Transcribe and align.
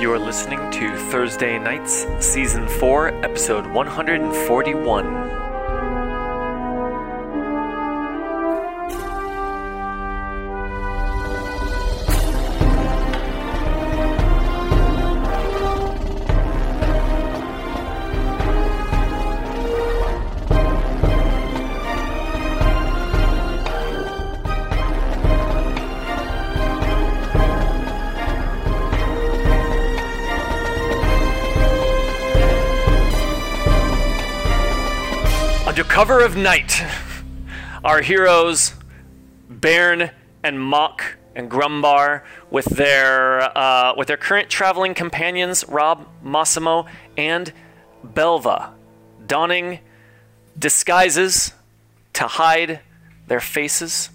You 0.00 0.14
are 0.14 0.18
listening 0.18 0.70
to 0.70 0.96
Thursday 1.10 1.58
Nights, 1.58 2.06
Season 2.20 2.66
4, 2.66 3.22
Episode 3.22 3.66
141. 3.66 5.39
Cover 36.00 36.24
of 36.24 36.34
night, 36.34 36.82
our 37.84 38.00
heroes, 38.00 38.72
Bairn 39.50 40.10
and 40.42 40.58
Mock 40.58 41.18
and 41.34 41.50
Grumbar, 41.50 42.22
with 42.50 42.64
their 42.64 43.42
uh, 43.42 43.92
with 43.98 44.08
their 44.08 44.16
current 44.16 44.48
traveling 44.48 44.94
companions, 44.94 45.62
Rob, 45.68 46.08
Massimo, 46.22 46.86
and 47.18 47.52
Belva, 48.02 48.72
donning 49.26 49.80
disguises 50.58 51.52
to 52.14 52.26
hide 52.26 52.80
their 53.26 53.40
faces, 53.40 54.08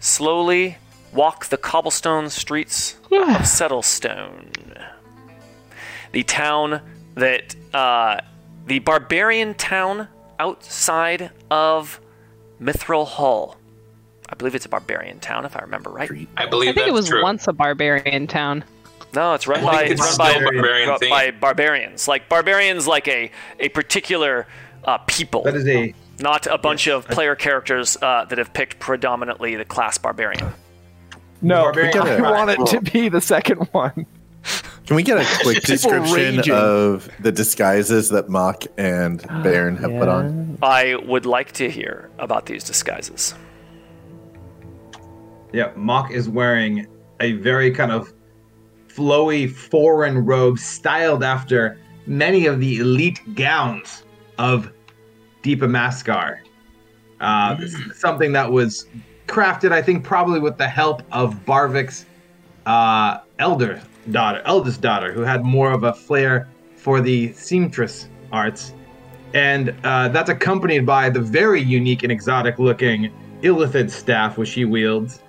slowly 0.00 0.78
walk 1.12 1.48
the 1.48 1.58
cobblestone 1.58 2.30
streets 2.30 2.94
of 3.12 3.44
Settlestone, 3.44 4.86
the 6.12 6.22
town 6.22 6.80
that 7.14 7.54
uh, 7.74 8.22
the 8.66 8.78
barbarian 8.78 9.52
town 9.52 10.08
outside 10.38 11.30
of 11.50 12.00
Mithril 12.60 13.06
Hall. 13.06 13.56
I 14.28 14.34
believe 14.34 14.54
it's 14.54 14.66
a 14.66 14.68
barbarian 14.68 15.20
town, 15.20 15.44
if 15.44 15.56
I 15.56 15.60
remember 15.60 15.90
right. 15.90 16.10
I 16.36 16.46
believe 16.46 16.70
I 16.70 16.72
think 16.72 16.76
that's 16.76 16.88
it 16.88 16.92
was 16.92 17.08
true. 17.08 17.22
once 17.22 17.48
a 17.48 17.52
barbarian 17.52 18.26
town. 18.26 18.64
No, 19.14 19.32
it's 19.32 19.46
run 19.46 19.64
by 19.64 19.84
it's 19.84 20.00
run 20.00 20.16
by, 20.18 20.32
barbarian 20.34 20.88
run 20.90 20.98
by 21.08 21.30
barbarians. 21.30 22.06
Like 22.06 22.28
barbarians, 22.28 22.86
like 22.86 23.08
a 23.08 23.30
a 23.58 23.70
particular 23.70 24.46
uh, 24.84 24.98
people, 24.98 25.44
That 25.44 25.56
is 25.56 25.66
a 25.66 25.94
not 26.20 26.46
a 26.46 26.58
bunch 26.58 26.88
of 26.88 27.06
player 27.06 27.34
characters 27.34 27.96
uh, 28.02 28.26
that 28.26 28.36
have 28.38 28.52
picked 28.52 28.78
predominantly 28.78 29.56
the 29.56 29.64
class 29.64 29.96
barbarian. 29.96 30.52
No, 31.40 31.62
Barbarian 31.64 32.24
I 32.24 32.30
want 32.32 32.50
it 32.50 32.66
to 32.66 32.80
be 32.80 33.08
the 33.08 33.20
second 33.20 33.68
one. 33.72 34.06
Can 34.88 34.96
we 34.96 35.02
get 35.02 35.18
a 35.18 35.40
quick 35.42 35.62
description 35.64 36.36
raging. 36.36 36.54
of 36.54 37.10
the 37.20 37.30
disguises 37.30 38.08
that 38.08 38.30
Mock 38.30 38.64
and 38.78 39.20
Baron 39.42 39.76
have 39.76 39.90
put 39.90 40.08
on? 40.08 40.56
I 40.62 40.96
would 41.04 41.26
like 41.26 41.52
to 41.52 41.68
hear 41.68 42.08
about 42.18 42.46
these 42.46 42.64
disguises. 42.64 43.34
yeah. 45.52 45.72
Mock 45.76 46.10
is 46.10 46.26
wearing 46.30 46.86
a 47.20 47.32
very 47.32 47.70
kind 47.70 47.92
of 47.92 48.14
flowy 48.86 49.52
foreign 49.52 50.24
robe 50.24 50.58
styled 50.58 51.22
after 51.22 51.78
many 52.06 52.46
of 52.46 52.58
the 52.58 52.78
elite 52.78 53.20
gowns 53.34 54.04
of 54.38 54.72
Deepa 55.42 55.68
Maskar. 55.68 56.38
Uh, 57.20 57.52
this 57.56 57.76
something 57.94 58.32
that 58.32 58.50
was 58.50 58.86
crafted, 59.26 59.70
I 59.70 59.82
think, 59.82 60.02
probably 60.02 60.40
with 60.40 60.56
the 60.56 60.68
help 60.68 61.02
of 61.12 61.34
Barvik's 61.44 62.06
uh, 62.64 63.18
elder 63.38 63.82
daughter, 64.10 64.42
eldest 64.44 64.80
daughter, 64.80 65.12
who 65.12 65.22
had 65.22 65.44
more 65.44 65.72
of 65.72 65.84
a 65.84 65.92
flair 65.92 66.48
for 66.76 67.00
the 67.00 67.32
seamstress 67.32 68.08
arts. 68.32 68.74
And 69.34 69.74
uh, 69.84 70.08
that's 70.08 70.30
accompanied 70.30 70.86
by 70.86 71.10
the 71.10 71.20
very 71.20 71.60
unique 71.60 72.02
and 72.02 72.10
exotic 72.10 72.58
looking 72.58 73.12
Illithid 73.42 73.90
staff 73.90 74.38
which 74.38 74.48
she 74.48 74.64
wields, 74.64 75.22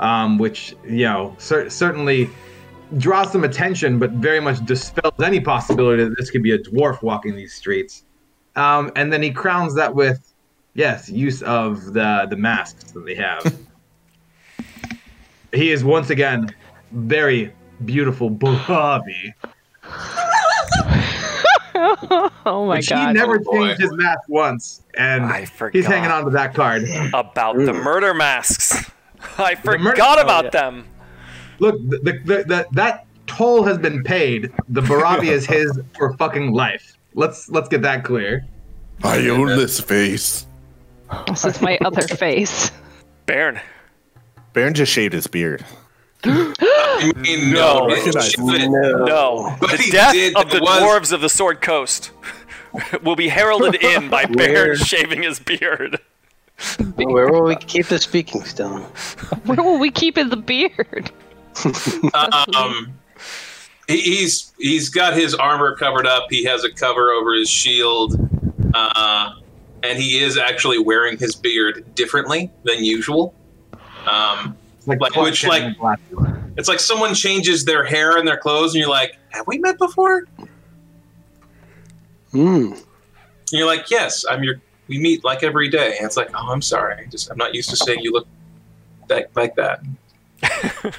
um, 0.00 0.38
which, 0.38 0.74
you 0.84 1.04
know, 1.04 1.34
cer- 1.38 1.70
certainly 1.70 2.28
draws 2.98 3.32
some 3.32 3.44
attention, 3.44 3.98
but 3.98 4.10
very 4.12 4.40
much 4.40 4.64
dispels 4.64 5.14
any 5.22 5.40
possibility 5.40 6.04
that 6.04 6.16
this 6.18 6.30
could 6.30 6.42
be 6.42 6.52
a 6.52 6.58
dwarf 6.58 7.02
walking 7.02 7.36
these 7.36 7.54
streets. 7.54 8.04
Um, 8.56 8.92
and 8.96 9.12
then 9.12 9.22
he 9.22 9.30
crowns 9.30 9.74
that 9.74 9.94
with, 9.94 10.34
yes, 10.74 11.08
use 11.08 11.42
of 11.42 11.92
the, 11.92 12.26
the 12.28 12.36
masks 12.36 12.92
that 12.92 13.04
they 13.06 13.14
have. 13.14 13.56
he 15.52 15.70
is 15.70 15.84
once 15.84 16.10
again 16.10 16.54
very 16.92 17.52
beautiful 17.84 18.30
Bobby. 18.30 19.34
oh 21.74 22.66
my 22.66 22.76
Which 22.76 22.88
god. 22.90 23.08
he 23.08 23.12
never 23.14 23.42
Oh, 23.46 23.52
changed 23.52 23.80
his 23.80 23.92
mask 23.92 24.20
once, 24.28 24.82
and 24.94 25.24
I 25.24 25.44
forgot 25.44 25.74
he's 25.76 25.86
hanging 25.86 26.10
on 26.10 26.24
to 26.24 26.30
that 26.30 26.54
card. 26.54 26.84
about 27.12 27.56
the 27.56 27.72
murder 27.72 28.14
masks. 28.14 28.90
I 29.38 29.56
mur- 29.64 29.78
forgot 29.78 30.18
oh, 30.18 30.22
about 30.22 30.44
yeah. 30.44 30.50
them. 30.50 30.86
Look, 31.58 31.76
the, 31.88 31.98
the, 31.98 32.12
the, 32.12 32.44
the, 32.44 32.66
that 32.72 33.06
toll 33.26 33.64
has 33.64 33.78
been 33.78 34.02
paid. 34.02 34.52
The 34.68 34.80
Barabi 34.82 35.26
is 35.26 35.46
his 35.46 35.80
for 35.96 36.12
fucking 36.14 36.52
life. 36.52 36.96
Let's 37.14 37.48
let's 37.48 37.68
get 37.68 37.82
that 37.82 38.04
clear. 38.04 38.44
I 39.02 39.28
own 39.28 39.46
this 39.48 39.80
face. 39.80 40.46
This 41.26 41.44
is 41.44 41.60
my 41.60 41.78
other 41.84 42.02
face. 42.02 42.70
Bairn. 43.26 43.60
Baron 44.52 44.74
just 44.74 44.92
shaved 44.92 45.12
his 45.14 45.26
beard. 45.26 45.64
I 46.26 47.12
mean, 47.16 47.52
no, 47.52 47.86
No. 47.86 47.94
it 47.94 48.22
shouldn't. 48.22 48.70
No, 48.72 49.56
But 49.60 49.70
the 49.78 49.88
death 49.90 50.12
did- 50.12 50.36
of 50.36 50.50
the 50.50 50.60
was- 50.60 50.82
dwarves 50.82 51.12
of 51.12 51.20
the 51.20 51.28
Sword 51.28 51.60
Coast 51.60 52.10
will 53.02 53.16
be 53.16 53.28
heralded 53.28 53.76
in 53.82 54.08
by 54.08 54.24
Bairn 54.30 54.76
shaving 54.76 55.22
his 55.22 55.38
beard. 55.40 55.98
Where 56.96 57.30
will 57.32 57.42
we 57.42 57.56
keep 57.56 57.86
the 57.86 57.98
speaking 57.98 58.44
stone? 58.44 58.82
Where 59.44 59.62
will 59.62 59.78
we 59.78 59.90
keep 59.90 60.16
in 60.16 60.28
the 60.30 60.36
beard? 60.36 61.10
Um, 62.14 62.98
he, 63.88 64.00
he's 64.00 64.52
he's 64.58 64.88
got 64.88 65.14
his 65.14 65.34
armor 65.34 65.76
covered 65.76 66.06
up. 66.06 66.26
He 66.30 66.44
has 66.44 66.64
a 66.64 66.70
cover 66.72 67.10
over 67.10 67.34
his 67.34 67.48
shield, 67.50 68.16
uh, 68.72 69.30
and 69.82 69.98
he 69.98 70.20
is 70.22 70.38
actually 70.38 70.78
wearing 70.78 71.18
his 71.18 71.34
beard 71.34 71.84
differently 71.94 72.50
than 72.64 72.84
usual. 72.84 73.34
Um, 74.06 74.56
It's 74.84 74.88
like, 74.88 75.00
Like, 75.00 75.12
Clark 75.12 75.24
which, 75.26 75.44
like- 75.44 75.76
it's 76.56 76.68
like 76.68 76.78
someone 76.78 77.14
changes 77.14 77.64
their 77.64 77.84
hair 77.84 78.16
and 78.18 78.28
their 78.28 78.36
clothes, 78.36 78.74
and 78.74 78.80
you're 78.80 78.90
like, 78.90 79.16
"Have 79.30 79.46
we 79.46 79.58
met 79.58 79.78
before?" 79.78 80.24
Hmm. 82.32 82.72
And 82.72 82.82
you're 83.52 83.66
like, 83.66 83.90
"Yes, 83.90 84.24
I'm 84.28 84.42
your. 84.42 84.56
We 84.88 84.98
meet 84.98 85.24
like 85.24 85.42
every 85.42 85.68
day." 85.70 85.96
And 85.96 86.04
it's 86.06 86.16
like, 86.16 86.30
"Oh, 86.34 86.52
I'm 86.52 86.60
sorry. 86.62 87.02
I 87.02 87.06
just 87.08 87.30
I'm 87.30 87.38
not 87.38 87.54
used 87.54 87.70
to 87.70 87.76
saying 87.76 88.00
you 88.00 88.12
look 88.12 88.26
that 89.08 89.30
like 89.34 89.54
that." 89.56 89.80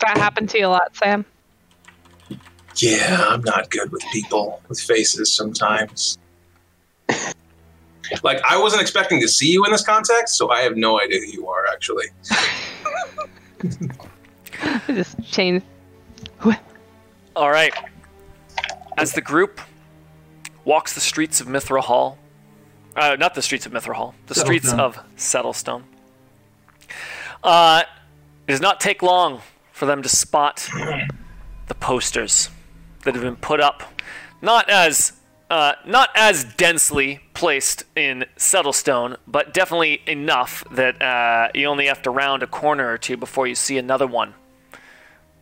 That 0.00 0.16
happened 0.16 0.48
to 0.50 0.58
you 0.60 0.66
a 0.66 0.68
lot, 0.68 0.94
Sam. 0.94 1.24
Yeah, 2.76 3.24
I'm 3.28 3.42
not 3.42 3.68
good 3.70 3.90
with 3.90 4.00
people 4.12 4.62
with 4.68 4.78
faces 4.80 5.32
sometimes. 5.32 6.16
like 8.22 8.40
I 8.48 8.58
wasn't 8.58 8.82
expecting 8.82 9.20
to 9.20 9.28
see 9.28 9.52
you 9.52 9.64
in 9.64 9.72
this 9.72 9.84
context, 9.84 10.36
so 10.36 10.50
I 10.50 10.60
have 10.60 10.76
no 10.76 11.00
idea 11.00 11.20
who 11.20 11.26
you 11.26 11.48
are 11.48 11.66
actually. 11.72 12.06
Just 14.88 15.22
changed. 15.22 15.66
All 17.36 17.50
right. 17.50 17.72
As 18.96 19.12
the 19.12 19.20
group 19.20 19.60
walks 20.64 20.94
the 20.94 21.00
streets 21.00 21.40
of 21.40 21.46
Mithril 21.46 21.82
Hall, 21.82 22.18
uh, 22.96 23.16
not 23.18 23.34
the 23.34 23.42
streets 23.42 23.64
of 23.64 23.72
Mithril 23.72 23.94
Hall, 23.94 24.14
the 24.26 24.34
streets 24.34 24.72
of 24.72 24.98
Settlestone, 25.16 25.84
uh, 27.44 27.84
it 28.46 28.50
does 28.50 28.60
not 28.60 28.80
take 28.80 29.02
long 29.02 29.40
for 29.72 29.86
them 29.86 30.02
to 30.02 30.08
spot 30.08 30.68
the 31.68 31.74
posters 31.74 32.50
that 33.04 33.14
have 33.14 33.22
been 33.22 33.36
put 33.36 33.60
up, 33.60 33.84
not 34.42 34.68
as 34.68 35.12
uh, 35.50 35.72
not 35.86 36.10
as 36.14 36.44
densely 36.44 37.20
placed 37.34 37.84
in 37.96 38.26
Settlestone, 38.36 39.16
but 39.26 39.54
definitely 39.54 40.02
enough 40.06 40.64
that 40.70 41.00
uh, 41.00 41.48
you 41.54 41.66
only 41.66 41.86
have 41.86 42.02
to 42.02 42.10
round 42.10 42.42
a 42.42 42.46
corner 42.46 42.90
or 42.90 42.98
two 42.98 43.16
before 43.16 43.46
you 43.46 43.54
see 43.54 43.78
another 43.78 44.06
one 44.06 44.34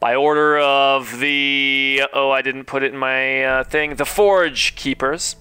by 0.01 0.15
order 0.15 0.59
of 0.59 1.21
the 1.21 2.03
oh 2.13 2.31
I 2.31 2.43
didn't 2.43 2.65
put 2.65 2.83
it 2.83 2.93
in 2.93 2.99
my 2.99 3.45
uh, 3.45 3.65
thing 3.65 3.97
the 3.97 4.05
Forge 4.05 4.77
Keepers. 4.77 5.37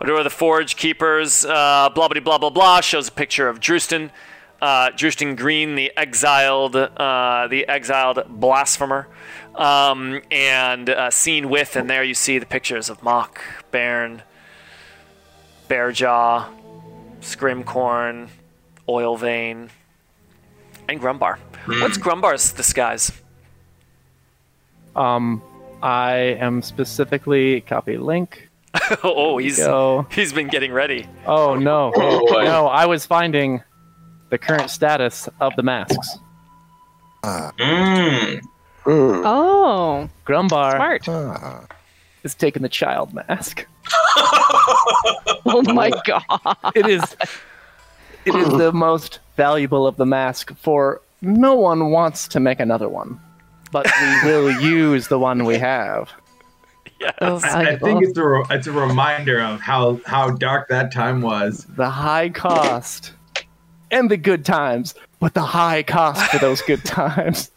Order 0.00 0.16
of 0.16 0.24
the 0.24 0.30
Forge 0.30 0.76
Keepers. 0.76 1.44
Uh, 1.44 1.90
blah 1.94 2.08
blah 2.08 2.20
blah 2.20 2.38
blah 2.38 2.50
blah 2.50 2.80
shows 2.80 3.08
a 3.08 3.12
picture 3.12 3.48
of 3.48 3.58
Drustin, 3.58 4.10
uh, 4.62 4.90
Drustin 4.90 5.36
Green, 5.36 5.74
the 5.74 5.92
exiled, 5.96 6.76
uh, 6.76 7.48
the 7.48 7.66
exiled 7.68 8.24
blasphemer, 8.28 9.08
um, 9.56 10.20
and 10.30 10.94
seen 11.10 11.48
with, 11.48 11.74
and 11.74 11.90
there 11.90 12.04
you 12.04 12.14
see 12.14 12.38
the 12.38 12.46
pictures 12.46 12.88
of 12.88 13.02
Mock, 13.02 13.40
Bairn, 13.70 14.22
Bearjaw, 15.68 16.46
Scrimcorn, 17.20 18.28
Oil 18.88 19.16
Vein, 19.16 19.70
and 20.88 21.00
Grumbar. 21.00 21.38
What's 21.66 21.98
Grumbar's 21.98 22.52
disguise? 22.52 23.12
Um, 24.96 25.42
I 25.82 26.14
am 26.40 26.62
specifically 26.62 27.60
copy 27.62 27.98
link. 27.98 28.48
oh, 29.04 29.38
he's 29.38 29.58
Go. 29.58 30.06
he's 30.10 30.32
been 30.32 30.48
getting 30.48 30.72
ready. 30.72 31.06
Oh 31.26 31.54
no, 31.54 31.92
Oh, 31.94 32.26
no! 32.42 32.66
I 32.66 32.86
was 32.86 33.06
finding 33.06 33.62
the 34.30 34.38
current 34.38 34.70
status 34.70 35.28
of 35.40 35.54
the 35.56 35.62
masks. 35.62 36.18
Mm. 37.24 38.40
Hmm. 38.84 39.22
Oh, 39.24 40.08
Grumbar 40.26 40.72
smart. 40.76 41.08
Ah. 41.08 41.64
Is 42.24 42.34
taking 42.34 42.62
the 42.62 42.68
child 42.68 43.14
mask. 43.14 43.66
Oh 45.50 45.62
my 45.62 45.90
god. 46.04 46.56
It 46.74 46.86
is. 46.86 47.16
It 48.24 48.34
is 48.34 48.48
the 48.58 48.72
most 48.72 49.20
valuable 49.36 49.86
of 49.86 49.96
the 49.96 50.04
mask. 50.04 50.54
For 50.58 51.00
no 51.22 51.54
one 51.54 51.90
wants 51.90 52.28
to 52.28 52.40
make 52.40 52.60
another 52.60 52.88
one, 52.88 53.18
but 53.72 53.86
we 54.00 54.16
will 54.28 54.50
use 54.60 55.08
the 55.08 55.18
one 55.18 55.44
we 55.44 55.56
have. 55.56 56.10
Yes. 57.00 57.14
So 57.20 57.38
I 57.44 57.76
think 57.78 58.04
it's 58.04 58.18
a 58.18 58.26
re- 58.26 58.44
it's 58.50 58.66
a 58.66 58.72
reminder 58.72 59.40
of 59.40 59.60
how 59.60 60.00
how 60.04 60.30
dark 60.30 60.68
that 60.68 60.92
time 60.92 61.22
was. 61.22 61.64
The 61.76 61.88
high 61.88 62.28
cost 62.28 63.12
and 63.90 64.10
the 64.10 64.16
good 64.16 64.44
times, 64.44 64.94
but 65.20 65.32
the 65.34 65.42
high 65.42 65.82
cost 65.82 66.30
for 66.30 66.38
those 66.38 66.60
good 66.62 66.84
times. 66.84 67.50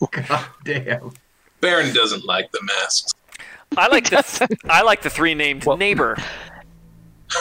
God 0.00 0.46
damn. 0.64 1.12
Baron 1.60 1.94
doesn't 1.94 2.24
like 2.24 2.50
the 2.50 2.60
masks. 2.62 3.12
I 3.76 3.88
like 3.88 4.10
the 4.10 4.58
I 4.70 4.82
like 4.82 5.02
the 5.02 5.10
three 5.10 5.34
named 5.34 5.64
Well- 5.64 5.76
neighbor. 5.76 6.16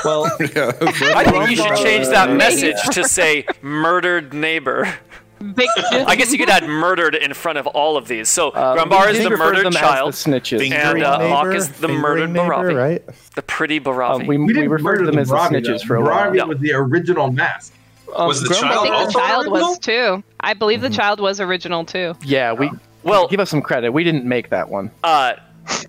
Well, 0.06 0.26
Yeah, 0.40 0.72
I 1.16 1.26
think 1.26 1.50
you 1.50 1.56
should 1.58 1.76
change 1.78 2.08
that 2.08 2.30
Uh, 2.30 2.36
message 2.36 2.78
to 2.94 3.04
say 3.04 3.46
murdered 3.62 4.34
neighbor. 4.34 4.94
Victim. 5.42 6.06
I 6.08 6.16
guess 6.16 6.32
you 6.32 6.38
could 6.38 6.50
add 6.52 6.68
murdered 6.68 7.16
in 7.16 7.34
front 7.34 7.58
of 7.58 7.66
all 7.68 7.98
of 7.98 8.08
these. 8.08 8.30
So 8.30 8.50
uh, 8.52 8.76
Grumbar 8.78 9.10
is 9.12 9.24
the 9.24 9.32
murdered 9.32 9.74
child, 9.74 10.14
the 10.14 10.18
snitches. 10.18 10.72
And, 10.72 11.04
uh, 11.04 11.18
neighbor, 11.18 11.30
Hawk 11.30 11.48
is 11.56 11.70
the 11.72 11.88
murdered 11.88 12.30
neighbor, 12.30 12.54
Baravi. 12.54 12.78
right? 12.78 13.04
the 13.36 13.42
pretty 13.42 13.80
Baravi. 13.80 14.28
we 14.28 14.38
We 14.38 14.46
we 14.46 14.54
didn't 14.54 14.70
referred 14.70 15.00
to 15.00 15.06
them 15.08 15.18
as 15.18 15.30
the 15.30 15.36
Baravi, 15.36 15.50
snitches 15.50 15.80
though. 15.82 15.86
for 15.88 15.96
a 15.96 16.02
while. 16.04 16.32
Baravi 16.32 16.38
Yeah. 16.38 16.44
was 16.44 16.60
the 16.60 16.72
original 16.74 17.32
mask. 17.32 17.74
Um, 18.16 18.28
Was 18.28 18.42
the 18.44 18.50
Grumbar- 18.50 18.60
child 18.62 18.72
I 18.78 18.82
think 18.84 18.94
the 18.94 19.00
also 19.00 19.20
child 19.20 19.46
original? 19.48 19.70
was 19.70 19.80
too. 19.80 20.24
I 20.42 20.54
believe 20.54 20.82
the 20.82 20.90
child 20.92 21.20
was 21.20 21.40
original 21.42 21.86
too. 21.86 22.14
Yeah, 22.24 22.54
we 22.54 22.70
well, 23.04 23.28
give 23.28 23.40
us 23.40 23.50
some 23.50 23.62
credit. 23.64 23.92
We 23.92 24.04
didn't 24.04 24.26
make 24.26 24.50
that 24.52 24.70
one. 24.70 24.92
uh, 25.04 25.34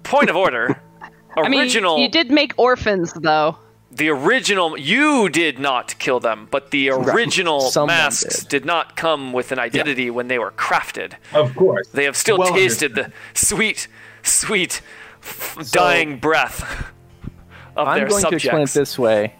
point 0.03 0.31
of 0.31 0.37
order. 0.37 0.81
I 1.37 1.49
mean, 1.49 1.61
Original. 1.61 1.99
you 1.99 2.09
did 2.11 2.31
make 2.31 2.53
orphans 2.59 3.13
though. 3.15 3.57
the 3.91 4.11
original 4.11 4.79
you 4.79 5.29
did 5.31 5.59
not 5.59 5.99
kill 5.99 6.21
them 6.21 6.47
but 6.51 6.71
the 6.73 6.91
original 6.91 7.61
Someone 7.63 7.89
masks 7.89 8.41
did. 8.41 8.49
did. 8.49 8.65
not 8.67 8.97
come 8.97 9.33
with 9.33 9.51
an 9.53 9.59
identity 9.59 10.11
when 10.11 10.29
they 10.29 10.39
were 10.39 10.51
crafted 10.53 11.15
Of 11.33 11.55
course. 11.57 11.89
they 11.89 12.05
have 12.05 12.17
still 12.19 12.37
Well 12.39 12.53
tasted 12.53 12.95
the 12.95 13.11
sweet 13.35 13.89
sweet 14.23 14.83
f- 15.23 15.59
dying 15.73 16.19
breath 16.19 16.63
of 17.77 17.89
I'm 17.89 17.99
their 17.99 18.09
going 18.09 18.25
to 18.25 18.35
explain 18.35 18.63
it 18.63 18.71
this 18.71 18.99
way, 18.99 19.35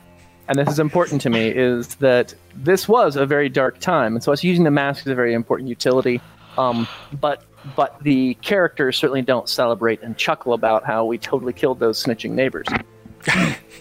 and 0.49 0.59
this 0.59 0.69
is 0.71 0.79
important 0.79 1.21
to 1.23 1.31
me, 1.31 1.49
is 1.49 1.97
that 1.97 2.35
this 2.55 2.89
was 2.89 3.17
a 3.17 3.27
very 3.27 3.51
dark 3.51 3.79
time, 3.81 4.15
and 4.15 4.25
so 4.25 4.33
us 4.33 4.43
using 4.43 4.65
the 4.65 4.71
mask 4.71 5.05
is 5.07 5.13
a 5.13 5.15
very 5.15 5.35
important 5.35 5.69
utility. 5.69 6.21
Um, 6.57 6.89
but 7.21 7.45
but 7.77 7.99
the 8.03 8.35
characters 8.35 8.97
certainly 8.97 9.23
don't 9.23 9.49
celebrate 9.49 10.03
and 10.03 10.17
chuckle 10.17 10.53
about 10.53 10.85
how 10.85 11.05
we 11.05 11.19
totally 11.19 11.53
killed 11.53 11.79
those 11.79 12.03
snitching 12.03 12.33
neighbors. 12.33 12.67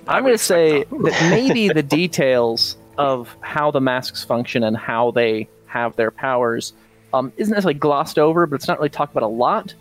I'm 0.08 0.24
going 0.24 0.34
to 0.34 0.38
say 0.38 0.84
that 0.84 1.28
maybe 1.30 1.70
the 1.70 1.84
details 1.84 2.78
of 2.98 3.36
how 3.42 3.72
the 3.72 3.82
masks 3.82 4.24
function 4.24 4.64
and 4.64 4.78
how 4.78 5.12
they 5.12 5.48
have 5.66 5.96
their 5.96 6.12
powers 6.12 6.74
um, 7.14 7.34
isn't 7.38 7.52
necessarily 7.52 7.80
glossed 7.80 8.20
over, 8.20 8.46
but 8.46 8.56
it's 8.56 8.68
not 8.68 8.78
really 8.78 8.90
talked 8.90 9.14
about 9.14 9.24
a 9.24 9.28
lot. 9.28 9.74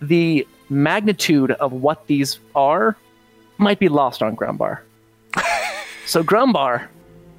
The 0.00 0.46
magnitude 0.68 1.50
of 1.52 1.72
what 1.72 2.06
these 2.06 2.38
are 2.54 2.96
might 3.58 3.78
be 3.78 3.88
lost 3.88 4.22
on 4.22 4.36
Grumbar. 4.36 4.80
so 6.06 6.22
Grumbar 6.22 6.86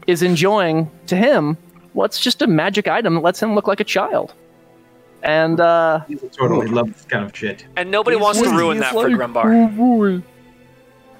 is 0.07 0.21
enjoying, 0.21 0.89
to 1.07 1.15
him, 1.15 1.57
what's 1.93 2.19
just 2.19 2.41
a 2.41 2.47
magic 2.47 2.87
item 2.87 3.15
that 3.15 3.21
lets 3.21 3.41
him 3.41 3.55
look 3.55 3.67
like 3.67 3.79
a 3.79 3.85
child. 3.85 4.33
And 5.23 5.59
uh, 5.59 5.99
People 6.07 6.29
totally 6.29 6.67
love 6.67 6.91
this 6.93 7.05
kind 7.05 7.23
of 7.25 7.35
shit. 7.35 7.65
and 7.77 7.91
nobody 7.91 8.17
wants 8.17 8.41
to 8.41 8.49
ruin 8.49 8.79
that 8.79 8.91
for 8.93 9.07
like, 9.09 9.17
Grumbar 9.17 9.65
"Oh, 9.65 9.67
boy." 9.75 10.23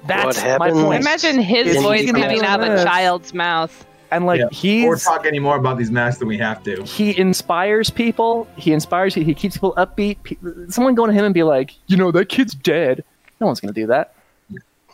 That's 0.06 0.24
What 0.26 0.36
my 0.44 0.48
happens- 0.66 0.82
point. 0.82 1.00
Imagine 1.00 1.40
his 1.40 1.66
Yes, 1.74 1.82
voice 1.82 2.00
he's 2.00 2.10
gonna 2.12 2.24
coming 2.24 2.42
out 2.42 2.60
of 2.60 2.66
a 2.66 2.70
that. 2.76 2.84
child's 2.86 3.32
mouth. 3.32 3.86
And 4.10 4.26
like 4.26 4.40
Yeah. 4.40 4.46
Or 4.86 4.94
he's 4.96 5.04
talk 5.04 5.24
any 5.24 5.38
more 5.38 5.56
about 5.56 5.78
these 5.78 5.90
masks 5.90 6.18
than 6.18 6.26
we 6.28 6.36
have 6.38 6.62
to. 6.64 6.82
he 6.82 7.16
inspires 7.16 7.88
people. 7.90 8.46
He 8.56 8.72
inspires. 8.72 9.14
He 9.14 9.32
keeps 9.34 9.56
people 9.56 9.72
upbeat. 9.78 10.16
Pe- 10.24 10.36
Someone 10.68 10.94
going 10.96 11.08
to 11.10 11.14
him 11.16 11.24
and 11.24 11.32
be 11.32 11.44
like, 11.44 11.72
you 11.86 11.96
know, 11.96 12.10
that 12.10 12.28
kid's 12.28 12.54
dead. 12.54 13.04
No 13.40 13.46
one's 13.46 13.60
going 13.60 13.72
to 13.72 13.80
do 13.80 13.86
that. 13.86 14.14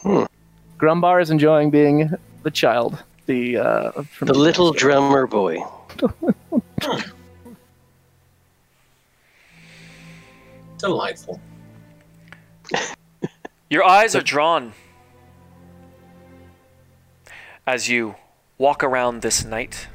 Hmm. 0.03 0.25
Grumbar 0.79 1.21
is 1.21 1.31
enjoying 1.31 1.71
being 1.71 2.11
the 2.45 2.51
child. 2.53 3.03
The 3.27 3.57
uh, 3.57 4.03
from 4.03 4.29
The 4.29 4.35
little 4.35 4.73
drummer 4.73 5.27
boy. 5.27 5.59
Delightful. 10.79 11.41
Your 13.71 13.85
eyes 13.85 14.15
are 14.15 14.23
drawn 14.23 14.73
as 17.67 17.89
you 17.89 18.15
walk 18.57 18.83
around 18.83 19.21
this 19.21 19.45
night, 19.45 19.89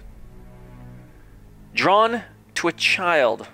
drawn 1.73 2.21
to 2.53 2.67
a 2.67 2.71
child 2.71 3.47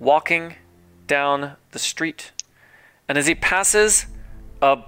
walking 0.00 0.56
down 1.06 1.52
the 1.70 1.78
street. 1.78 2.32
And 3.08 3.16
as 3.16 3.26
he 3.26 3.34
passes 3.34 4.06
a. 4.60 4.82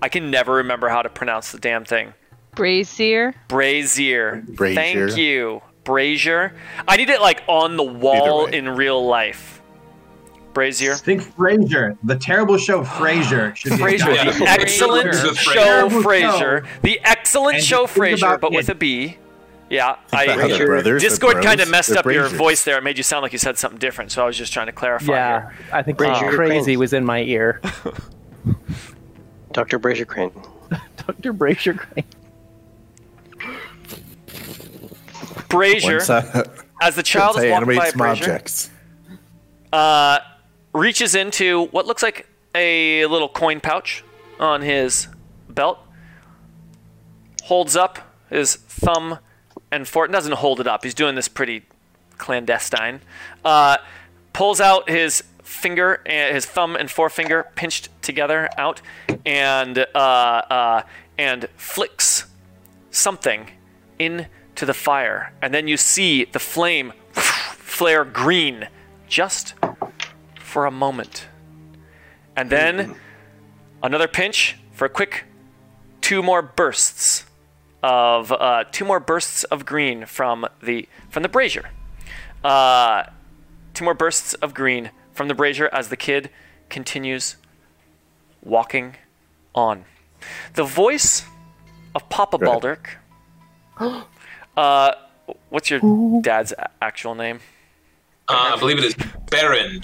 I 0.00 0.08
can 0.08 0.30
never 0.30 0.54
remember 0.54 0.88
how 0.88 1.02
to 1.02 1.08
pronounce 1.08 1.50
the 1.50 1.58
damn 1.58 1.84
thing. 1.84 2.14
Brazier. 2.54 3.34
Brazier. 3.48 4.44
Brazier. 4.46 5.08
Thank 5.08 5.18
you. 5.18 5.60
Brazier. 5.88 6.52
I 6.86 6.98
need 6.98 7.08
it 7.08 7.22
like 7.22 7.42
on 7.48 7.78
the 7.78 7.82
wall 7.82 8.44
in 8.44 8.68
real 8.68 9.06
life. 9.06 9.62
Brazier. 10.52 10.94
Think 10.96 11.22
Frasier, 11.22 11.96
the 12.04 12.14
terrible 12.16 12.58
show 12.58 12.84
Frasier. 12.84 13.56
Should 13.56 13.72
be 13.72 13.78
Frasier, 13.78 14.14
Yeah. 14.14 14.30
the 14.38 14.44
excellent 14.46 15.10
Frasier. 15.14 15.38
show 15.38 15.52
Terrible 15.64 16.02
Frasier, 16.02 16.66
the 16.82 17.00
excellent 17.04 17.54
And 17.56 17.64
show 17.64 17.86
just 17.86 17.96
Frasier, 17.96 18.18
about 18.18 18.40
but 18.42 18.52
with 18.52 18.68
a 18.68 18.74
B. 18.74 19.16
Yeah, 19.70 19.96
Think 20.08 20.30
I 20.30 20.64
brothers, 20.66 21.00
Discord 21.02 21.42
kind 21.42 21.60
of 21.60 21.70
messed 21.70 21.88
they're 21.88 21.98
up 22.00 22.04
your 22.06 22.28
voice 22.28 22.64
there. 22.64 22.76
It 22.76 22.84
made 22.84 22.98
you 22.98 23.02
sound 23.02 23.22
like 23.22 23.32
you 23.32 23.38
said 23.38 23.56
something 23.56 23.78
different. 23.78 24.12
So 24.12 24.22
I 24.22 24.26
was 24.26 24.36
just 24.36 24.52
trying 24.52 24.66
to 24.66 24.72
clarify. 24.72 25.12
Yeah, 25.12 25.40
here. 25.40 25.52
I 25.72 25.82
think 25.82 25.96
Brazier 25.96 26.30
crazy 26.32 26.76
was 26.76 26.92
in 26.92 27.04
my 27.04 27.22
ear. 27.22 27.62
Dr. 29.52 29.78
Brazier 29.78 30.04
Crane. 30.04 30.32
Dr. 31.06 31.32
Brazier 31.32 31.72
Crane. 31.74 32.04
Brazier, 35.48 36.00
I, 36.08 36.44
as 36.82 36.94
the 36.96 37.02
child 37.02 37.38
is 37.38 37.50
walking 37.50 37.76
by 37.76 37.90
Brazier, 37.90 38.10
objects. 38.10 38.70
uh, 39.72 40.18
reaches 40.72 41.14
into 41.14 41.66
what 41.66 41.86
looks 41.86 42.02
like 42.02 42.26
a 42.54 43.06
little 43.06 43.28
coin 43.28 43.60
pouch 43.60 44.04
on 44.38 44.62
his 44.62 45.08
belt, 45.48 45.78
holds 47.44 47.76
up 47.76 47.98
his 48.28 48.56
thumb 48.56 49.18
and 49.70 49.86
fort 49.86 50.10
doesn't 50.10 50.32
hold 50.34 50.60
it 50.60 50.66
up. 50.66 50.84
He's 50.84 50.94
doing 50.94 51.14
this 51.14 51.28
pretty 51.28 51.62
clandestine. 52.16 53.00
Uh, 53.44 53.78
pulls 54.32 54.60
out 54.60 54.88
his 54.88 55.22
finger, 55.42 56.02
and 56.06 56.34
his 56.34 56.46
thumb 56.46 56.76
and 56.76 56.90
forefinger 56.90 57.46
pinched 57.54 57.88
together 58.02 58.48
out, 58.56 58.80
and 59.24 59.78
uh, 59.94 59.98
uh, 59.98 60.82
and 61.16 61.48
flicks 61.56 62.26
something 62.90 63.48
into 64.58 64.66
the 64.66 64.74
fire, 64.74 65.32
and 65.40 65.54
then 65.54 65.68
you 65.68 65.76
see 65.76 66.24
the 66.24 66.40
flame 66.40 66.92
flare 67.12 68.04
green 68.04 68.66
just 69.06 69.54
for 70.40 70.66
a 70.66 70.70
moment. 70.70 71.28
And 72.34 72.50
then 72.50 72.96
another 73.84 74.08
pinch 74.08 74.56
for 74.72 74.86
a 74.86 74.88
quick 74.88 75.26
two 76.00 76.24
more 76.24 76.42
bursts 76.42 77.24
of 77.84 78.32
uh, 78.32 78.64
two 78.72 78.84
more 78.84 78.98
bursts 78.98 79.44
of 79.44 79.64
green 79.64 80.06
from 80.06 80.44
the 80.60 80.88
from 81.08 81.22
the 81.22 81.28
brazier. 81.28 81.70
Uh, 82.42 83.04
two 83.74 83.84
more 83.84 83.94
bursts 83.94 84.34
of 84.34 84.54
green 84.54 84.90
from 85.12 85.28
the 85.28 85.34
brazier 85.34 85.68
as 85.72 85.88
the 85.88 85.96
kid 85.96 86.30
continues 86.68 87.36
walking 88.42 88.96
on. 89.54 89.84
The 90.54 90.64
voice 90.64 91.24
of 91.94 92.08
Papa. 92.08 92.38
Baldirk. 92.38 92.96
uh, 94.58 94.92
what's 95.50 95.70
your 95.70 95.80
dad's 96.22 96.52
actual 96.82 97.14
name? 97.14 97.40
Uh, 98.28 98.52
I 98.54 98.58
believe 98.58 98.78
it 98.78 98.84
is 98.84 98.94
Baron. 99.30 99.80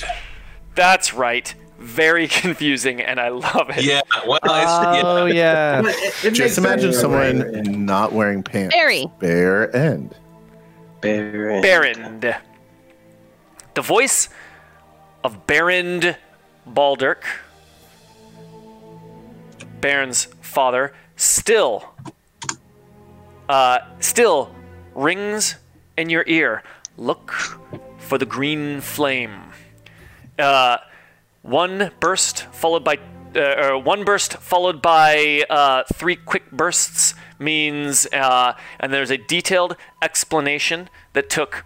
That's 0.75 1.15
right. 1.15 1.55
Very 1.79 2.29
confusing, 2.43 3.01
and 3.01 3.19
I 3.21 3.29
love 3.29 3.71
it. 3.71 3.85
Yeah. 3.85 4.01
Well, 4.27 4.39
it's, 4.43 4.45
yeah. 4.53 5.03
Oh 5.05 5.27
yeah. 5.43 5.83
But 5.83 5.95
it- 5.97 6.25
it 6.27 6.31
Just 6.33 6.59
imagine 6.59 6.93
someone 6.93 7.63
not 7.87 8.13
wearing 8.13 8.43
pants. 8.43 8.75
Barry. 8.75 9.07
Bare 9.21 9.75
end. 9.75 10.15
Baron. 11.01 11.63
Baron. 11.63 12.35
The 13.75 13.83
voice 13.83 14.29
of 15.23 15.47
Baron 15.47 16.17
Baldirk, 16.69 17.23
Baron's 19.81 20.27
father, 20.41 20.93
still, 21.17 21.93
uh, 23.49 23.79
still 24.01 24.55
rings 24.95 25.57
in 25.97 26.11
your 26.11 26.25
ear. 26.27 26.63
Look 26.97 27.33
for 27.99 28.19
the 28.19 28.27
green 28.27 28.81
flame. 28.81 29.53
Uh, 30.39 30.79
one 31.43 31.91
burst 32.01 32.45
followed 32.53 32.85
by 32.85 32.99
uh, 33.35 33.79
one 33.79 34.05
burst 34.05 34.35
followed 34.35 34.81
by 34.81 35.45
uh, 35.51 35.83
three 35.93 36.17
quick 36.17 36.51
bursts 36.53 37.15
means, 37.39 38.07
uh, 38.13 38.55
and 38.79 38.93
there's 38.93 39.11
a 39.11 39.19
detailed 39.19 39.77
explanation 40.01 40.89
that 41.15 41.29
took 41.29 41.65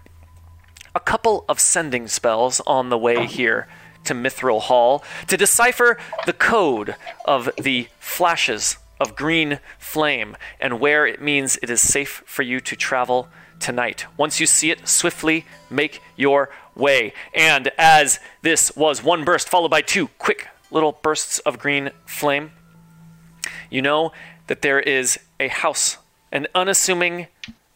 a 0.95 1.01
couple 1.01 1.45
of 1.49 1.61
sending 1.61 2.09
spells 2.09 2.61
on 2.67 2.89
the 2.89 2.99
way 2.99 3.27
here 3.27 3.69
to 4.05 4.15
Mithril 4.15 4.63
Hall 4.63 5.05
to 5.27 5.37
decipher 5.37 5.99
the 6.25 6.33
code 6.33 6.97
of 7.27 7.51
the 7.59 7.89
flashes 7.99 8.79
of 9.01 9.17
green 9.17 9.61
flame 9.79 10.37
and 10.61 10.81
where 10.81 11.07
it 11.07 11.21
means 11.21 11.59
it 11.63 11.71
is 11.71 11.81
safe 11.81 12.23
for 12.27 12.43
you 12.43 12.61
to 12.61 12.77
travel 12.77 13.29
tonight. 13.61 14.07
Once 14.17 14.41
you 14.41 14.47
see 14.47 14.71
it, 14.71 14.87
swiftly 14.87 15.45
make 15.71 16.01
your 16.17 16.51
way. 16.75 17.13
And 17.35 17.71
as 17.79 18.21
this 18.43 18.75
was 18.77 19.03
one 19.03 19.25
burst 19.25 19.49
followed 19.49 19.71
by 19.71 19.83
two 19.83 20.09
quick 20.19 20.49
little 20.71 20.93
bursts 21.03 21.39
of 21.41 21.59
green 21.59 21.91
flame, 22.07 22.53
you 23.71 23.83
know 23.83 24.13
that 24.47 24.63
there 24.63 24.81
is 24.81 25.19
a 25.41 25.49
house, 25.49 25.99
an 26.33 26.47
unassuming 26.55 27.27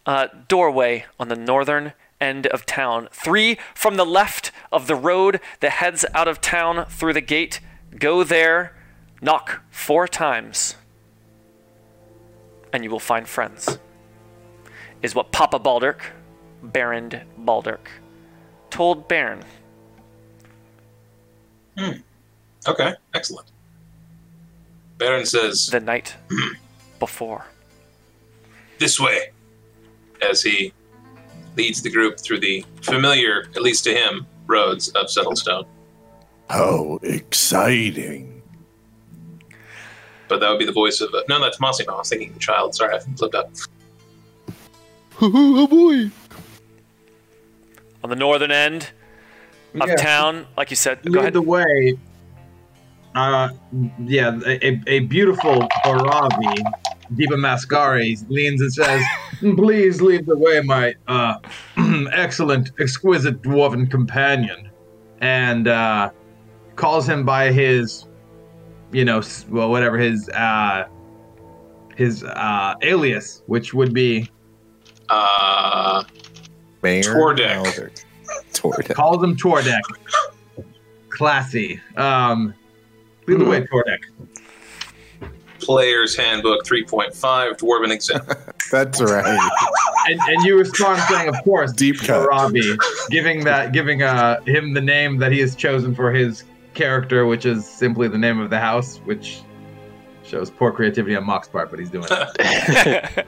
uh, 0.07 0.29
doorway 0.49 1.05
on 1.19 1.29
the 1.29 1.37
northern 1.37 1.93
end 2.21 2.47
of 2.47 2.65
town. 2.65 3.09
Three 3.13 3.59
from 3.75 3.97
the 3.97 4.07
left 4.07 4.53
of 4.71 4.87
the 4.87 4.95
road 4.95 5.41
that 5.61 5.73
heads 5.73 6.05
out 6.15 6.29
of 6.29 6.41
town 6.41 6.87
through 6.87 7.13
the 7.13 7.21
gate. 7.21 7.61
Go 7.99 8.25
there, 8.25 8.75
knock 9.21 9.63
four 9.71 10.09
times, 10.09 10.77
and 12.73 12.85
you 12.85 12.91
will 12.91 13.01
find 13.01 13.29
friends. 13.29 13.79
Is 15.03 15.15
what 15.15 15.33
Papa 15.33 15.59
Baldirk, 15.59 16.01
Baron 16.63 17.11
Baldirk, 17.41 17.89
told 18.71 19.09
Baron. 19.09 19.43
Hmm. 21.77 21.93
Okay, 22.67 22.95
excellent. 23.15 23.51
Baron 24.99 25.27
says, 25.27 25.67
the 25.67 25.81
night 25.81 26.15
before. 27.01 27.45
this 28.79 29.01
way 29.01 29.31
as 30.31 30.43
he 30.43 30.73
leads 31.57 31.83
the 31.83 31.91
group 31.91 32.21
through 32.21 32.39
the 32.39 32.65
familiar, 32.83 33.47
at 33.57 33.63
least 33.63 33.83
to 33.85 33.93
him, 33.93 34.25
roads 34.47 34.89
of 34.91 35.07
Settlestone. 35.07 35.67
How 36.49 37.01
exciting. 37.03 38.32
But 40.33 40.41
that 40.41 40.49
would 40.49 40.59
be 40.59 40.65
the 40.65 40.73
voice 40.73 41.03
of. 41.03 41.13
Uh, 41.13 41.21
no, 41.29 41.39
that's 41.43 41.61
Massimo. 41.61 41.93
I 41.93 41.99
was 41.99 42.09
thinking 42.09 42.33
the 42.33 42.39
child. 42.39 42.75
Sorry, 42.75 42.97
I 42.97 43.01
flipped 43.01 43.35
up. 43.35 43.51
oh 45.21 45.67
boy. 45.67 46.11
On 48.03 48.09
the 48.09 48.17
northern 48.17 48.51
end 48.51 48.93
of 49.79 49.91
Yeah. 49.91 49.97
town, 49.97 50.47
like 50.57 50.71
you 50.71 50.77
said, 50.77 51.03
go 51.05 51.11
lead 51.11 51.19
ahead. 51.21 51.33
the 51.35 51.43
way. 51.43 51.99
Uh, 53.15 53.51
yeah, 54.07 54.41
a, 54.47 54.81
a 54.87 55.01
beautiful 55.01 55.69
Boravi, 55.85 56.57
Deepa 57.15 57.37
Mascari, 57.37 58.17
leans 58.31 58.63
and 58.63 58.73
says, 58.73 59.03
"Please 59.41 60.01
lead 60.01 60.25
the 60.25 60.39
way, 60.39 60.63
my 60.63 60.95
uh, 61.09 61.35
excellent, 62.15 62.71
exquisite 62.81 63.43
dwarven 63.43 63.91
companion," 63.91 64.71
and 65.21 65.69
uh, 65.69 66.09
calls 66.77 67.07
him 67.07 67.27
by 67.27 67.53
his, 67.53 68.07
you 68.93 69.05
know, 69.05 69.23
well, 69.49 69.71
whatever 69.71 69.99
his 69.99 70.29
uh, 70.31 70.85
his 71.97 72.23
uh, 72.25 72.75
alias, 72.83 73.43
which 73.47 73.75
would 73.75 73.93
be 73.95 74.31
Uh, 75.09 76.05
Mayor 76.83 77.03
Tordek. 77.03 77.55
Elder. 77.67 77.93
Tordek. 78.53 78.95
calls 78.95 79.23
him 79.23 79.37
Tordek. 79.37 79.81
Classy. 81.11 81.81
Um, 81.97 82.55
lead 83.27 83.41
the 83.41 83.45
way, 83.45 83.61
Tordek. 83.63 84.01
Player's 85.61 86.17
Handbook 86.17 86.65
3.5, 86.67 87.13
Dwarven 87.59 87.93
Example. 87.93 88.35
That's 88.73 89.01
right. 89.01 89.51
And, 90.09 90.21
and 90.21 90.45
you 90.45 90.59
respond 90.59 91.01
saying, 91.03 91.29
of 91.29 91.37
course, 91.45 91.73
Deep 91.73 92.01
cut. 92.01 92.27
Robbie, 92.27 92.77
giving 93.11 93.45
that 93.45 93.73
giving 93.73 94.03
uh 94.03 94.41
him 94.43 94.75
the 94.75 94.81
name 94.81 95.19
that 95.19 95.31
he 95.31 95.39
has 95.39 95.55
chosen 95.55 95.95
for 95.95 96.11
his 96.13 96.43
character, 96.75 97.27
which 97.27 97.47
is 97.47 97.67
simply 97.67 98.09
the 98.09 98.19
name 98.19 98.41
of 98.41 98.51
the 98.51 98.59
house, 98.59 98.99
which 99.05 99.43
shows 100.25 100.51
poor 100.51 100.73
creativity 100.73 101.17
on 101.17 101.25
Mock's 101.25 101.49
part, 101.49 101.71
but 101.71 101.79
he's 101.79 101.91
doing 101.91 102.07
it. 102.11 103.27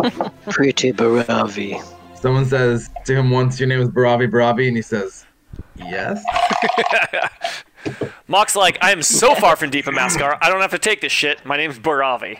Pretty 0.50 0.92
Baravi. 0.92 1.82
Someone 2.14 2.44
says 2.46 2.90
to 3.04 3.14
him 3.14 3.30
once, 3.30 3.58
"Your 3.60 3.68
name 3.68 3.80
is 3.80 3.88
Baravi 3.88 4.30
Baravi," 4.30 4.68
and 4.68 4.76
he 4.76 4.82
says, 4.82 5.26
"Yes." 5.76 6.22
Mock's 8.28 8.54
like, 8.54 8.78
I 8.80 8.92
am 8.92 9.02
so 9.02 9.34
far 9.34 9.56
from 9.56 9.70
Deepa 9.70 9.92
Mascar, 9.92 10.38
I 10.40 10.48
don't 10.48 10.60
have 10.60 10.70
to 10.70 10.78
take 10.78 11.00
this 11.00 11.12
shit. 11.12 11.44
My 11.44 11.56
name's 11.56 11.78
Baravi. 11.78 12.38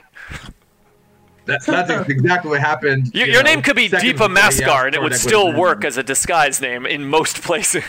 That, 1.46 1.62
that's 1.66 2.08
exactly 2.08 2.50
what 2.50 2.60
happened. 2.60 3.12
Your, 3.14 3.26
you 3.26 3.32
your 3.32 3.42
know, 3.42 3.50
name 3.50 3.62
could 3.62 3.74
be 3.74 3.88
seconds 3.88 4.08
Deepa 4.08 4.28
before 4.28 4.28
he 4.28 4.34
Mascar, 4.34 4.86
and 4.86 4.94
it 4.94 5.02
would 5.02 5.14
still 5.14 5.52
work 5.52 5.84
as 5.84 5.96
a 5.96 6.02
disguise 6.02 6.60
name 6.60 6.86
in 6.86 7.04
most 7.06 7.42
places. 7.42 7.82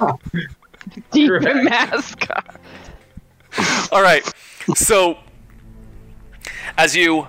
Correct. 1.12 1.64
mascot. 1.64 2.60
All 3.92 4.02
right. 4.02 4.24
So, 4.74 5.18
as 6.76 6.94
you 6.96 7.28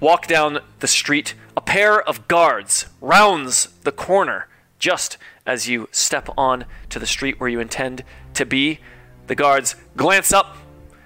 walk 0.00 0.26
down 0.26 0.60
the 0.80 0.88
street, 0.88 1.34
a 1.56 1.60
pair 1.60 2.00
of 2.00 2.26
guards 2.28 2.86
rounds 3.00 3.68
the 3.82 3.92
corner 3.92 4.48
just 4.78 5.18
as 5.46 5.68
you 5.68 5.88
step 5.92 6.28
on 6.36 6.64
to 6.88 6.98
the 6.98 7.06
street 7.06 7.38
where 7.38 7.48
you 7.48 7.60
intend 7.60 8.02
to 8.34 8.46
be. 8.46 8.80
The 9.26 9.34
guards 9.34 9.76
glance 9.96 10.32
up 10.32 10.56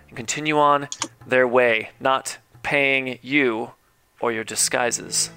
and 0.09 0.17
continue 0.17 0.59
on 0.59 0.88
their 1.26 1.47
way, 1.49 1.91
not 2.00 2.38
paying 2.62 3.19
you 3.21 3.73
or 4.21 4.33
your 4.33 4.45
disguises 4.45 5.31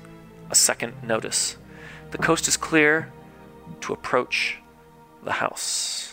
a 0.50 0.56
second 0.56 0.94
notice. 1.04 1.58
The 2.12 2.18
coast 2.18 2.48
is 2.48 2.56
clear 2.56 3.12
to 3.82 3.94
approach 3.94 4.58
the 5.24 5.34
house. 5.34 6.07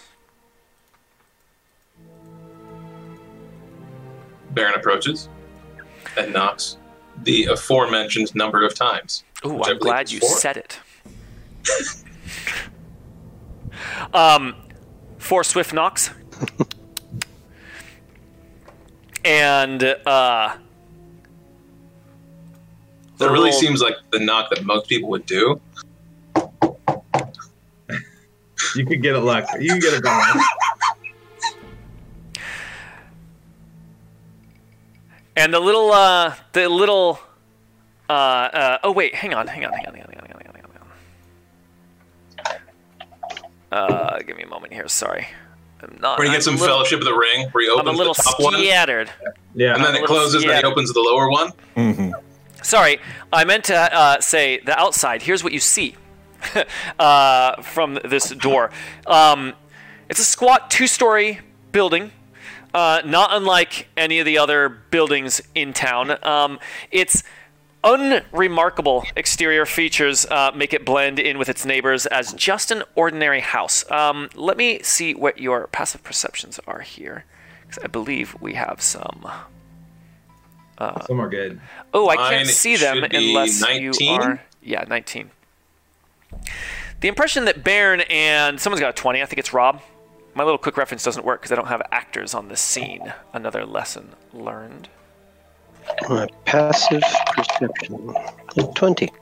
Baron 4.55 4.75
approaches 4.75 5.29
and 6.17 6.33
knocks 6.33 6.79
the 7.25 7.45
aforementioned 7.47 8.35
number 8.35 8.65
of 8.65 8.75
times. 8.75 9.25
Ooh, 9.45 9.61
I 9.63 9.71
I'm 9.71 9.79
glad 9.79 10.11
you 10.11 10.21
four. 10.21 10.37
said 10.37 10.57
it. 10.57 10.79
um, 14.15 14.55
four 15.19 15.45
swift 15.45 15.73
knocks. 15.73 16.11
and 19.25 19.83
uh, 19.83 19.97
That 20.07 20.57
really 23.21 23.45
little- 23.45 23.53
seems 23.61 23.81
like 23.81 23.95
the 24.13 24.19
knock 24.21 24.51
that 24.51 24.65
most 24.65 24.89
people 24.89 25.09
would 25.11 25.27
do. 25.27 25.61
You 28.77 28.85
could 28.87 29.03
get 29.03 29.15
it 29.15 29.21
luck. 29.21 29.45
You 29.61 29.69
can 29.71 29.79
get 29.79 29.95
it 29.95 30.03
going. 30.03 30.23
And 35.37 35.53
the 35.53 35.61
little, 35.61 35.91
uh, 35.91 36.35
the 36.53 36.69
little, 36.69 37.19
uh, 38.09 38.13
uh, 38.13 38.79
oh 38.85 38.93
wait, 38.93 39.15
hang 39.15 39.35
on, 39.35 39.47
hang 39.49 39.65
on, 39.65 39.73
hang 39.73 39.87
on, 39.87 39.95
hang 39.95 40.03
on, 40.03 40.11
hang 40.13 40.21
on, 40.21 40.29
hang 40.29 40.47
on, 40.49 40.55
hang 40.55 40.65
on. 43.73 43.79
Uh, 43.79 44.19
give 44.25 44.37
me 44.37 44.45
a 44.45 44.49
moment 44.49 44.73
here. 44.73 44.87
Sorry, 44.87 45.27
I'm 45.83 45.99
not. 46.01 46.19
Where 46.19 46.27
you 46.27 46.31
I'm 46.31 46.37
get 46.37 46.45
some 46.45 46.55
little, 46.55 46.69
Fellowship 46.77 47.01
of 47.01 47.05
the 47.07 47.15
Ring, 47.15 47.49
where 47.51 47.65
he 47.65 47.71
opens 47.71 47.89
I'm 47.89 47.95
a 47.95 47.99
little 47.99 48.15
the 48.15 48.23
top 48.23 48.41
scattered. 48.41 49.09
one. 49.09 49.33
Yeah. 49.55 49.75
And 49.75 49.83
I'm 49.83 49.93
then 49.93 50.03
it 50.03 50.07
closes, 50.07 50.43
scattered. 50.43 50.45
and 50.45 50.51
then 50.51 50.65
he 50.65 50.73
opens 50.73 50.93
the 50.93 51.01
lower 51.01 51.29
one. 51.29 51.51
Mm-hmm. 51.77 52.11
Sorry, 52.63 53.01
I 53.33 53.45
meant 53.45 53.65
to 53.65 53.77
uh, 53.77 54.21
say 54.21 54.61
the 54.61 54.79
outside. 54.79 55.23
Here's 55.23 55.43
what 55.43 55.53
you 55.53 55.61
see 55.61 55.97
uh, 56.99 57.61
from 57.63 57.99
this 58.05 58.31
door. 58.31 58.71
Um, 59.07 59.55
it's 60.09 60.21
a 60.21 60.25
squat 60.25 60.71
two-story 60.71 61.41
building 61.73 62.13
uh, 62.75 63.01
not 63.05 63.31
unlike 63.33 63.89
any 63.97 64.19
of 64.19 64.27
the 64.27 64.37
other 64.37 64.69
buildings 64.69 65.41
in 65.55 65.73
town. 65.73 66.23
Um, 66.25 66.59
its 66.91 67.23
unremarkable 67.85 69.05
exterior 69.17 69.65
features 69.67 70.27
uh, 70.27 70.51
make 70.55 70.73
it 70.75 70.85
blend 70.85 71.19
in 71.19 71.39
with 71.39 71.49
its 71.49 71.65
neighbors 71.65 72.07
as 72.07 72.33
just 72.33 72.71
an 72.71 72.83
ordinary 72.95 73.41
house. 73.41 73.89
Um, 73.91 74.29
let 74.35 74.57
me 74.57 74.81
see 74.83 75.15
what 75.15 75.39
your 75.39 75.69
passive 75.69 76.03
perceptions 76.03 76.59
are 76.67 76.81
here, 76.81 77.25
because 77.63 77.83
I 77.83 77.87
believe 77.87 78.37
we 78.41 78.55
have 78.55 78.83
some. 78.83 79.27
Some 81.07 81.21
are 81.21 81.29
good. 81.29 81.61
Oh, 81.93 82.11
I 82.11 82.17
Mine 82.17 82.31
can't 82.31 82.49
see 82.49 82.77
them 82.77 83.05
unless 83.05 83.61
19? 83.61 83.93
you 84.01 84.11
are. 84.17 84.43
Yeah, 84.63 84.85
19. 84.89 85.31
the 87.01 87.09
impression 87.09 87.45
that 87.45 87.63
Bairn 87.63 88.01
and 88.11 88.59
someone's 88.59 88.81
got 88.81 88.91
a 88.91 88.93
20. 88.95 89.23
I 89.23 89.27
think 89.27 89.39
it's 89.39 89.53
Rob. 89.53 89.81
My 90.35 90.43
little 90.43 90.59
quick 90.59 90.77
reference 90.77 91.05
doesn't 91.05 91.25
work 91.25 91.41
because 91.41 91.53
I 91.53 91.55
don't 91.55 91.69
have 91.69 91.83
actors 91.93 92.35
on 92.35 92.49
the 92.49 92.57
scene. 92.57 93.13
Another 93.33 93.65
lesson 93.65 94.11
learned. 94.33 94.89
My 96.09 96.27
passive 96.45 97.03
perception. 97.37 98.15
20. 98.75 99.13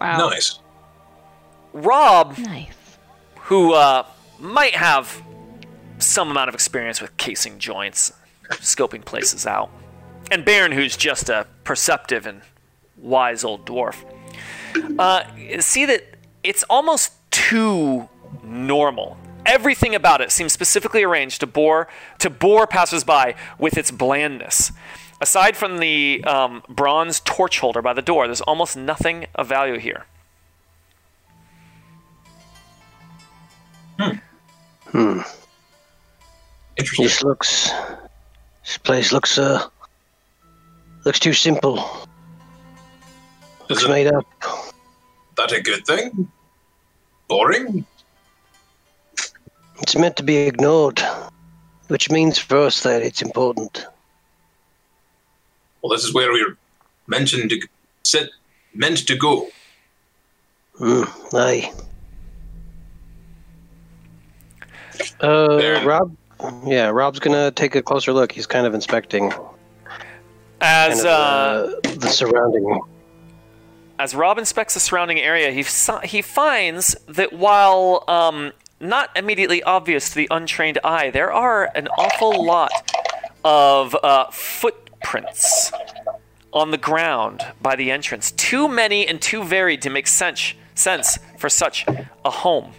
Wow. 0.00 0.28
Nice. 0.28 0.58
Rob, 1.72 2.36
Nice. 2.38 2.68
who 3.42 3.72
uh, 3.72 4.04
might 4.38 4.74
have 4.74 5.22
some 5.98 6.30
amount 6.30 6.48
of 6.48 6.54
experience 6.54 7.00
with 7.00 7.16
casing 7.16 7.58
joints, 7.58 8.12
scoping 8.50 9.04
places 9.04 9.46
out, 9.46 9.70
and 10.30 10.44
Baron, 10.44 10.72
who's 10.72 10.96
just 10.96 11.28
a 11.28 11.46
perceptive 11.64 12.26
and 12.26 12.42
wise 12.98 13.44
old 13.44 13.64
dwarf, 13.66 13.96
uh, 14.98 15.24
see 15.60 15.86
that 15.86 16.02
it's 16.42 16.62
almost 16.64 17.12
too 17.30 18.08
normal. 18.42 19.16
Everything 19.46 19.94
about 19.94 20.20
it 20.20 20.30
seems 20.32 20.52
specifically 20.52 21.02
arranged 21.04 21.40
to 21.40 21.46
bore 21.46 21.88
to 22.18 22.28
bore 22.28 22.66
passersby 22.66 23.34
with 23.58 23.78
its 23.78 23.90
blandness. 23.90 24.72
Aside 25.20 25.56
from 25.56 25.78
the 25.78 26.22
um, 26.24 26.62
bronze 26.68 27.20
torch 27.20 27.60
holder 27.60 27.80
by 27.80 27.94
the 27.94 28.02
door, 28.02 28.26
there's 28.26 28.42
almost 28.42 28.76
nothing 28.76 29.26
of 29.34 29.46
value 29.46 29.78
here. 29.78 30.04
Hmm. 33.98 35.20
Interesting. 36.76 37.04
This 37.04 37.22
looks. 37.22 37.70
This 38.64 38.78
place 38.78 39.12
looks, 39.12 39.38
uh. 39.38 39.68
Looks 41.04 41.20
too 41.20 41.32
simple. 41.32 41.78
Is 43.68 43.70
Looks 43.70 43.84
it 43.84 43.88
made 43.90 44.06
up. 44.08 44.26
that 45.36 45.52
a 45.52 45.60
good 45.60 45.86
thing? 45.86 46.30
Boring? 47.28 47.84
It's 49.80 49.96
meant 49.96 50.16
to 50.16 50.22
be 50.22 50.36
ignored. 50.38 51.00
Which 51.88 52.10
means 52.10 52.36
for 52.38 52.58
us 52.58 52.82
that 52.82 53.02
it's 53.02 53.22
important. 53.22 53.86
Well, 55.82 55.92
this 55.96 56.02
is 56.04 56.12
where 56.12 56.32
we're 56.32 56.56
mentioned 57.06 57.48
to 57.50 57.60
set, 58.02 58.28
meant 58.74 59.06
to 59.06 59.16
go. 59.16 59.48
Hmm, 60.78 61.04
aye. 61.32 61.72
Uh, 65.20 65.56
There. 65.56 65.86
Rob? 65.86 66.16
Yeah, 66.66 66.88
Rob's 66.88 67.18
gonna 67.20 67.50
take 67.52 67.74
a 67.76 67.82
closer 67.82 68.12
look. 68.12 68.32
He's 68.32 68.46
kind 68.46 68.66
of 68.66 68.74
inspecting 68.74 69.32
As 70.60 70.96
kind 70.96 71.00
of, 71.00 71.06
uh, 71.06 71.08
uh, 71.88 71.94
the 71.98 72.08
surrounding. 72.08 72.80
As 73.98 74.14
Rob 74.14 74.38
inspects 74.38 74.74
the 74.74 74.80
surrounding 74.80 75.18
area, 75.20 75.50
he, 75.52 75.62
si- 75.62 75.92
he 76.04 76.20
finds 76.20 76.94
that 77.06 77.32
while 77.32 78.04
um, 78.08 78.52
not 78.80 79.10
immediately 79.16 79.62
obvious 79.62 80.10
to 80.10 80.14
the 80.16 80.28
untrained 80.30 80.78
eye, 80.84 81.10
there 81.10 81.32
are 81.32 81.70
an 81.74 81.88
awful 81.88 82.44
lot 82.44 82.70
of 83.44 83.94
uh, 84.02 84.30
footprints 84.30 85.72
on 86.52 86.70
the 86.70 86.78
ground 86.78 87.44
by 87.60 87.76
the 87.76 87.90
entrance. 87.90 88.32
Too 88.32 88.68
many 88.68 89.06
and 89.06 89.20
too 89.20 89.44
varied 89.44 89.82
to 89.82 89.90
make 89.90 90.06
sense, 90.06 90.54
sense 90.74 91.18
for 91.38 91.48
such 91.48 91.86
a 92.24 92.30
home. 92.30 92.72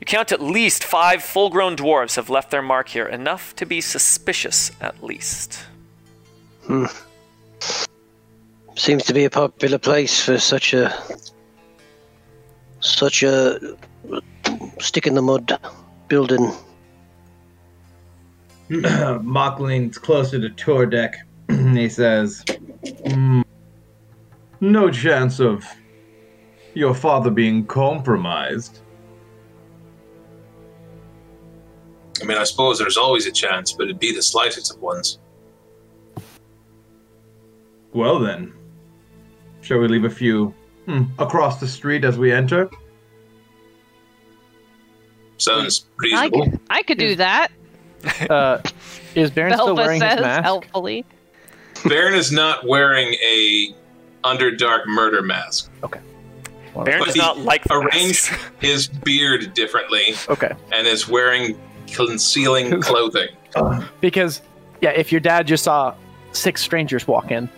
You 0.00 0.06
count 0.06 0.32
at 0.32 0.40
least 0.40 0.84
five 0.84 1.22
full 1.22 1.50
grown 1.50 1.76
dwarves 1.76 2.16
have 2.16 2.28
left 2.28 2.50
their 2.50 2.62
mark 2.62 2.88
here, 2.88 3.06
enough 3.06 3.56
to 3.56 3.66
be 3.66 3.80
suspicious 3.80 4.70
at 4.80 5.02
least. 5.02 5.58
Hmm. 6.66 6.86
Seems 8.74 9.04
to 9.04 9.14
be 9.14 9.24
a 9.24 9.30
popular 9.30 9.78
place 9.78 10.22
for 10.22 10.38
such 10.38 10.74
a 10.74 10.94
such 12.80 13.22
a 13.22 13.76
stick 14.80 15.06
in 15.06 15.14
the 15.14 15.22
mud 15.22 15.58
building. 16.08 16.52
Mock 19.22 19.60
leans 19.60 19.98
closer 19.98 20.40
to 20.40 20.48
Tordek. 20.50 21.14
he 21.48 21.88
says, 21.88 22.44
"Hmm, 23.06 23.42
"No 24.60 24.90
chance 24.90 25.40
of 25.40 25.64
your 26.74 26.94
father 26.94 27.30
being 27.30 27.66
compromised." 27.66 28.80
I 32.20 32.24
mean, 32.24 32.38
I 32.38 32.44
suppose 32.44 32.78
there's 32.78 32.96
always 32.96 33.26
a 33.26 33.32
chance, 33.32 33.72
but 33.72 33.84
it'd 33.84 34.00
be 34.00 34.14
the 34.14 34.22
slightest 34.22 34.72
of 34.74 34.80
ones. 34.80 35.18
Well 37.92 38.18
then, 38.18 38.52
shall 39.60 39.78
we 39.78 39.88
leave 39.88 40.04
a 40.04 40.10
few 40.10 40.54
hmm, 40.86 41.04
across 41.18 41.60
the 41.60 41.68
street 41.68 42.04
as 42.04 42.18
we 42.18 42.32
enter? 42.32 42.70
Sounds 45.38 45.86
I 45.86 45.92
reasonable. 45.98 46.42
could, 46.50 46.60
I 46.70 46.82
could 46.82 46.98
do 46.98 47.16
that. 47.16 47.48
Uh, 48.30 48.62
is 49.16 49.32
Baron 49.32 49.54
still 49.54 49.66
Belva 49.74 49.82
wearing 49.82 50.00
his 50.00 50.20
mask? 50.20 50.44
helpfully. 50.44 51.04
Baron 51.86 52.14
is 52.14 52.30
not 52.30 52.64
wearing 52.64 53.14
a 53.14 53.74
Underdark 54.22 54.86
murder 54.86 55.22
mask. 55.22 55.70
Okay. 55.82 55.98
Baron 56.84 57.00
But 57.00 57.04
does 57.06 57.14
he 57.14 57.20
not 57.20 57.38
like 57.38 57.64
the 57.64 57.74
arranged 57.74 58.30
masks. 58.30 58.50
his 58.60 58.86
beard 58.86 59.54
differently 59.54 60.14
Okay, 60.28 60.52
and 60.72 60.86
is 60.86 61.08
wearing 61.08 61.58
concealing 61.88 62.80
clothing. 62.80 63.28
because 64.00 64.40
yeah, 64.82 64.90
if 64.90 65.10
your 65.10 65.20
dad 65.20 65.48
just 65.48 65.64
saw 65.64 65.92
six 66.30 66.62
strangers 66.62 67.08
walk 67.08 67.32
in, 67.32 67.48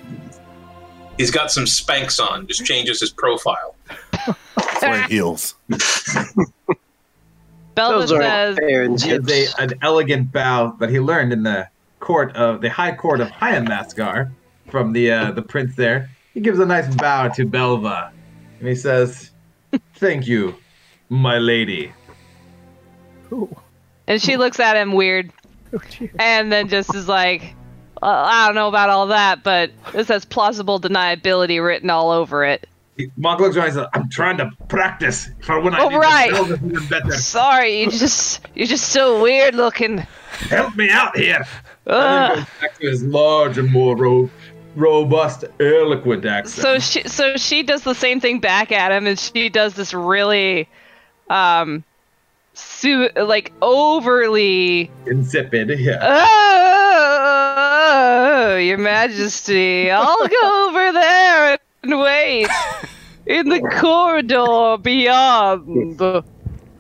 He's 1.19 1.31
got 1.33 1.51
some 1.51 1.65
Spanx 1.65 2.21
on, 2.25 2.47
just 2.47 2.65
changes 2.65 3.01
his 3.01 3.11
profile. 3.11 3.75
He's 4.25 4.35
wearing 4.81 5.11
heels. 5.11 5.57
Belva 7.79 8.01
Those 8.01 8.13
are 8.13 8.23
says, 8.23 8.57
Baron's 8.57 9.05
He 9.05 9.11
has 9.11 9.31
a, 9.31 9.63
an 9.63 9.75
elegant 9.83 10.33
bow 10.33 10.75
that 10.81 10.91
he 10.91 10.99
learned 10.99 11.33
in 11.33 11.45
the 11.45 11.69
court 12.01 12.35
of 12.35 12.61
the 12.61 12.69
High 12.69 12.95
Court 12.95 13.21
of 13.21 13.31
High 13.31 13.61
Mascar 13.61 14.33
from 14.69 14.93
the 14.93 15.13
uh, 15.13 15.31
the 15.31 15.43
prince 15.43 15.77
there. 15.77 16.11
He 16.35 16.41
gives 16.41 16.59
a 16.59 16.67
nice 16.67 16.93
bow 16.97 17.29
to 17.29 17.47
Belva, 17.47 18.13
and 18.59 18.69
he 18.69 18.75
says, 18.75 19.31
"Thank 19.95 20.27
you, 20.27 20.57
my 21.09 21.39
lady." 21.39 21.93
and 24.09 24.21
she 24.21 24.37
looks 24.37 24.59
at 24.59 24.77
him 24.77 24.93
weird, 24.93 25.31
and 26.19 26.51
then 26.51 26.69
just 26.69 26.93
is 26.97 27.07
like, 27.07 27.55
"Uh, 28.03 28.07
I 28.07 28.47
don't 28.47 28.57
know 28.57 28.69
about 28.69 28.91
all 28.91 29.07
that, 29.09 29.45
but 29.45 29.71
this 29.93 30.09
has 30.09 30.25
plausible 30.25 30.81
deniability 30.81 31.65
written 31.65 31.91
all 31.91 32.11
over 32.11 32.45
it. 32.45 32.69
Monk 33.17 33.41
looks 33.41 33.57
around 33.57 33.67
and 33.67 33.75
says, 33.77 33.87
"I'm 33.95 34.09
trying 34.11 34.37
to 34.39 34.51
practice 34.69 35.29
for 35.43 35.61
when 35.61 35.75
I 35.75 35.81
Oh, 35.85 35.89
need 35.89 36.03
to 36.03 36.47
build 36.49 36.51
even 36.73 36.87
better. 36.89 37.13
Sorry, 37.13 37.81
you 37.83 37.91
just 37.91 38.41
you're 38.55 38.67
just 38.67 38.89
so 38.91 39.23
weird 39.23 39.55
looking. 39.55 39.99
Help 40.51 40.75
me 40.77 40.91
out 40.91 41.17
here." 41.17 41.45
And 41.87 42.03
then 42.03 42.35
goes 42.37 42.45
back 42.61 42.79
to 42.81 42.87
his 42.91 43.03
large 43.05 43.57
and 43.59 43.71
more 43.71 43.97
ro- 43.97 44.29
robust, 44.75 45.45
eloquent 45.61 46.25
accent. 46.27 46.63
So 46.63 46.79
she 46.79 47.09
so 47.09 47.37
she 47.37 47.63
does 47.63 47.83
the 47.83 47.95
same 47.95 48.21
thing 48.21 48.41
back 48.41 48.73
at 48.73 48.91
him, 48.93 49.07
and 49.07 49.19
she 49.19 49.49
does 49.49 49.75
this 49.75 49.95
really, 49.95 50.69
um, 51.31 51.85
su- 52.55 53.11
like 53.17 53.53
overly. 53.63 54.91
insipid. 55.07 55.71
Yeah. 55.79 55.99
Oh, 56.91 58.57
Your 58.57 58.79
Majesty, 58.79 59.91
I'll 59.91 60.27
go 60.29 60.69
over 60.69 60.93
there 60.93 61.59
and 61.83 61.99
wait 62.01 62.49
in 63.27 63.49
the 63.49 63.61
corridor 63.81 64.77
beyond. 64.83 66.01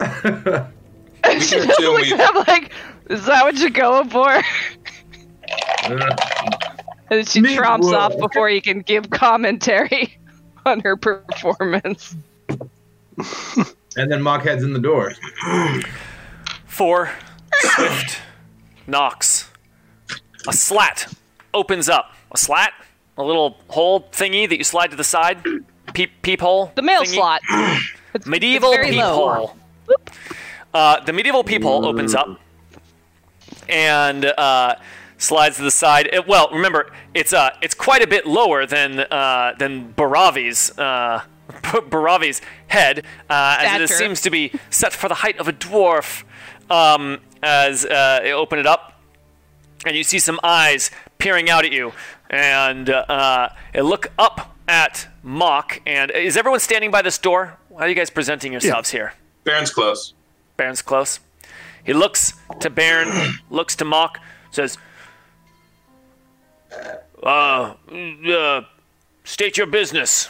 And 1.25 1.43
she 1.43 1.57
can 1.57 1.67
just 1.67 1.81
assume 1.81 1.95
looks 1.95 2.13
we- 2.13 2.19
at 2.21 2.31
him 2.31 2.45
like, 2.47 2.73
"Is 3.11 3.27
that 3.27 3.43
what 3.43 3.57
you're 3.59 3.71
going 3.71 4.09
for?" 4.09 4.41
And 7.11 7.27
she 7.29 7.41
Me 7.41 7.57
tromps 7.57 7.85
would. 7.87 7.95
off 7.95 8.17
before 8.19 8.49
he 8.49 8.61
can 8.61 8.81
give 8.83 9.11
commentary 9.11 10.17
on 10.65 10.79
her 10.81 10.97
performance. 10.97 12.15
and 13.97 14.11
then 14.11 14.23
Mock 14.23 14.43
heads 14.45 14.63
in 14.63 14.73
the 14.73 14.79
door. 14.79 15.13
Four 16.67 17.11
swift 17.61 18.21
knocks. 18.87 19.51
A 20.47 20.53
slat 20.53 21.13
opens 21.53 21.89
up. 21.89 22.13
A 22.33 22.37
slat? 22.39 22.73
A 23.19 23.23
little 23.23 23.57
hole 23.69 24.01
thingy 24.13 24.49
that 24.49 24.57
you 24.57 24.65
slide 24.65 24.91
to 24.93 24.97
the 24.97 25.05
side? 25.05 25.43
Peep 25.93 26.11
peephole? 26.23 26.73
The 26.75 26.83
mail 26.83 27.03
thingy? 27.03 27.15
slot. 27.15 27.41
It's, 28.15 28.27
Medieval 28.27 28.73
it's 28.73 28.89
peephole. 28.89 29.55
Uh, 30.73 31.01
the 31.05 31.13
medieval 31.13 31.45
peephole 31.45 31.85
opens 31.85 32.15
up 32.15 32.41
and 33.69 34.25
uh, 34.25 34.77
slides 35.19 35.57
to 35.57 35.63
the 35.63 35.71
side. 35.71 36.09
It- 36.11 36.27
well, 36.27 36.49
remember, 36.51 36.91
it's 37.13 37.35
uh, 37.35 37.51
it's 37.61 37.75
quite 37.75 38.03
a 38.03 38.07
bit 38.07 38.27
lower 38.27 38.65
than 38.65 39.01
uh, 39.01 39.53
than 39.59 39.93
Baravi's 39.93 40.77
uh, 40.79 41.23
Baravi's 41.51 42.41
head, 42.69 43.05
uh, 43.29 43.57
as 43.61 43.91
it 43.91 43.95
seems 43.95 44.23
to 44.23 44.31
be 44.31 44.53
set 44.71 44.95
for 44.95 45.09
the 45.09 45.17
height 45.17 45.39
of 45.39 45.47
a 45.47 45.53
dwarf. 45.53 46.25
Um, 46.71 47.21
as 47.43 47.85
uh, 47.85 48.21
you 48.25 48.33
open 48.33 48.59
it 48.59 48.67
up, 48.67 49.01
and 49.87 49.95
you 49.97 50.03
see 50.03 50.19
some 50.19 50.41
eyes 50.43 50.91
peering 51.19 51.51
out 51.51 51.65
at 51.65 51.73
you, 51.73 51.93
and 52.31 52.91
uh, 52.91 53.51
look 53.75 54.12
up 54.19 54.57
at 54.69 55.09
Mock. 55.23 55.81
And 55.87 56.11
is 56.11 56.37
everyone 56.37 56.61
standing 56.61 56.91
by 56.91 57.03
this 57.03 57.19
door? 57.19 57.59
How 57.71 57.85
are 57.85 57.88
you 57.88 57.95
guys 57.95 58.11
presenting 58.11 58.53
yourselves 58.53 58.91
here? 58.91 59.14
Baron's 59.45 59.71
close. 59.71 60.14
Baron's 60.57 60.83
close. 60.83 61.21
He 61.85 61.93
looks 61.93 62.35
to 62.61 62.69
Baron, 62.69 63.35
looks 63.51 63.77
to 63.77 63.85
Mock, 63.85 64.21
says, 64.51 64.77
uh, 67.23 67.75
uh, 68.29 68.62
state 69.25 69.57
your 69.57 69.67
business. 69.67 70.29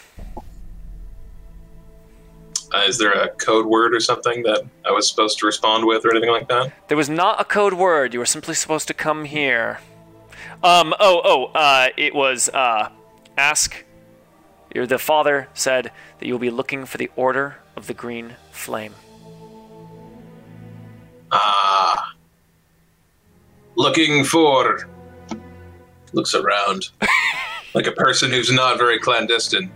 Uh, 2.73 2.85
is 2.87 2.99
there 2.99 3.13
a 3.13 3.31
code 3.31 3.67
word 3.67 3.95
or 3.95 4.01
something 4.01 4.43
that 4.43 4.63
I 4.85 4.91
was 4.93 5.09
supposed 5.09 5.39
to 5.39 5.47
respond 5.47 5.87
with 5.87 6.05
or 6.05 6.11
anything 6.11 6.31
like 6.31 6.49
that? 6.49 6.73
There 6.89 6.97
was 6.97 7.09
not 7.09 7.41
a 7.41 7.45
code 7.45 7.75
word. 7.75 8.13
You 8.13 8.21
were 8.21 8.27
simply 8.27 8.55
supposed 8.55 8.87
to 8.89 8.95
come 8.95 9.25
here. 9.25 9.81
Um, 10.63 10.95
oh, 10.99 11.21
oh, 11.25 11.45
uh, 11.55 11.89
it 11.97 12.15
was, 12.15 12.49
uh, 12.49 12.91
ask. 13.37 13.85
Your, 14.75 14.87
the 14.87 14.99
father 14.99 15.49
said 15.55 15.91
that 16.19 16.27
you 16.27 16.35
will 16.35 16.41
be 16.41 16.51
looking 16.51 16.85
for 16.85 16.99
the 16.99 17.11
Order 17.17 17.57
of 17.77 17.87
the 17.87 17.95
Green 17.95 18.37
Flame. 18.51 18.95
Ah. 21.31 22.15
looking 23.77 24.25
for. 24.25 24.89
Looks 26.13 26.35
around. 26.35 26.89
like 27.75 27.87
a 27.87 27.93
person 27.93 28.31
who's 28.31 28.51
not 28.51 28.79
very 28.79 28.99
clandestine. 28.99 29.71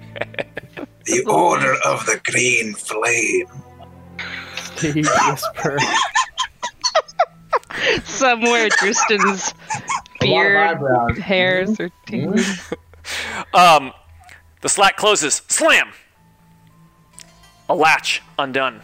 the 1.04 1.24
Order 1.26 1.74
of 1.86 2.04
the 2.06 2.20
Green 2.24 2.74
Flame. 2.74 3.46
Stage 4.56 5.06
whisper. 5.28 5.78
Somewhere 8.04 8.68
Tristan's 8.68 9.54
beard, 10.22 10.56
eyebrows. 10.56 11.18
hairs 11.18 11.80
are 11.80 11.90
tingling. 12.06 12.44
Um, 13.52 13.92
the 14.60 14.68
slack 14.68 14.96
closes. 14.96 15.42
Slam! 15.48 15.90
A 17.68 17.74
latch 17.74 18.22
undone. 18.38 18.80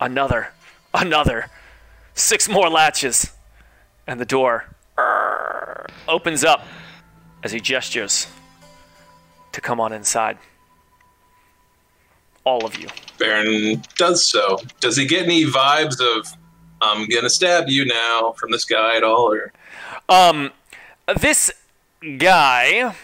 Another. 0.00 0.48
Another. 0.94 1.50
Six 2.14 2.48
more 2.48 2.68
latches. 2.68 3.32
And 4.06 4.20
the 4.20 4.24
door 4.24 4.72
err, 4.96 5.86
opens 6.06 6.44
up 6.44 6.64
as 7.42 7.50
he 7.50 7.58
gestures 7.58 8.28
to 9.52 9.60
come 9.60 9.80
on 9.80 9.92
inside. 9.92 10.38
All 12.44 12.64
of 12.64 12.78
you. 12.78 12.88
Baron 13.18 13.82
does 13.96 14.28
so. 14.28 14.58
Does 14.80 14.96
he 14.96 15.06
get 15.06 15.24
any 15.24 15.44
vibes 15.44 16.00
of 16.00 16.26
I'm 16.80 17.08
gonna 17.08 17.30
stab 17.30 17.68
you 17.68 17.86
now 17.86 18.32
from 18.36 18.50
this 18.50 18.64
guy 18.64 18.96
at 18.96 19.02
all, 19.02 19.32
or 19.32 19.52
Um, 20.08 20.50
this 21.20 21.50
guy. 22.18 22.94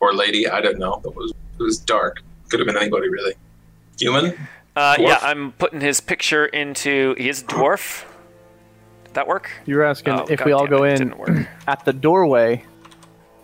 or 0.00 0.14
lady? 0.14 0.48
I 0.48 0.60
don't 0.60 0.78
know. 0.78 1.00
It 1.04 1.14
was 1.14 1.32
it 1.58 1.62
was 1.62 1.78
dark. 1.78 2.22
Could 2.50 2.60
have 2.60 2.66
been 2.66 2.76
anybody 2.76 3.08
really. 3.08 3.34
Human? 3.98 4.36
Uh, 4.76 4.96
yeah, 4.98 5.18
I'm 5.22 5.52
putting 5.52 5.80
his 5.80 6.00
picture 6.00 6.44
into. 6.46 7.14
He 7.16 7.28
is 7.30 7.42
a 7.42 7.46
dwarf. 7.46 8.04
Did 9.06 9.14
that 9.14 9.26
work? 9.26 9.50
You're 9.64 9.84
asking 9.84 10.12
Oh, 10.14 10.26
if 10.28 10.44
we 10.44 10.52
all 10.52 10.66
go 10.66 10.84
it, 10.84 11.00
in 11.00 11.08
didn't 11.08 11.18
work. 11.18 11.48
at 11.66 11.84
the 11.84 11.92
doorway. 11.94 12.62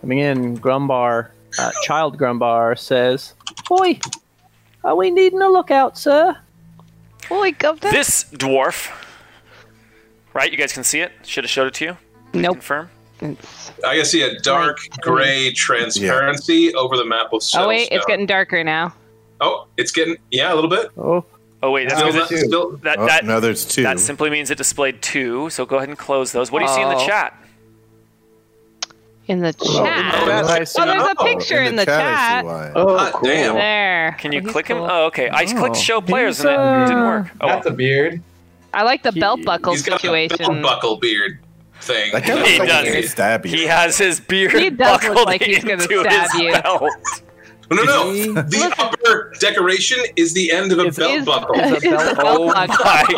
Coming 0.03 0.19
in, 0.19 0.59
Grumbar, 0.59 1.29
uh, 1.59 1.71
child 1.85 2.19
Grumbar 2.19 2.77
says, 2.79 3.35
"Oi, 3.71 3.99
are 4.85 4.97
we 4.97 5.11
needing 5.11 5.41
a 5.41 5.49
lookout, 5.49 5.97
sir?" 5.97 6.37
Holy 7.29 7.53
governor! 7.53 7.93
This 7.93 8.25
dwarf. 8.25 8.91
Right, 10.35 10.51
you 10.51 10.57
guys 10.59 10.73
can 10.73 10.85
see 10.85 11.01
it. 11.01 11.13
Should 11.25 11.45
have 11.45 11.51
showed 11.51 11.67
it 11.67 11.75
to 11.75 11.85
you. 11.85 11.97
Nope. 12.35 12.55
Confirm. 12.57 12.91
It's- 13.21 13.71
I 13.87 13.97
can 13.97 14.05
see 14.05 14.23
a 14.23 14.39
dark 14.41 14.79
gray 15.01 15.53
transparency 15.53 16.75
over 16.75 16.97
the 16.97 17.05
map 17.05 17.33
of 17.33 17.43
Oh 17.55 17.69
wait, 17.69 17.89
it's 17.93 18.05
Soulstone. 18.05 18.09
getting 18.09 18.27
darker 18.27 18.65
now. 18.65 18.95
Oh, 19.41 19.67
it's 19.77 19.93
getting 19.93 20.17
yeah, 20.31 20.53
a 20.53 20.55
little 20.55 20.71
bit. 20.71 20.89
Oh, 20.99 21.25
Oh 21.65 21.71
wait, 21.71 21.89
that's 21.89 22.01
Still, 22.01 22.13
because 22.13 22.33
it, 22.33 22.47
still 22.47 22.77
that 22.79 22.99
Oh, 22.99 23.07
that 23.07 23.25
no, 23.25 23.39
there's 23.39 23.65
two. 23.65 23.85
that 23.85 24.01
simply 24.01 24.31
means 24.31 24.51
it 24.51 24.59
displayed 24.59 25.01
two. 25.01 25.49
So 25.51 25.65
go 25.65 25.77
ahead 25.77 25.89
and 25.89 25.97
close 25.97 26.33
those. 26.33 26.51
What 26.51 26.59
do 26.59 26.65
you 26.65 26.73
see 26.75 26.81
in 26.83 26.89
the 26.89 26.97
Oh. 26.97 27.07
chat? 27.07 27.39
In 29.29 29.39
the 29.41 29.55
Oh, 29.61 29.85
chat. 29.85 30.27
that's- 30.27 30.51
I 30.51 30.65
see. 30.65 30.83
Oh, 30.83 30.87
there's 30.87 31.03
a 31.05 31.15
Oh, 31.17 31.25
picture 31.25 31.63
in 31.63 31.77
the, 31.77 31.83
I 31.83 31.85
chat. 31.85 32.41
see 32.41 32.47
why. 32.49 32.73
Oh, 32.75 32.99
Hot 32.99 33.13
cool. 33.13 33.29
damn. 33.29 33.55
There. 33.55 34.17
Can 34.19 34.33
you 34.33 34.41
Oh, 34.41 34.43
he's 34.43 34.51
click 34.53 34.67
him? 34.67 34.79
cool. 34.79 34.89
Oh, 34.91 35.05
okay. 35.07 35.31
I 35.33 35.45
clicked 35.45 35.77
show 35.77 36.01
players 36.01 36.39
He's, 36.39 36.47
and 36.47 36.83
it 36.83 36.87
didn't 36.89 37.05
uh, 37.05 37.07
work. 37.07 37.27
Oh, 37.41 37.47
That's 37.47 37.67
a 37.67 37.71
beard. 37.71 38.21
I 38.75 38.83
like 38.85 39.03
the 39.03 39.13
He- 39.13 39.21
belt 39.21 39.45
buckle 39.45 39.73
He's 39.73 39.83
got 39.83 39.97
a 39.97 39.99
situation. 40.01 40.39
belt 40.39 40.63
buckle 40.63 40.97
beard 40.97 41.39
thing. 41.81 42.13
That 42.13 42.25
guy 42.25 42.35
He 42.47 42.59
looks 42.59 42.59
like 42.59 42.69
does. 42.85 42.95
he's 42.95 43.11
stab 43.13 43.47
you. 43.47 43.57
he 43.57 43.67
has 43.67 43.99
his 43.99 44.21
beard 44.21 44.53
He 44.53 44.71
does 44.71 45.03
look 45.03 45.13
buckled 45.15 45.27
like 45.27 45.43
he's 45.43 45.63
gonna 45.65 45.83
into 45.83 46.01
stab 46.01 46.31
his 46.31 46.41
you. 46.41 46.53
belt. 46.53 46.83
no, 47.71 47.77
no, 47.77 47.85
no. 47.85 48.13
The 48.43 48.59
Look. 48.59 48.79
upper 48.79 49.33
decoration 49.41 49.99
is 50.17 50.33
the 50.35 50.53
end 50.53 50.73
of 50.73 50.79
a 50.79 50.83
It's- 50.83 50.97
belt 50.97 51.13
Is- 51.13 51.25
buckle. 51.25 51.55
Is 51.59 51.85
a 51.85 51.91
belt- 51.91 52.17
belt 52.17 52.27
Oh 52.41 52.47
my 52.47 52.67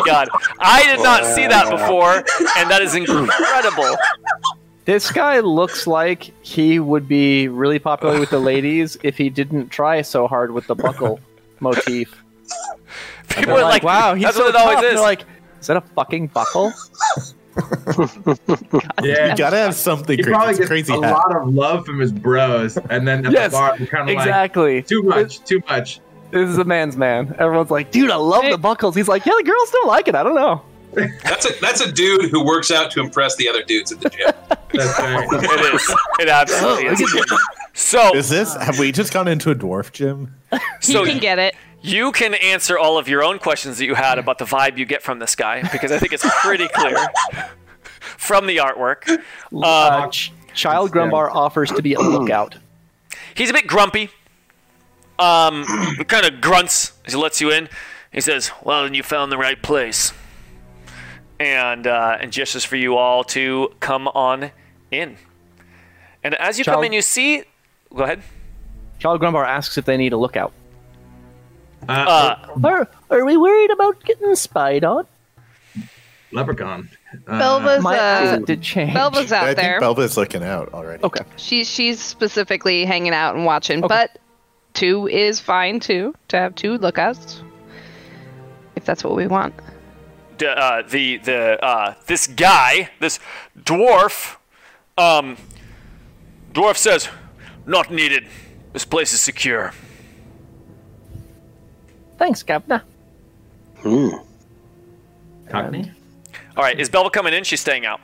god! 0.05 0.29
I 0.59 0.83
did 0.83 1.03
not 1.03 1.25
see 1.25 1.45
that 1.47 1.69
before, 1.69 2.23
and 2.57 2.69
that 2.71 2.81
is 2.81 2.95
incredible. 2.95 3.95
this 4.85 5.11
guy 5.11 5.39
looks 5.41 5.87
like 5.87 6.31
he 6.45 6.79
would 6.79 7.07
be 7.07 7.47
really 7.47 7.79
popular 7.79 8.19
with 8.19 8.29
the 8.29 8.39
ladies 8.39 8.97
if 9.03 9.17
he 9.17 9.29
didn't 9.29 9.69
try 9.69 10.01
so 10.01 10.27
hard 10.27 10.51
with 10.51 10.67
the 10.67 10.75
buckle 10.75 11.19
motif. 11.59 12.23
People 13.29 13.55
They're 13.55 13.63
are 13.65 13.69
like, 13.69 13.83
"Wow, 13.83 14.13
he's 14.15 14.23
that's 14.25 14.37
so 14.37 14.43
what 14.45 14.55
it 14.55 14.61
always 14.61 14.75
tough." 14.75 14.83
is. 14.85 14.91
They're 14.93 15.01
like, 15.01 15.25
"Is 15.65 15.67
that 15.67 15.77
a 15.77 15.81
fucking 15.81 16.27
buckle?" 16.27 16.71
Yeah. 19.01 19.31
You 19.31 19.37
gotta 19.37 19.57
have 19.57 19.73
something 19.75 20.17
He 20.17 20.23
crazy. 20.23 20.33
probably 20.35 20.53
a 20.53 20.57
gets 20.57 20.67
crazy 20.67 20.93
a 20.93 21.01
hat. 21.01 21.11
lot 21.13 21.35
of 21.35 21.47
love 21.53 21.85
from 21.85 21.99
his 21.99 22.11
bros, 22.11 22.77
and 22.89 23.07
then 23.07 23.25
at 23.25 23.31
Yes, 23.31 23.51
the 23.51 23.57
bar, 23.57 23.77
kind 23.77 24.09
of 24.09 24.15
like, 24.15 24.17
exactly. 24.17 24.83
too 24.83 25.01
much, 25.03 25.43
too 25.45 25.61
much. 25.69 26.01
This 26.31 26.49
is 26.49 26.57
a 26.57 26.65
man's 26.65 26.97
man. 26.97 27.33
Everyone's 27.39 27.71
like, 27.71 27.91
"Dude, 27.91 28.11
I 28.11 28.15
love 28.17 28.43
Hey. 28.43 28.51
the 28.51 28.57
buckles." 28.57 28.93
He's 28.95 29.07
like, 29.07 29.25
"Yeah, 29.25 29.33
the 29.37 29.43
girls 29.43 29.71
don't 29.71 29.87
like 29.87 30.07
it. 30.07 30.15
I 30.15 30.23
don't 30.23 30.35
know." 30.35 30.61
That's 31.23 31.49
a 31.49 31.53
that's 31.61 31.81
a 31.81 31.91
dude 31.91 32.29
who 32.29 32.45
works 32.45 32.71
out 32.71 32.91
to 32.91 32.99
impress 33.01 33.35
the 33.37 33.47
other 33.49 33.63
dudes 33.63 33.91
at 33.91 34.01
the 34.01 34.09
gym. 34.09 34.31
It 34.77 35.73
is. 35.73 35.95
It 36.19 36.27
absolutely 36.27 36.87
oh, 36.89 36.91
is. 36.91 37.33
So, 37.73 38.15
Is 38.15 38.29
this? 38.29 38.53
Have 38.55 38.79
we 38.79 38.91
just 38.91 39.13
gone 39.13 39.27
into 39.29 39.49
a 39.51 39.55
dwarf 39.55 39.91
gym? 39.93 40.35
He 40.81 40.93
so 40.93 41.05
can 41.05 41.19
get 41.19 41.39
it. 41.39 41.55
You 41.85 42.11
can 42.11 42.33
answer 42.35 42.77
all 42.77 42.97
of 42.97 43.07
your 43.07 43.23
own 43.23 43.39
questions 43.39 43.77
that 43.77 43.85
you 43.85 43.95
had 43.95 44.17
about 44.19 44.37
the 44.39 44.45
vibe 44.45 44.77
you 44.77 44.85
get 44.85 45.01
from 45.01 45.19
this 45.19 45.35
guy 45.35 45.61
because 45.71 45.91
I 45.91 45.99
think 45.99 46.13
it's 46.13 46.25
pretty 46.41 46.67
clear 46.67 46.97
from 47.99 48.47
the 48.47 48.57
artwork. 48.57 49.21
Uh, 49.55 50.07
Ch- 50.09 50.31
Child 50.53 50.91
Grumbar 50.91 51.29
offers 51.31 51.71
to 51.71 51.81
be 51.81 51.93
a 51.93 51.99
lookout. 51.99 52.55
He's 53.35 53.49
a 53.49 53.53
bit 53.53 53.67
grumpy. 53.67 54.09
Um, 55.17 55.63
kind 56.07 56.25
of 56.25 56.41
grunts 56.41 56.93
as 57.05 57.13
he 57.13 57.19
lets 57.19 57.39
you 57.39 57.51
in. 57.51 57.69
He 58.11 58.19
says, 58.21 58.51
"Well, 58.63 58.83
then 58.83 58.93
you 58.93 59.03
found 59.03 59.31
the 59.31 59.37
right 59.37 59.61
place," 59.61 60.11
and 61.39 61.87
uh, 61.87 62.17
and 62.19 62.31
gestures 62.33 62.65
for 62.65 62.75
you 62.75 62.97
all 62.97 63.23
to 63.25 63.73
come 63.79 64.07
on 64.09 64.51
in. 64.91 65.17
And 66.23 66.35
as 66.35 66.57
you 66.57 66.65
come 66.65 66.83
in, 66.83 66.91
you 66.93 67.01
see. 67.01 67.43
Go 67.95 68.03
ahead. 68.03 68.23
Child 68.99 69.21
Grumbar 69.21 69.45
asks 69.47 69.77
if 69.77 69.85
they 69.85 69.95
need 69.95 70.11
a 70.11 70.17
lookout. 70.17 70.51
Uh, 71.87 71.91
Uh, 71.91 72.67
Are, 72.67 72.87
are 73.09 73.25
we 73.25 73.37
worried 73.37 73.71
about 73.71 74.03
getting 74.03 74.35
spied 74.35 74.83
on? 74.83 75.05
leprechaun. 76.31 76.89
Uh, 77.27 77.39
Belva's 77.39 77.81
My 77.83 77.97
uh, 77.97 78.01
accent 78.01 78.47
did 78.47 78.61
change. 78.61 78.93
Belva's 78.93 79.31
I 79.31 79.37
out 79.37 79.45
think 79.45 79.57
there. 79.57 79.79
Belva's 79.79 80.17
looking 80.17 80.43
out 80.43 80.73
already. 80.73 81.01
Okay. 81.03 81.23
She's 81.37 81.69
she's 81.69 81.99
specifically 82.01 82.83
hanging 82.83 83.13
out 83.13 83.35
and 83.35 83.45
watching, 83.45 83.79
Okay. 83.79 83.87
but 83.87 84.19
two 84.73 85.07
is 85.07 85.39
fine 85.39 85.79
too. 85.79 86.13
To 86.29 86.37
have 86.37 86.55
two 86.55 86.77
lookouts, 86.77 87.41
if 88.75 88.83
that's 88.83 89.03
what 89.03 89.15
we 89.15 89.27
want. 89.27 89.53
d- 90.37 90.47
uh, 90.47 90.81
the 90.89 91.17
the 91.19 91.63
uh, 91.63 91.93
this 92.07 92.27
guy, 92.27 92.89
this 92.99 93.19
dwarf, 93.57 94.35
um, 94.97 95.37
dwarf 96.51 96.75
says, 96.75 97.07
"Not 97.65 97.91
needed. 97.91 98.27
This 98.73 98.83
place 98.83 99.13
is 99.13 99.21
secure." 99.21 99.71
Thanks, 102.17 102.43
Captain. 102.43 102.81
Hmm. 103.79 104.09
Cockney. 105.49 105.91
All 106.57 106.63
right, 106.63 106.79
is 106.79 106.89
Belva 106.89 107.09
coming 107.09 107.33
in? 107.33 107.43
She's 107.43 107.61
staying 107.61 107.85
out. 107.85 107.99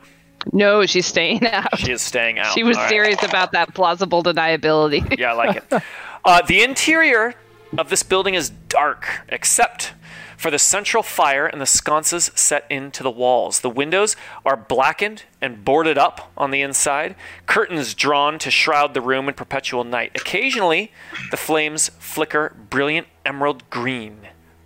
No, 0.52 0.86
she's 0.86 1.06
staying 1.06 1.46
out. 1.48 1.78
She 1.80 1.92
is 1.92 2.02
staying 2.02 2.40
out. 2.40 2.54
She 2.54 2.64
was 2.64 2.76
All 2.78 2.84
right. 2.84 2.90
serious 2.90 3.24
about 3.24 3.52
that 3.54 3.74
plausible 3.74 4.24
deniability. 4.24 5.18
Yeah, 5.18 5.32
I 5.32 5.36
like 5.36 5.56
it. 5.58 5.84
Uh, 6.26 6.42
the 6.44 6.62
interior 6.64 7.34
of 7.78 7.90
this 7.90 8.04
building 8.04 8.34
is 8.36 8.50
dark, 8.70 9.08
except 9.30 9.94
for 10.42 10.50
the 10.50 10.58
central 10.58 11.04
fire 11.04 11.46
and 11.46 11.62
the 11.62 11.68
sconces 11.68 12.32
set 12.34 12.66
into 12.68 13.04
the 13.04 13.12
walls. 13.12 13.60
The 13.60 13.70
windows 13.70 14.16
are 14.44 14.58
blackened 14.58 15.26
and 15.40 15.64
boarded 15.64 16.00
up 16.00 16.32
on 16.36 16.50
the 16.50 16.62
inside, 16.64 17.16
curtains 17.46 17.94
drawn 17.94 18.40
to 18.40 18.50
shroud 18.50 18.96
the 18.96 19.02
room 19.02 19.28
in 19.28 19.36
perpetual 19.36 19.84
night. 19.84 20.14
Occasionally, 20.16 20.92
the 21.30 21.38
flames 21.38 21.90
flicker 22.00 22.56
brilliant 22.72 23.06
emerald 23.24 23.70
green, 23.70 24.18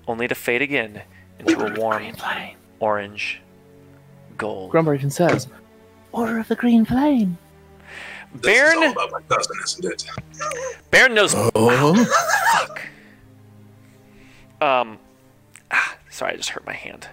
only 0.08 0.30
to 0.30 0.36
fade 0.36 0.62
again 0.62 1.02
into 1.40 1.60
a 1.60 1.78
warm 1.78 2.14
orange 2.80 3.42
gold. 4.38 4.72
Grumbar 4.72 4.96
even 4.96 5.12
says, 5.12 5.50
Order 6.14 6.40
of 6.40 6.48
the 6.48 6.56
Green 6.56 6.86
Flame. 6.86 7.38
This 8.34 8.70
is 8.70 8.76
all 8.76 8.80
Baron, 8.80 8.92
about 8.94 9.12
my 9.12 9.22
cousin, 9.24 9.58
isn't 9.62 9.86
it? 9.86 10.06
Baron 10.90 11.14
knows 11.14 11.34
Oh, 11.36 12.08
um, 14.62 14.98
ah, 14.98 14.98
sorry, 16.16 16.34
I 16.34 16.36
just 16.38 16.50
hurt 16.50 16.66
my 16.66 16.74
hand. 16.74 17.08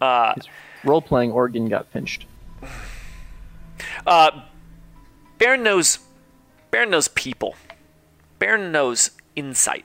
Uh, 0.00 0.34
Role 0.84 1.02
playing 1.02 1.32
organ 1.32 1.68
got 1.68 1.90
pinched. 1.92 2.24
uh, 4.06 4.42
Baron 5.38 5.62
knows. 5.62 5.98
Baron 6.70 6.90
knows 6.90 7.08
people. 7.08 7.56
Baron 8.38 8.70
knows 8.72 9.10
insight. 9.34 9.84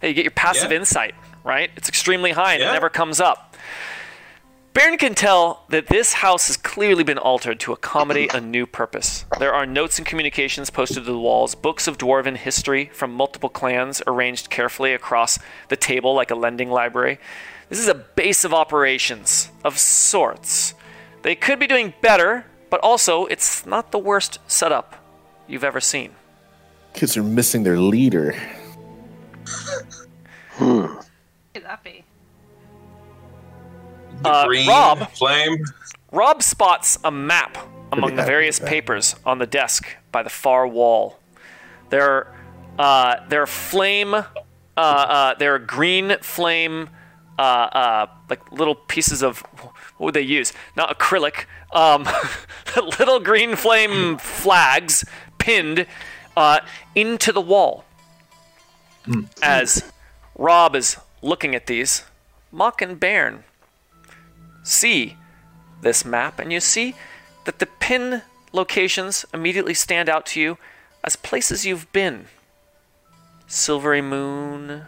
Hey, 0.00 0.08
you 0.08 0.14
get 0.14 0.24
your 0.24 0.32
passive 0.32 0.70
Yeah. 0.70 0.78
insight, 0.78 1.14
right? 1.44 1.70
It's 1.76 1.88
extremely 1.88 2.32
high 2.32 2.54
and 2.54 2.62
it 2.62 2.66
never 2.72 2.90
comes 2.90 3.20
up. 3.20 3.53
Baron 4.74 4.98
can 4.98 5.14
tell 5.14 5.64
that 5.68 5.86
this 5.86 6.14
house 6.14 6.48
has 6.48 6.56
clearly 6.56 7.04
been 7.04 7.16
altered 7.16 7.60
to 7.60 7.72
accommodate 7.72 8.34
a 8.34 8.40
new 8.40 8.66
purpose. 8.66 9.24
There 9.38 9.54
are 9.54 9.66
notes 9.66 9.98
and 9.98 10.06
communications 10.06 10.68
posted 10.68 11.04
to 11.04 11.12
the 11.12 11.18
walls, 11.18 11.54
books 11.54 11.86
of 11.86 11.96
dwarven 11.96 12.36
history 12.36 12.90
from 12.92 13.14
multiple 13.14 13.48
clans 13.48 14.02
arranged 14.04 14.50
carefully 14.50 14.92
across 14.92 15.38
the 15.68 15.76
table 15.76 16.12
like 16.12 16.32
a 16.32 16.34
lending 16.34 16.70
library. 16.70 17.20
This 17.68 17.78
is 17.78 17.86
a 17.86 17.94
base 17.94 18.42
of 18.42 18.52
operations 18.52 19.48
of 19.62 19.78
sorts. 19.78 20.74
They 21.22 21.36
could 21.36 21.60
be 21.60 21.68
doing 21.68 21.94
better, 22.00 22.44
but 22.68 22.80
also 22.80 23.26
it's 23.26 23.64
not 23.64 23.92
the 23.92 24.00
worst 24.00 24.40
setup 24.48 24.96
you've 25.46 25.62
ever 25.62 25.80
seen. 25.80 26.16
Kids 26.94 27.16
are 27.16 27.22
missing 27.22 27.62
their 27.62 27.78
leader. 27.78 28.34
Hmm. 30.54 30.96
Could 31.54 31.62
that 31.62 31.84
be? 31.84 32.04
The 34.24 34.30
Uh, 34.30 34.46
green 34.46 34.68
Rob? 34.68 35.10
flame. 35.12 35.64
Rob 36.10 36.42
spots 36.42 36.98
a 37.04 37.10
map 37.10 37.56
among 37.92 38.16
the 38.16 38.22
various 38.24 38.58
yeah. 38.60 38.68
papers 38.68 39.14
on 39.24 39.38
the 39.38 39.46
desk 39.46 39.86
by 40.10 40.22
the 40.22 40.30
far 40.30 40.66
wall. 40.66 41.18
There, 41.90 42.26
uh, 42.78 43.16
there 43.28 43.42
are 43.42 43.46
flame, 43.46 44.14
uh, 44.14 44.24
uh, 44.76 45.34
there 45.38 45.54
are 45.54 45.58
green 45.58 46.16
flame, 46.22 46.88
uh, 47.38 47.42
uh, 47.42 48.06
like 48.30 48.50
little 48.52 48.74
pieces 48.74 49.22
of 49.22 49.40
what 49.98 50.06
would 50.06 50.14
they 50.14 50.22
use? 50.22 50.52
Not 50.76 50.96
acrylic, 50.98 51.44
um, 51.72 52.08
little 52.98 53.20
green 53.20 53.54
flame 53.56 54.18
flags 54.18 55.04
pinned 55.38 55.86
uh, 56.36 56.60
into 56.94 57.32
the 57.32 57.40
wall. 57.40 57.84
As 59.42 59.92
Rob 60.36 60.74
is 60.74 60.96
looking 61.22 61.54
at 61.54 61.66
these, 61.66 62.04
Mock 62.50 62.80
and 62.80 62.98
Bairn 62.98 63.44
see 64.64 65.16
this 65.82 66.04
map, 66.04 66.40
and 66.40 66.52
you 66.52 66.58
see 66.58 66.96
that 67.44 67.60
the 67.60 67.66
pin 67.66 68.22
locations 68.52 69.24
immediately 69.32 69.74
stand 69.74 70.08
out 70.08 70.26
to 70.26 70.40
you 70.40 70.58
as 71.04 71.14
places 71.14 71.64
you've 71.64 71.90
been. 71.92 72.26
Silverymoon, 73.46 74.86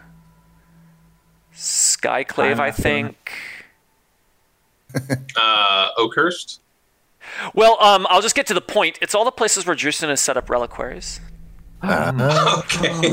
Skyclave, 1.55 2.59
I 2.59 2.71
think. 2.71 3.33
Uh, 5.35 5.89
Oakhurst. 5.97 6.61
Well, 7.53 7.77
um, 7.83 8.07
I'll 8.09 8.21
just 8.21 8.33
get 8.33 8.47
to 8.47 8.55
the 8.55 8.61
point. 8.61 8.97
It's 9.01 9.13
all 9.13 9.25
the 9.25 9.31
places 9.31 9.65
where 9.65 9.75
Drewston 9.75 10.09
has 10.09 10.21
set 10.21 10.37
up 10.37 10.49
reliquaries. 10.49 11.19
Okay. 11.83 13.11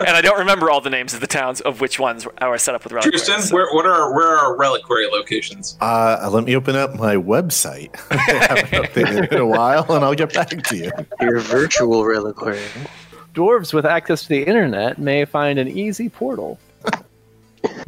And 0.00 0.10
I 0.10 0.20
don't 0.20 0.38
remember 0.38 0.70
all 0.70 0.80
the 0.80 0.90
names 0.90 1.14
of 1.14 1.20
the 1.20 1.26
towns 1.26 1.60
of 1.60 1.80
which 1.80 1.98
ones 1.98 2.26
are 2.38 2.58
set 2.58 2.74
up 2.74 2.84
with 2.84 2.92
reliquaries. 2.92 3.24
Tristan, 3.24 3.42
so- 3.42 3.54
where 3.54 3.66
what 3.72 3.86
are 3.86 4.14
where 4.14 4.26
are 4.28 4.38
our 4.38 4.56
reliquary 4.56 5.06
locations? 5.06 5.76
Uh, 5.80 6.28
let 6.32 6.44
me 6.44 6.54
open 6.56 6.76
up 6.76 6.94
my 6.94 7.16
website. 7.16 7.90
I 8.10 8.16
haven't 8.16 8.84
updated 8.84 9.24
it 9.24 9.32
in 9.32 9.40
a 9.40 9.46
while, 9.46 9.90
and 9.92 10.04
I'll 10.04 10.14
get 10.14 10.32
back 10.34 10.48
to 10.50 10.76
you. 10.76 10.90
Your 11.20 11.40
virtual 11.40 12.04
reliquary. 12.04 12.60
Dwarves 13.34 13.72
with 13.74 13.84
access 13.84 14.22
to 14.22 14.28
the 14.28 14.42
internet 14.44 14.98
may 14.98 15.24
find 15.24 15.58
an 15.58 15.68
easy 15.68 16.08
portal. 16.08 16.58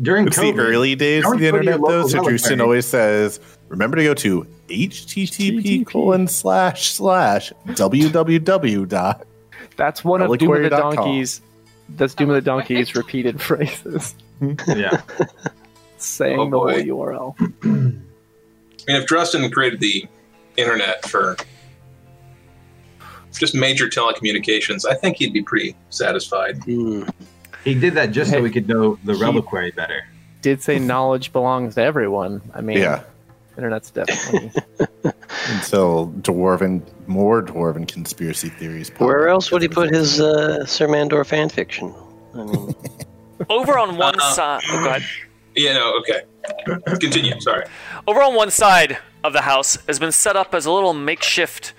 During 0.01 0.27
It's 0.27 0.37
COVID, 0.39 0.57
the 0.57 0.63
early 0.63 0.95
days 0.95 1.25
of 1.25 1.33
the 1.33 1.39
go 1.39 1.39
to 1.39 1.45
your 1.45 1.59
internet, 1.59 1.81
though. 1.81 1.87
local 1.97 2.09
So 2.09 2.23
Drewston 2.25 2.61
always 2.61 2.87
says, 2.87 3.41
"Remember 3.69 3.97
to 3.97 4.03
go 4.05 4.15
to 4.15 4.47
http 4.69 5.87
colon 5.87 6.27
slash 6.27 6.91
slash 6.91 7.53
www 7.69 8.89
dot." 8.89 9.27
That's 9.77 10.05
one 10.05 10.21
of 10.23 10.27
Doom 10.39 10.51
of 10.51 10.57
the 10.57 10.63
Reliquary.com. 10.63 10.95
Donkeys. 10.95 11.41
That's 11.91 12.15
Doom 12.15 12.31
of 12.31 12.35
the 12.37 12.41
Donkeys 12.43 12.95
repeated 12.95 13.41
phrases 13.49 14.15
yeah. 14.67 15.01
saying 15.97 16.39
Oh, 16.39 16.45
the 16.45 16.51
boy. 16.51 16.85
whole 16.87 17.35
URL. 17.35 17.35
I 17.65 18.93
mean, 18.93 19.03
if 19.03 19.07
Drustin 19.07 19.51
created 19.53 19.81
the 19.81 20.07
internet 20.57 21.07
for 21.07 21.37
just 23.33 23.55
major 23.55 23.89
telecommunications, 23.89 24.85
I 24.89 24.95
think 24.95 25.17
he'd 25.19 25.33
be 25.33 25.43
pretty 25.43 25.77
satisfied. 25.91 26.63
Hmm. 26.65 27.05
He 27.65 27.75
did 27.75 27.95
that 27.95 28.13
just 28.13 28.31
so 28.31 28.41
we 28.41 28.51
could 28.51 28.69
know 28.69 28.99
the 29.05 29.15
he- 29.15 29.23
reliquary 29.25 29.71
better. 29.73 30.05
Did 30.43 30.63
say 30.63 30.79
knowledge 30.79 31.33
belongs 31.33 31.75
to 31.75 31.83
everyone. 31.83 32.41
I 32.55 32.61
mean, 32.61 32.79
Yeah, 32.79 33.03
internet's 33.59 33.91
definitely. 33.91 34.53
until 35.51 36.09
dwarven, 36.23 36.83
more 37.07 37.43
dwarven 37.43 37.87
conspiracy 37.87 38.49
theories. 38.49 38.91
Where 38.99 39.29
else 39.29 39.51
would 39.51 39.63
he 39.63 39.69
put 39.69 39.91
his 39.93 40.21
uh, 40.21 40.65
Sir 40.65 40.87
Mandor 40.89 41.27
fan 41.27 41.49
fiction? 41.49 41.93
I 42.35 42.45
mean, 42.45 42.75
Over 43.51 43.79
on 43.79 43.97
one 43.97 44.15
Uh, 44.21 44.33
side. 44.33 44.61
Oh, 44.71 44.83
go 44.83 44.89
ahead. 44.91 45.03
Yeah, 45.55 45.73
no, 45.75 45.99
okay. 46.01 46.23
Continue. 47.01 47.41
Sorry. 47.41 47.65
Over 48.07 48.23
on 48.23 48.35
one 48.35 48.51
side 48.51 48.99
of 49.25 49.33
the 49.33 49.43
house 49.43 49.77
has 49.87 49.99
been 49.99 50.13
set 50.13 50.37
up 50.37 50.55
as 50.55 50.67
a 50.67 50.73
little 50.73 50.95
makeshift 50.95 51.73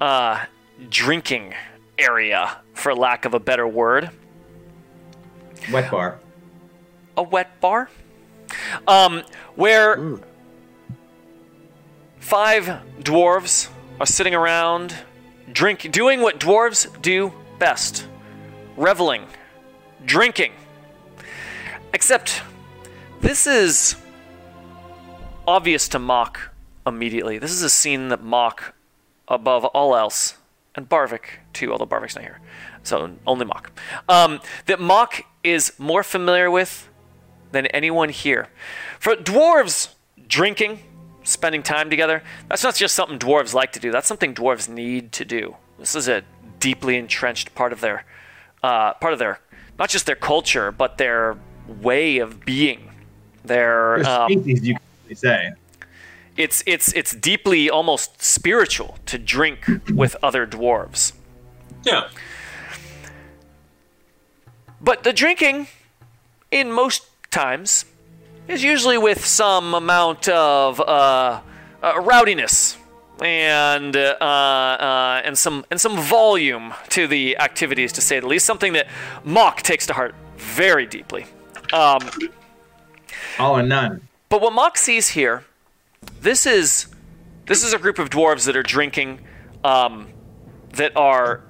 uh, 0.00 0.44
drinking 0.90 1.54
area, 1.98 2.58
for 2.74 2.94
lack 2.94 3.24
of 3.24 3.34
a 3.34 3.40
better 3.40 3.66
word. 3.66 4.10
Wet 5.72 5.90
bar. 5.90 6.18
A 7.16 7.22
wet 7.22 7.60
bar, 7.60 7.90
um, 8.88 9.22
where 9.54 10.18
five 12.22 12.80
dwarves 13.00 13.68
are 14.00 14.06
sitting 14.06 14.34
around, 14.34 14.94
drink, 15.52 15.90
doing 15.90 16.20
what 16.22 16.38
dwarves 16.38 16.86
do 17.02 17.32
best: 17.58 18.06
reveling, 18.76 19.26
drinking. 20.06 20.52
Except, 21.92 22.40
this 23.20 23.46
is 23.46 23.96
obvious 25.46 25.88
to 25.88 25.98
Mock 25.98 26.52
immediately. 26.86 27.38
This 27.38 27.50
is 27.50 27.62
a 27.62 27.68
scene 27.68 28.08
that 28.08 28.22
Mock, 28.22 28.74
above 29.28 29.64
all 29.66 29.94
else, 29.94 30.38
and 30.74 30.88
Barvik 30.88 31.40
too, 31.52 31.72
although 31.72 31.86
Barvik's 31.86 32.14
not 32.14 32.24
here, 32.24 32.40
so 32.82 33.10
only 33.26 33.44
Mock, 33.44 33.72
um, 34.08 34.40
that 34.66 34.80
Mock 34.80 35.22
is 35.42 35.72
more 35.78 36.02
familiar 36.02 36.50
with 36.50 36.88
than 37.50 37.66
anyone 37.66 38.08
here. 38.08 38.48
For 38.98 39.16
dwarves, 39.16 39.88
drinking, 40.28 40.78
spending 41.24 41.62
time 41.62 41.90
together, 41.90 42.22
that's 42.48 42.62
not 42.62 42.74
just 42.74 42.94
something 42.94 43.18
dwarves 43.18 43.54
like 43.54 43.72
to 43.72 43.80
do. 43.80 43.90
That's 43.90 44.06
something 44.06 44.34
dwarves 44.34 44.68
need 44.68 45.12
to 45.12 45.24
do. 45.24 45.56
This 45.78 45.94
is 45.94 46.08
a 46.08 46.22
deeply 46.60 46.96
entrenched 46.96 47.54
part 47.54 47.72
of 47.72 47.80
their, 47.80 48.04
uh, 48.62 48.94
part 48.94 49.12
of 49.12 49.18
their, 49.18 49.40
not 49.78 49.88
just 49.88 50.06
their 50.06 50.16
culture, 50.16 50.70
but 50.72 50.98
their 50.98 51.36
way 51.66 52.18
of 52.18 52.44
being. 52.44 52.90
Their 53.44 53.96
There's 53.96 54.06
um, 54.06 54.30
species 54.30 54.66
you 54.68 54.76
can 55.08 55.16
say. 55.16 55.52
it's 56.36 56.62
it's 56.66 56.92
it's 56.92 57.12
deeply 57.14 57.68
almost 57.68 58.22
spiritual 58.22 58.98
to 59.06 59.18
drink 59.18 59.66
with 59.92 60.14
other 60.22 60.46
dwarves. 60.46 61.12
Yeah. 61.84 62.08
But 64.80 65.02
the 65.04 65.12
drinking, 65.12 65.68
in 66.50 66.72
most 66.72 67.04
times, 67.30 67.84
is 68.48 68.62
usually 68.62 68.98
with 68.98 69.24
some 69.24 69.74
amount 69.74 70.28
of 70.28 70.80
uh, 70.80 71.40
uh, 71.82 72.00
rowdiness 72.00 72.76
and 73.22 73.96
uh, 73.96 74.16
uh, 74.20 75.22
and 75.24 75.36
some 75.38 75.64
and 75.70 75.80
some 75.80 75.96
volume 75.96 76.74
to 76.90 77.06
the 77.06 77.38
activities, 77.38 77.92
to 77.92 78.00
say 78.00 78.20
the 78.20 78.26
least. 78.26 78.44
Something 78.44 78.72
that 78.72 78.88
Mock 79.24 79.62
takes 79.62 79.86
to 79.86 79.94
heart 79.94 80.14
very 80.36 80.86
deeply. 80.86 81.26
Um, 81.72 82.00
All 83.38 83.56
or 83.56 83.62
none. 83.62 84.08
But 84.28 84.40
what 84.40 84.52
Mock 84.52 84.76
sees 84.76 85.10
here, 85.10 85.44
this 86.20 86.46
is 86.46 86.86
this 87.46 87.62
is 87.62 87.72
a 87.72 87.78
group 87.78 87.98
of 87.98 88.10
dwarves 88.10 88.46
that 88.46 88.56
are 88.56 88.62
drinking, 88.62 89.20
um, 89.64 90.08
that 90.74 90.96
are. 90.96 91.44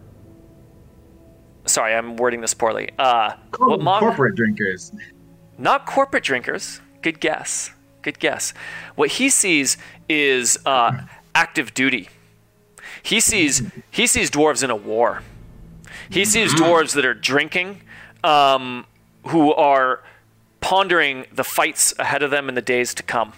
Sorry, 1.65 1.95
I'm 1.95 2.17
wording 2.17 2.41
this 2.41 2.55
poorly. 2.55 2.91
Uh, 2.99 3.35
what 3.59 3.81
Mock, 3.81 4.01
Corporate 4.01 4.35
drinkers. 4.35 4.93
Not 5.63 5.87
corporate 5.87 6.25
drinkers. 6.25 6.81
Good 7.03 7.21
guess. 7.21 7.71
Good 8.03 8.19
guess. 8.19 8.53
What 8.97 9.11
he 9.13 9.31
sees 9.31 9.79
is 10.09 10.59
uh, 10.67 11.03
active 11.35 11.73
duty. 11.73 12.09
He 13.03 13.21
sees 13.21 13.63
he 13.91 14.07
sees 14.07 14.31
dwarves 14.31 14.63
in 14.63 14.71
a 14.71 14.77
war. 14.77 15.23
He 16.11 16.25
sees 16.25 16.53
dwarves 16.53 16.95
that 16.95 17.07
are 17.07 17.15
drinking, 17.15 17.81
um, 18.23 18.87
who 19.29 19.53
are 19.55 20.03
pondering 20.61 21.27
the 21.33 21.45
fights 21.45 21.95
ahead 21.99 22.23
of 22.23 22.31
them 22.31 22.49
in 22.49 22.55
the 22.55 22.63
days 22.63 22.93
to 22.95 23.03
come. 23.03 23.33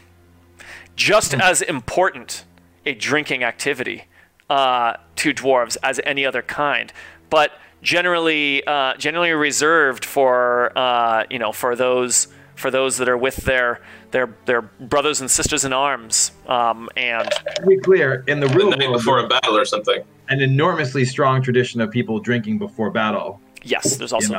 Just 0.96 1.34
as 1.34 1.62
important 1.62 2.44
a 2.86 2.94
drinking 2.94 3.44
activity 3.44 4.04
uh, 4.48 4.94
to 5.16 5.34
dwarves 5.34 5.76
as 5.82 6.00
any 6.04 6.24
other 6.24 6.42
kind, 6.42 6.92
but 7.30 7.52
generally 7.84 8.66
uh, 8.66 8.94
generally 8.96 9.30
reserved 9.30 10.04
for 10.04 10.76
uh, 10.76 11.24
you 11.30 11.38
know 11.38 11.52
for 11.52 11.76
those 11.76 12.26
for 12.56 12.70
those 12.70 12.96
that 12.98 13.08
are 13.08 13.16
with 13.16 13.36
their 13.36 13.80
their 14.10 14.34
their 14.46 14.62
brothers 14.62 15.20
and 15.20 15.30
sisters 15.30 15.64
in 15.64 15.72
arms. 15.72 16.32
Um, 16.48 16.88
and 16.96 17.28
To 17.56 17.66
be 17.66 17.78
clear, 17.78 18.24
in 18.26 18.40
the 18.40 18.48
The 18.48 18.54
night 18.54 18.88
world, 18.88 18.92
before 18.98 19.18
a 19.20 19.28
battle 19.28 19.56
or 19.56 19.64
something. 19.64 20.02
an 20.28 20.40
enormously 20.40 21.04
strong 21.04 21.42
tradition 21.42 21.80
of 21.80 21.90
people 21.90 22.18
drinking 22.18 22.58
before 22.58 22.90
battle. 22.90 23.40
yes, 23.62 23.96
there's 23.96 24.12
also 24.12 24.28
You 24.28 24.32
know. 24.34 24.38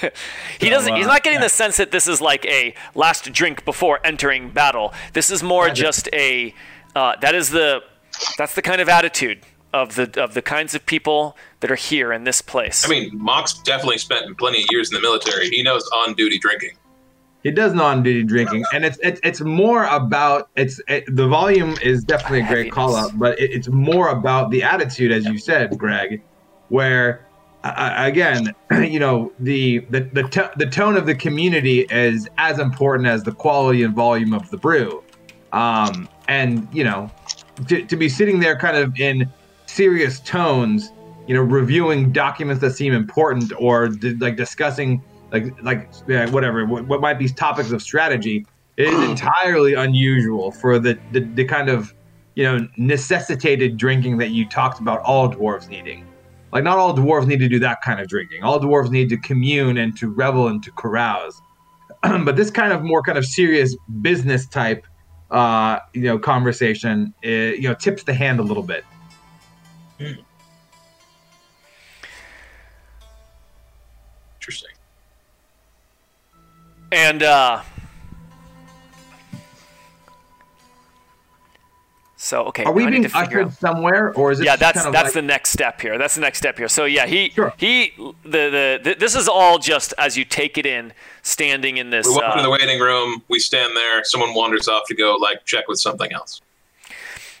that. 0.00 0.14
he 0.60 0.66
So, 0.66 0.70
doesn't. 0.70 0.94
He's 0.96 1.06
uh, 1.06 1.08
not 1.14 1.22
getting 1.22 1.38
yeah. 1.40 1.44
the 1.46 1.48
sense 1.62 1.76
that 1.78 1.90
this 1.90 2.06
is 2.08 2.20
like 2.20 2.44
a 2.46 2.74
last 2.94 3.32
drink 3.32 3.64
before 3.64 4.00
entering 4.04 4.50
battle. 4.50 4.92
This 5.12 5.30
is 5.30 5.42
more 5.42 5.70
just 5.70 6.08
a. 6.12 6.54
Uh, 6.94 7.14
that 7.20 7.34
is 7.34 7.50
the. 7.50 7.82
That's 8.36 8.54
the 8.54 8.62
kind 8.62 8.80
of 8.80 8.88
attitude 8.88 9.38
of 9.72 9.96
the 9.96 10.22
of 10.22 10.34
the 10.34 10.42
kinds 10.42 10.74
of 10.74 10.86
people 10.86 11.36
that 11.60 11.70
are 11.70 11.76
here 11.76 12.12
in 12.12 12.24
this 12.24 12.40
place. 12.40 12.86
I 12.86 12.88
mean, 12.88 13.10
Mox 13.12 13.58
definitely 13.58 13.98
spent 13.98 14.36
plenty 14.38 14.62
of 14.62 14.66
years 14.70 14.90
in 14.90 14.94
the 14.94 15.00
military. 15.00 15.50
He 15.50 15.62
knows 15.62 15.88
on 15.88 16.14
duty 16.14 16.38
drinking. 16.38 16.76
He 17.44 17.52
does 17.52 17.72
on 17.78 18.02
duty 18.02 18.24
drinking, 18.24 18.64
and 18.72 18.84
it's 18.84 18.98
it's 19.02 19.20
it's 19.22 19.40
more 19.40 19.84
about 19.84 20.48
it's 20.56 20.80
it, 20.88 21.04
the 21.14 21.28
volume 21.28 21.76
is 21.82 22.02
definitely 22.02 22.40
a 22.40 22.48
great 22.48 22.72
call 22.72 22.96
out, 22.96 23.16
but 23.16 23.38
it, 23.38 23.52
it's 23.52 23.68
more 23.68 24.08
about 24.08 24.50
the 24.50 24.62
attitude, 24.62 25.12
as 25.12 25.24
you 25.24 25.38
said, 25.38 25.78
Greg, 25.78 26.20
where 26.68 27.24
uh, 27.62 27.94
again, 27.96 28.54
you 28.82 28.98
know, 28.98 29.32
the 29.38 29.78
the 29.90 30.00
the, 30.00 30.22
to- 30.24 30.50
the 30.56 30.66
tone 30.66 30.96
of 30.96 31.06
the 31.06 31.14
community 31.14 31.86
is 31.90 32.28
as 32.38 32.58
important 32.58 33.06
as 33.06 33.22
the 33.22 33.32
quality 33.32 33.82
and 33.84 33.94
volume 33.94 34.34
of 34.34 34.50
the 34.50 34.56
brew, 34.56 35.02
um, 35.52 36.08
and 36.26 36.66
you 36.72 36.82
know, 36.82 37.10
to, 37.68 37.84
to 37.84 37.96
be 37.96 38.08
sitting 38.08 38.40
there 38.40 38.56
kind 38.56 38.76
of 38.76 38.98
in 38.98 39.30
serious 39.68 40.20
tones, 40.20 40.92
you 41.26 41.34
know, 41.34 41.42
reviewing 41.42 42.12
documents 42.12 42.60
that 42.62 42.72
seem 42.72 42.92
important 42.92 43.52
or 43.58 43.90
like 44.18 44.36
discussing 44.36 45.02
like 45.32 45.62
like 45.62 45.90
yeah, 46.06 46.28
whatever 46.30 46.64
what, 46.64 46.86
what 46.86 47.00
might 47.00 47.18
be 47.18 47.28
topics 47.28 47.70
of 47.70 47.82
strategy 47.82 48.46
it 48.76 48.88
is 48.88 49.00
entirely 49.10 49.74
unusual 49.74 50.50
for 50.52 50.78
the, 50.78 50.98
the 51.12 51.20
the 51.20 51.44
kind 51.44 51.68
of 51.68 51.94
you 52.34 52.44
know 52.44 52.66
necessitated 52.76 53.76
drinking 53.76 54.18
that 54.18 54.30
you 54.30 54.48
talked 54.48 54.80
about 54.80 55.00
all 55.00 55.30
dwarves 55.30 55.68
needing. 55.68 56.06
Like 56.52 56.64
not 56.64 56.78
all 56.78 56.96
dwarves 56.96 57.26
need 57.26 57.40
to 57.40 57.48
do 57.48 57.58
that 57.58 57.82
kind 57.82 58.00
of 58.00 58.08
drinking. 58.08 58.42
All 58.42 58.58
dwarves 58.58 58.90
need 58.90 59.10
to 59.10 59.18
commune 59.18 59.76
and 59.76 59.96
to 59.98 60.08
revel 60.08 60.48
and 60.48 60.62
to 60.62 60.72
carouse. 60.72 61.40
But 62.24 62.36
this 62.36 62.50
kind 62.50 62.72
of 62.72 62.82
more 62.82 63.02
kind 63.02 63.18
of 63.18 63.26
serious 63.26 63.76
business 64.00 64.46
type 64.46 64.86
uh 65.30 65.78
you 65.92 66.02
know 66.02 66.18
conversation 66.18 67.12
uh, 67.22 67.28
you 67.28 67.68
know 67.68 67.74
tips 67.74 68.04
the 68.04 68.14
hand 68.14 68.40
a 68.40 68.42
little 68.42 68.62
bit 68.62 68.82
Interesting. 74.40 74.70
And 76.92 77.22
uh 77.22 77.62
So 82.20 82.44
okay, 82.46 82.64
are 82.64 82.72
we 82.72 82.82
I 82.84 82.86
need 82.90 83.00
being 83.00 83.08
to 83.10 83.16
ushered 83.16 83.46
out. 83.46 83.52
somewhere 83.54 84.12
or 84.14 84.32
is 84.32 84.40
it 84.40 84.44
Yeah, 84.44 84.52
just 84.52 84.60
that's 84.60 84.76
kind 84.78 84.86
of 84.88 84.92
that's 84.92 85.04
like- 85.06 85.14
the 85.14 85.22
next 85.22 85.50
step 85.50 85.80
here. 85.80 85.98
That's 85.98 86.14
the 86.14 86.20
next 86.20 86.38
step 86.38 86.56
here. 86.58 86.68
So 86.68 86.84
yeah, 86.84 87.06
he 87.06 87.30
Sure. 87.30 87.52
he 87.58 87.92
the, 88.24 88.50
the 88.50 88.80
the 88.82 88.96
this 88.98 89.14
is 89.14 89.28
all 89.28 89.58
just 89.58 89.92
as 89.98 90.16
you 90.16 90.24
take 90.24 90.56
it 90.58 90.66
in, 90.66 90.92
standing 91.22 91.76
in 91.76 91.90
this. 91.90 92.06
We 92.06 92.14
walk 92.14 92.24
uh, 92.24 92.30
into 92.32 92.42
the 92.42 92.50
waiting 92.50 92.80
room. 92.80 93.22
We 93.28 93.38
stand 93.38 93.76
there. 93.76 94.02
Someone 94.04 94.34
wanders 94.34 94.66
off 94.68 94.84
to 94.88 94.94
go 94.94 95.16
like 95.16 95.44
check 95.44 95.68
with 95.68 95.78
something 95.80 96.10
else. 96.12 96.40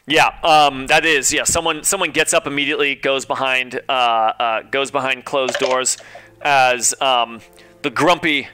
Yeah, 0.08 0.28
um, 0.42 0.86
that 0.86 1.04
is. 1.04 1.32
Yeah, 1.32 1.44
someone 1.44 1.84
someone 1.84 2.12
gets 2.12 2.32
up 2.32 2.46
immediately, 2.46 2.94
goes 2.94 3.26
behind 3.26 3.78
uh, 3.88 3.92
uh, 3.92 4.62
goes 4.62 4.90
behind 4.90 5.26
closed 5.26 5.58
doors, 5.58 5.98
as 6.40 6.98
um, 7.02 7.42
the 7.82 7.90
grumpy 7.90 8.48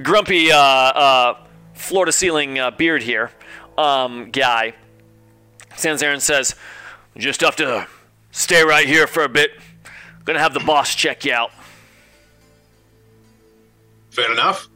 grumpy 0.00 0.52
uh, 0.52 0.56
uh, 0.56 1.44
floor 1.74 2.04
to 2.04 2.12
ceiling 2.12 2.60
uh, 2.60 2.70
beard 2.70 3.02
here 3.02 3.32
um, 3.76 4.30
guy 4.30 4.74
stands 5.74 6.00
there 6.00 6.12
and 6.12 6.22
says, 6.22 6.54
"You 7.16 7.22
"Just 7.22 7.40
have 7.40 7.56
to 7.56 7.88
stay 8.30 8.62
right 8.62 8.86
here 8.86 9.08
for 9.08 9.24
a 9.24 9.28
bit. 9.28 9.50
Gonna 10.24 10.38
have 10.38 10.54
the 10.54 10.60
boss 10.60 10.94
check 10.94 11.24
you 11.24 11.32
out." 11.32 11.50
Fair 14.10 14.30
enough. 14.30 14.68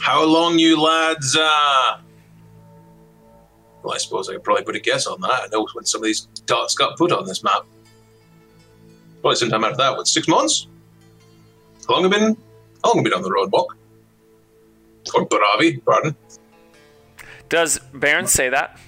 How 0.00 0.24
long 0.24 0.58
you 0.58 0.80
lads? 0.80 1.36
Well, 3.82 3.94
I 3.94 3.98
suppose 3.98 4.28
I 4.28 4.34
could 4.34 4.44
probably 4.44 4.64
put 4.64 4.76
a 4.76 4.80
guess 4.80 5.06
on 5.06 5.20
that. 5.22 5.30
I 5.32 5.46
know 5.50 5.66
when 5.72 5.84
some 5.84 6.00
of 6.00 6.04
these 6.04 6.22
dots 6.46 6.74
got 6.74 6.96
put 6.96 7.12
on 7.12 7.26
this 7.26 7.42
map. 7.42 7.62
Probably 9.20 9.36
sometime 9.36 9.64
after 9.64 9.78
that. 9.78 9.96
What, 9.96 10.06
six 10.06 10.28
months? 10.28 10.66
How 11.86 11.94
long 11.94 12.02
have 12.02 12.12
been? 12.12 12.36
How 12.84 12.90
long 12.90 12.96
have 12.96 13.04
been 13.04 13.12
on 13.12 13.22
the 13.22 13.30
road, 13.30 13.50
Buck? 13.50 13.76
Or 15.14 15.26
Baravi, 15.26 15.84
pardon. 15.84 16.16
Does 17.48 17.78
Baron 17.92 18.26
say 18.26 18.48
that? 18.48 18.78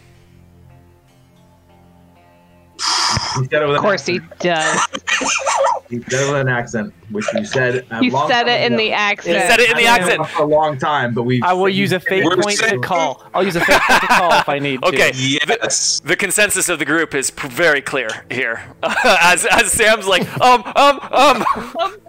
he 2.79 3.45
said 3.49 3.63
it 3.63 3.67
with 3.67 3.77
Of 3.77 3.83
course 3.83 4.07
he 4.07 4.21
does. 4.39 4.89
He 5.99 6.11
said 6.11 6.21
it 6.29 6.33
with 6.33 6.41
an 6.41 6.49
accent, 6.49 6.93
which 7.11 7.27
you 7.35 7.45
said. 7.45 7.87
A 7.91 7.99
He 8.01 8.11
long 8.11 8.29
said 8.29 8.45
time 8.45 8.49
it 8.49 8.67
in 8.67 8.73
ago. 8.75 8.83
the 8.83 8.93
accent. 8.93 9.37
He 9.37 9.49
said 9.49 9.61
it 9.61 9.71
in 9.71 9.77
the 9.77 9.87
I've 9.89 10.01
accent. 10.03 10.27
For 10.29 10.43
a 10.43 10.47
long 10.47 10.79
time, 10.79 11.15
but 11.15 11.23
we. 11.25 11.41
I 11.43 11.53
will 11.53 11.69
use 11.69 11.93
a 11.93 12.01
fake 12.01 12.25
We're 12.25 12.37
point 12.37 12.59
to 12.59 12.79
call. 12.79 13.25
I'll 13.35 13.45
use 13.45 13.57
a 13.57 13.61
fake 13.65 13.81
point 13.81 14.01
to 14.03 14.07
call 14.09 14.33
if 14.41 14.49
I 14.49 14.59
need 14.59 14.83
to. 14.83 14.89
Okay. 14.89 15.13
Yes. 15.15 16.01
The 16.01 16.17
consensus 16.17 16.69
of 16.69 16.79
the 16.79 16.85
group 16.85 17.15
is 17.15 17.31
p- 17.31 17.49
very 17.49 17.81
clear 17.81 18.09
here. 18.31 18.63
as 19.05 19.47
as 19.47 19.73
Sam's 19.73 20.07
like, 20.07 20.23
um, 20.41 20.63
um, 20.77 21.01
um. 21.13 21.45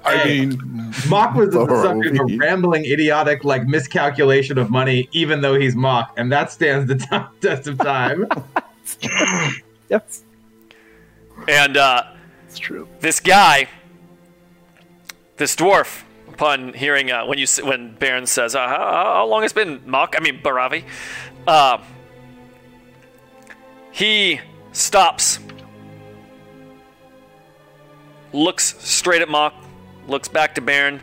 I 0.04 0.22
mean, 0.24 0.60
Mock 1.10 1.34
was 1.36 1.50
the 1.52 1.66
subject 1.82 2.20
of 2.20 2.30
a 2.32 2.38
rambling, 2.38 2.86
idiotic, 2.86 3.44
like 3.44 3.66
miscalculation 3.66 4.58
of 4.58 4.70
money, 4.70 5.10
even 5.14 5.42
though 5.42 5.60
he's 5.60 5.76
Mock, 5.76 6.14
and 6.18 6.32
that 6.32 6.52
stands 6.52 6.88
the 6.88 6.96
t- 6.96 7.26
test 7.48 7.68
of 7.68 7.78
time. 7.80 8.28
Yes, 9.90 10.24
And 11.48 11.78
uh, 11.78 12.04
it's 12.14 12.15
true. 12.66 12.88
this 13.00 13.20
guy, 13.20 13.68
this 15.38 15.56
dwarf, 15.56 16.04
upon 16.28 16.74
hearing 16.74 17.12
uh, 17.12 17.26
when 17.26 17.38
you 17.38 17.46
when 17.64 17.94
Baron 17.96 18.26
says, 18.26 18.56
uh, 18.56 18.68
how, 18.68 19.14
"How 19.18 19.26
long 19.28 19.44
it's 19.44 19.54
been, 19.54 19.82
Mock?" 19.86 20.16
I 20.18 20.20
mean 20.20 20.42
Baravi. 20.42 20.84
Uh, 21.46 21.78
he 23.92 24.42
stops, 24.72 25.40
looks 28.34 28.76
straight 28.80 29.22
at 29.22 29.30
Mock, 29.30 29.54
looks 30.08 30.28
back 30.28 30.56
to 30.56 30.62
Baron, 30.62 31.02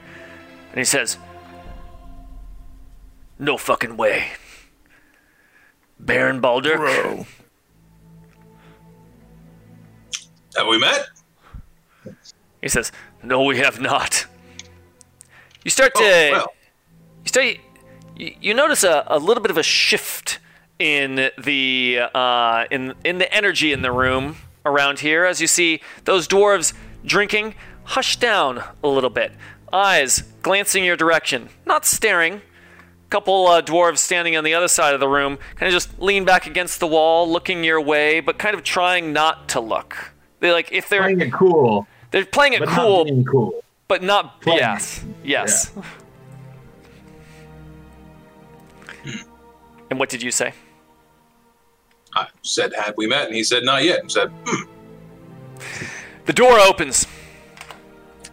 and 0.70 0.78
he 0.78 0.84
says, 0.84 1.16
"No 3.38 3.56
fucking 3.56 3.96
way, 3.96 4.32
Baron 6.00 6.40
Baldirk." 6.42 6.76
bro. 6.76 7.26
Have 10.56 10.66
we 10.66 10.78
met? 10.78 11.06
He 12.62 12.68
says, 12.68 12.92
"No, 13.22 13.42
we 13.44 13.58
have 13.58 13.80
not." 13.80 14.26
You 15.64 15.70
start 15.70 15.94
to 15.96 16.02
Oh, 16.02 16.30
well. 16.32 16.52
you 17.24 17.28
start 17.28 17.46
you, 18.16 18.34
you 18.40 18.54
notice 18.54 18.82
a, 18.84 19.04
a 19.06 19.18
little 19.18 19.42
bit 19.42 19.50
of 19.50 19.58
a 19.58 19.62
shift 19.62 20.38
in 20.78 21.30
the 21.38 22.00
uh, 22.14 22.64
in 22.70 22.94
in 23.04 23.18
the 23.18 23.32
energy 23.32 23.72
in 23.72 23.82
the 23.82 23.92
room 23.92 24.36
around 24.64 25.00
here 25.00 25.24
as 25.24 25.40
you 25.40 25.46
see 25.46 25.80
those 26.04 26.26
dwarves 26.26 26.72
drinking 27.04 27.54
hush 27.84 28.16
down 28.16 28.62
a 28.82 28.88
little 28.88 29.10
bit, 29.10 29.32
eyes 29.72 30.22
glancing 30.42 30.84
your 30.84 30.96
direction, 30.96 31.48
not 31.66 31.84
staring. 31.84 32.40
Couple 33.10 33.46
uh, 33.46 33.60
dwarves 33.60 33.98
standing 33.98 34.38
on 34.38 34.44
the 34.44 34.54
other 34.54 34.68
side 34.68 34.94
of 34.94 35.00
the 35.00 35.08
room, 35.08 35.36
kind 35.56 35.68
of 35.68 35.72
just 35.74 36.00
lean 36.00 36.24
back 36.24 36.46
against 36.46 36.80
the 36.80 36.86
wall, 36.86 37.30
looking 37.30 37.62
your 37.62 37.78
way, 37.78 38.20
but 38.20 38.38
kind 38.38 38.54
of 38.54 38.62
trying 38.64 39.12
not 39.12 39.50
to 39.50 39.60
look. 39.60 40.12
They 40.40 40.50
like 40.50 40.72
if 40.72 40.88
they're 40.88 41.02
Playing 41.02 41.20
it 41.20 41.30
cool, 41.32 41.86
they're 42.12 42.24
playing 42.24 42.52
it 42.52 42.60
but 42.60 42.68
cool, 42.68 42.98
not 42.98 43.04
being 43.06 43.24
cool. 43.24 43.64
but 43.88 44.02
not 44.02 44.40
Playing. 44.40 44.58
yes 44.60 45.04
yes 45.24 45.72
and 49.90 49.98
what 49.98 50.08
did 50.08 50.22
you 50.22 50.30
say 50.30 50.52
I 52.14 52.26
said, 52.42 52.74
had 52.74 52.92
we 52.98 53.06
met? 53.06 53.26
And 53.28 53.34
he 53.34 53.42
said, 53.42 53.62
not 53.64 53.84
yet. 53.84 54.00
And 54.00 54.12
said, 54.12 54.28
hmm. 54.44 54.64
the 56.26 56.32
door 56.34 56.58
opens 56.60 57.06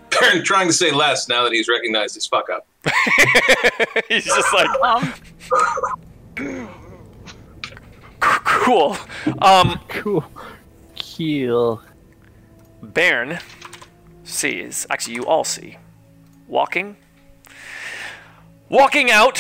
Baron 0.10 0.44
trying 0.44 0.68
to 0.68 0.74
say 0.74 0.92
less 0.92 1.30
now 1.30 1.44
that 1.46 1.54
he's 1.54 1.70
recognized 1.70 2.16
his 2.16 2.28
fuck 2.28 2.50
up. 2.50 2.68
he's 4.10 4.26
just 4.26 4.54
like 4.54 4.68
Um, 4.82 5.14
cool 8.20 8.98
um 9.42 9.80
Cool. 9.88 10.24
Keel. 10.96 11.82
Baron 14.30 14.66
sees 14.66 14.86
actually 14.90 15.16
you 15.16 15.26
all 15.26 15.44
see. 15.44 15.78
Walking. 16.48 16.96
Walking 18.70 19.12
out. 19.12 19.40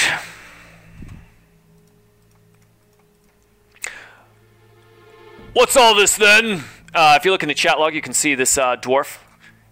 What's 5.53 5.75
all 5.75 5.95
this 5.95 6.15
then? 6.15 6.63
Uh, 6.93 7.15
if 7.17 7.25
you 7.25 7.31
look 7.31 7.43
in 7.43 7.49
the 7.49 7.55
chat 7.55 7.79
log, 7.79 7.93
you 7.93 8.01
can 8.01 8.13
see 8.13 8.35
this 8.35 8.57
uh, 8.57 8.75
dwarf, 8.77 9.19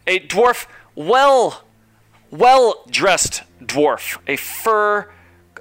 a 0.05 0.19
dwarf, 0.19 0.67
well, 0.95 1.63
well 2.29 2.83
dressed 2.89 3.43
dwarf, 3.61 4.17
a 4.27 4.35
fur, 4.35 5.09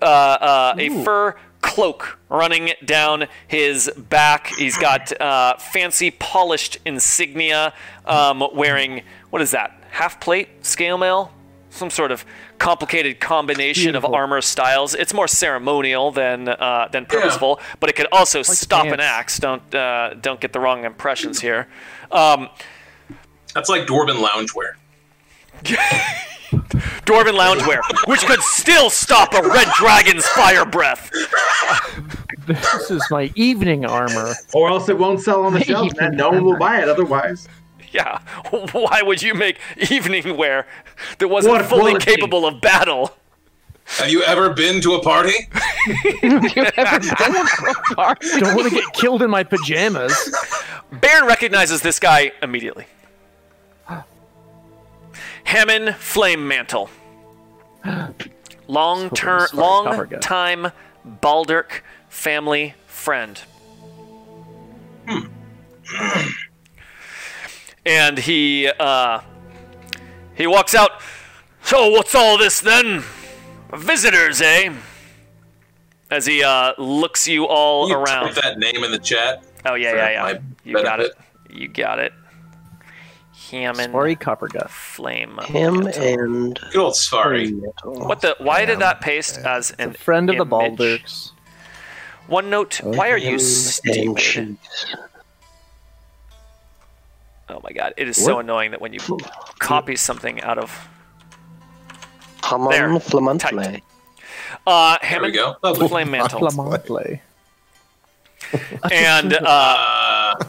uh, 0.02 0.04
uh, 0.04 0.74
a 0.78 0.88
fur 1.04 1.36
cloak 1.62 2.18
running 2.28 2.70
down 2.84 3.26
his 3.48 3.90
back. 3.96 4.48
He's 4.48 4.76
got 4.76 5.18
uh, 5.20 5.56
fancy 5.56 6.10
polished 6.10 6.78
insignia, 6.84 7.72
um, 8.04 8.42
wearing 8.54 9.02
what 9.36 9.42
is 9.42 9.50
that? 9.50 9.78
Half 9.90 10.18
plate 10.18 10.64
scale 10.64 10.96
mail, 10.96 11.30
some 11.68 11.90
sort 11.90 12.10
of 12.10 12.24
complicated 12.56 13.20
combination 13.20 13.94
of 13.94 14.02
armor 14.02 14.40
styles. 14.40 14.94
It's 14.94 15.12
more 15.12 15.28
ceremonial 15.28 16.10
than 16.10 16.48
uh, 16.48 16.88
than 16.90 17.04
purposeful, 17.04 17.60
but 17.78 17.90
it 17.90 17.96
could 17.96 18.06
also 18.12 18.40
stop 18.40 18.86
an 18.86 18.98
axe. 18.98 19.38
Don't 19.38 19.74
uh, 19.74 20.14
don't 20.14 20.40
get 20.40 20.54
the 20.54 20.60
wrong 20.60 20.86
impressions 20.86 21.38
here. 21.38 21.68
Um, 22.10 22.48
That's 23.52 23.68
like 23.68 23.82
dwarven 23.86 24.24
loungewear. 24.24 24.76
Dwarven 27.04 27.36
loungewear, 27.36 27.80
which 28.08 28.24
could 28.24 28.40
still 28.40 28.88
stop 28.88 29.34
a 29.34 29.42
red 29.42 29.68
dragon's 29.76 30.26
fire 30.28 30.64
breath. 30.64 31.10
This 32.46 32.90
is 32.90 33.02
my 33.10 33.30
evening 33.34 33.84
armor. 33.84 34.34
Or 34.54 34.70
else 34.70 34.88
it 34.88 34.96
won't 34.96 35.20
sell 35.20 35.44
on 35.44 35.52
the 35.52 35.62
shelf, 35.62 35.92
and 36.00 36.16
no 36.16 36.30
one 36.30 36.44
will 36.44 36.56
buy 36.56 36.80
it 36.80 36.88
otherwise. 36.88 37.48
Yeah, 37.96 38.18
why 38.72 39.00
would 39.02 39.22
you 39.22 39.32
make 39.34 39.58
evening 39.90 40.36
wear 40.36 40.66
that 41.18 41.28
wasn't 41.28 41.54
What 41.54 41.64
fully 41.64 41.92
quality? 41.92 42.04
capable 42.14 42.46
of 42.46 42.60
battle? 42.60 43.16
Have 43.86 44.10
you 44.10 44.22
ever 44.24 44.50
been 44.52 44.82
to 44.82 44.94
a 44.94 45.02
party? 45.02 45.48
Don't 46.22 46.42
want 48.54 48.68
to 48.68 48.70
get 48.70 48.92
killed 48.92 49.22
in 49.22 49.30
my 49.30 49.44
pajamas. 49.44 50.12
Baron 50.90 51.26
recognizes 51.26 51.80
this 51.82 51.98
guy 52.00 52.32
immediately. 52.42 52.84
Hammond 55.44 55.94
Flame 55.96 56.46
Mantle. 56.48 56.90
Long 58.66 59.10
term, 59.10 59.46
long 59.54 60.08
time 60.20 60.72
Baldirk 61.06 61.82
family 62.08 62.74
friend. 62.88 63.40
Hmm. 65.08 65.26
and 67.86 68.18
he 68.18 68.68
uh, 68.68 69.20
he 70.34 70.46
walks 70.46 70.74
out. 70.74 71.00
So 71.62 71.88
what's 71.90 72.14
all 72.14 72.36
this 72.36 72.60
then? 72.60 73.02
Visitors, 73.74 74.40
eh? 74.42 74.72
As 76.10 76.26
he 76.26 76.42
uh, 76.42 76.72
looks 76.78 77.26
you 77.26 77.46
all 77.46 77.88
You 77.88 77.96
around. 77.96 78.34
type 78.34 78.42
that 78.42 78.58
name 78.58 78.84
in 78.84 78.90
the 78.90 78.98
chat. 78.98 79.44
Oh 79.64 79.74
yeah, 79.74 79.94
yeah, 79.94 80.10
yeah. 80.10 80.22
my 80.22 80.40
You 80.64 80.82
got 80.82 81.00
it. 81.00 81.12
You 81.50 81.68
got 81.68 81.98
it. 81.98 82.12
Hammond 83.50 83.92
Sorry, 83.92 84.16
Coppergut. 84.16 84.68
Flame. 84.68 85.38
Him 85.44 85.80
Mantle. 85.84 86.02
and 86.02 86.60
Good 86.72 86.80
old 86.80 86.96
Safari. 86.96 87.50
What 87.84 88.20
the? 88.20 88.34
Why 88.38 88.64
did 88.64 88.80
that 88.80 89.00
paste 89.00 89.38
as 89.38 89.70
an 89.78 89.92
Friend 89.92 90.28
of 90.30 90.36
the 90.36 90.42
image? 90.56 90.78
Baldirks. 90.78 91.30
One 92.26 92.50
note. 92.50 92.80
Why 92.82 93.10
are 93.10 93.16
you 93.18 93.32
and 93.34 93.42
stupid? 93.42 94.56
Cheese. 97.48 97.56
Oh 97.56 97.60
my 97.62 97.72
god! 97.72 97.94
It 97.96 98.08
is 98.08 98.16
so 98.22 98.34
What? 98.36 98.44
annoying 98.44 98.70
that 98.72 98.80
when 98.80 98.92
you 98.92 99.00
copy 99.58 99.96
something 99.96 100.40
out 100.42 100.58
of 100.58 100.88
Hamon 102.42 102.70
There. 102.70 102.88
Flamantle. 102.88 103.80
uh, 104.66 104.98
There 105.00 105.20
we 105.20 105.32
Hammond 105.32 105.34
go. 105.34 105.56
Lovely. 105.62 105.88
Flame 105.88 106.10
Mantle, 106.10 106.40
Flamantle. 106.40 107.20
and 108.92 109.32
uh, 109.34 110.34
Uh, 110.38 110.44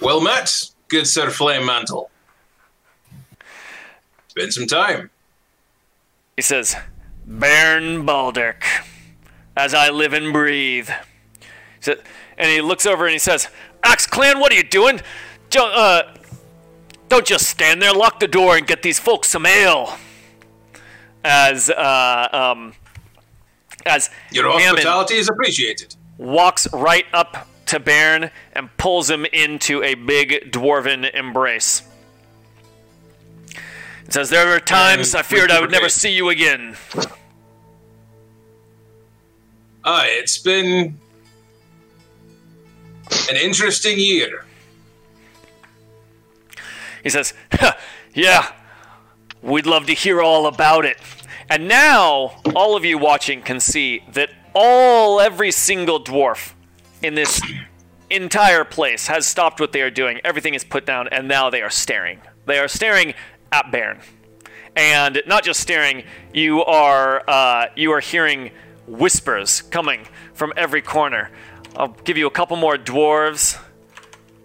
well 0.00 0.20
met, 0.20 0.70
good 0.88 1.06
Sir 1.06 1.30
Flame 1.30 1.64
Mantle. 1.66 2.10
It's 4.24 4.34
been 4.34 4.50
some 4.52 4.66
time. 4.66 5.10
he 6.36 6.42
says, 6.42 6.76
"Baron 7.26 8.06
Baldirk, 8.06 8.62
as 9.56 9.74
I 9.74 9.90
live 9.90 10.12
and 10.12 10.32
breathe." 10.32 10.88
He 10.88 11.84
said, 11.84 12.00
and 12.40 12.50
he 12.50 12.60
looks 12.60 12.86
over 12.86 13.04
and 13.04 13.12
he 13.12 13.18
says, 13.18 13.48
"Axe 13.84 14.06
Clan, 14.06 14.40
what 14.40 14.50
are 14.52 14.56
you 14.56 14.64
doing? 14.64 15.00
Don't, 15.50 15.72
uh, 15.72 16.02
don't 17.08 17.26
just 17.26 17.46
stand 17.46 17.80
there. 17.80 17.92
Lock 17.92 18.18
the 18.18 18.28
door 18.28 18.56
and 18.56 18.66
get 18.66 18.82
these 18.82 18.98
folks 18.98 19.28
some 19.28 19.46
ale." 19.46 19.96
As 21.22 21.68
uh, 21.68 22.28
um, 22.32 22.72
as 23.86 24.10
Your 24.32 24.50
Hammond 24.50 24.64
hospitality 24.68 25.14
is 25.16 25.28
appreciated. 25.28 25.94
walks 26.18 26.66
right 26.72 27.04
up 27.12 27.46
to 27.66 27.78
Baron 27.78 28.30
and 28.52 28.74
pulls 28.76 29.10
him 29.10 29.24
into 29.26 29.82
a 29.82 29.94
big 29.94 30.50
dwarven 30.50 31.12
embrace. 31.14 31.82
It 34.06 34.14
says, 34.14 34.30
There 34.30 34.46
were 34.46 34.58
times 34.60 35.14
I 35.14 35.22
feared 35.22 35.50
I 35.50 35.60
would 35.60 35.70
never 35.70 35.88
see 35.88 36.10
you 36.10 36.30
again. 36.30 36.76
Uh, 39.84 40.02
it's 40.04 40.38
been 40.38 40.98
an 43.28 43.36
interesting 43.36 43.98
year. 43.98 44.44
He 47.02 47.08
says, 47.08 47.32
"Huh, 47.52 47.72
Yeah, 48.14 48.52
we'd 49.42 49.66
love 49.66 49.86
to 49.86 49.94
hear 49.94 50.20
all 50.20 50.46
about 50.46 50.84
it. 50.84 50.98
And 51.48 51.68
now, 51.68 52.40
all 52.54 52.76
of 52.76 52.84
you 52.84 52.98
watching 52.98 53.42
can 53.42 53.60
see 53.60 54.04
that 54.12 54.30
all, 54.54 55.20
every 55.20 55.50
single 55.50 56.02
dwarf 56.02 56.52
in 57.02 57.14
this 57.14 57.40
entire 58.08 58.64
place 58.64 59.06
has 59.06 59.26
stopped 59.26 59.60
what 59.60 59.72
they 59.72 59.82
are 59.82 59.90
doing. 59.90 60.20
Everything 60.24 60.54
is 60.54 60.64
put 60.64 60.84
down, 60.84 61.08
and 61.08 61.28
now 61.28 61.50
they 61.50 61.62
are 61.62 61.70
staring. 61.70 62.20
They 62.46 62.58
are 62.58 62.68
staring 62.68 63.14
at 63.52 63.70
Baron. 63.70 64.00
And 64.76 65.22
not 65.26 65.44
just 65.44 65.60
staring, 65.60 66.04
you 66.32 66.64
are 66.64 67.22
uh, 67.28 67.66
you 67.74 67.92
are 67.92 68.00
hearing 68.00 68.50
whispers 68.86 69.62
coming 69.62 70.06
from 70.34 70.52
every 70.56 70.82
corner. 70.82 71.30
I'll 71.76 71.88
give 72.04 72.16
you 72.16 72.26
a 72.26 72.30
couple 72.30 72.56
more 72.56 72.76
dwarves 72.76 73.58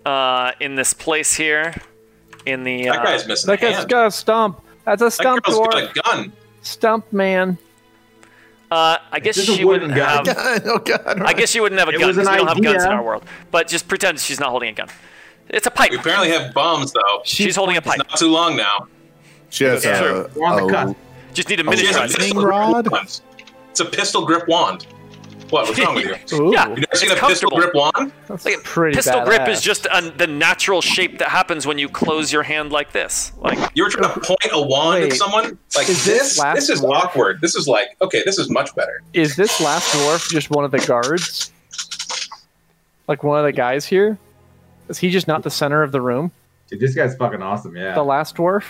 uh, 0.05 0.51
in 0.59 0.75
this 0.75 0.93
place 0.93 1.33
here. 1.33 1.73
In 2.45 2.63
the 2.63 2.83
That 2.85 2.99
uh, 2.99 3.03
guy's 3.03 3.27
missing 3.27 3.47
That 3.47 3.59
a 3.59 3.61
guy's 3.61 3.75
hand. 3.77 3.89
got 3.89 4.07
a 4.07 4.11
stump. 4.11 4.61
That's 4.85 5.01
a 5.01 5.05
That 5.05 5.11
stump 5.11 5.43
girl's 5.43 5.59
got 5.67 5.73
dwarf. 5.73 5.89
a 5.91 5.93
gun. 6.01 6.33
Stump 6.61 7.11
man. 7.11 7.57
uh, 8.71 8.97
I 9.11 9.19
guess 9.19 9.35
This 9.35 9.49
is 9.49 9.55
a 9.55 9.57
she 9.57 9.65
wouldn't 9.65 9.95
gun. 9.95 10.25
have. 10.27 10.61
oh 10.65 10.77
god. 10.79 11.21
I 11.23 11.33
guess 11.33 11.49
she 11.49 11.59
wouldn't 11.59 11.79
have 11.79 11.89
a 11.89 11.91
It 11.93 11.99
gun 11.99 12.07
was 12.09 12.17
because 12.17 12.29
we 12.29 12.37
don't 12.37 12.47
have 12.47 12.61
guns 12.63 12.83
in 12.83 12.91
our 12.91 13.03
world. 13.03 13.23
But 13.49 13.67
just 13.67 13.87
pretend 13.87 14.19
she's 14.19 14.39
not 14.39 14.49
holding 14.51 14.69
a 14.69 14.73
gun. 14.73 14.89
It's 15.49 15.65
a 15.67 15.71
pipe. 15.71 15.89
We 15.91 15.97
apparently 15.97 16.29
have 16.29 16.53
bombs, 16.53 16.91
though. 16.91 17.21
She's 17.23 17.55
holding 17.55 17.77
a 17.77 17.81
pipe. 17.81 17.97
Not 17.97 18.17
too 18.17 18.29
long 18.29 18.55
now. 18.55 18.87
she 19.49 19.63
has 19.63 19.83
Yeah. 19.83 20.03
a, 20.03 20.27
We're 20.35 20.45
on 20.47 20.57
the 20.57 20.65
a- 20.67 20.71
cusp. 20.71 20.95
Just 21.33 21.49
need 21.49 21.59
a 21.59 21.77
She 21.77 21.85
has 21.87 21.95
a 21.95 21.99
miniaturize 21.99 22.15
pistol 22.17 22.43
rod? 22.45 22.83
grip 22.85 22.91
wand. 22.93 23.21
It's 23.71 23.79
a 23.79 23.85
pistol 23.85 24.25
grip 24.25 24.47
wand. 24.47 24.87
What? 25.55 25.67
What's 25.69 25.79
wrong 25.79 25.95
with 25.95 26.31
you? 26.31 26.37
Ooh, 26.49 26.51
Yeah. 26.51 26.67
You 26.67 26.75
never 26.75 26.95
seen 26.95 27.11
a 27.11 27.15
pistol 27.15 27.49
comfortable. 27.49 27.57
grip 27.57 27.73
wand? 27.73 28.11
that's 28.27 28.43
Like, 28.43 28.61
pretty 28.65 28.93
Pistol 28.95 29.23
grip 29.23 29.47
is 29.47 29.61
just 29.61 29.87
an, 29.89 30.11
the 30.17 30.27
natural 30.27 30.81
shape 30.81 31.19
that 31.19 31.29
happens 31.29 31.65
when 31.65 31.77
you 31.77 31.87
close 31.87 32.33
your 32.33 32.43
hand 32.43 32.73
like 32.73 32.91
this. 32.91 33.31
Like 33.37 33.57
You 33.73 33.85
were 33.85 33.89
trying 33.89 34.13
to 34.13 34.19
point 34.19 34.39
a 34.51 34.61
wand 34.61 35.03
Wait, 35.03 35.13
at 35.13 35.17
someone 35.17 35.57
like 35.77 35.87
is 35.87 36.03
this 36.03 36.37
this. 36.37 36.43
This 36.55 36.69
is 36.69 36.81
dwarf? 36.81 36.91
awkward. 36.91 37.39
This 37.39 37.55
is 37.55 37.69
like 37.69 37.95
okay. 38.01 38.21
This 38.25 38.37
is 38.37 38.49
much 38.49 38.75
better. 38.75 39.01
Is 39.13 39.37
this 39.37 39.61
last 39.61 39.93
dwarf 39.95 40.29
just 40.29 40.49
one 40.49 40.65
of 40.65 40.71
the 40.71 40.79
guards? 40.79 41.53
Like 43.07 43.23
one 43.23 43.39
of 43.39 43.45
the 43.45 43.53
guys 43.53 43.85
here? 43.85 44.17
Is 44.89 44.97
he 44.97 45.09
just 45.09 45.27
not 45.27 45.43
the 45.43 45.49
center 45.51 45.83
of 45.83 45.93
the 45.93 46.01
room? 46.01 46.31
Dude, 46.69 46.81
this 46.81 46.95
guy's 46.95 47.15
fucking 47.15 47.41
awesome. 47.41 47.77
Yeah. 47.77 47.93
The 47.93 48.03
last 48.03 48.35
dwarf? 48.35 48.63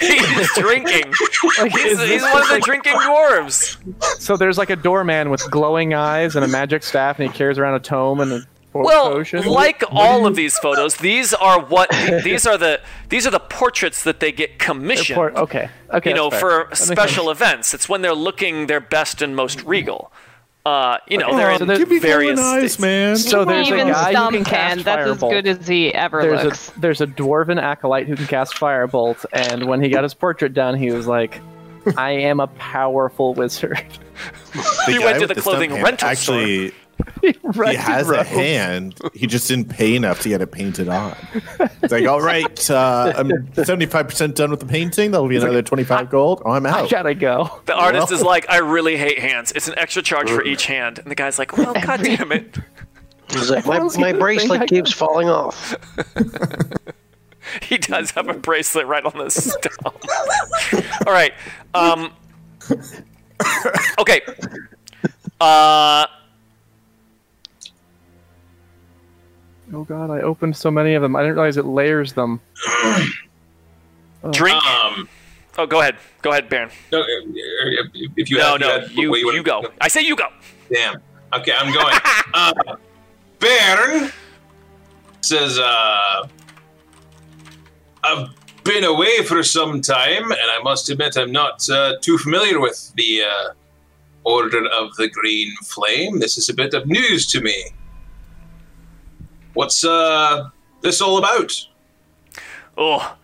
He's 0.00 0.52
drinking. 0.54 1.12
Like, 1.58 1.72
He's, 1.72 1.92
is 1.92 2.00
he's 2.00 2.08
this 2.08 2.22
one 2.22 2.42
of 2.42 2.48
the 2.48 2.60
drinking 2.64 2.94
dwarves. 2.94 3.76
So 4.20 4.36
there's 4.36 4.58
like 4.58 4.70
a 4.70 4.76
doorman 4.76 5.30
with 5.30 5.48
glowing 5.50 5.94
eyes 5.94 6.36
and 6.36 6.44
a 6.44 6.48
magic 6.48 6.82
staff, 6.82 7.18
and 7.18 7.30
he 7.30 7.36
carries 7.36 7.58
around 7.58 7.74
a 7.74 7.80
tome 7.80 8.20
and 8.20 8.32
a 8.32 8.42
Well, 8.72 9.12
potion. 9.12 9.44
like 9.46 9.82
all 9.90 10.26
of 10.26 10.34
these 10.36 10.58
photos, 10.58 10.96
these 10.96 11.32
are 11.34 11.60
what 11.64 11.90
these 12.24 12.46
are 12.46 12.58
the 12.58 12.80
these 13.08 13.26
are 13.26 13.30
the 13.30 13.40
portraits 13.40 14.02
that 14.04 14.20
they 14.20 14.32
get 14.32 14.58
commissioned. 14.58 15.10
Report- 15.18 15.36
okay, 15.36 15.70
okay, 15.92 16.10
you 16.10 16.16
know, 16.16 16.30
fair. 16.30 16.40
for 16.40 16.66
That 16.70 16.76
special 16.76 17.30
events. 17.30 17.74
It's 17.74 17.88
when 17.88 18.02
they're 18.02 18.14
looking 18.14 18.66
their 18.66 18.80
best 18.80 19.22
and 19.22 19.34
most 19.36 19.62
regal. 19.62 20.12
Uh, 20.66 20.96
you 21.08 21.18
know, 21.18 21.26
Okay, 21.26 21.36
they're 21.36 21.56
so 21.56 21.62
in 21.62 21.66
there's- 21.68 21.78
Give 21.80 21.90
me 21.90 21.98
various 21.98 22.40
glowing 22.40 22.54
eyes, 22.64 22.72
states. 22.72 22.78
man. 22.80 23.16
So 23.16 23.44
there's 23.44 23.68
Even 23.68 23.88
a 23.88 23.92
guy 23.92 24.04
who 24.06 24.10
Stump 24.12 24.34
can 24.36 24.44
can. 24.44 24.54
cast 24.54 24.84
That's 24.84 25.10
as 25.10 25.18
good 25.20 25.46
as 25.46 25.68
he 25.68 25.92
ever 25.92 26.22
There's 26.22 26.44
looks. 26.44 26.68
a 26.74 26.80
there's 26.80 27.00
a 27.02 27.06
dwarven 27.06 27.60
acolyte 27.60 28.06
who 28.06 28.16
can 28.16 28.26
cast 28.26 28.54
firebolt, 28.54 29.26
and 29.32 29.66
when 29.66 29.82
he 29.82 29.90
got 29.90 30.04
his 30.04 30.14
portrait 30.14 30.54
done, 30.54 30.74
he 30.76 30.90
was 30.90 31.06
like, 31.06 31.38
"I 31.98 32.12
am 32.12 32.40
a 32.40 32.46
powerful 32.46 33.34
wizard." 33.34 33.82
He 34.86 34.98
went 35.00 35.16
to 35.20 35.26
with 35.26 35.34
the 35.36 35.42
stump 35.42 35.44
clothing 35.56 35.70
hand 35.70 35.82
rental 35.82 36.08
actually 36.08 36.72
He 37.22 37.34
Ragged 37.42 37.80
has 37.80 38.10
a 38.10 38.22
hand. 38.22 38.98
He 39.14 39.26
just 39.26 39.48
didn't 39.48 39.70
pay 39.70 39.94
enough 39.94 40.20
to 40.20 40.28
get 40.28 40.42
it 40.42 40.52
painted 40.52 40.90
on. 40.90 41.16
It's 41.82 41.90
like, 41.90 42.06
all 42.08 42.20
right, 42.20 42.70
uh, 42.70 43.14
I'm 43.16 43.30
75% 43.30 44.34
done 44.34 44.50
with 44.50 44.60
the 44.60 44.66
painting. 44.66 45.10
That'll 45.10 45.28
be 45.28 45.36
another 45.38 45.62
25 45.62 46.10
gold. 46.10 46.42
Oh, 46.44 46.50
I'm 46.50 46.66
out. 46.66 46.74
I 46.74 46.80
out. 46.82 46.90
gotta 46.90 47.14
go. 47.14 47.62
The 47.64 47.74
artist 47.74 48.10
Well. 48.10 48.18
is 48.18 48.22
like, 48.24 48.50
I 48.50 48.58
really 48.58 48.98
hate 48.98 49.18
hands. 49.18 49.52
It's 49.52 49.68
an 49.68 49.74
extra 49.78 50.02
charge 50.02 50.30
for 50.30 50.44
each 50.44 50.66
hand. 50.66 50.98
And 50.98 51.10
the 51.10 51.14
guy's 51.14 51.38
like, 51.38 51.56
well, 51.56 51.72
god 51.72 52.02
damn 52.02 52.30
it. 52.30 52.58
He's 53.30 53.50
like, 53.50 53.64
my, 53.64 53.78
my 53.78 53.84
like 53.84 53.92
the 53.92 53.96
thing 53.96 54.04
I 54.04 54.12
bracelet 54.12 54.68
keeps 54.68 54.92
falling 54.92 55.30
off. 55.30 55.74
He 57.62 57.78
does 57.78 58.10
have 58.12 58.28
a 58.28 58.34
bracelet 58.34 58.86
right 58.86 59.04
on 59.04 59.18
the 59.18 59.30
stump. 59.30 60.02
All 61.06 61.12
right. 61.12 61.32
Um. 61.74 62.12
Okay. 63.98 64.22
Uh. 65.40 66.06
Oh 69.74 69.84
god, 69.84 70.10
I 70.10 70.20
opened 70.20 70.56
so 70.56 70.70
many 70.70 70.94
of 70.94 71.02
them. 71.02 71.16
I 71.16 71.22
didn't 71.22 71.34
realize 71.34 71.56
it 71.56 71.64
layers 71.66 72.12
them. 72.12 72.40
Drink. 74.30 74.64
Um, 74.64 75.08
Oh, 75.56 75.66
go 75.66 75.80
ahead. 75.80 75.96
Go 76.20 76.30
ahead, 76.32 76.48
Baron. 76.48 76.68
no, 76.90 77.04
if 78.16 78.28
you 78.28 78.38
No, 78.38 78.44
have, 78.52 78.60
no. 78.60 78.80
had- 78.80 78.90
You 78.90 79.12
wait, 79.12 79.20
you 79.20 79.42
go. 79.44 79.64
I 79.80 79.86
say 79.86 80.00
you 80.00 80.16
go. 80.16 80.26
Damn. 80.72 80.96
Okay, 81.32 81.52
I'm 81.56 81.72
going. 81.72 81.94
uh, 82.34 82.52
Baron 83.38 84.10
says, 85.20 85.58
uh, 85.60 86.26
I've 88.02 88.28
been 88.64 88.82
away 88.82 89.22
for 89.22 89.44
some 89.44 89.80
time, 89.80 90.24
and 90.32 90.50
I 90.50 90.58
must 90.64 90.90
admit 90.90 91.16
I'm 91.16 91.30
not 91.30 91.68
uh, 91.70 91.94
too 92.00 92.18
familiar 92.18 92.58
with 92.60 92.92
the 92.96 93.22
uh, 93.22 93.52
Order 94.24 94.66
of 94.66 94.94
the 94.96 95.08
Green 95.08 95.54
Flame. 95.64 96.18
This 96.18 96.36
is 96.36 96.48
a 96.48 96.54
bit 96.54 96.74
of 96.74 96.86
news 96.88 97.26
to 97.28 97.40
me. 97.40 97.54
What's 99.54 99.84
uh, 99.84 100.50
this 100.80 101.00
all 101.00 101.16
about? 101.18 101.52
Oh, 102.76 103.16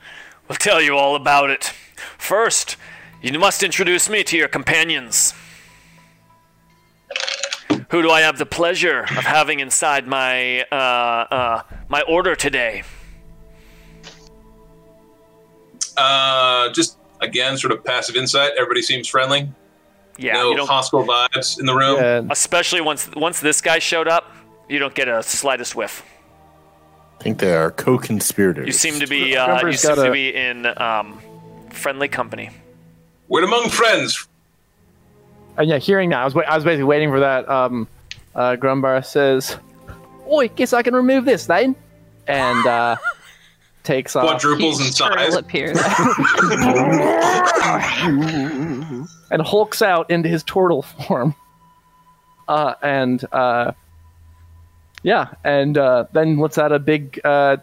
we'll 0.49 0.57
tell 0.57 0.81
you 0.81 0.97
all 0.97 1.17
about 1.17 1.51
it. 1.51 1.73
First, 2.17 2.77
you 3.21 3.37
must 3.39 3.63
introduce 3.63 4.09
me 4.09 4.23
to 4.25 4.37
your 4.37 4.49
companions. 4.49 5.35
Who 7.91 8.03
do 8.03 8.11
I 8.11 8.21
have 8.21 8.39
the 8.39 8.47
pleasure 8.47 9.01
of 9.01 9.25
having 9.25 9.59
inside 9.59 10.07
my 10.07 10.63
uh, 10.71 10.75
uh, 10.75 11.63
my 11.89 12.03
order 12.03 12.37
today? 12.37 12.85
Uh, 15.97 16.71
just 16.73 16.99
again, 17.21 17.59
sort 17.59 17.73
of 17.73 17.85
passive 17.85 18.15
insight. 18.15 18.53
Everybody 18.57 18.83
seems 18.83 19.09
friendly. 19.09 19.53
Yeah, 20.17 20.35
no 20.35 20.51
you 20.51 20.57
don't, 20.59 20.69
hostile 20.69 21.05
vibes 21.05 21.59
in 21.59 21.67
the 21.67 21.75
room. 21.75 21.99
And 21.99 22.31
especially 22.31 22.81
once 22.81 23.11
once 23.17 23.41
this 23.41 23.61
guy 23.61 23.81
showed 23.81 24.07
up, 24.07 24.33
you 24.69 24.79
don't 24.79 24.95
get 24.95 25.09
a 25.09 25.21
slightest 25.25 25.75
whiff. 25.75 26.05
I 27.21 27.23
think 27.23 27.39
they 27.39 27.55
are 27.55 27.71
co-conspirators. 27.71 28.67
You 28.67 28.73
seem 28.73 28.99
to 29.01 29.07
be 29.07 29.37
uh, 29.37 29.61
you 29.67 29.73
seem 29.75 29.91
got 29.91 30.03
to 30.03 30.09
a- 30.09 30.13
be 30.13 30.35
in 30.35 30.65
um, 30.79 31.21
friendly 31.69 32.09
company. 32.09 32.49
We're 33.29 33.45
among 33.45 33.69
friends. 33.69 34.27
And 35.59 35.69
yeah, 35.69 35.77
hearing 35.77 36.09
that, 36.11 36.21
I 36.21 36.25
was 36.25 36.35
wait- 36.35 36.47
I 36.47 36.55
was 36.55 36.65
basically 36.65 36.85
waiting 36.85 37.11
for 37.11 37.21
that. 37.21 37.47
Um, 37.47 37.87
uh, 38.35 38.57
Grumbar 38.59 39.05
says, 39.05 39.59
"Oi, 40.33 40.49
guess 40.49 40.73
I 40.73 40.81
can 40.83 40.95
remove 40.95 41.27
this 41.27 41.45
then," 41.45 41.77
and 42.27 42.67
uh, 42.67 42.97
takes 43.83 44.17
off 44.17 44.25
Quadruples 44.25 44.81
in 44.81 44.91
size. 44.91 45.35
appears. 45.35 45.79
and 49.31 49.43
hulks 49.43 49.83
out 49.83 50.11
into 50.11 50.31
his 50.31 50.43
turtle 50.43 50.81
form. 50.83 51.35
Uh, 52.49 52.75
and 52.83 53.23
uh, 53.31 53.73
yeah, 55.03 55.29
and 55.45 55.77
uh, 55.79 56.05
then 56.13 56.39
lets 56.39 56.59
out 56.59 56.73
a 56.73 56.79
big 56.79 57.21
uh, 57.25 57.57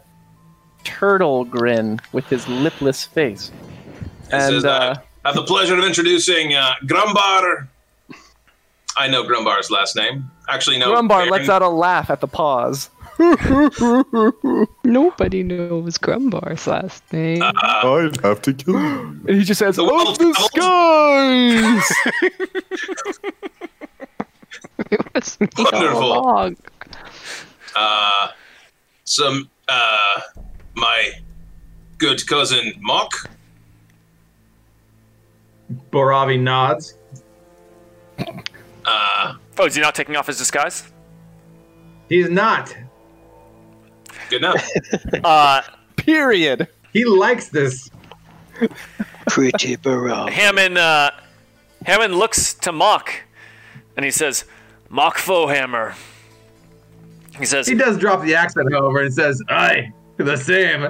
turtle 0.83 1.45
grin 1.45 1.99
with 2.11 2.25
his 2.27 2.47
lipless 2.47 3.05
face. 3.05 3.51
It 4.27 4.33
And 4.33 4.53
says, 4.53 4.65
uh, 4.65 4.95
I 5.25 5.27
have 5.29 5.35
the 5.35 5.43
pleasure 5.43 5.77
of 5.77 5.83
introducing 5.83 6.53
uh, 6.53 6.73
Grumbar. 6.85 7.67
I 8.97 9.07
know 9.07 9.23
Grumbar's 9.23 9.69
last 9.69 9.95
name. 9.95 10.29
Actually, 10.49 10.79
no. 10.79 10.91
Grumbar 10.93 11.07
Baron. 11.09 11.29
lets 11.29 11.49
out 11.49 11.61
a 11.61 11.69
laugh 11.69 12.09
at 12.09 12.19
the 12.21 12.27
pause. 12.27 12.89
Nobody 14.83 15.43
knows 15.43 15.97
Grumbar's 15.97 16.65
last 16.67 17.03
name. 17.11 17.41
I'd 17.43 18.17
have 18.23 18.41
to 18.43 18.53
kill 18.53 18.77
him. 18.77 19.25
And 19.27 19.37
he 19.37 19.43
just 19.43 19.59
says, 19.59 19.75
The 19.75 19.83
"Of 19.83 19.89
world 19.91 20.17
the 20.19 20.33
skies!" 20.33 21.91
it 24.91 25.01
was 25.15 25.39
me 25.39 25.47
all 25.57 25.63
Wonderful. 25.71 26.13
along. 26.13 26.57
Uh, 27.79 28.29
some, 29.03 29.49
uh, 29.69 30.21
my 30.75 31.11
good 31.99 32.25
cousin 32.27 32.73
Mock. 32.79 33.11
Boravi 35.91 36.39
nods. 36.41 36.95
Uh, 38.85 39.35
Oh, 39.59 39.65
is 39.65 39.73
he 39.75 39.81
not 39.81 39.95
taking 39.95 40.15
off 40.15 40.27
his 40.27 40.37
disguise? 40.37 40.91
He's 42.09 42.29
not. 42.29 42.75
good 44.29 44.37
enough. 44.43 44.67
Uh, 45.23 45.61
Period. 45.95 46.67
He 46.93 47.03
likes 47.05 47.49
this. 47.49 47.89
Pretty 49.27 49.75
baroque. 49.75 50.29
Hammond 50.29 50.77
uh, 50.77 51.11
Hammond 51.85 52.15
looks 52.15 52.53
to 52.53 52.71
Mock, 52.71 53.11
and 53.95 54.05
he 54.05 54.11
says, 54.11 54.45
"Mock 54.89 55.17
Fohammer." 55.17 55.95
He 57.37 57.45
says, 57.45 57.67
He 57.67 57.75
does 57.75 57.97
drop 57.97 58.23
the 58.23 58.35
accent, 58.35 58.71
however, 58.71 59.01
and 59.01 59.13
says, 59.13 59.41
"Aye, 59.49 59.91
the 60.17 60.37
same," 60.37 60.87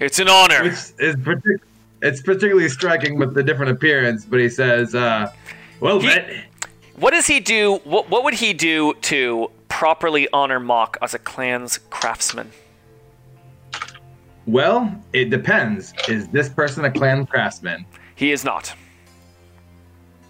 "It's 0.00 0.18
an 0.18 0.28
honor." 0.28 0.62
which 0.64 0.72
is 0.98 1.16
partic- 1.16 1.60
it's 2.00 2.22
particularly 2.22 2.68
striking 2.68 3.18
with 3.18 3.34
the 3.34 3.42
different 3.42 3.72
appearance. 3.72 4.24
But 4.24 4.40
he 4.40 4.48
says, 4.48 4.94
uh, 4.94 5.30
"Well, 5.80 6.00
He- 6.00 6.06
met." 6.06 6.30
What 6.96 7.12
does 7.12 7.26
he 7.26 7.40
do? 7.40 7.76
What, 7.84 8.10
what 8.10 8.22
would 8.24 8.34
he 8.34 8.52
do 8.52 8.94
to 9.02 9.50
properly 9.68 10.28
honor 10.32 10.60
Mock 10.60 10.96
as 11.02 11.14
a 11.14 11.18
clan's 11.18 11.78
craftsman? 11.90 12.50
Well, 14.46 14.94
it 15.12 15.30
depends. 15.30 15.94
Is 16.08 16.28
this 16.28 16.48
person 16.48 16.84
a 16.84 16.90
clan 16.90 17.26
craftsman? 17.26 17.86
He 18.14 18.30
is 18.32 18.44
not. 18.44 18.74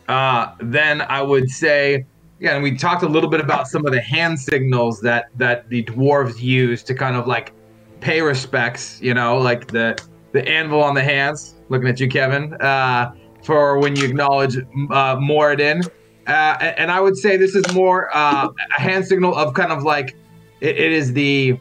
uh, 0.08 0.52
then 0.60 1.00
I 1.02 1.22
would 1.22 1.48
say, 1.48 2.04
yeah, 2.42 2.54
and 2.54 2.62
we 2.62 2.76
talked 2.76 3.04
a 3.04 3.08
little 3.08 3.30
bit 3.30 3.38
about 3.38 3.68
some 3.68 3.86
of 3.86 3.92
the 3.92 4.00
hand 4.00 4.38
signals 4.38 5.00
that 5.02 5.26
that 5.36 5.68
the 5.68 5.84
dwarves 5.84 6.40
use 6.40 6.82
to 6.82 6.92
kind 6.92 7.14
of 7.14 7.28
like 7.28 7.52
pay 8.00 8.20
respects. 8.20 9.00
You 9.00 9.14
know, 9.14 9.38
like 9.38 9.70
the 9.70 10.02
the 10.32 10.46
anvil 10.48 10.82
on 10.82 10.94
the 10.94 11.04
hands. 11.04 11.54
Looking 11.68 11.86
at 11.88 12.00
you, 12.00 12.08
Kevin, 12.08 12.54
uh, 12.54 13.12
for 13.44 13.78
when 13.78 13.94
you 13.94 14.04
acknowledge 14.04 14.56
uh, 14.56 15.16
Moradin. 15.16 15.88
Uh, 16.26 16.72
and 16.76 16.90
I 16.90 17.00
would 17.00 17.16
say 17.16 17.36
this 17.36 17.54
is 17.54 17.68
more 17.68 18.14
uh, 18.14 18.48
a 18.76 18.80
hand 18.80 19.06
signal 19.06 19.36
of 19.36 19.54
kind 19.54 19.70
of 19.70 19.84
like 19.84 20.16
it, 20.60 20.76
it 20.76 20.92
is 20.92 21.12
the 21.12 21.56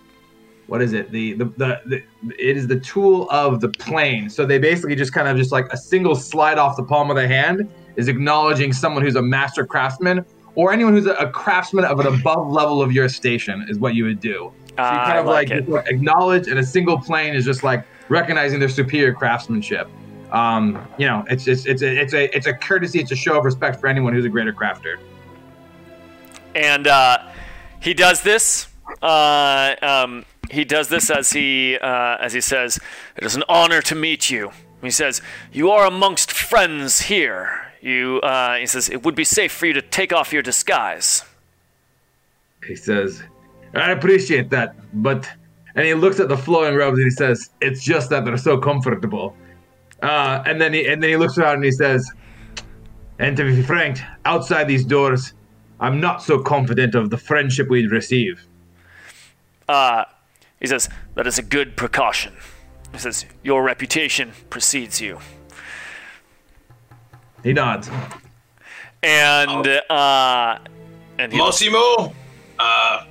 what 0.65 0.81
is 0.81 0.93
it 0.93 1.11
the, 1.11 1.33
the 1.33 1.45
the 1.57 1.81
the 1.85 2.03
it 2.39 2.57
is 2.57 2.65
the 2.65 2.79
tool 2.79 3.29
of 3.29 3.61
the 3.61 3.69
plane. 3.69 4.31
So 4.31 4.47
they 4.47 4.57
basically 4.57 4.95
just 4.95 5.13
kind 5.13 5.27
of 5.27 5.37
just 5.37 5.51
like 5.51 5.71
a 5.71 5.77
single 5.77 6.15
slide 6.15 6.57
off 6.57 6.75
the 6.75 6.83
palm 6.83 7.11
of 7.11 7.17
the 7.17 7.27
hand 7.27 7.69
is 7.97 8.07
acknowledging 8.07 8.73
someone 8.73 9.03
who's 9.03 9.15
a 9.15 9.21
master 9.21 9.63
craftsman 9.63 10.25
or 10.55 10.71
anyone 10.73 10.93
who's 10.93 11.05
a, 11.05 11.29
craftsman 11.31 11.85
of 11.85 11.99
an 11.99 12.07
above 12.07 12.49
level 12.51 12.81
of 12.81 12.91
your 12.91 13.07
station 13.09 13.65
is 13.69 13.79
what 13.79 13.95
you 13.95 14.03
would 14.05 14.19
do. 14.19 14.51
So 14.67 14.73
you 14.75 14.77
Ah, 14.77 15.05
kind 15.05 15.13
I 15.13 15.17
of 15.17 15.25
like, 15.25 15.49
like 15.49 15.67
like, 15.67 15.87
acknowledge, 15.87 16.47
and 16.47 16.57
a 16.59 16.63
single 16.65 16.99
plane 16.99 17.33
is 17.35 17.45
just 17.45 17.63
like 17.63 17.85
recognizing 18.09 18.59
their 18.59 18.69
superior 18.69 19.13
craftsmanship. 19.13 19.89
Um, 20.31 20.85
you 20.97 21.05
know, 21.07 21.25
it's 21.29 21.47
it's 21.47 21.65
it's 21.65 21.81
a, 21.81 22.01
it's 22.01 22.13
a 22.13 22.35
it's 22.35 22.47
a 22.47 22.53
courtesy, 22.53 22.99
it's 22.99 23.11
a 23.11 23.15
show 23.15 23.37
of 23.37 23.43
respect 23.45 23.79
for 23.79 23.87
anyone 23.87 24.13
who's 24.13 24.25
a 24.25 24.29
greater 24.29 24.53
crafter. 24.53 24.97
and 26.55 26.87
uh, 26.87 27.17
he 27.79 27.93
does 27.93 28.21
this. 28.21 28.67
Uh, 29.01 29.75
um, 29.81 30.25
he 30.49 30.65
does 30.65 30.89
this 30.89 31.09
as 31.09 31.31
he 31.31 31.77
uh, 31.77 32.17
as 32.19 32.33
he 32.33 32.41
says, 32.41 32.79
"It 33.17 33.23
is 33.25 33.35
an 33.35 33.43
honor 33.49 33.81
to 33.83 33.95
meet 33.95 34.29
you." 34.29 34.51
He 34.81 34.89
says, 34.91 35.21
"You 35.51 35.69
are 35.71 35.85
amongst 35.85 36.31
friends 36.31 37.01
here." 37.01 37.60
You, 37.81 38.19
uh, 38.21 38.57
he 38.57 38.67
says, 38.67 38.89
"It 38.89 39.03
would 39.03 39.15
be 39.15 39.23
safe 39.23 39.51
for 39.51 39.65
you 39.65 39.73
to 39.73 39.81
take 39.81 40.13
off 40.13 40.31
your 40.31 40.43
disguise." 40.43 41.25
He 42.65 42.75
says, 42.75 43.23
"I 43.73 43.91
appreciate 43.91 44.51
that, 44.51 44.75
but," 44.93 45.27
and 45.75 45.85
he 45.85 45.95
looks 45.95 46.19
at 46.19 46.29
the 46.29 46.37
flowing 46.37 46.75
robes 46.75 46.99
and 46.99 47.05
he 47.05 47.11
says, 47.11 47.49
"It's 47.59 47.83
just 47.83 48.11
that 48.11 48.23
they're 48.23 48.37
so 48.37 48.59
comfortable." 48.59 49.35
Uh, 50.01 50.43
and 50.45 50.61
then 50.61 50.73
he 50.73 50.87
and 50.87 51.01
then 51.01 51.09
he 51.09 51.17
looks 51.17 51.37
around 51.39 51.55
and 51.55 51.65
he 51.65 51.71
says, 51.71 52.11
"And 53.17 53.35
to 53.37 53.43
be 53.43 53.63
frank, 53.63 53.99
outside 54.25 54.65
these 54.67 54.85
doors, 54.85 55.33
I'm 55.79 55.99
not 55.99 56.21
so 56.21 56.39
confident 56.39 56.93
of 56.93 57.09
the 57.09 57.17
friendship 57.17 57.67
we'd 57.67 57.91
receive." 57.91 58.45
Uh, 59.67 60.05
he 60.59 60.67
says, 60.67 60.87
"That 61.15 61.25
is 61.25 61.39
a 61.39 61.43
good 61.43 61.75
precaution." 61.75 62.33
He 62.91 62.99
says, 62.99 63.25
"Your 63.41 63.63
reputation 63.63 64.33
precedes 64.51 65.01
you." 65.01 65.19
He 67.43 67.53
nods. 67.53 67.89
And 69.03 69.67
uh, 69.89 70.59
and 71.17 71.31
he 71.31 71.37
Massimo, 71.37 72.13
uh, 72.59 73.05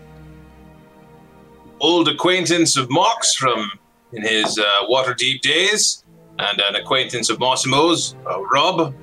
old 1.80 2.08
acquaintance 2.08 2.76
of 2.76 2.90
Mox 2.90 3.34
from 3.34 3.70
in 4.12 4.22
his 4.22 4.58
uh, 4.58 4.64
Waterdeep 4.88 5.40
days, 5.40 6.04
and 6.38 6.60
an 6.60 6.76
acquaintance 6.76 7.30
of 7.30 7.38
Massimo's, 7.38 8.14
uh, 8.28 8.40
Rob. 8.42 8.94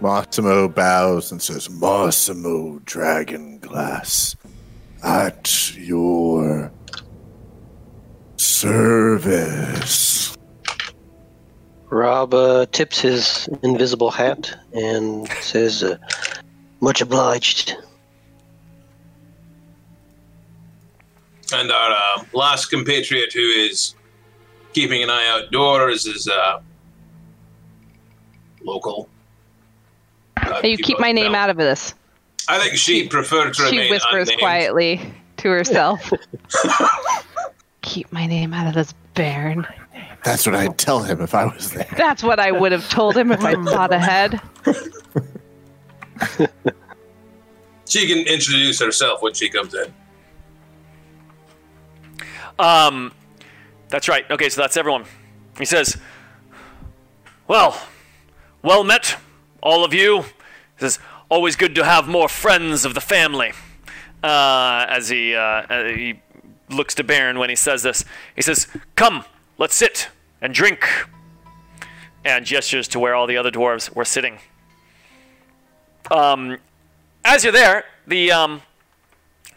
Massimo 0.00 0.68
bows 0.68 1.30
and 1.30 1.42
says, 1.42 1.68
Massimo 1.70 2.78
Dragonglass, 2.80 4.36
at 5.02 5.76
your 5.76 6.72
service. 8.36 10.29
Rob 11.90 12.32
uh, 12.34 12.66
tips 12.66 13.00
his 13.00 13.48
invisible 13.62 14.10
hat 14.10 14.56
and 14.72 15.28
says, 15.40 15.82
uh, 15.82 15.98
"Much 16.80 17.00
obliged." 17.00 17.74
And 21.52 21.72
our 21.72 21.90
uh, 21.90 22.24
last 22.32 22.66
compatriot 22.66 23.32
who 23.32 23.40
is 23.40 23.96
keeping 24.72 25.02
an 25.02 25.10
eye 25.10 25.26
outdoors 25.28 26.06
is 26.06 26.28
uh, 26.28 26.60
local. 28.62 29.08
Uh, 30.36 30.60
Hey, 30.62 30.70
you 30.70 30.78
keep 30.78 31.00
my 31.00 31.10
name 31.12 31.34
out. 31.34 31.44
out 31.44 31.50
of 31.50 31.56
this. 31.56 31.94
I 32.48 32.58
think 32.60 32.76
she 32.76 33.08
preferred 33.08 33.54
to 33.54 33.66
She 33.68 33.76
remain 33.76 33.90
whispers 33.90 34.28
unnamed. 34.28 34.40
quietly 34.40 35.14
to 35.38 35.48
herself. 35.48 36.12
keep 37.82 38.12
my 38.12 38.26
name 38.26 38.52
out 38.54 38.66
of 38.68 38.74
this, 38.74 38.92
Baron. 39.14 39.66
That's 40.24 40.46
what 40.46 40.54
I'd 40.54 40.76
tell 40.76 41.02
him 41.02 41.20
if 41.20 41.34
I 41.34 41.46
was 41.46 41.72
there. 41.72 41.88
That's 41.96 42.22
what 42.22 42.38
I 42.38 42.50
would 42.50 42.72
have 42.72 42.88
told 42.88 43.16
him 43.16 43.32
if 43.32 43.42
I 43.42 43.54
thought 43.64 43.92
ahead. 43.92 44.40
She 47.88 48.06
can 48.06 48.18
introduce 48.18 48.78
herself 48.80 49.20
when 49.22 49.34
she 49.34 49.48
comes 49.48 49.74
in. 49.74 49.92
Um, 52.58 53.12
that's 53.88 54.08
right. 54.08 54.30
Okay, 54.30 54.48
so 54.48 54.60
that's 54.60 54.76
everyone. 54.76 55.06
He 55.58 55.64
says, 55.64 55.96
"Well, 57.48 57.80
well 58.62 58.84
met, 58.84 59.16
all 59.62 59.84
of 59.84 59.92
you." 59.92 60.22
He 60.22 60.26
says, 60.78 60.98
"Always 61.28 61.56
good 61.56 61.74
to 61.74 61.84
have 61.84 62.06
more 62.06 62.28
friends 62.28 62.84
of 62.84 62.94
the 62.94 63.00
family." 63.00 63.52
Uh, 64.22 64.84
as 64.88 65.08
he 65.08 65.34
uh, 65.34 65.40
uh, 65.40 65.84
he 65.84 66.20
looks 66.68 66.94
to 66.96 67.02
Baron 67.02 67.38
when 67.38 67.48
he 67.50 67.56
says 67.56 67.82
this, 67.82 68.04
he 68.36 68.42
says, 68.42 68.68
"Come, 68.94 69.24
let's 69.60 69.76
sit 69.76 70.08
and 70.40 70.52
drink," 70.52 70.84
and 72.24 72.44
gestures 72.44 72.88
to 72.88 72.98
where 72.98 73.14
all 73.14 73.28
the 73.28 73.36
other 73.36 73.52
dwarves 73.52 73.94
were 73.94 74.04
sitting. 74.04 74.40
Um, 76.10 76.58
as 77.24 77.44
you're 77.44 77.52
there, 77.52 77.84
the 78.08 78.32
um, 78.32 78.62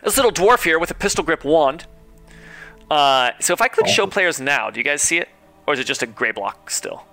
this 0.04 0.16
little 0.18 0.32
dwarf 0.32 0.64
here 0.64 0.78
with 0.78 0.92
a 0.92 0.96
pistol 0.96 1.24
grip 1.24 1.44
wand. 1.44 1.88
Uh, 2.92 3.32
so 3.40 3.54
if 3.54 3.62
I 3.62 3.68
click 3.68 3.88
show 3.88 4.06
players 4.06 4.40
now, 4.40 4.70
do 4.70 4.80
you 4.80 4.84
guys 4.84 5.02
see 5.02 5.18
it, 5.18 5.30
or 5.66 5.74
is 5.74 5.80
it 5.80 5.86
just 5.86 6.04
a 6.04 6.06
gray 6.06 6.32
block 6.32 6.70
still? 6.70 7.06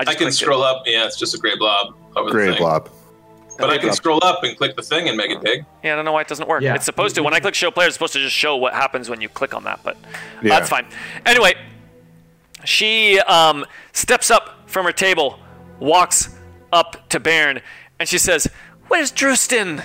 I 0.00 0.04
just 0.04 0.18
can 0.18 0.26
clicked 0.26 0.34
it. 0.34 0.44
scroll 0.44 0.62
up. 0.62 0.82
Yeah, 0.86 1.06
it's 1.06 1.18
just 1.18 1.34
a 1.34 1.38
gray 1.38 1.56
blob 1.56 1.94
over 2.16 2.30
the 2.30 2.46
thing. 2.52 2.58
blob. 2.58 2.90
But 3.58 3.70
I 3.70 3.78
can 3.78 3.92
scroll 3.92 4.20
up 4.22 4.44
and 4.44 4.56
click 4.56 4.76
the 4.76 4.82
thing 4.82 5.08
and 5.08 5.16
make 5.16 5.30
it 5.30 5.42
big. 5.42 5.64
Yeah, 5.82 5.92
I 5.94 5.96
don't 5.96 6.04
know 6.04 6.12
why 6.12 6.20
it 6.20 6.28
doesn't 6.28 6.48
work. 6.48 6.62
Yeah. 6.62 6.74
It's 6.76 6.84
supposed 6.84 7.16
to. 7.16 7.22
When 7.24 7.34
I 7.34 7.40
click 7.40 7.54
show 7.54 7.70
players, 7.72 7.88
it's 7.88 7.94
supposed 7.96 8.12
to 8.12 8.20
just 8.20 8.34
show 8.36 8.56
what 8.56 8.72
happens 8.72 9.10
when 9.10 9.20
you 9.20 9.28
click 9.28 9.52
on 9.52 9.64
that, 9.64 9.80
but 9.82 9.96
Yeah. 10.42 10.50
that's 10.50 10.68
fine. 10.70 10.86
Anyway, 11.26 11.54
she 12.64 13.18
um, 13.20 13.66
steps 13.92 14.30
up 14.30 14.68
from 14.70 14.86
her 14.86 14.92
table, 14.92 15.40
walks 15.80 16.36
up 16.72 17.08
to 17.08 17.18
Baron, 17.18 17.60
and 17.98 18.08
she 18.08 18.18
says, 18.18 18.46
"Where's 18.86 19.10
Drustin?" 19.10 19.82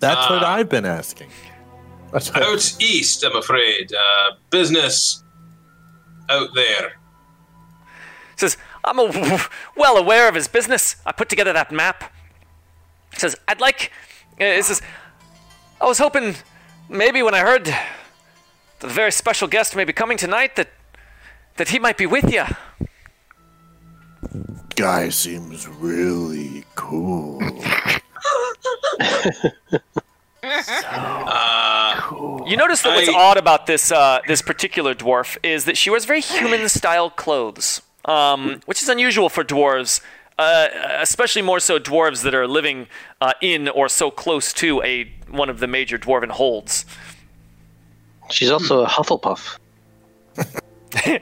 That's 0.00 0.28
what 0.30 0.42
Ah. 0.44 0.54
I've 0.56 0.68
been 0.68 0.84
asking. 0.86 1.30
That's 2.12 2.28
what- 2.32 2.42
Out 2.42 2.76
east, 2.80 3.24
I'm 3.24 3.36
afraid. 3.36 3.92
Uh, 3.92 4.34
business 4.50 5.22
out 6.30 6.50
there. 6.54 6.92
says, 8.36 8.56
I'm 8.84 8.98
a, 8.98 9.40
well 9.76 9.96
aware 9.96 10.28
of 10.28 10.34
his 10.34 10.48
business. 10.48 10.96
I 11.04 11.12
put 11.12 11.28
together 11.28 11.52
that 11.52 11.70
map. 11.72 12.12
He 13.12 13.18
says, 13.18 13.36
I'd 13.46 13.60
like. 13.60 13.92
Uh, 14.40 14.44
it 14.44 14.64
says, 14.64 14.80
I 15.80 15.86
was 15.86 15.98
hoping 15.98 16.34
maybe 16.88 17.22
when 17.22 17.34
I 17.34 17.40
heard 17.40 17.66
that 17.66 17.86
the 18.80 18.88
very 18.88 19.12
special 19.12 19.48
guest 19.48 19.74
may 19.76 19.84
be 19.84 19.92
coming 19.92 20.16
tonight 20.18 20.56
that 20.56 20.68
that 21.56 21.68
he 21.70 21.78
might 21.78 21.96
be 21.96 22.06
with 22.06 22.32
you. 22.32 22.44
guy 24.76 25.08
seems 25.08 25.66
really 25.68 26.64
cool. 26.76 27.40
You 32.46 32.56
notice 32.56 32.82
that 32.82 32.94
what's 32.94 33.08
I- 33.08 33.14
odd 33.14 33.36
about 33.36 33.66
this 33.66 33.92
uh, 33.92 34.20
this 34.26 34.40
particular 34.40 34.94
dwarf 34.94 35.36
is 35.42 35.64
that 35.66 35.76
she 35.76 35.90
wears 35.90 36.04
very 36.06 36.20
human 36.20 36.68
style 36.68 37.10
clothes, 37.10 37.82
um, 38.08 38.60
which 38.66 38.82
is 38.82 38.88
unusual 38.88 39.28
for 39.28 39.44
dwarves. 39.44 40.00
Uh, 40.40 40.68
especially 41.00 41.42
more 41.42 41.58
so 41.58 41.80
dwarves 41.80 42.22
that 42.22 42.32
are 42.32 42.46
living 42.46 42.86
uh, 43.20 43.32
in 43.40 43.68
or 43.68 43.88
so 43.88 44.08
close 44.08 44.52
to 44.52 44.80
a 44.84 45.04
one 45.28 45.50
of 45.50 45.58
the 45.58 45.66
major 45.66 45.98
dwarven 45.98 46.30
holds. 46.30 46.84
She's 48.30 48.48
also 48.48 48.84
a 48.84 48.86
Hufflepuff. 48.86 49.58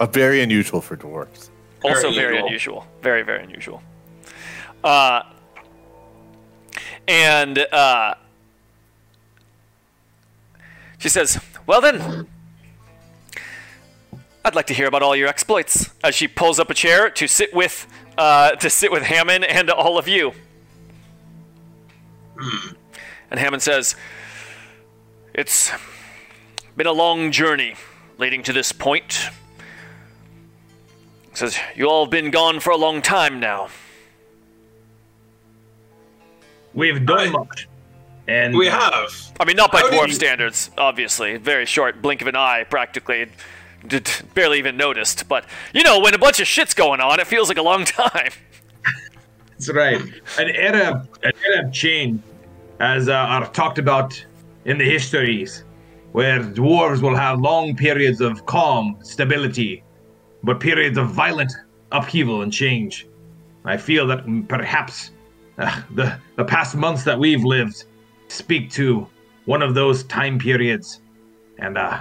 A 0.00 0.06
very 0.06 0.42
unusual 0.42 0.80
for 0.80 0.96
dwarves. 0.96 1.48
also 1.84 2.10
Very 2.10 2.14
very 2.14 2.38
unusual. 2.38 2.80
unusual 2.82 2.86
very 3.02 3.22
very 3.22 3.42
unusual 3.44 3.82
uh, 4.82 5.22
and 7.06 7.58
uh, 7.72 8.14
she 10.98 11.08
says 11.08 11.38
well 11.66 11.80
then 11.80 12.26
i'd 14.46 14.54
like 14.54 14.66
to 14.68 14.74
hear 14.74 14.86
about 14.86 15.02
all 15.02 15.16
your 15.16 15.26
exploits 15.28 15.90
as 16.04 16.14
she 16.14 16.28
pulls 16.28 16.58
up 16.60 16.70
a 16.70 16.74
chair 16.74 17.10
to 17.10 17.26
sit 17.26 17.52
with 17.52 17.86
uh, 18.16 18.52
to 18.52 18.70
sit 18.70 18.90
with 18.92 19.02
hammond 19.02 19.44
and 19.44 19.68
all 19.70 19.98
of 19.98 20.08
you 20.08 20.32
and 23.30 23.40
hammond 23.40 23.62
says 23.62 23.96
it's 25.34 25.70
been 26.76 26.86
a 26.86 26.92
long 26.92 27.30
journey 27.32 27.74
leading 28.18 28.42
to 28.42 28.52
this 28.52 28.72
point 28.72 29.28
He 31.30 31.36
Says, 31.36 31.58
you 31.74 31.86
all 31.88 32.04
have 32.04 32.10
been 32.10 32.30
gone 32.30 32.60
for 32.60 32.70
a 32.70 32.76
long 32.78 33.02
time 33.02 33.40
now. 33.40 33.68
We've 36.72 37.04
done 37.04 37.16
Right. 37.18 37.30
much. 37.32 37.68
And 38.28 38.56
We 38.56 38.66
have. 38.68 39.12
I 39.38 39.44
mean, 39.44 39.56
not 39.56 39.70
by 39.70 39.80
How 39.80 39.90
dwarf 39.90 40.08
you- 40.08 40.14
standards, 40.14 40.70
obviously. 40.78 41.36
Very 41.36 41.66
short 41.66 42.00
blink 42.02 42.22
of 42.22 42.26
an 42.28 42.36
eye, 42.36 42.64
practically. 42.68 43.28
D- 43.88 44.00
barely 44.34 44.58
even 44.58 44.76
noticed. 44.76 45.28
But, 45.28 45.44
you 45.72 45.82
know, 45.82 46.00
when 46.00 46.14
a 46.14 46.18
bunch 46.18 46.40
of 46.40 46.46
shit's 46.46 46.74
going 46.74 47.00
on, 47.00 47.20
it 47.20 47.26
feels 47.26 47.48
like 47.48 47.58
a 47.58 47.62
long 47.62 47.84
time. 47.84 48.30
That's 49.50 49.72
right. 49.72 50.00
An 50.38 50.48
era, 50.50 51.06
an 51.22 51.32
era 51.48 51.66
of 51.66 51.72
change, 51.72 52.20
as 52.80 53.08
uh, 53.08 53.14
are 53.14 53.50
talked 53.52 53.78
about 53.78 54.24
in 54.66 54.78
the 54.78 54.84
histories, 54.84 55.64
where 56.12 56.40
dwarves 56.40 57.00
will 57.00 57.16
have 57.16 57.40
long 57.40 57.74
periods 57.74 58.20
of 58.20 58.44
calm, 58.46 58.98
stability, 59.02 59.82
but 60.42 60.60
periods 60.60 60.98
of 60.98 61.10
violent 61.10 61.52
upheaval 61.92 62.42
and 62.42 62.52
change. 62.52 63.06
I 63.64 63.76
feel 63.76 64.06
that 64.08 64.24
perhaps 64.48 65.10
uh, 65.58 65.82
the 65.94 66.18
the 66.36 66.44
past 66.44 66.76
months 66.76 67.04
that 67.04 67.18
we've 67.18 67.44
lived 67.44 67.84
speak 68.28 68.70
to 68.72 69.06
one 69.46 69.62
of 69.62 69.74
those 69.74 70.04
time 70.04 70.38
periods, 70.38 71.00
and 71.58 71.78
uh, 71.78 72.00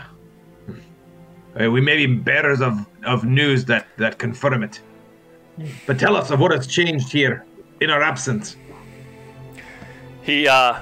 uh, 1.60 1.72
we 1.72 1.82
may 1.82 2.06
be 2.06 2.14
bearers 2.14 2.62
of, 2.62 2.86
of 3.06 3.24
news 3.24 3.66
that, 3.66 3.88
that 3.98 4.18
confirm 4.18 4.64
it. 4.64 4.82
But 5.88 6.00
tell 6.00 6.16
us 6.16 6.32
of 6.32 6.40
what 6.40 6.52
has 6.52 6.68
changed 6.68 7.12
here 7.12 7.46
in 7.80 7.90
our 7.90 8.02
absence. 8.02 8.58
He, 10.22 10.48
uh, 10.48 10.82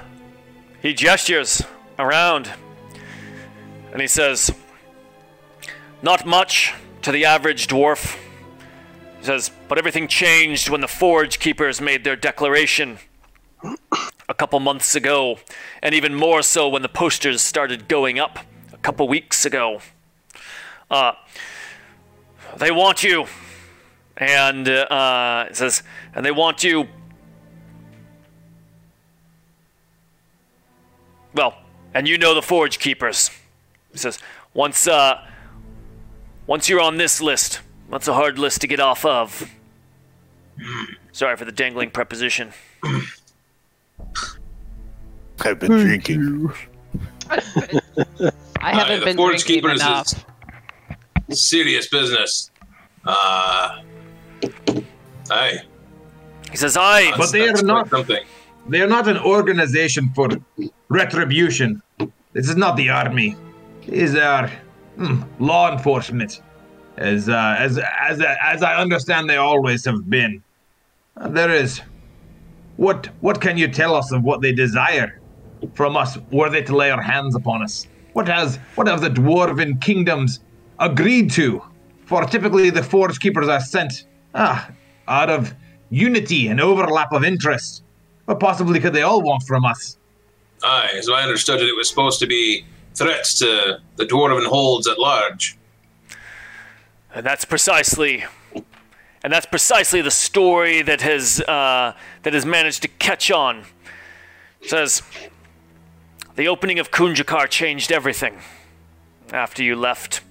he 0.82 0.94
gestures 0.94 1.62
around 1.98 2.50
and 3.92 4.00
he 4.00 4.08
says, 4.08 4.52
Not 6.02 6.26
much 6.26 6.74
to 7.02 7.12
the 7.12 7.24
average 7.24 7.68
dwarf. 7.68 8.16
He 9.20 9.24
says, 9.24 9.50
But 9.68 9.78
everything 9.78 10.08
changed 10.08 10.68
when 10.68 10.80
the 10.80 10.88
Forge 10.88 11.38
Keepers 11.38 11.80
made 11.80 12.02
their 12.02 12.16
declaration 12.16 12.98
a 14.28 14.34
couple 14.34 14.58
months 14.60 14.94
ago, 14.94 15.38
and 15.82 15.94
even 15.94 16.14
more 16.14 16.42
so 16.42 16.68
when 16.68 16.82
the 16.82 16.88
posters 16.88 17.40
started 17.40 17.86
going 17.86 18.18
up 18.18 18.40
a 18.72 18.78
couple 18.78 19.06
weeks 19.06 19.46
ago. 19.46 19.80
Uh, 20.94 21.12
they 22.58 22.70
want 22.70 23.02
you. 23.02 23.26
And 24.16 24.68
uh, 24.68 25.46
it 25.50 25.56
says, 25.56 25.82
and 26.14 26.24
they 26.24 26.30
want 26.30 26.62
you 26.62 26.88
Well, 31.34 31.56
and 31.92 32.06
you 32.06 32.16
know 32.16 32.34
the 32.34 32.42
Forge 32.42 32.78
Keepers. 32.78 33.30
He 33.90 33.98
says, 33.98 34.18
once, 34.54 34.86
uh, 34.86 35.20
once 36.46 36.68
you're 36.68 36.80
on 36.80 36.96
this 36.96 37.20
list, 37.20 37.60
that's 37.90 38.06
a 38.06 38.14
hard 38.14 38.38
list 38.38 38.60
to 38.60 38.68
get 38.68 38.78
off 38.78 39.04
of. 39.04 39.50
Sorry 41.10 41.36
for 41.36 41.44
the 41.44 41.52
dangling 41.52 41.90
preposition. 41.90 42.52
I've 45.40 45.58
been 45.58 45.72
drinking. 45.72 46.52
I 48.60 48.72
haven't 48.72 49.00
the 49.00 49.06
been 49.06 49.16
Forge 49.16 49.44
drinking 49.44 49.56
Keepers 49.56 49.80
enough. 49.80 50.06
is 50.06 50.24
serious 51.30 51.88
business. 51.88 52.50
Uh, 53.04 53.82
aye. 55.30 55.60
He 56.50 56.56
says, 56.56 56.76
"I." 56.76 57.16
But 57.16 57.32
they 57.32 57.48
are 57.48 57.62
not- 57.62 57.90
something. 57.90 58.24
They 58.68 58.80
are 58.80 58.88
not 58.88 59.08
an 59.08 59.18
organization 59.18 60.10
for 60.14 60.28
retribution. 60.88 61.82
This 62.32 62.48
is 62.48 62.56
not 62.56 62.76
the 62.76 62.88
army. 62.88 63.36
These 63.86 64.16
are 64.16 64.50
hmm, 64.96 65.22
law 65.38 65.70
enforcement, 65.70 66.40
as 66.96 67.28
uh, 67.28 67.56
as 67.58 67.78
as 68.00 68.22
as 68.42 68.62
I 68.62 68.76
understand 68.76 69.28
they 69.28 69.36
always 69.36 69.84
have 69.84 70.08
been. 70.08 70.42
Uh, 71.16 71.28
there 71.28 71.50
is. 71.50 71.80
What 72.76 73.08
what 73.20 73.40
can 73.40 73.56
you 73.58 73.68
tell 73.68 73.94
us 73.94 74.10
of 74.12 74.22
what 74.22 74.40
they 74.40 74.52
desire 74.52 75.20
from 75.74 75.96
us? 75.96 76.18
Were 76.32 76.50
they 76.50 76.62
to 76.62 76.74
lay 76.74 76.90
our 76.90 77.02
hands 77.02 77.34
upon 77.34 77.62
us? 77.62 77.86
What 78.14 78.26
has 78.28 78.56
what 78.74 78.86
have 78.86 79.00
the 79.00 79.10
dwarven 79.10 79.80
kingdoms 79.80 80.40
agreed 80.78 81.30
to? 81.32 81.62
For 82.06 82.24
typically 82.24 82.70
the 82.70 82.82
forge 82.82 83.18
keepers 83.20 83.48
are 83.48 83.60
sent 83.60 84.06
ah 84.34 84.70
out 85.08 85.30
of 85.30 85.54
unity 85.90 86.48
and 86.48 86.60
overlap 86.60 87.12
of 87.12 87.24
interest. 87.24 87.82
What 88.24 88.40
possibly 88.40 88.80
could 88.80 88.92
they 88.92 89.02
all 89.02 89.22
want 89.22 89.42
from 89.44 89.64
us? 89.64 89.98
Aye, 90.62 90.90
as 90.96 91.08
I 91.08 91.22
understood 91.22 91.60
it, 91.60 91.68
it 91.68 91.76
was 91.76 91.88
supposed 91.88 92.20
to 92.20 92.26
be 92.26 92.64
threats 92.94 93.38
to 93.38 93.80
the 93.96 94.04
dwarven 94.04 94.46
holds 94.46 94.86
at 94.88 94.98
large. 94.98 95.58
And 97.14 97.24
that's 97.24 97.44
precisely, 97.44 98.24
and 99.22 99.32
that's 99.32 99.46
precisely 99.46 100.00
the 100.00 100.10
story 100.10 100.82
that 100.82 101.00
has 101.02 101.40
uh, 101.42 101.94
that 102.22 102.32
has 102.32 102.44
managed 102.44 102.82
to 102.82 102.88
catch 102.88 103.30
on. 103.30 103.64
It 104.60 104.70
says 104.70 105.02
the 106.34 106.48
opening 106.48 106.78
of 106.78 106.90
Kunjakar 106.90 107.48
changed 107.48 107.92
everything 107.92 108.40
after 109.32 109.62
you 109.62 109.76
left. 109.76 110.22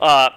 Uh, 0.00 0.28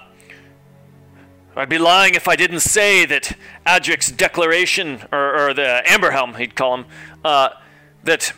I'd 1.55 1.67
be 1.67 1.77
lying 1.77 2.15
if 2.15 2.27
I 2.29 2.37
didn't 2.37 2.61
say 2.61 3.05
that 3.05 3.35
Adric's 3.65 4.09
declaration, 4.09 5.01
or, 5.11 5.49
or 5.49 5.53
the 5.53 5.83
Amberhelm, 5.85 6.37
he'd 6.37 6.55
call 6.55 6.75
him, 6.75 6.85
uh, 7.25 7.49
that 8.03 8.31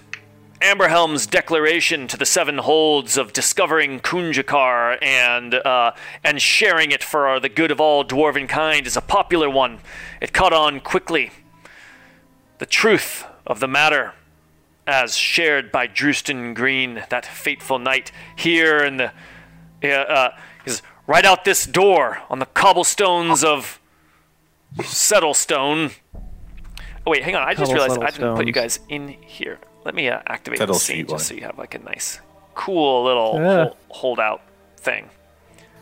Amberhelm's 0.61 1.27
declaration 1.27 2.07
to 2.07 2.17
the 2.17 2.25
Seven 2.25 2.57
Holds 2.57 3.17
of 3.17 3.33
discovering 3.33 3.99
Kunjakar 3.99 4.97
and 5.03 5.53
uh, 5.53 5.91
and 6.23 6.41
sharing 6.41 6.91
it 6.91 7.03
for 7.03 7.39
the 7.39 7.49
good 7.49 7.69
of 7.71 7.79
all 7.79 8.03
dwarven 8.03 8.49
kind 8.49 8.87
is 8.87 8.97
a 8.97 9.01
popular 9.01 9.49
one. 9.49 9.79
It 10.19 10.33
caught 10.33 10.53
on 10.53 10.79
quickly. 10.79 11.31
The 12.57 12.65
truth 12.65 13.25
of 13.45 13.59
the 13.59 13.67
matter, 13.67 14.13
as 14.87 15.15
shared 15.15 15.71
by 15.71 15.87
Drustin 15.87 16.55
Green 16.55 17.03
that 17.09 17.25
fateful 17.25 17.77
night 17.79 18.11
here 18.35 18.83
in 18.83 18.97
the 18.97 19.11
uh, 19.83 19.87
uh, 19.87 20.37
is 20.65 20.81
right 21.11 21.25
out 21.25 21.43
this 21.43 21.65
door 21.65 22.21
on 22.29 22.39
the 22.39 22.45
cobblestones 22.47 23.43
of 23.43 23.79
Settlestone. 24.79 25.91
Oh 27.05 27.11
wait, 27.11 27.23
hang 27.23 27.35
on! 27.35 27.47
I 27.47 27.53
just 27.53 27.73
realized 27.73 27.99
I 28.01 28.11
didn't 28.11 28.35
put 28.35 28.47
you 28.47 28.53
guys 28.53 28.79
in 28.89 29.09
here. 29.09 29.59
Let 29.83 29.95
me 29.95 30.07
uh, 30.07 30.21
activate 30.27 30.59
Settle 30.59 30.75
the 30.75 30.79
scene 30.79 31.07
just 31.07 31.27
so 31.27 31.33
you 31.33 31.41
have 31.41 31.57
like 31.57 31.73
a 31.75 31.79
nice, 31.79 32.19
cool 32.53 33.03
little 33.03 33.33
Yeah. 33.35 33.63
hol- 33.63 33.77
holdout 33.89 34.41
thing. 34.77 35.09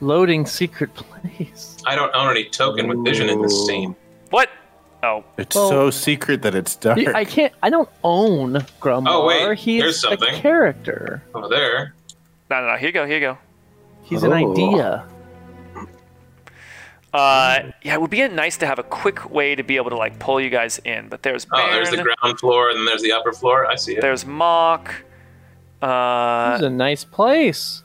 Loading 0.02 0.46
secret 0.46 0.94
place. 0.96 1.78
I 1.86 1.94
don't 1.96 2.16
own 2.16 2.32
any 2.32 2.46
token 2.46 2.88
with 2.88 3.04
vision 3.04 3.30
in 3.30 3.42
this 3.42 3.66
scene. 3.68 3.96
What? 4.30 4.50
Oh, 5.04 5.24
It's 5.38 5.56
Well- 5.56 5.70
so 5.70 5.90
secret 5.92 6.42
that 6.42 6.56
it's 6.56 6.76
dark. 6.76 7.00
I 7.14 7.26
can't. 7.26 7.54
I 7.62 7.70
don't 7.70 7.90
own 8.04 8.54
Grumbar. 8.82 9.08
Oh, 9.08 9.26
wait, 9.28 9.58
He's 9.60 9.82
here's 9.84 9.98
a 9.98 10.00
something. 10.10 10.34
character. 10.36 11.22
Over 11.36 11.48
there. 11.50 11.94
no, 12.50 12.62
no, 12.62 12.72
no. 12.72 12.78
Here 12.78 12.88
you 12.90 12.94
go. 12.94 13.06
Here 13.06 13.16
you 13.16 13.22
go. 13.22 13.38
He's 14.04 14.24
an 14.24 14.32
Oh. 14.34 14.52
idea. 14.52 15.06
Uh, 17.14 17.72
yeah, 17.82 17.94
it 17.96 18.02
would 18.02 18.12
be 18.12 18.28
nice 18.28 18.58
to 18.58 18.68
have 18.68 18.78
a 18.80 18.84
quick 18.84 19.30
way 19.32 19.56
to 19.56 19.64
be 19.64 19.78
able 19.78 19.90
to 19.90 19.98
like 19.98 20.20
pull 20.20 20.40
you 20.40 20.50
guys 20.50 20.80
in. 20.86 21.08
But 21.10 21.24
there's 21.24 21.48
Oh, 21.52 21.72
there's 21.72 21.90
the 21.90 21.98
ground 22.04 22.40
floor, 22.40 22.70
and 22.70 22.78
then 22.78 22.86
there's 22.86 23.02
the 23.02 23.12
upper 23.12 23.34
floor. 23.34 23.66
I 23.66 23.76
see 23.76 23.96
it. 23.98 24.02
there's 24.02 24.26
Mock. 24.26 24.94
Uh, 25.82 26.52
It's 26.56 26.64
a 26.64 26.70
nice 26.70 27.04
place. 27.06 27.84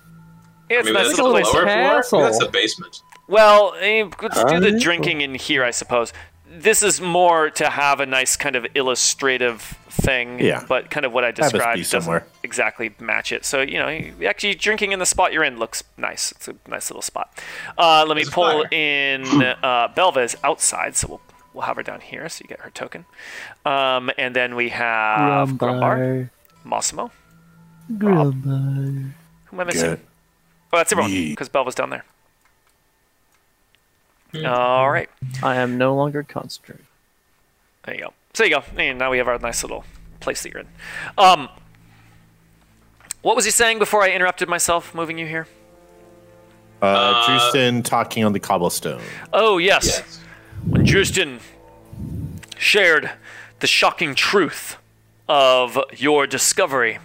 yeah, 0.69 0.81
it's 0.81 0.89
a 0.89 0.93
Maybe 0.93 0.95
nice 1.05 1.07
that's 1.09 1.19
little 1.19 1.33
the 1.35 1.41
place. 1.43 1.55
lower 1.55 1.65
castle. 1.65 2.03
floor. 2.19 2.23
Maybe 2.23 2.33
that's 2.33 2.45
the 2.45 2.51
basement. 2.51 3.03
Well, 3.29 3.75
eh, 3.81 4.05
let's 4.21 4.45
do 4.45 4.61
the 4.61 4.79
drinking 4.79 5.23
in 5.23 5.35
here, 5.35 5.65
I 5.65 5.71
suppose. 5.71 6.13
This 6.47 6.83
is 6.83 7.01
more 7.01 7.49
to 7.51 7.71
have 7.71 8.01
a 8.01 8.07
nice 8.07 8.37
kind 8.37 8.55
of 8.57 8.67
illustrative 8.75 9.79
thing, 9.95 10.39
Yeah. 10.41 10.65
but 10.69 10.91
kind 10.91 11.07
of 11.07 11.13
what 11.13 11.25
I 11.25 11.31
described 11.31 11.79
doesn't 11.79 12.03
somewhere. 12.03 12.27
exactly 12.43 12.95
match 12.99 13.33
it. 13.33 13.45
So, 13.45 13.61
you 13.61 13.79
know, 13.79 13.89
actually 14.29 14.55
drinking 14.55 14.93
in 14.93 14.99
the 14.99 15.07
spot 15.07 15.33
you're 15.33 15.45
in 15.45 15.59
looks 15.59 15.83
nice. 15.97 16.33
It's 16.33 16.49
a 16.49 16.55
nice 16.69 16.91
little 16.91 17.03
spot. 17.03 17.39
Uh, 17.79 18.05
let 18.07 18.17
me 18.17 18.23
There's 18.23 18.29
a 18.29 18.33
pull 18.33 18.63
in 18.71 19.25
uh, 19.63 19.89
Belva 19.95 20.29
outside, 20.43 20.97
so 20.97 21.09
we'll, 21.09 21.21
we'll 21.53 21.63
have 21.65 21.77
her 21.77 21.83
down 21.83 22.01
here 22.01 22.29
so 22.29 22.43
you 22.43 22.49
get 22.49 22.61
her 22.61 22.71
token. 22.71 23.05
Um, 23.65 24.11
and 24.19 24.35
then 24.35 24.57
we 24.57 24.71
have 24.71 25.51
Grumbar, 25.51 26.31
Massimo. 26.65 27.11
Grumbar. 27.93 29.13
Who 29.47 29.57
am 29.57 29.61
I 29.61 29.65
missing? 29.65 29.91
Good. 29.91 30.01
Oh, 30.73 30.77
that's 30.79 30.91
everyone, 30.93 31.13
because 31.13 31.49
Belva's 31.49 31.75
down 31.77 31.91
there. 31.91 32.05
All 34.45 34.91
right. 34.91 35.09
I 35.45 35.57
am 35.57 35.79
no 35.79 35.95
longer 35.95 36.25
concentrating. 36.25 36.87
There 37.85 37.95
you 37.95 38.01
go. 38.03 38.13
So 38.35 38.43
there 38.43 38.51
you 38.51 38.57
go. 38.57 38.65
And 38.77 38.99
now 38.99 39.13
we 39.13 39.19
have 39.19 39.29
our 39.29 39.39
nice 39.39 39.63
little 39.63 39.85
place 40.19 40.43
that 40.43 40.53
you're 40.53 40.63
in. 40.63 40.69
Um, 41.17 41.49
what 43.23 43.37
was 43.37 43.45
he 43.45 43.53
saying 43.53 43.79
before 43.79 44.03
I 44.03 44.11
interrupted 44.11 44.49
myself 44.49 44.93
moving 44.93 45.19
you 45.19 45.27
here? 45.27 45.47
Uh, 46.83 47.27
Drustin 47.27 47.85
talking 47.85 48.25
on 48.25 48.33
the 48.33 48.41
cobblestone. 48.41 49.01
Oh, 49.33 49.59
yes. 49.59 49.87
Yes. 49.87 50.21
When 50.67 50.85
Drustin 50.85 51.39
shared 52.59 53.13
the 53.61 53.69
shocking 53.69 54.17
truth 54.17 54.79
of 55.29 55.79
your 55.97 56.27
discovery 56.27 56.99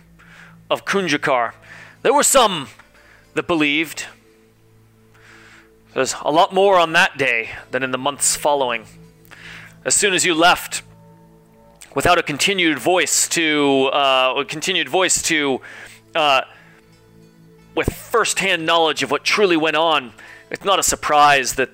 of 0.69 0.83
Kunjakar, 0.83 1.53
there 2.01 2.13
were 2.13 2.23
some 2.23 2.69
that 3.35 3.45
believed. 3.45 4.07
There's 5.93 6.15
a 6.21 6.31
lot 6.31 6.53
more 6.53 6.79
on 6.79 6.93
that 6.93 7.17
day 7.17 7.51
than 7.69 7.83
in 7.83 7.91
the 7.91 7.97
months 7.97 8.35
following. 8.35 8.85
As 9.85 9.93
soon 9.93 10.13
as 10.13 10.25
you 10.25 10.33
left, 10.33 10.81
without 11.99 12.17
a 12.17 12.23
continued 12.23 12.79
voice 12.79 13.27
to, 13.27 13.89
uh, 13.91 14.33
a 14.37 14.45
continued 14.45 14.87
voice 14.87 15.21
to, 15.21 15.59
uh, 16.15 16.39
with 17.75 17.93
first-hand 17.93 18.65
knowledge 18.65 19.03
of 19.03 19.11
what 19.11 19.25
truly 19.25 19.57
went 19.57 19.75
on, 19.75 20.13
it's 20.49 20.63
not 20.63 20.79
a 20.79 20.83
surprise 20.83 21.55
that 21.55 21.69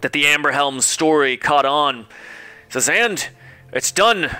that 0.00 0.12
the 0.12 0.26
Amberhelm 0.26 0.80
story 0.80 1.36
caught 1.36 1.66
on. 1.66 2.06
It 2.68 2.74
says, 2.74 2.88
and 2.88 3.28
it's 3.72 3.90
done 3.90 4.30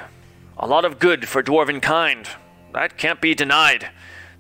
a 0.56 0.68
lot 0.68 0.84
of 0.84 1.00
good 1.00 1.26
for 1.26 1.42
dwarven 1.42 1.82
kind. 1.82 2.28
That 2.72 2.96
can't 2.96 3.20
be 3.20 3.34
denied. 3.34 3.88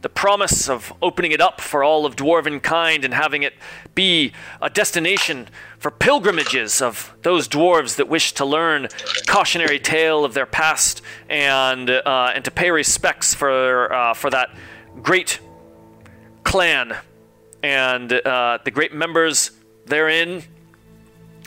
The 0.06 0.10
promise 0.10 0.68
of 0.68 0.92
opening 1.02 1.32
it 1.32 1.40
up 1.40 1.60
for 1.60 1.82
all 1.82 2.06
of 2.06 2.14
dwarven 2.14 2.62
kind 2.62 3.04
and 3.04 3.12
having 3.12 3.42
it 3.42 3.54
be 3.96 4.30
a 4.62 4.70
destination 4.70 5.48
for 5.80 5.90
pilgrimages 5.90 6.80
of 6.80 7.12
those 7.22 7.48
dwarves 7.48 7.96
that 7.96 8.06
wish 8.06 8.30
to 8.34 8.44
learn 8.44 8.86
cautionary 9.26 9.80
tale 9.80 10.24
of 10.24 10.32
their 10.32 10.46
past 10.46 11.02
and 11.28 11.90
uh, 11.90 12.30
and 12.32 12.44
to 12.44 12.52
pay 12.52 12.70
respects 12.70 13.34
for 13.34 13.92
uh, 13.92 14.14
for 14.14 14.30
that 14.30 14.50
great 15.02 15.40
clan 16.44 16.96
and 17.64 18.12
uh, 18.12 18.60
the 18.64 18.70
great 18.70 18.94
members 18.94 19.50
therein 19.86 20.44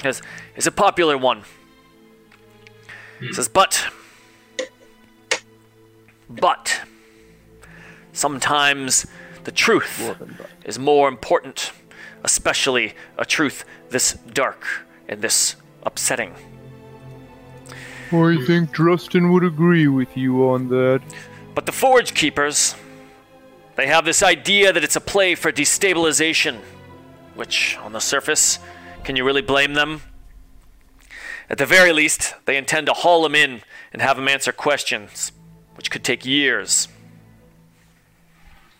is, 0.03 0.21
is 0.57 0.67
a 0.67 0.71
popular 0.73 1.17
one. 1.17 1.43
It 3.21 3.35
says, 3.35 3.47
but, 3.47 3.87
but, 6.29 6.81
sometimes 8.19 9.07
the 9.45 9.51
truth 9.51 10.15
is 10.65 10.77
more 10.77 11.07
important, 11.07 11.71
especially 12.23 12.93
a 13.17 13.25
truth 13.25 13.65
this 13.89 14.13
dark 14.33 14.65
and 15.07 15.21
this 15.21 15.55
upsetting. 15.83 16.35
I 18.11 18.43
think 18.45 18.75
Drustin 18.75 19.31
would 19.31 19.43
agree 19.43 19.87
with 19.87 20.17
you 20.17 20.49
on 20.49 20.67
that. 20.69 21.01
But 21.55 21.65
the 21.65 21.71
Forge 21.71 22.13
Keepers, 22.13 22.75
they 23.75 23.87
have 23.87 24.03
this 24.03 24.21
idea 24.21 24.73
that 24.73 24.83
it's 24.83 24.95
a 24.95 25.01
play 25.01 25.35
for 25.35 25.51
destabilization, 25.51 26.57
which, 27.35 27.77
on 27.77 27.93
the 27.93 27.99
surface, 27.99 28.59
can 29.03 29.15
you 29.15 29.23
really 29.23 29.41
blame 29.41 29.75
them? 29.75 30.01
At 31.49 31.57
the 31.57 31.65
very 31.65 31.93
least, 31.93 32.33
they 32.45 32.57
intend 32.57 32.87
to 32.87 32.93
haul 32.93 33.25
him 33.25 33.35
in 33.35 33.61
and 33.93 34.01
have 34.01 34.17
him 34.17 34.27
answer 34.27 34.51
questions, 34.51 35.31
which 35.75 35.89
could 35.89 36.03
take 36.03 36.25
years. 36.25 36.87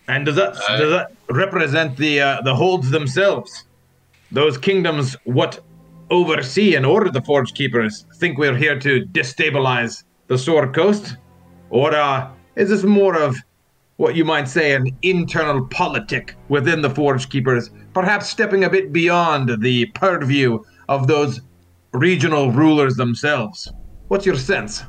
And 0.09 0.25
does 0.25 0.35
that 0.37 0.55
does 0.55 0.89
that 0.89 1.11
represent 1.29 1.95
the 1.95 2.19
uh, 2.19 2.41
the 2.41 2.55
holds 2.55 2.89
themselves? 2.89 3.65
Those 4.31 4.57
kingdoms, 4.57 5.15
what 5.25 5.59
oversee 6.09 6.73
and 6.73 6.83
order 6.83 7.11
the 7.11 7.21
Forge 7.21 7.53
Keepers 7.53 8.05
think 8.15 8.39
we're 8.39 8.55
here 8.55 8.79
to 8.79 9.05
destabilize 9.05 10.03
the 10.25 10.37
Sword 10.37 10.73
Coast? 10.73 11.17
Or 11.69 11.95
uh, 11.95 12.31
is 12.55 12.69
this 12.69 12.83
more 12.83 13.15
of 13.21 13.37
what 13.97 14.15
you 14.15 14.25
might 14.25 14.47
say 14.47 14.73
an 14.73 14.97
internal 15.03 15.67
politic 15.67 16.35
within 16.47 16.81
the 16.81 16.89
Forge 16.89 17.29
Keepers, 17.29 17.69
perhaps 17.93 18.29
stepping 18.29 18.63
a 18.63 18.69
bit 18.69 18.91
beyond 18.91 19.61
the 19.61 19.85
purview 19.87 20.59
of 20.87 21.05
those 21.05 21.41
regional 21.93 22.51
rulers 22.51 22.95
themselves? 22.95 23.71
What's 24.07 24.25
your 24.25 24.37
sense? 24.37 24.83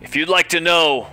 If 0.00 0.16
you'd 0.16 0.28
like 0.28 0.48
to 0.48 0.60
know 0.60 1.08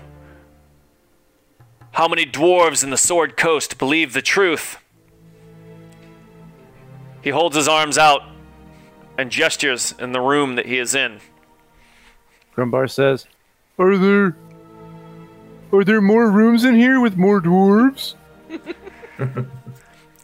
how 1.92 2.08
many 2.08 2.26
dwarves 2.26 2.84
in 2.84 2.90
the 2.90 2.98
Sword 2.98 3.38
Coast 3.38 3.78
believe 3.78 4.14
the 4.14 4.22
truth, 4.22 4.78
he 7.22 7.30
holds 7.30 7.56
his 7.56 7.68
arms 7.68 7.98
out 7.98 8.22
and 9.18 9.32
gestures 9.32 9.94
in 10.00 10.12
the 10.12 10.22
room 10.22 10.56
that 10.56 10.66
he 10.66 10.78
is 10.78 10.94
in. 10.96 11.20
Grumbar 12.56 12.90
says, 12.90 13.28
Are 13.78 13.98
there. 13.98 14.36
Are 15.72 15.84
there 15.84 16.02
more 16.02 16.32
rooms 16.32 16.64
in 16.64 16.76
here 16.76 17.00
with 17.00 17.18
more 17.18 17.42
dwarves? 17.42 18.16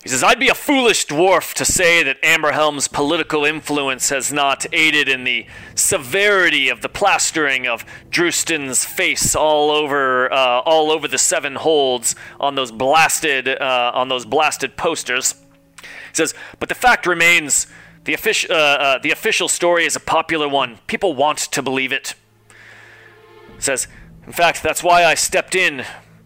He 0.03 0.09
says, 0.09 0.21
I'd 0.21 0.37
be 0.39 0.49
a 0.49 0.53
foolish 0.53 1.07
dwarf 1.07 1.53
to 1.53 1.63
say 1.63 2.03
that 2.03 2.21
Amberhelm's 2.21 2.89
political 2.89 3.45
influence 3.45 4.09
has 4.09 4.33
not 4.33 4.65
aided 4.73 5.07
in 5.07 5.23
the 5.23 5.45
severity 5.75 6.67
of 6.67 6.81
the 6.81 6.89
plastering 6.89 7.67
of 7.67 7.85
Drustin's 8.09 8.83
face 8.83 9.33
all 9.33 9.71
over, 9.71 10.31
uh, 10.31 10.59
all 10.65 10.91
over 10.91 11.07
the 11.07 11.17
seven 11.17 11.55
holds 11.55 12.15
on 12.37 12.55
those 12.55 12.69
blasted, 12.69 13.47
uh, 13.47 13.93
on 13.95 14.09
those 14.09 14.25
blasted 14.25 14.75
posters. 14.75 15.35
He 15.81 15.87
says, 16.11 16.33
but 16.59 16.67
the 16.67 16.75
fact 16.75 17.07
remains, 17.07 17.67
the, 18.03 18.13
offic- 18.13 18.49
uh, 18.49 18.53
uh, 18.53 18.99
the 18.99 19.11
official 19.11 19.47
story 19.47 19.85
is 19.85 19.95
a 19.95 20.01
popular 20.01 20.49
one. 20.49 20.79
People 20.85 21.13
want 21.13 21.37
to 21.37 21.61
believe 21.61 21.93
it. 21.93 22.13
He 23.55 23.61
says, 23.61 23.87
in 24.27 24.33
fact, 24.33 24.63
that's 24.63 24.83
why 24.83 25.05
I 25.05 25.13
stepped 25.13 25.55
in 25.55 25.85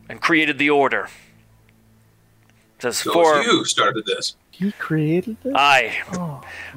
and 0.10 0.20
created 0.20 0.58
the 0.58 0.72
order. 0.72 1.10
He 2.78 2.82
says, 2.82 2.98
So 2.98 3.12
for 3.12 3.42
you 3.42 3.66
started 3.66 4.06
this. 4.06 4.36
You 4.54 4.72
created 4.74 5.38
this? 5.44 5.54
Aye. 5.56 5.98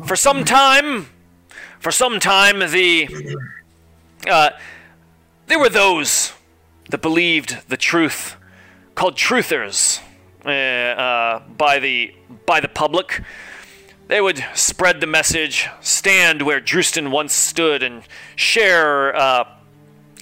For 0.05 0.17
some 0.17 0.45
time, 0.45 1.07
for 1.79 1.91
some 1.91 2.21
time, 2.21 2.59
the 2.59 3.09
uh, 4.29 4.51
there 5.47 5.59
were 5.59 5.69
those 5.69 6.33
that 6.91 7.03
believed 7.03 7.69
the 7.69 7.77
truth, 7.77 8.37
called 8.95 9.17
truthers, 9.17 10.01
uh, 10.45 10.51
uh, 10.51 11.43
by 11.57 11.79
the 11.79 12.15
by 12.47 12.61
the 12.61 12.69
public. 12.69 13.23
They 14.09 14.21
would 14.21 14.45
spread 14.55 15.01
the 15.01 15.07
message, 15.07 15.69
stand 15.81 16.43
where 16.43 16.61
Drustin 16.61 17.11
once 17.11 17.33
stood, 17.33 17.83
and 17.83 18.03
share 18.37 19.15
uh, 19.15 19.45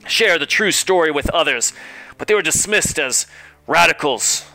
share 0.06 0.38
the 0.38 0.46
true 0.46 0.72
story 0.72 1.10
with 1.10 1.30
others. 1.30 1.72
But 2.18 2.28
they 2.28 2.34
were 2.34 2.42
dismissed 2.42 2.98
as 2.98 3.26
radicals, 3.66 4.47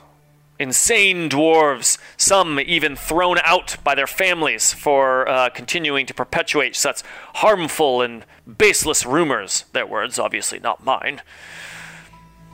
insane 0.59 1.29
dwarves, 1.29 1.97
some 2.15 2.59
even 2.59 2.95
thrown 2.95 3.37
out 3.43 3.77
by 3.83 3.95
their 3.95 4.07
families 4.07 4.73
for 4.73 5.27
uh, 5.27 5.49
continuing 5.49 6.05
to 6.05 6.13
perpetuate 6.13 6.75
such 6.75 7.01
harmful 7.35 8.01
and 8.01 8.25
baseless 8.57 9.05
rumors. 9.05 9.65
Their 9.73 9.85
words, 9.85 10.19
obviously 10.19 10.59
not 10.59 10.85
mine. 10.85 11.21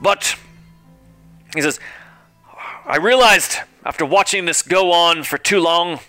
But, 0.00 0.36
he 1.54 1.60
says, 1.60 1.78
I 2.86 2.96
realized 2.96 3.58
after 3.84 4.04
watching 4.04 4.46
this 4.46 4.62
go 4.62 4.92
on 4.92 5.22
for 5.22 5.38
too 5.38 5.60
long, 5.60 6.00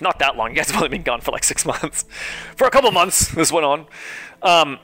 not 0.00 0.18
that 0.20 0.36
long, 0.36 0.50
you 0.50 0.56
guys 0.56 0.70
have 0.70 0.76
only 0.76 0.88
been 0.88 1.02
gone 1.02 1.20
for 1.20 1.32
like 1.32 1.44
six 1.44 1.66
months, 1.66 2.04
for 2.56 2.66
a 2.66 2.70
couple 2.70 2.90
months 2.92 3.28
this 3.34 3.52
went 3.52 3.66
on. 3.66 3.86
Um, 4.42 4.78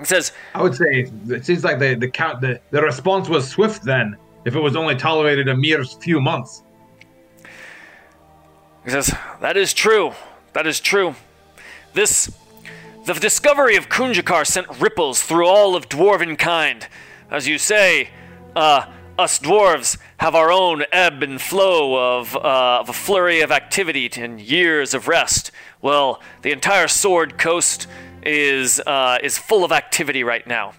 it 0.00 0.06
says, 0.06 0.32
I 0.54 0.62
would 0.62 0.74
say 0.74 1.10
it 1.28 1.44
seems 1.44 1.64
like 1.64 1.78
the 1.78 1.94
the 1.94 2.08
count 2.08 2.40
the, 2.40 2.60
the 2.70 2.82
response 2.82 3.28
was 3.28 3.48
swift 3.48 3.82
then. 3.82 4.16
If 4.44 4.54
it 4.54 4.60
was 4.60 4.76
only 4.76 4.94
tolerated 4.94 5.48
a 5.48 5.56
mere 5.56 5.84
few 5.84 6.20
months. 6.20 6.62
He 8.84 8.90
says, 8.90 9.12
That 9.40 9.56
is 9.56 9.74
true. 9.74 10.12
That 10.52 10.66
is 10.66 10.80
true. 10.80 11.16
This. 11.92 12.32
The 13.04 13.14
discovery 13.14 13.76
of 13.76 13.88
Kunjakar 13.88 14.46
sent 14.46 14.80
ripples 14.80 15.22
through 15.22 15.46
all 15.46 15.76
of 15.76 15.88
dwarven 15.88 16.36
kind. 16.38 16.86
As 17.30 17.46
you 17.46 17.56
say, 17.58 18.10
uh, 18.56 18.86
us 19.18 19.38
dwarves 19.38 19.96
have 20.18 20.34
our 20.34 20.50
own 20.50 20.84
ebb 20.92 21.22
and 21.22 21.40
flow 21.40 22.18
of, 22.18 22.34
uh, 22.36 22.78
of 22.80 22.88
a 22.88 22.92
flurry 22.92 23.40
of 23.40 23.52
activity 23.52 24.10
and 24.16 24.40
years 24.40 24.92
of 24.92 25.08
rest. 25.08 25.50
Well, 25.80 26.20
the 26.42 26.52
entire 26.52 26.88
Sword 26.88 27.38
Coast 27.38 27.86
is, 28.26 28.80
uh, 28.80 29.18
is 29.22 29.38
full 29.38 29.64
of 29.64 29.72
activity 29.72 30.24
right 30.24 30.46
now. 30.46 30.74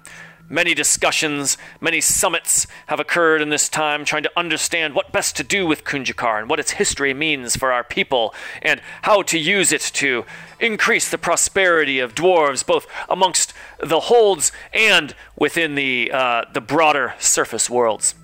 Many 0.50 0.74
discussions, 0.74 1.58
many 1.82 2.00
summits 2.00 2.68
have 2.86 3.02
occurred 3.02 3.42
in 3.42 3.50
this 3.50 3.68
time 3.68 4.06
trying 4.06 4.24
to 4.24 4.32
understand 4.38 4.96
what 4.96 5.12
best 5.12 5.36
to 5.38 5.44
do 5.44 5.68
with 5.68 5.84
Kunjakar 5.84 6.40
and 6.40 6.50
what 6.50 6.60
its 6.60 6.72
history 6.72 7.14
means 7.14 7.58
for 7.58 7.74
our 7.74 7.84
people 7.84 8.34
and 8.62 8.82
how 9.02 9.24
to 9.24 9.38
use 9.38 9.74
it 9.74 9.82
to 9.96 10.26
increase 10.58 11.12
the 11.12 11.18
prosperity 11.18 12.00
of 12.00 12.16
dwarves 12.16 12.66
both 12.66 12.88
amongst 13.10 13.54
the 13.80 14.02
holds 14.02 14.54
and 14.72 15.14
within 15.36 15.76
the, 15.76 16.12
uh, 16.14 16.46
the 16.54 16.62
broader 16.62 17.14
surface 17.20 17.70
worlds. 17.70 18.16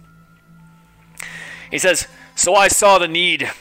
He 1.69 1.77
says, 1.77 2.07
So 2.35 2.55
I 2.55 2.69
saw 2.69 2.99
the 2.99 3.07
need, 3.09 3.51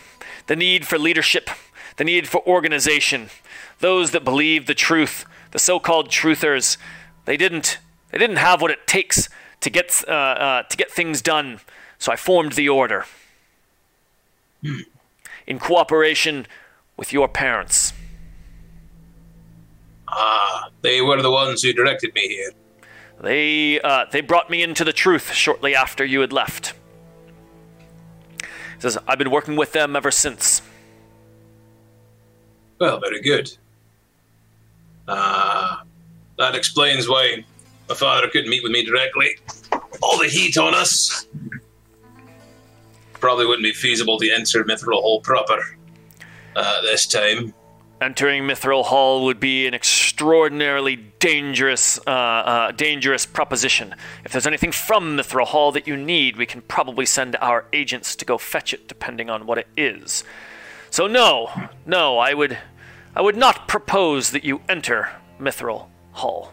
the 0.47 0.55
need 0.55 0.87
for 0.87 0.99
leadership, 0.99 1.51
the 1.97 2.05
need 2.05 2.29
for 2.29 2.47
organization. 2.47 3.31
Those 3.81 4.13
that 4.13 4.23
believe 4.23 4.67
the 4.67 4.75
truth, 4.75 5.25
the 5.53 5.59
so 5.59 5.79
called 5.79 6.09
truthers, 6.09 6.77
they 7.25 7.37
didn't 7.37 7.79
they 8.11 8.19
didn't 8.19 8.37
have 8.37 8.61
what 8.61 8.71
it 8.71 8.87
takes 8.87 9.29
to 9.61 9.71
get 9.71 10.03
uh, 10.09 10.11
uh, 10.11 10.63
to 10.65 10.77
get 10.77 10.91
things 10.91 11.23
done. 11.23 11.61
So 11.99 12.11
I 12.11 12.17
formed 12.17 12.53
the 12.53 12.69
order 12.69 13.07
in 15.47 15.59
cooperation 15.59 16.47
with 16.97 17.13
your 17.13 17.29
parents. 17.29 17.93
Ah, 20.09 20.69
they 20.83 21.01
were 21.01 21.23
the 21.23 21.31
ones 21.31 21.63
who 21.63 21.73
directed 21.73 22.15
me 22.15 22.29
here. 22.29 22.51
They 23.21 23.81
uh, 23.81 24.07
they 24.11 24.21
brought 24.21 24.51
me 24.51 24.63
into 24.63 24.85
the 24.85 24.93
truth 24.93 25.33
shortly 25.33 25.75
after 25.75 26.05
you 26.05 26.21
had 26.21 26.33
left. 26.33 26.75
He 28.41 28.81
says 28.81 28.99
I've 29.07 29.19
been 29.19 29.31
working 29.31 29.57
with 29.57 29.73
them 29.73 29.95
ever 29.95 30.11
since. 30.11 30.61
Well, 32.81 32.99
very 32.99 33.23
good. 33.23 33.57
Ah, 35.09 35.83
that 36.39 36.55
explains 36.55 37.09
why 37.09 37.45
my 37.89 37.95
father 37.95 38.29
couldn't 38.29 38.51
meet 38.51 38.63
with 38.63 38.73
me 38.73 38.85
directly. 38.85 39.37
All 40.03 40.19
the 40.19 40.29
heat 40.29 40.57
on 40.57 40.75
us. 40.75 41.27
Probably 43.15 43.47
wouldn't 43.47 43.65
be 43.65 43.73
feasible 43.73 44.19
to 44.19 44.31
enter 44.31 44.65
Mithril 44.65 45.01
Hall 45.01 45.21
proper 45.21 45.77
uh, 46.57 46.83
this 46.83 47.07
time. 47.07 47.55
Entering 48.01 48.43
Mithril 48.43 48.85
Hall 48.85 49.25
would 49.25 49.39
be 49.39 49.69
an 49.69 49.75
extraordinarily 49.75 50.97
dangerous, 51.21 52.01
uh, 52.05 52.11
uh, 52.11 52.73
dangerous 52.73 53.25
proposition. 53.25 53.95
If 54.25 54.33
there's 54.33 54.47
anything 54.47 54.73
from 54.73 55.17
Mithril 55.17 55.47
Hall 55.47 55.71
that 55.71 55.87
you 55.87 55.97
need, 55.97 56.37
we 56.37 56.47
can 56.47 56.63
probably 56.63 57.07
send 57.07 57.37
our 57.37 57.65
agents 57.73 58.17
to 58.17 58.25
go 58.25 58.39
fetch 58.39 58.75
it, 58.75 58.89
depending 58.89 59.31
on 59.31 59.47
what 59.47 59.59
it 59.59 59.69
is. 59.77 60.25
So 60.91 61.07
no, 61.07 61.49
no, 61.87 62.19
I 62.19 62.35
would, 62.35 62.59
I 63.15 63.21
would 63.21 63.37
not 63.37 63.69
propose 63.69 64.31
that 64.31 64.45
you 64.45 64.61
enter 64.69 65.09
Mithril 65.41 65.89
Hall. 66.13 66.53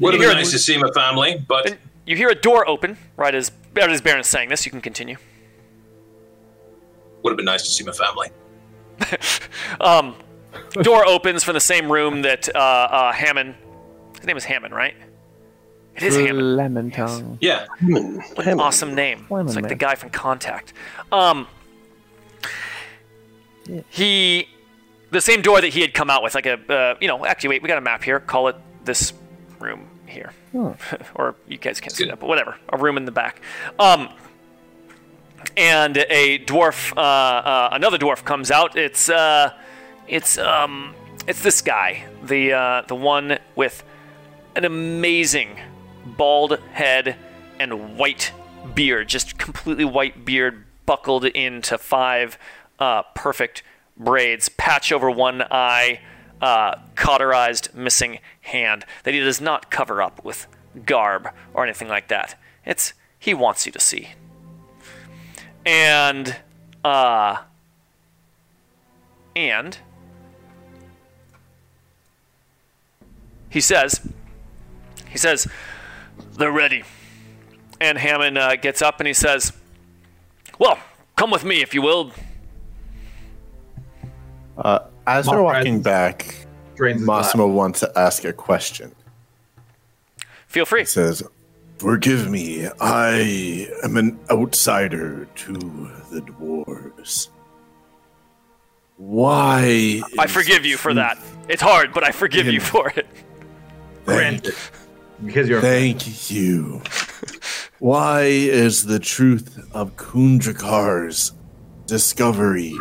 Would 0.00 0.14
have 0.14 0.20
You 0.20 0.28
been 0.28 0.36
hear- 0.36 0.44
nice 0.44 0.50
to 0.52 0.58
see 0.58 0.76
my 0.78 0.90
family, 0.92 1.44
but 1.48 1.78
you 2.06 2.16
hear 2.16 2.28
a 2.28 2.34
door 2.34 2.68
open 2.68 2.98
right 3.16 3.34
as 3.34 3.50
right 3.74 3.90
as 3.90 4.00
Baron's 4.00 4.26
saying 4.26 4.48
this. 4.50 4.64
You 4.66 4.70
can 4.70 4.80
continue. 4.80 5.16
would 7.22 7.30
have 7.32 7.36
been 7.36 7.46
nice 7.46 7.62
to 7.64 7.70
see 7.70 7.84
my 7.84 7.92
family. 7.92 8.28
Um, 9.80 10.14
door 10.82 11.06
opens 11.06 11.42
from 11.44 11.54
the 11.54 11.60
same 11.60 11.90
room 11.90 12.22
that 12.22 12.48
uh, 12.54 12.58
uh, 12.58 13.12
Hammond. 13.12 13.54
His 14.16 14.26
name 14.26 14.36
is 14.36 14.44
Hammond, 14.44 14.74
right? 14.74 14.94
It 15.96 16.02
is 16.04 16.16
Hammond. 16.16 16.56
Lemon 16.56 16.90
tongue. 16.90 17.36
Yeah, 17.40 17.66
What 17.82 18.46
an 18.46 18.60
awesome 18.60 18.94
name. 18.94 19.26
Lemon 19.28 19.46
it's 19.48 19.56
like 19.56 19.68
the 19.68 19.74
guy 19.74 19.94
from 19.96 20.10
Contact. 20.10 20.72
Um, 21.10 21.46
he, 23.90 24.48
the 25.10 25.20
same 25.20 25.42
door 25.42 25.60
that 25.60 25.72
he 25.72 25.80
had 25.80 25.94
come 25.94 26.10
out 26.10 26.22
with, 26.22 26.34
like 26.34 26.46
a, 26.46 26.54
uh, 26.72 26.96
you 27.00 27.08
know, 27.08 27.24
actually, 27.24 27.50
wait, 27.50 27.62
we 27.62 27.68
got 27.68 27.78
a 27.78 27.82
map 27.82 28.02
here. 28.02 28.20
Call 28.20 28.48
it 28.48 28.56
this 28.84 29.12
room 29.58 29.88
here, 30.06 30.32
or 31.14 31.34
you 31.48 31.58
guys 31.58 31.80
can't 31.80 31.92
see 31.92 32.06
that, 32.06 32.20
but 32.20 32.28
whatever. 32.28 32.56
A 32.70 32.76
room 32.76 32.96
in 32.96 33.04
the 33.04 33.12
back. 33.12 33.40
Um, 33.78 34.08
and 35.56 35.96
a 35.96 36.38
dwarf, 36.40 36.96
uh, 36.96 37.00
uh, 37.00 37.68
another 37.72 37.98
dwarf 37.98 38.24
comes 38.24 38.50
out. 38.50 38.76
It's, 38.76 39.08
uh, 39.08 39.52
it's, 40.08 40.38
um, 40.38 40.94
it's 41.26 41.42
this 41.42 41.62
guy, 41.62 42.06
the, 42.22 42.52
uh, 42.52 42.82
the 42.86 42.94
one 42.94 43.38
with 43.54 43.82
an 44.54 44.64
amazing 44.64 45.58
bald 46.04 46.58
head 46.72 47.16
and 47.58 47.96
white 47.96 48.32
beard, 48.74 49.08
just 49.08 49.38
completely 49.38 49.84
white 49.84 50.24
beard, 50.24 50.64
buckled 50.84 51.24
into 51.24 51.76
five 51.78 52.38
uh, 52.78 53.02
perfect 53.14 53.62
braids, 53.96 54.48
patch 54.48 54.92
over 54.92 55.10
one 55.10 55.42
eye, 55.50 56.00
uh, 56.40 56.76
cauterized 56.94 57.74
missing 57.74 58.18
hand 58.42 58.84
that 59.04 59.14
he 59.14 59.20
does 59.20 59.40
not 59.40 59.70
cover 59.70 60.02
up 60.02 60.24
with 60.24 60.46
garb 60.84 61.30
or 61.54 61.64
anything 61.64 61.88
like 61.88 62.08
that. 62.08 62.38
It's 62.64 62.92
he 63.18 63.32
wants 63.32 63.66
you 63.66 63.72
to 63.72 63.80
see. 63.80 64.10
And 65.64 66.36
uh 66.84 67.38
and 69.34 69.78
he 73.48 73.60
says 73.60 74.06
he 75.08 75.18
says 75.18 75.48
they're 76.36 76.52
ready. 76.52 76.82
And 77.80 77.98
Hammond 77.98 78.38
uh, 78.38 78.56
gets 78.56 78.80
up 78.80 79.00
and 79.00 79.06
he 79.06 79.12
says, 79.12 79.52
"Well, 80.58 80.78
come 81.14 81.30
with 81.30 81.44
me 81.44 81.62
if 81.62 81.74
you 81.74 81.82
will." 81.82 82.12
Uh, 84.58 84.80
as 85.06 85.26
they're 85.26 85.42
walking 85.42 85.82
back, 85.82 86.46
Drains 86.74 87.00
his 87.00 87.06
Massimo 87.06 87.46
wants 87.46 87.80
to 87.80 87.92
ask 87.96 88.24
a 88.24 88.32
question. 88.32 88.94
Feel 90.46 90.64
free. 90.64 90.80
He 90.80 90.86
says, 90.86 91.22
Forgive 91.78 92.30
me, 92.30 92.68
I 92.80 93.68
am 93.84 93.96
an 93.96 94.18
outsider 94.30 95.26
to 95.26 95.52
the 96.10 96.22
dwarves. 96.22 97.28
Why? 98.96 100.00
I 100.18 100.26
forgive 100.26 100.64
you 100.64 100.78
for 100.78 100.94
that. 100.94 101.18
It's 101.48 101.60
hard, 101.60 101.92
but 101.92 102.02
I 102.02 102.12
forgive 102.12 102.46
you 102.46 102.60
for 102.60 102.88
it. 102.90 103.06
Thank, 104.04 104.06
Granted. 104.06 104.54
Because 105.24 105.48
you're 105.48 105.60
thank 105.60 106.30
you. 106.30 106.82
Why 107.78 108.22
is 108.22 108.86
the 108.86 108.98
truth 108.98 109.58
of 109.74 109.96
Kundrakar's 109.96 111.32
discovery 111.86 112.72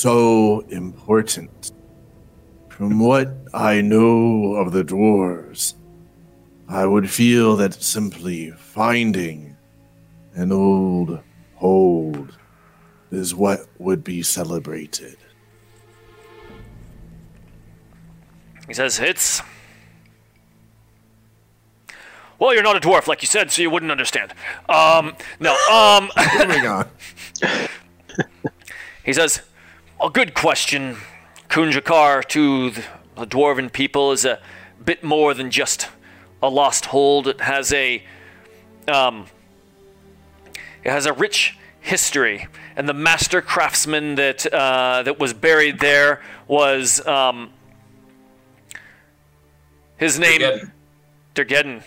so 0.00 0.60
important? 0.70 1.72
From 2.68 2.98
what 2.98 3.28
I 3.52 3.82
know 3.82 4.54
of 4.54 4.72
the 4.72 4.82
dwarves, 4.82 5.74
I 6.68 6.86
would 6.86 7.10
feel 7.10 7.56
that 7.56 7.74
simply 7.74 8.52
finding 8.52 9.56
an 10.34 10.52
old 10.52 11.20
hold 11.56 12.38
is 13.10 13.34
what 13.34 13.66
would 13.78 14.02
be 14.02 14.22
celebrated. 14.22 15.18
He 18.66 18.72
says, 18.72 18.96
Hits. 18.96 19.42
Well, 22.38 22.54
you're 22.54 22.62
not 22.62 22.76
a 22.76 22.80
dwarf, 22.80 23.06
like 23.06 23.20
you 23.20 23.26
said, 23.26 23.50
so 23.50 23.60
you 23.60 23.68
wouldn't 23.68 23.92
understand. 23.92 24.32
Um, 24.66 25.14
no, 25.40 25.54
um, 25.70 26.08
Moving 26.38 26.66
on. 26.66 26.88
he 29.04 29.12
says, 29.12 29.42
A 30.02 30.08
good 30.08 30.32
question. 30.32 30.96
Kunjakar 31.50 32.24
to 32.28 32.70
the, 32.70 32.82
dwarven 33.26 33.70
people 33.70 34.12
is 34.12 34.24
a 34.24 34.40
bit 34.82 35.04
more 35.04 35.34
than 35.34 35.50
just 35.50 35.88
a 36.42 36.48
lost 36.48 36.86
hold. 36.86 37.28
It 37.28 37.42
has 37.42 37.70
a. 37.74 38.02
Um, 38.88 39.26
it 40.82 40.90
has 40.90 41.04
a 41.04 41.12
rich 41.12 41.58
history, 41.80 42.48
and 42.76 42.88
the 42.88 42.94
master 42.94 43.42
craftsman 43.42 44.14
that 44.14 44.50
uh, 44.50 45.02
that 45.02 45.18
was 45.18 45.34
buried 45.34 45.80
there 45.80 46.22
was 46.48 47.06
um, 47.06 47.50
his 49.98 50.18
name. 50.18 50.40
Again, 50.40 50.72
Dergedden. 51.34 51.82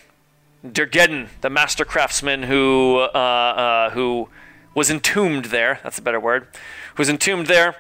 Dergedden, 0.64 1.30
the 1.42 1.50
master 1.50 1.84
craftsman 1.84 2.44
who 2.44 3.00
uh, 3.00 3.18
uh, 3.18 3.90
who 3.90 4.30
was 4.76 4.92
entombed 4.92 5.46
there. 5.46 5.80
That's 5.82 5.98
a 5.98 6.04
better 6.04 6.20
word. 6.20 6.48
Who 6.94 7.02
was 7.02 7.10
entombed 7.10 7.48
there. 7.48 7.76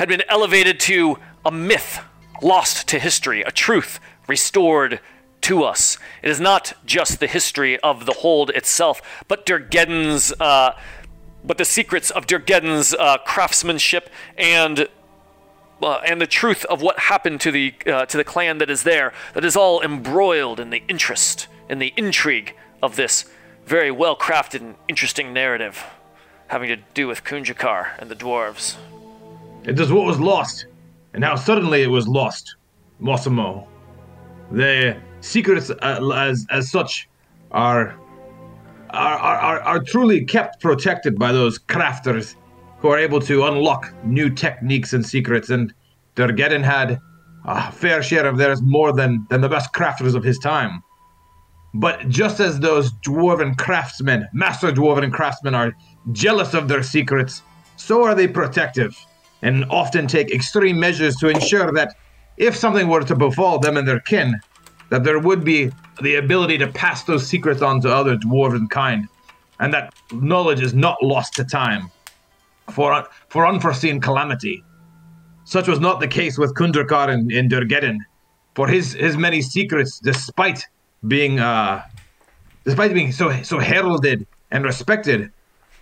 Had 0.00 0.08
been 0.08 0.22
elevated 0.30 0.80
to 0.80 1.18
a 1.44 1.50
myth, 1.50 2.00
lost 2.40 2.88
to 2.88 2.98
history, 2.98 3.42
a 3.42 3.50
truth 3.50 4.00
restored 4.26 4.98
to 5.42 5.62
us. 5.62 5.98
It 6.22 6.30
is 6.30 6.40
not 6.40 6.72
just 6.86 7.20
the 7.20 7.26
history 7.26 7.78
of 7.80 8.06
the 8.06 8.14
hold 8.14 8.48
itself, 8.48 9.02
but 9.28 9.44
Dergedden's, 9.44 10.32
uh, 10.40 10.72
but 11.44 11.58
the 11.58 11.66
secrets 11.66 12.10
of 12.10 12.26
Dergedden's 12.26 12.94
uh, 12.94 13.18
craftsmanship 13.26 14.08
and 14.38 14.88
uh, 15.82 16.00
and 16.06 16.18
the 16.18 16.26
truth 16.26 16.64
of 16.64 16.80
what 16.80 16.98
happened 16.98 17.42
to 17.42 17.50
the 17.50 17.74
uh, 17.86 18.06
to 18.06 18.16
the 18.16 18.24
clan 18.24 18.56
that 18.56 18.70
is 18.70 18.84
there 18.84 19.12
that 19.34 19.44
is 19.44 19.54
all 19.54 19.82
embroiled 19.82 20.58
in 20.58 20.70
the 20.70 20.82
interest 20.88 21.46
in 21.68 21.78
the 21.78 21.92
intrigue 21.98 22.56
of 22.82 22.96
this 22.96 23.26
very 23.66 23.90
well 23.90 24.16
crafted 24.16 24.62
and 24.62 24.76
interesting 24.88 25.34
narrative 25.34 25.84
having 26.46 26.68
to 26.68 26.76
do 26.94 27.06
with 27.06 27.22
Kunjakar 27.22 27.98
and 27.98 28.10
the 28.10 28.16
dwarves. 28.16 28.76
It 29.64 29.78
is 29.78 29.92
what 29.92 30.06
was 30.06 30.18
lost, 30.18 30.66
and 31.12 31.22
how 31.22 31.36
suddenly 31.36 31.82
it 31.82 31.90
was 31.90 32.08
lost. 32.08 32.56
Massimo. 32.98 33.66
The 34.50 34.96
secrets, 35.20 35.70
uh, 35.70 36.10
as 36.14 36.46
as 36.50 36.70
such, 36.70 37.08
are 37.50 37.94
are, 38.90 39.18
are 39.18 39.60
are 39.60 39.82
truly 39.82 40.24
kept 40.24 40.60
protected 40.60 41.18
by 41.18 41.32
those 41.32 41.58
crafters 41.58 42.36
who 42.78 42.88
are 42.88 42.98
able 42.98 43.20
to 43.20 43.44
unlock 43.44 43.92
new 44.04 44.30
techniques 44.30 44.92
and 44.92 45.04
secrets. 45.04 45.50
And 45.50 45.72
Dergedden 46.16 46.64
had 46.64 46.98
a 47.44 47.70
fair 47.70 48.02
share 48.02 48.26
of 48.26 48.38
theirs 48.38 48.62
more 48.62 48.92
than 48.92 49.26
than 49.28 49.40
the 49.40 49.48
best 49.48 49.72
crafters 49.74 50.14
of 50.14 50.24
his 50.24 50.38
time. 50.38 50.82
But 51.74 52.08
just 52.08 52.40
as 52.40 52.60
those 52.60 52.92
dwarven 53.06 53.56
craftsmen, 53.56 54.26
master 54.32 54.72
dwarven 54.72 55.12
craftsmen, 55.12 55.54
are 55.54 55.72
jealous 56.12 56.54
of 56.54 56.66
their 56.66 56.82
secrets, 56.82 57.42
so 57.76 58.04
are 58.04 58.14
they 58.14 58.26
protective, 58.26 58.96
and 59.42 59.64
often 59.70 60.06
take 60.06 60.30
extreme 60.32 60.78
measures 60.78 61.16
to 61.16 61.28
ensure 61.28 61.72
that 61.72 61.94
if 62.36 62.56
something 62.56 62.88
were 62.88 63.02
to 63.02 63.14
befall 63.14 63.58
them 63.58 63.76
and 63.76 63.86
their 63.86 64.00
kin, 64.00 64.40
that 64.90 65.04
there 65.04 65.18
would 65.18 65.44
be 65.44 65.70
the 66.02 66.16
ability 66.16 66.58
to 66.58 66.66
pass 66.68 67.04
those 67.04 67.26
secrets 67.26 67.62
on 67.62 67.80
to 67.82 67.94
other 67.94 68.16
dwarven 68.16 68.68
kind, 68.70 69.08
and 69.60 69.72
that 69.72 69.94
knowledge 70.12 70.60
is 70.60 70.74
not 70.74 71.02
lost 71.02 71.34
to 71.34 71.44
time 71.44 71.90
for 72.70 73.06
for 73.28 73.46
unforeseen 73.46 74.00
calamity. 74.00 74.64
Such 75.44 75.68
was 75.68 75.80
not 75.80 76.00
the 76.00 76.08
case 76.08 76.38
with 76.38 76.54
Kundrakar 76.54 77.08
in, 77.12 77.30
in 77.30 77.48
Durgeddon, 77.48 77.98
for 78.54 78.68
his 78.68 78.92
his 78.94 79.16
many 79.16 79.42
secrets, 79.42 80.00
despite 80.00 80.64
being 81.06 81.40
uh, 81.40 81.82
despite 82.64 82.94
being 82.94 83.12
so 83.12 83.42
so 83.42 83.58
heralded 83.58 84.26
and 84.50 84.64
respected, 84.64 85.30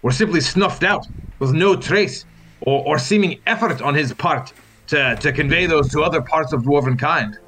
were 0.02 0.12
simply 0.12 0.40
snuffed 0.40 0.82
out 0.82 1.06
with 1.38 1.52
no 1.52 1.76
trace 1.76 2.24
or, 2.62 2.84
or 2.86 2.98
seeming 2.98 3.40
effort 3.46 3.80
on 3.82 3.94
his 3.94 4.12
part 4.14 4.52
to, 4.88 5.16
to 5.16 5.32
convey 5.32 5.66
those 5.66 5.88
to 5.90 6.02
other 6.02 6.20
parts 6.22 6.52
of 6.52 6.62
dwarven 6.62 6.98
kind. 6.98 7.38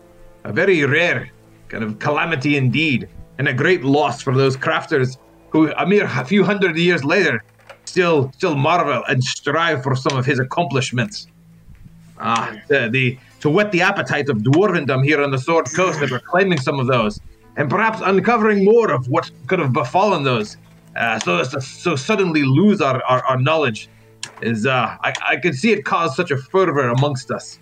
A 0.44 0.52
very 0.52 0.84
rare 0.84 1.30
kind 1.68 1.84
of 1.84 1.98
calamity 1.98 2.56
indeed, 2.56 3.08
and 3.38 3.48
a 3.48 3.54
great 3.54 3.84
loss 3.84 4.20
for 4.20 4.34
those 4.34 4.56
crafters 4.56 5.16
who, 5.50 5.72
a 5.72 5.86
mere 5.86 6.08
few 6.24 6.44
hundred 6.44 6.76
years 6.76 7.04
later, 7.04 7.42
still 7.84 8.30
still 8.32 8.54
marvel 8.54 9.02
and 9.08 9.22
strive 9.22 9.82
for 9.82 9.94
some 9.94 10.16
of 10.16 10.24
his 10.26 10.38
accomplishments. 10.38 11.26
Ah, 12.18 12.54
the, 12.68 12.88
the 12.90 13.18
to 13.40 13.48
whet 13.48 13.72
the 13.72 13.80
appetite 13.80 14.28
of 14.28 14.38
dwarvendom 14.38 15.04
here 15.04 15.22
on 15.22 15.30
the 15.30 15.38
Sword 15.38 15.66
Coast 15.74 16.00
and 16.00 16.11
reclaiming 16.11 16.61
some 16.61 16.78
of 16.78 16.86
those, 16.86 17.18
and 17.56 17.70
perhaps 17.70 18.00
uncovering 18.04 18.64
more 18.64 18.92
of 18.92 19.08
what 19.08 19.30
could 19.46 19.58
have 19.58 19.72
befallen 19.72 20.22
those, 20.22 20.56
uh, 20.96 21.18
so 21.18 21.38
as 21.38 21.48
to 21.48 21.61
so 21.61 21.96
suddenly 21.96 22.42
lose 22.42 22.80
our, 22.80 23.02
our, 23.04 23.24
our 23.24 23.38
knowledge, 23.38 23.88
is 24.43 24.66
uh, 24.66 24.97
I, 25.03 25.12
I 25.27 25.37
can 25.37 25.53
see 25.53 25.73
it 25.73 25.85
cause 25.85 26.16
such 26.16 26.31
a 26.31 26.37
fervor 26.37 26.89
amongst 26.89 27.31
us. 27.31 27.59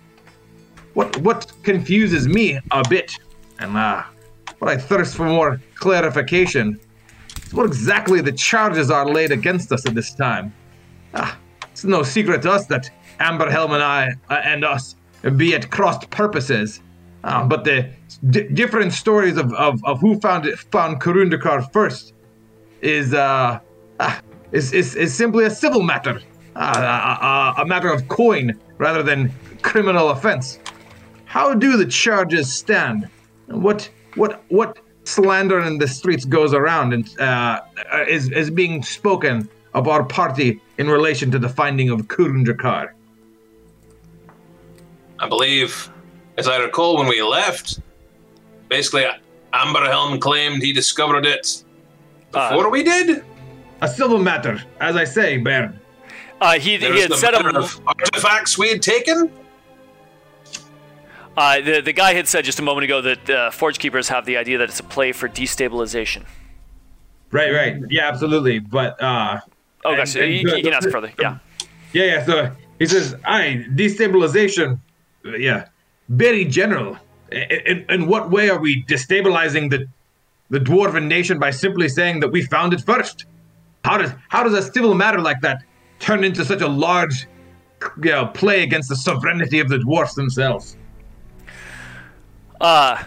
What 0.93 1.17
what 1.17 1.51
confuses 1.63 2.27
me 2.27 2.59
a 2.71 2.83
bit, 2.89 3.17
and 3.59 3.77
uh, 3.77 4.03
what 4.59 4.71
I 4.71 4.77
thirst 4.77 5.15
for 5.15 5.25
more 5.25 5.61
clarification, 5.75 6.79
is 7.45 7.53
what 7.53 7.65
exactly 7.65 8.21
the 8.21 8.31
charges 8.31 8.89
are 8.91 9.07
laid 9.07 9.31
against 9.31 9.71
us 9.71 9.85
at 9.85 9.95
this 9.95 10.13
time. 10.13 10.53
Ah, 11.13 11.37
it's 11.71 11.83
no 11.83 12.03
secret 12.03 12.41
to 12.43 12.51
us 12.51 12.65
that 12.67 12.89
Amberhelm 13.19 13.71
and 13.73 13.83
I 13.83 14.13
uh, 14.29 14.41
and 14.43 14.63
us 14.63 14.95
be 15.35 15.53
at 15.55 15.69
crossed 15.69 16.09
purposes. 16.09 16.81
Uh, 17.23 17.45
but 17.45 17.65
the 17.65 17.89
d- 18.29 18.47
different 18.53 18.93
stories 18.93 19.35
of, 19.35 19.53
of, 19.53 19.83
of 19.83 19.99
who 19.99 20.17
found 20.21 20.45
it, 20.45 20.57
found 20.57 21.01
Kurundakar 21.01 21.71
first 21.73 22.13
is 22.81 23.13
uh 23.13 23.59
ah, 23.99 24.21
is, 24.51 24.71
is 24.73 24.95
is 24.95 25.13
simply 25.13 25.43
a 25.45 25.49
civil 25.49 25.83
matter, 25.83 26.21
uh, 26.59 26.63
a, 26.63 27.61
a, 27.61 27.63
a 27.63 27.65
matter 27.65 27.89
of 27.91 28.07
coin 28.07 28.53
rather 28.77 29.01
than 29.01 29.31
criminal 29.61 30.09
offense. 30.09 30.59
How 31.25 31.53
do 31.53 31.77
the 31.77 31.85
charges 31.85 32.51
stand? 32.53 33.07
What 33.47 33.89
what 34.15 34.43
what 34.49 34.77
slander 35.05 35.59
in 35.61 35.77
the 35.79 35.87
streets 35.87 36.25
goes 36.25 36.53
around 36.53 36.93
and 36.93 37.19
uh, 37.19 37.61
is 38.07 38.29
is 38.31 38.49
being 38.51 38.83
spoken 38.83 39.49
of 39.73 39.87
our 39.87 40.03
party 40.03 40.59
in 40.77 40.87
relation 40.89 41.31
to 41.31 41.39
the 41.39 41.49
finding 41.49 41.89
of 41.89 42.01
Kurundrakar? 42.07 42.89
I 45.19 45.27
believe, 45.27 45.89
as 46.37 46.47
I 46.47 46.57
recall 46.57 46.97
when 46.97 47.07
we 47.07 47.21
left, 47.21 47.79
basically 48.69 49.05
Amberhelm 49.53 50.19
claimed 50.21 50.61
he 50.63 50.73
discovered 50.73 51.25
it 51.25 51.63
Uh, 52.33 52.49
before 52.49 52.69
we 52.69 52.83
did. 52.83 53.23
a 53.81 53.87
civil 53.87 54.19
matter, 54.19 54.61
as 54.79 54.95
I 54.95 55.03
say, 55.05 55.37
Baron. 55.37 55.78
Uh, 56.41 56.53
he, 56.53 56.71
he 56.71 56.77
There's 56.77 57.01
had 57.03 57.11
the 57.11 57.17
said 57.17 57.31
matter 57.33 57.49
a, 57.49 57.59
of 57.59 57.81
artifacts 57.85 58.57
we 58.57 58.69
had 58.69 58.81
taken. 58.81 59.31
uh, 61.37 61.61
the, 61.61 61.81
the 61.81 61.93
guy 61.93 62.13
had 62.13 62.27
said 62.27 62.45
just 62.45 62.59
a 62.59 62.61
moment 62.61 62.85
ago 62.85 63.01
that 63.01 63.29
uh, 63.29 63.51
Forge 63.51 63.79
Keepers 63.79 64.07
have 64.09 64.25
the 64.25 64.37
idea 64.37 64.57
that 64.57 64.69
it's 64.69 64.79
a 64.79 64.83
play 64.83 65.11
for 65.11 65.27
destabilization. 65.29 66.23
Right, 67.31 67.51
right. 67.53 67.75
Yeah, 67.89 68.07
absolutely. 68.07 68.59
But 68.59 69.01
uh 69.01 69.39
Oh, 69.85 69.95
gosh, 69.95 70.15
and 70.15 70.25
he, 70.31 70.43
the- 70.43 70.55
he 70.57 70.61
can 70.63 70.73
ask 70.73 70.85
the- 70.85 70.91
further. 70.91 71.11
Yeah. 71.19 71.37
yeah, 71.93 72.03
yeah, 72.03 72.25
so 72.25 72.51
he 72.79 72.85
says, 72.85 73.15
"I 73.23 73.65
destabilization." 73.75 74.79
uh, 75.25 75.35
Yeah, 75.37 75.67
very 76.09 76.43
general. 76.45 76.97
I- 77.31 77.61
In, 77.65 77.85
in 77.89 78.07
what 78.07 78.29
way 78.29 78.49
are 78.49 78.59
we 78.59 78.83
destabilizing 78.83 79.69
the 79.69 79.87
the 80.49 80.59
dwarven 80.59 81.05
nation 81.07 81.37
by 81.39 81.51
simply 81.51 81.87
saying 81.87 82.19
that 82.21 82.29
we 82.31 82.41
found 82.43 82.73
it 82.73 82.81
first? 82.81 83.25
How 83.85 83.97
does 83.99 84.11
how 84.29 84.43
does 84.43 84.53
a 84.53 84.63
civil 84.73 84.95
matter 84.95 85.21
like 85.21 85.39
that 85.41 85.63
turn 85.99 86.23
into 86.23 86.43
such 86.43 86.61
a 86.61 86.67
large 86.67 87.27
you 88.03 88.11
know, 88.11 88.25
play 88.27 88.63
against 88.63 88.89
the 88.89 88.95
sovereignty 88.95 89.59
of 89.59 89.69
the 89.69 89.79
dwarfs 89.79 90.13
themselves? 90.13 90.77
Uh, 92.59 93.03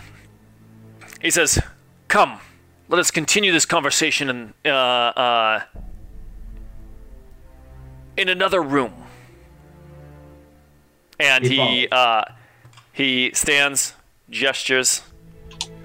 he 1.20 1.30
says, 1.30 1.60
"Come, 2.08 2.40
let 2.88 2.98
us 2.98 3.10
continue 3.10 3.52
this 3.52 3.66
conversation 3.66 4.28
in 4.30 4.54
uh, 4.64 4.68
uh, 4.70 5.62
in 8.16 8.28
another 8.28 8.62
room." 8.62 8.94
And 11.20 11.44
He 11.44 11.56
he 11.56 11.88
uh, 11.88 12.24
he 12.92 13.30
stands, 13.34 13.94
gestures, 14.30 15.02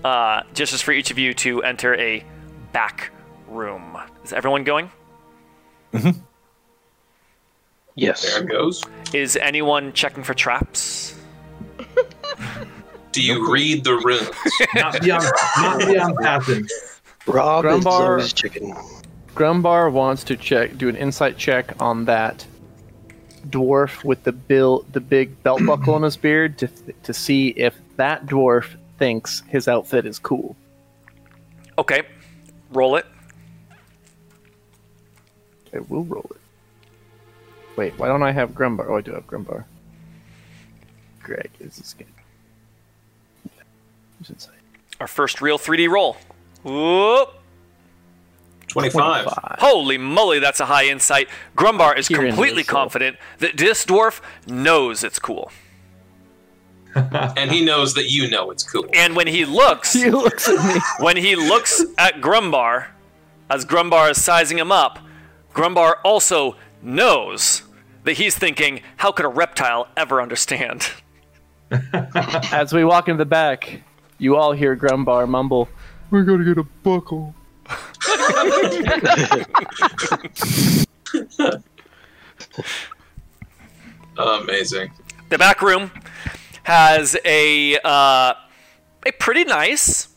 uh, 0.03 0.43
gestures 0.53 0.81
for 0.81 0.91
each 0.91 1.11
of 1.11 1.17
you 1.19 1.33
to 1.35 1.63
enter 1.63 1.95
a 1.95 2.23
back 2.71 3.11
room. 3.47 3.97
Is 4.23 4.33
everyone 4.33 4.63
going? 4.63 4.91
Yes. 7.97 8.23
There 8.33 8.43
it 8.43 8.49
goes. 8.49 8.83
Is 9.13 9.35
anyone 9.37 9.91
checking 9.91 10.23
for 10.23 10.33
traps? 10.35 11.15
Do 13.11 13.21
you 13.23 13.51
read 13.51 13.83
the 13.83 13.95
runes? 13.95 14.29
Not 14.75 15.01
beyond, 15.01 15.25
not 15.57 15.79
beyond 15.79 16.17
passing. 16.21 16.67
Rob 17.25 17.65
Grumbar- 17.65 17.85
always 17.87 18.31
chicken. 18.31 18.75
Grumbar 19.33 19.91
wants 19.91 20.23
to 20.25 20.37
check, 20.37 20.77
do 20.77 20.87
an 20.87 20.95
insight 20.95 21.37
check 21.37 21.73
on 21.81 22.05
that 22.05 22.45
dwarf 23.49 24.03
with 24.03 24.23
the 24.23 24.31
bill, 24.31 24.85
the 24.91 24.99
big 24.99 25.41
belt 25.41 25.61
buckle 25.65 25.95
on 25.95 26.03
his 26.03 26.15
beard, 26.17 26.59
to 26.59 26.67
to 27.03 27.13
see 27.13 27.47
if 27.49 27.75
that 27.95 28.27
dwarf 28.27 28.75
thinks 28.99 29.41
his 29.47 29.67
outfit 29.67 30.05
is 30.05 30.19
cool. 30.19 30.55
Okay, 31.79 32.03
roll 32.71 32.95
it. 32.97 33.05
I 35.73 35.79
will 35.79 36.03
roll 36.03 36.29
it. 36.31 36.41
Wait, 37.77 37.97
why 37.97 38.07
don't 38.07 38.23
I 38.23 38.31
have 38.31 38.51
Grumbar? 38.51 38.87
Oh, 38.89 38.97
I 38.97 39.01
do 39.01 39.13
have 39.13 39.27
Grumbar. 39.27 39.63
Greg 41.21 41.51
is 41.59 41.77
this 41.77 41.93
game. 41.93 42.07
Who's 44.17 44.29
inside? 44.31 44.55
Our 44.99 45.07
first 45.07 45.41
real 45.41 45.59
3D 45.59 45.87
roll. 45.87 46.17
Whoop. 46.63 47.35
25. 48.67 49.27
Holy 49.59 49.97
moly, 49.97 50.39
that's 50.39 50.59
a 50.59 50.65
high 50.65 50.87
insight. 50.87 51.29
Grumbar 51.55 51.97
is 51.97 52.07
Here 52.07 52.21
in 52.21 52.29
completely 52.29 52.63
confident 52.63 53.17
that 53.37 53.55
this 53.57 53.85
dwarf 53.85 54.21
knows 54.47 55.03
it's 55.03 55.19
cool. 55.19 55.51
And 56.95 57.51
he 57.51 57.63
knows 57.63 57.93
that 57.93 58.09
you 58.09 58.27
know 58.27 58.49
it's 58.49 58.63
cool. 58.63 58.85
And 58.91 59.15
when 59.15 59.27
he 59.27 59.45
looks, 59.45 59.93
He 60.01 60.09
looks 60.09 60.49
at 60.49 60.65
me. 60.65 60.81
when 60.99 61.15
he 61.15 61.35
looks 61.35 61.83
at 61.99 62.21
Grumbar, 62.21 62.87
as 63.51 63.65
Grumbar 63.65 64.09
is 64.09 64.23
sizing 64.23 64.57
him 64.57 64.71
up, 64.71 64.97
Grumbar 65.53 65.97
also 66.03 66.55
knows 66.81 67.61
that 68.07 68.17
he's 68.17 68.35
thinking, 68.37 68.81
how 68.95 69.11
could 69.11 69.25
a 69.25 69.29
reptile 69.29 69.89
ever 69.97 70.21
understand? 70.21 70.89
As 72.53 72.71
we 72.71 72.85
walk 72.85 73.09
in 73.09 73.17
the 73.17 73.25
back, 73.25 73.81
you 74.17 74.37
all 74.37 74.53
hear 74.53 74.77
Grumbar 74.77 75.27
mumble, 75.27 75.67
We 76.09 76.23
gotta 76.23 76.45
get 76.45 76.57
a 76.57 76.63
buckle. 76.83 77.35
Amazing. 84.17 84.93
The 85.27 85.37
back 85.37 85.61
room 85.61 85.91
has 86.63 87.17
a 87.25 87.77
uh, 87.83 88.33
a 89.05 89.11
pretty 89.19 89.43
nice, 89.43 90.07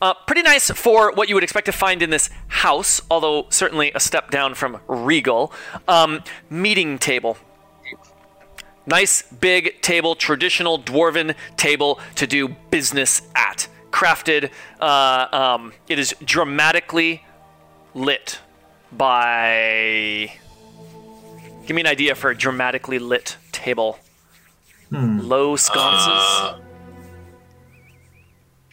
uh, 0.00 0.14
pretty 0.26 0.42
nice 0.42 0.70
for 0.70 1.12
what 1.12 1.28
you 1.28 1.34
would 1.34 1.44
expect 1.44 1.66
to 1.66 1.72
find 1.72 2.02
in 2.02 2.10
this 2.10 2.30
house, 2.48 3.00
although 3.10 3.46
certainly 3.50 3.92
a 3.94 4.00
step 4.00 4.30
down 4.30 4.54
from 4.54 4.80
regal. 4.88 5.52
Um, 5.88 6.22
meeting 6.48 6.98
table. 6.98 7.36
Nice 8.86 9.22
big 9.22 9.80
table, 9.82 10.14
traditional 10.14 10.78
dwarven 10.78 11.34
table 11.56 12.00
to 12.16 12.26
do 12.26 12.48
business 12.70 13.22
at. 13.34 13.68
Crafted. 13.90 14.50
Uh, 14.80 15.26
um, 15.32 15.72
it 15.88 15.98
is 15.98 16.14
dramatically 16.24 17.24
lit 17.94 18.40
by. 18.92 20.32
Give 21.66 21.74
me 21.74 21.82
an 21.82 21.86
idea 21.86 22.14
for 22.14 22.30
a 22.30 22.36
dramatically 22.36 22.98
lit 22.98 23.36
table. 23.52 23.98
Low 24.90 25.56
sconces. 25.56 26.08
Uh, 26.08 26.58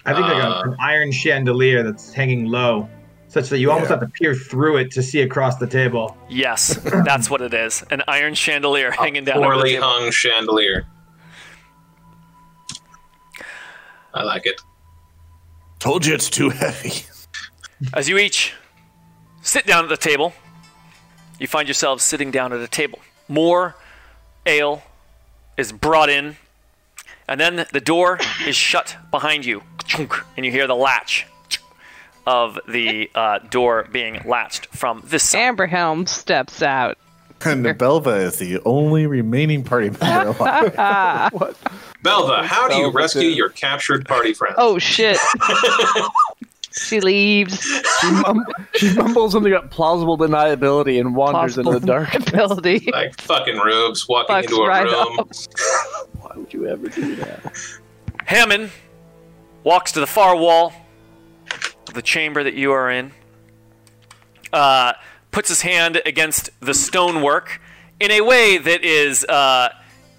I 0.07 0.13
think 0.13 0.25
like 0.27 0.41
a, 0.43 0.47
Uh. 0.47 0.61
an 0.63 0.75
iron 0.79 1.11
chandelier 1.11 1.83
that's 1.83 2.11
hanging 2.13 2.45
low, 2.45 2.89
such 3.27 3.49
that 3.49 3.59
you 3.59 3.69
almost 3.71 3.89
have 3.91 3.99
to 3.99 4.07
peer 4.07 4.33
through 4.33 4.77
it 4.77 4.91
to 4.91 5.03
see 5.03 5.21
across 5.21 5.57
the 5.57 5.67
table. 5.67 6.15
yes, 6.29 6.75
that's 7.05 7.29
what 7.29 7.41
it 7.41 7.53
is. 7.53 7.83
An 7.91 8.01
iron 8.07 8.33
chandelier 8.33 8.91
hanging 8.91 9.25
down 9.25 9.37
over 9.37 9.47
the 9.47 9.53
poorly 9.55 9.71
table. 9.73 9.87
hung 9.87 10.11
chandelier. 10.11 10.85
I 14.13 14.23
like 14.23 14.45
it. 14.45 14.59
Told 15.79 16.05
you 16.05 16.13
it's 16.15 16.29
too 16.29 16.49
heavy. 16.49 17.03
As 17.93 18.09
you 18.09 18.17
each 18.17 18.53
sit 19.41 19.67
down 19.67 19.83
at 19.83 19.89
the 19.89 19.97
table, 19.97 20.33
you 21.39 21.45
find 21.47 21.67
yourselves 21.67 22.03
sitting 22.03 22.31
down 22.31 22.51
at 22.53 22.59
a 22.59 22.67
table. 22.67 22.99
More 23.27 23.75
ale 24.45 24.81
is 25.57 25.71
brought 25.71 26.09
in, 26.09 26.37
and 27.27 27.39
then 27.39 27.65
the 27.71 27.81
door 27.81 28.19
is 28.45 28.55
shut 28.55 28.95
behind 29.11 29.45
you, 29.45 29.63
and 29.97 30.45
you 30.45 30.51
hear 30.51 30.67
the 30.67 30.75
latch 30.75 31.25
of 32.25 32.59
the 32.67 33.09
uh, 33.15 33.39
door 33.39 33.87
being 33.91 34.21
latched 34.25 34.67
from 34.67 35.01
this 35.05 35.23
side. 35.23 35.55
Amberhelm 35.55 36.07
steps 36.07 36.61
out. 36.61 36.97
And 37.45 37.77
Belva 37.77 38.15
is 38.15 38.39
the 38.39 38.59
only 38.65 39.05
remaining 39.05 39.63
party 39.63 39.91
member 39.91 40.29
alive. 40.39 41.31
Belva, 42.01 42.47
how 42.47 42.67
do 42.67 42.75
you 42.75 42.89
rescue 42.89 43.29
your 43.29 43.49
captured 43.49 44.07
party 44.07 44.33
friends? 44.33 44.55
Oh 44.57 44.79
shit. 44.79 45.17
she 46.77 46.99
leaves. 46.99 47.61
She, 48.01 48.11
mum- 48.11 48.45
she 48.75 48.93
mumbles 48.93 49.31
something 49.33 49.51
about 49.51 49.71
plausible 49.71 50.17
deniability 50.17 50.99
and 50.99 51.15
wanders 51.15 51.57
into 51.57 51.79
the 51.79 51.85
dark. 51.85 52.13
Ability. 52.13 52.89
Like 52.91 53.19
fucking 53.21 53.57
rubes 53.57 54.07
walking 54.07 54.35
Fucks 54.35 54.43
into 54.43 54.55
a 54.57 54.67
right 54.67 54.83
room. 54.85 55.19
up. 55.19 55.29
Why 56.21 56.31
would 56.35 56.53
you 56.53 56.67
ever 56.67 56.87
do 56.89 57.15
that? 57.17 57.53
Hammond 58.25 58.71
walks 59.63 59.91
to 59.93 59.99
the 59.99 60.07
far 60.07 60.35
wall 60.35 60.73
of 61.87 61.93
the 61.93 62.01
chamber 62.01 62.43
that 62.43 62.53
you 62.53 62.71
are 62.71 62.89
in, 62.91 63.11
uh, 64.53 64.93
puts 65.31 65.49
his 65.49 65.61
hand 65.61 66.01
against 66.05 66.49
the 66.59 66.73
stonework 66.73 67.59
in 67.99 68.11
a 68.11 68.21
way 68.21 68.57
that 68.57 68.83
is 68.83 69.23
uh, 69.25 69.69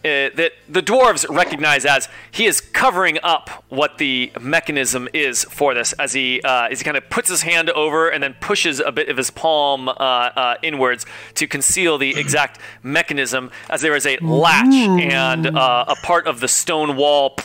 uh, 0.05 0.31
that 0.37 0.53
the 0.69 0.81
dwarves 0.81 1.29
recognize 1.29 1.85
as 1.85 2.09
he 2.31 2.47
is 2.47 2.61
covering 2.61 3.19
up 3.23 3.65
what 3.69 3.99
the 3.99 4.31
mechanism 4.41 5.09
is 5.13 5.43
for 5.45 5.75
this 5.75 5.93
as 5.95 6.13
he 6.13 6.41
uh, 6.43 6.69
as 6.69 6.79
he 6.79 6.85
kind 6.85 6.97
of 6.97 7.11
puts 7.11 7.29
his 7.29 7.43
hand 7.43 7.69
over 7.71 8.09
and 8.09 8.23
then 8.23 8.37
pushes 8.41 8.79
a 8.79 8.93
bit 8.93 9.09
of 9.09 9.17
his 9.17 9.31
palm 9.31 9.89
uh, 9.89 9.93
uh, 9.93 10.55
inwards 10.63 11.05
to 11.35 11.49
conceal 11.49 11.99
the 11.99 12.17
exact 12.17 12.61
mechanism 12.83 13.51
as 13.71 13.81
there 13.81 13.97
is 13.97 14.07
a 14.07 14.17
latch 14.19 14.73
and 14.73 15.47
uh, 15.47 15.85
a 15.89 15.97
part 15.97 16.29
of 16.29 16.39
the 16.39 16.49
stone 16.49 16.97
wall 16.97 17.37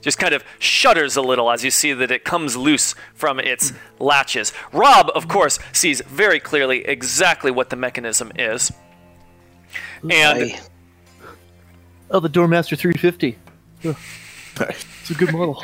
just 0.00 0.18
kind 0.18 0.32
of 0.32 0.44
shudders 0.58 1.16
a 1.16 1.22
little 1.22 1.50
as 1.50 1.64
you 1.64 1.70
see 1.70 1.92
that 1.92 2.10
it 2.10 2.24
comes 2.24 2.56
loose 2.56 2.94
from 3.14 3.38
its 3.38 3.72
latches. 3.98 4.52
Rob, 4.72 5.10
of 5.14 5.28
course, 5.28 5.58
sees 5.72 6.00
very 6.02 6.40
clearly 6.40 6.86
exactly 6.86 7.50
what 7.50 7.68
the 7.68 7.76
mechanism 7.76 8.32
is. 8.36 8.72
And 10.02 10.42
Aye. 10.42 10.60
Oh, 12.10 12.20
the 12.20 12.28
Doormaster 12.28 12.76
350. 12.76 13.38
It's 13.82 15.10
a 15.10 15.14
good 15.14 15.32
model. 15.32 15.62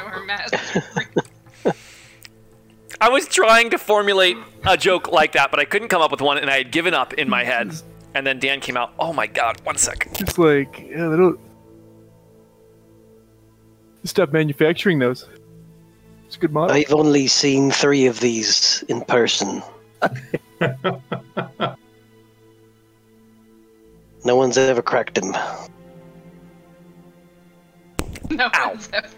I 3.01 3.09
was 3.09 3.27
trying 3.29 3.71
to 3.71 3.79
formulate 3.79 4.37
a 4.65 4.77
joke 4.77 5.11
like 5.11 5.33
that, 5.33 5.51
but 5.51 5.59
I 5.61 5.65
couldn't 5.65 5.89
come 5.89 6.01
up 6.01 6.11
with 6.11 6.21
one, 6.21 6.39
and 6.39 6.49
I 6.49 6.59
had 6.59 6.71
given 6.71 6.95
up 6.95 7.13
in 7.15 7.29
my 7.29 7.45
head. 7.45 7.75
And 8.15 8.27
then 8.27 8.39
Dan 8.39 8.61
came 8.61 8.77
out. 8.77 8.95
Oh 8.99 9.13
my 9.13 9.27
god! 9.27 9.61
One 9.65 9.77
second. 9.77 10.19
It's 10.21 10.39
like, 10.39 10.87
yeah, 10.89 11.09
they 11.09 11.17
don't. 11.17 11.39
Stop 14.05 14.33
manufacturing 14.33 14.99
those. 14.99 15.29
It's 16.27 16.37
a 16.37 16.39
good 16.39 16.53
model. 16.53 16.75
I've 16.75 16.95
only 16.95 17.27
seen 17.27 17.71
three 17.71 18.07
of 18.07 18.21
these 18.21 18.83
in 18.89 19.03
person. 19.03 19.63
No 24.25 24.35
one's 24.35 24.59
ever 24.59 24.83
cracked 24.83 25.19
him. 25.19 25.37
No 28.31 28.49
Ow. 28.55 28.69
one's 28.71 28.89
ever- 28.93 29.09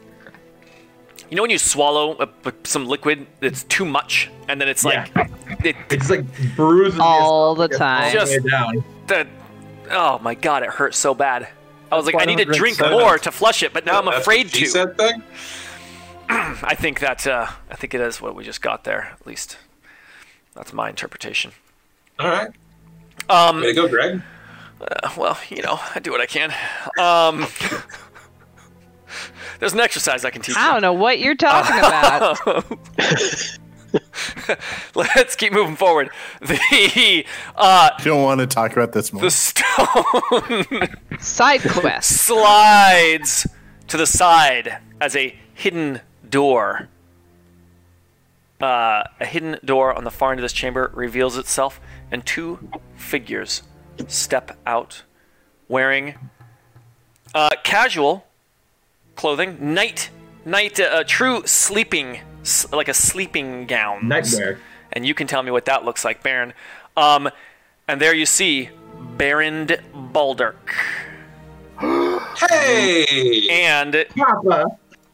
You 1.30 1.36
know 1.36 1.42
when 1.42 1.50
you 1.50 1.58
swallow 1.58 2.16
a, 2.18 2.28
a- 2.48 2.52
some 2.64 2.86
liquid 2.86 3.26
that's 3.40 3.64
too 3.64 3.84
much, 3.84 4.30
and 4.48 4.60
then 4.60 4.68
it's 4.68 4.84
like 4.84 5.10
it, 5.64 5.76
It's 5.90 6.10
like 6.10 6.24
bruising 6.56 7.00
All 7.00 7.54
the 7.54 7.68
time. 7.68 8.12
Just- 8.12 8.32
the 8.42 8.50
down. 8.50 8.84
the 9.06 9.26
oh 9.90 10.18
my 10.20 10.34
god, 10.34 10.62
it 10.62 10.70
hurts 10.70 10.96
so 10.98 11.14
bad. 11.14 11.48
I 11.90 11.96
was 11.96 12.04
like, 12.06 12.16
I 12.16 12.22
I 12.22 12.24
need 12.26 12.36
to 12.38 12.44
drink 12.44 12.58
drink 12.58 12.76
soda. 12.76 12.90
more 12.90 13.16
to 13.18 13.30
flush 13.32 13.62
it, 13.62 13.72
but 13.72 13.86
now 13.86 13.98
I'm 13.98 14.08
afraid 14.08 14.48
to. 14.50 14.66
said 14.66 14.96
thing? 14.98 15.22
I 16.30 16.74
think 16.74 17.00
that 17.00 17.26
uh, 17.26 17.46
I 17.70 17.76
think 17.76 17.94
it 17.94 18.00
is 18.02 18.20
what 18.20 18.34
we 18.34 18.44
just 18.44 18.60
got 18.60 18.84
there. 18.84 19.16
At 19.18 19.26
least 19.26 19.56
that's 20.54 20.72
my 20.74 20.90
interpretation. 20.90 21.52
All 22.18 22.28
right. 22.28 22.50
Um, 23.30 23.60
Way 23.60 23.68
to 23.68 23.72
go, 23.74 23.88
Greg. 23.88 24.22
Uh, 24.80 25.10
well, 25.16 25.38
you 25.48 25.62
know, 25.62 25.80
I 25.94 25.98
do 26.00 26.10
what 26.10 26.20
I 26.20 26.26
can. 26.26 26.50
Um, 26.98 27.46
there's 29.58 29.72
an 29.74 29.80
exercise 29.80 30.24
I 30.24 30.30
can 30.30 30.42
teach. 30.42 30.56
I 30.56 30.72
don't 30.72 30.82
know 30.82 30.92
what 30.92 31.18
you're 31.18 31.34
talking 31.34 31.78
about. 31.78 32.38
Let's 34.94 35.34
keep 35.36 35.52
moving 35.52 35.76
forward. 35.76 36.10
The 36.40 37.24
uh, 37.56 37.90
You 37.98 38.04
don't 38.04 38.22
want 38.22 38.40
to 38.40 38.46
talk 38.46 38.72
about 38.72 38.92
this 38.92 39.12
more. 39.12 39.22
the 39.22 39.30
stone 39.30 40.88
Side 41.20 41.62
quest. 41.62 42.10
slides 42.26 43.46
to 43.88 43.96
the 43.96 44.06
side 44.06 44.78
as 45.00 45.16
a 45.16 45.34
hidden 45.54 46.00
door. 46.28 46.88
Uh, 48.60 49.04
a 49.20 49.24
hidden 49.26 49.56
door 49.64 49.94
on 49.94 50.04
the 50.04 50.10
far 50.10 50.32
end 50.32 50.40
of 50.40 50.42
this 50.42 50.52
chamber 50.52 50.90
reveals 50.94 51.38
itself, 51.38 51.80
and 52.10 52.26
two 52.26 52.68
figures 52.96 53.62
step 54.08 54.58
out 54.66 55.02
wearing 55.68 56.14
uh, 57.34 57.50
casual 57.64 58.26
clothing, 59.18 59.74
night, 59.74 60.08
night, 60.46 60.80
uh, 60.80 61.04
true 61.04 61.42
sleeping, 61.44 62.20
like 62.72 62.88
a 62.88 62.94
sleeping 62.94 63.66
gown. 63.66 64.08
Nightmare. 64.08 64.58
And 64.92 65.04
you 65.04 65.12
can 65.12 65.26
tell 65.26 65.42
me 65.42 65.50
what 65.50 65.66
that 65.66 65.84
looks 65.84 66.04
like, 66.04 66.22
Baron. 66.22 66.54
Um, 66.96 67.28
and 67.86 68.00
there 68.00 68.14
you 68.14 68.24
see 68.24 68.70
Baron 69.18 69.66
Baldirk. 69.94 70.54
Hey! 72.38 73.48
and 73.50 74.06
Papa. 74.16 74.66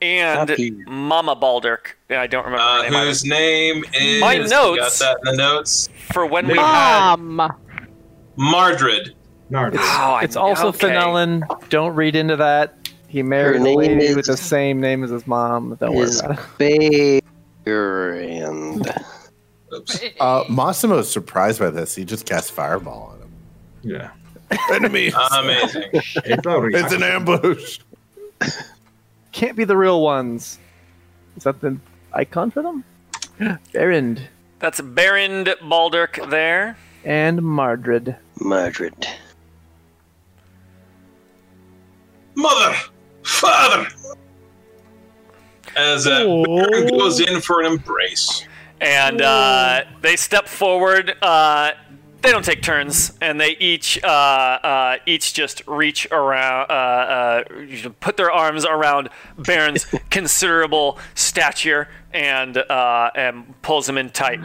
and 0.03 0.51
Happy. 0.51 0.71
Mama 0.87 1.35
Baldirk. 1.35 1.95
Yeah, 2.11 2.21
I 2.21 2.27
don't 2.27 2.45
remember 2.45 2.63
Uh, 2.63 2.83
name 2.83 2.93
whose 3.07 3.25
name 3.25 3.85
is. 3.95 4.21
My 4.21 4.37
notes. 4.37 4.51
Got 4.51 4.93
that 5.23 5.31
in 5.31 5.37
the 5.37 5.43
notes. 5.43 5.89
For 6.13 6.27
when 6.27 6.47
we 6.49 6.59
had. 6.59 7.15
Um, 7.15 7.41
Mardred. 8.39 9.15
Nard. 9.51 9.77
Oh, 9.79 9.81
I- 9.81 10.23
It's 10.25 10.37
also 10.37 10.69
okay. 10.69 10.89
Fenelon. 10.89 11.43
Don't 11.71 11.95
read 11.95 12.15
into 12.17 12.37
that. 12.37 12.75
He 13.15 13.23
married 13.23 13.61
a 13.61 13.77
lady 13.77 14.07
is- 14.07 14.17
with 14.17 14.27
the 14.27 14.37
same 14.37 14.81
name 14.81 15.05
as 15.05 15.11
his 15.11 15.25
mom. 15.25 15.77
Don't 15.79 15.95
worry 15.95 16.03
Is 16.09 16.19
about 16.19 16.41
it. 16.59 17.23
Baron. 17.63 18.83
Oops. 19.73 20.01
Uh, 20.19 20.43
Massimo's 20.51 21.13
surprised 21.13 21.61
by 21.61 21.71
this. 21.71 21.95
He 21.95 22.05
just 22.05 22.27
cast 22.27 22.51
fireball 22.51 23.13
on 23.15 23.21
him. 23.23 23.33
Yeah. 23.83 24.11
Enemy. 24.73 25.13
Amazing. 25.33 25.85
It's, 25.95 26.93
an 26.93 27.05
ambush. 27.05 27.79
Can't 29.31 29.57
be 29.57 29.63
the 29.63 29.77
real 29.77 30.03
ones. 30.03 30.59
Is 31.37 31.45
that 31.45 31.61
the 31.61 31.79
icon 32.15 32.51
for 32.51 32.63
them? 32.65 32.85
Baron 33.73 34.19
That's 34.59 34.81
Baron 34.81 35.45
Baldirk 35.45 36.31
there. 36.31 36.77
and 37.05 37.39
Mardred. 37.43 38.17
Mardred. 38.41 39.07
Mother! 42.35 42.77
Father! 43.25 43.89
As 45.77 46.07
uh, 46.07 46.25
Baron 46.45 46.87
goes 46.89 47.21
in 47.21 47.41
for 47.41 47.61
an 47.61 47.67
embrace. 47.67 48.47
And 48.81 49.21
uh, 49.21 49.85
they 50.03 50.17
step 50.17 50.47
forward. 50.47 51.17
Uh, 51.21 51.73
they 52.25 52.31
don't 52.31 52.45
take 52.45 52.63
turns, 52.63 53.13
and 53.21 53.39
they 53.39 53.51
each 53.59 54.03
uh, 54.03 54.07
uh, 54.07 54.97
each 55.05 55.35
just 55.35 55.63
reach 55.67 56.07
around, 56.11 56.71
uh, 56.71 56.73
uh, 56.73 57.89
put 58.01 58.17
their 58.17 58.33
arms 58.33 58.65
around 58.65 59.11
Baron's 59.37 59.85
considerable 60.11 60.99
stature, 61.15 61.89
and 62.13 62.57
uh, 62.57 63.11
and 63.15 63.61
pulls 63.61 63.89
him 63.89 63.99
in 63.99 64.09
tight. 64.11 64.41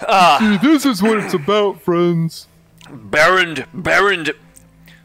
See, 0.00 0.56
this 0.62 0.86
is 0.86 1.02
what 1.02 1.18
it's 1.18 1.34
about, 1.34 1.80
friends. 1.82 2.48
Baron, 2.90 3.66
Baron, 3.72 4.28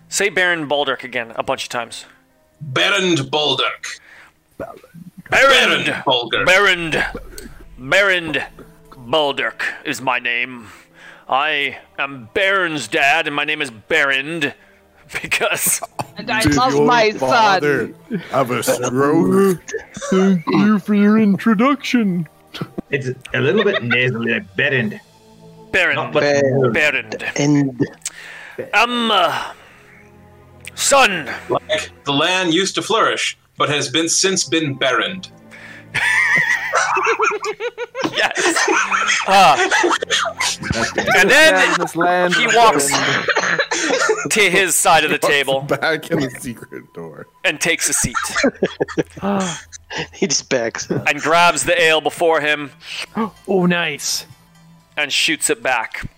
say 0.09 0.29
Baron 0.29 0.67
Baldirk 0.67 1.03
again 1.03 1.31
a 1.35 1.43
bunch 1.43 1.63
of 1.63 1.69
times. 1.69 2.05
Baron 2.61 3.15
Baldirk. 3.15 3.99
Baron, 4.57 4.75
Baron 5.29 5.83
Baldirk. 6.05 6.45
Baron, 6.45 6.95
Baron 7.77 8.37
Baldark 8.91 9.61
is 9.85 10.01
my 10.01 10.19
name. 10.19 10.67
I 11.29 11.77
am 11.97 12.29
Baron's 12.33 12.87
dad, 12.87 13.27
and 13.27 13.35
my 13.35 13.45
name 13.45 13.61
is 13.61 13.69
Baron 13.71 14.51
because 15.21 15.81
and 16.17 16.29
I 16.29 16.41
Did 16.41 16.55
love 16.55 16.73
your 16.73 16.85
my 16.85 17.11
son. 17.11 17.19
father 17.19 17.93
have 18.31 18.51
a 18.51 18.63
stroke? 18.63 19.61
Thank 20.09 20.43
you 20.47 20.79
for 20.79 20.95
your 20.95 21.17
introduction. 21.19 22.27
It's 22.89 23.09
a 23.33 23.39
little 23.39 23.63
bit 23.63 23.83
nasally, 23.83 24.33
like 24.33 24.55
Berend. 24.55 24.99
Baron, 25.71 25.95
Not 25.95 26.13
but 26.13 26.21
Baron. 26.21 26.73
Baron, 26.73 27.11
And 27.35 27.87
um, 28.73 29.11
uh, 29.11 29.53
son. 30.79 31.29
Like 31.49 31.91
the 32.05 32.13
land 32.13 32.53
used 32.53 32.75
to 32.75 32.81
flourish, 32.81 33.37
but 33.57 33.69
has 33.69 33.89
been 33.89 34.09
since 34.09 34.43
been 34.43 34.75
barrened. 34.75 35.31
Yes. 38.11 38.57
Uh, 39.27 39.69
and 41.17 41.29
then 41.29 41.75
this 41.79 41.95
land 41.95 42.33
he 42.35 42.47
walks 42.55 42.89
to 44.31 44.41
his 44.49 44.75
side 44.75 45.03
of 45.03 45.11
the 45.11 45.17
table 45.17 45.61
Back 45.61 46.09
in 46.11 46.19
the 46.19 46.29
secret 46.29 46.91
door. 46.93 47.27
and 47.43 47.59
takes 47.59 47.89
a 47.89 47.93
seat 47.93 48.15
he 50.13 50.27
just 50.27 50.49
backs 50.49 50.89
up. 50.91 51.07
and 51.07 51.19
grabs 51.21 51.63
the 51.63 51.79
ale 51.81 52.01
before 52.01 52.41
him 52.41 52.71
Oh, 53.47 53.65
nice. 53.65 54.25
and 54.97 55.11
shoots 55.11 55.49
it 55.49 55.61
back. 55.63 56.09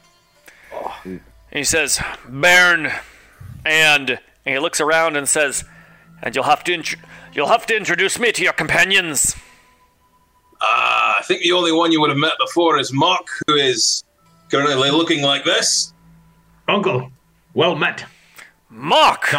And 1.04 1.20
he 1.52 1.64
says, 1.64 2.00
Baron, 2.30 2.92
and, 3.66 4.20
and 4.46 4.54
he 4.56 4.60
looks 4.60 4.82
around 4.82 5.16
and 5.16 5.28
says, 5.28 5.64
and 6.22 6.36
you'll 6.36 6.46
have 6.46 6.64
to 6.66 6.74
int- 6.74 6.96
you'll 7.34 7.48
have 7.48 7.66
to 7.68 7.76
introduce 7.76 8.20
me 8.20 8.32
to 8.32 8.44
your 8.44 8.54
companions. 8.54 9.36
Uh, 10.62 11.16
I 11.20 11.22
think 11.24 11.42
the 11.42 11.52
only 11.54 11.72
one 11.72 11.92
you 11.92 12.00
would 12.02 12.10
have 12.12 12.20
met 12.20 12.34
before 12.40 12.78
is 12.80 12.94
Mark, 12.94 13.28
who 13.48 13.56
is 13.56 14.04
currently 14.50 14.92
looking 14.92 15.24
like 15.24 15.44
this. 15.44 15.94
Uncle, 16.68 17.12
well 17.54 17.76
met. 17.76 18.06
Mark! 18.70 19.34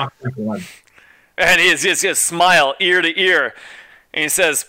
And 1.39 1.61
he 1.61 1.69
is 1.69 1.83
his, 1.83 2.03
his 2.03 2.19
smile 2.19 2.75
ear 2.81 3.01
to 3.01 3.19
ear, 3.21 3.55
and 4.13 4.25
he 4.25 4.29
says, 4.29 4.67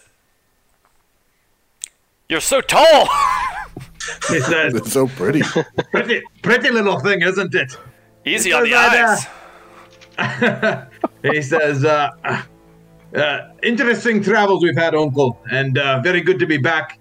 "You're 2.30 2.40
so 2.40 2.62
tall." 2.62 3.10
He 4.30 4.40
says, 4.40 4.74
It's 4.76 4.94
so 4.94 5.08
pretty. 5.08 5.42
pretty, 5.92 6.22
pretty 6.42 6.70
little 6.70 7.00
thing, 7.00 7.22
isn't 7.22 7.54
it? 7.56 7.78
Easy 8.26 8.54
on 8.54 8.64
the 8.64 8.70
Because 8.70 8.94
eyes. 8.94 9.28
he 11.24 11.42
says, 11.42 11.86
uh, 11.86 12.10
uh, 13.16 13.40
interesting 13.62 14.22
travels 14.24 14.64
we've 14.64 14.78
had, 14.78 14.96
Uncle, 14.96 15.40
and 15.52 15.78
uh, 15.78 16.00
very 16.02 16.22
good 16.22 16.40
to 16.40 16.46
be 16.46 16.58
back 16.58 17.00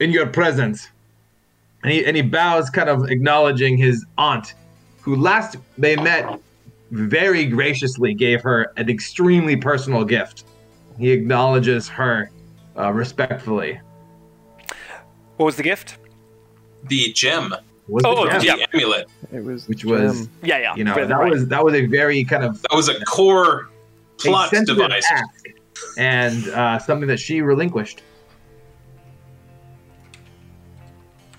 in 0.00 0.10
your 0.10 0.26
presence. 0.26 0.88
And 1.82 1.92
he, 1.92 2.04
and 2.04 2.16
he 2.16 2.22
bows, 2.22 2.70
kind 2.70 2.88
of 2.88 3.10
acknowledging 3.10 3.76
his 3.76 4.06
aunt, 4.16 4.54
who 5.00 5.16
last 5.16 5.56
they 5.76 5.96
met 5.96 6.40
very 6.90 7.44
graciously 7.44 8.14
gave 8.14 8.42
her 8.42 8.72
an 8.76 8.88
extremely 8.88 9.56
personal 9.56 10.04
gift. 10.04 10.44
He 10.98 11.10
acknowledges 11.10 11.88
her 11.88 12.30
uh, 12.78 12.92
respectfully. 12.92 13.80
What 15.36 15.46
was 15.46 15.56
the 15.56 15.62
gift? 15.62 15.98
The 16.84 17.12
gem, 17.12 17.54
Was 17.88 18.04
Oh, 18.06 18.24
the 18.24 18.38
gem, 18.38 18.58
the 18.58 18.68
amulet. 18.72 19.08
It 19.32 19.44
was 19.44 19.66
which 19.68 19.84
was 19.84 20.20
Jim. 20.20 20.30
Yeah, 20.42 20.58
yeah. 20.58 20.74
you 20.76 20.84
know 20.84 20.94
right, 20.94 21.08
that 21.08 21.14
right. 21.18 21.30
was 21.32 21.46
that 21.48 21.64
was 21.64 21.74
a 21.74 21.86
very 21.86 22.24
kind 22.24 22.44
of 22.44 22.60
That 22.62 22.72
was 22.74 22.88
a 22.88 23.00
core 23.04 23.70
plot 24.18 24.52
a 24.52 24.64
device. 24.64 25.04
ask 25.10 25.24
and 25.98 26.48
uh, 26.48 26.78
something 26.78 27.08
that 27.08 27.18
she 27.18 27.40
relinquished. 27.40 28.02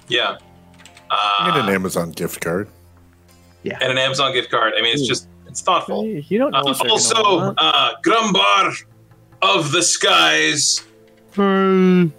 Yeah. 0.08 0.38
And 1.40 1.56
an 1.58 1.70
Uh, 1.70 1.72
Amazon 1.72 2.12
gift 2.12 2.42
card. 2.42 2.68
Yeah. 3.64 3.78
And 3.82 3.92
an 3.92 3.98
Amazon 3.98 4.34
gift 4.34 4.52
card. 4.52 4.74
I 4.78 4.82
mean, 4.82 4.94
it's 4.94 5.08
just, 5.08 5.28
it's 5.48 5.62
thoughtful. 5.62 6.04
Hey, 6.04 6.24
You 6.28 6.38
don't 6.38 6.52
know 6.52 6.60
Uh, 6.60 6.64
what 6.66 6.78
gonna 6.78 6.92
also, 6.92 7.24
want. 7.38 7.58
uh, 7.62 7.94
Grumbar 8.06 8.84
of 9.42 9.72
the 9.72 9.82
Skies, 9.82 10.86
Hi. 11.36 12.10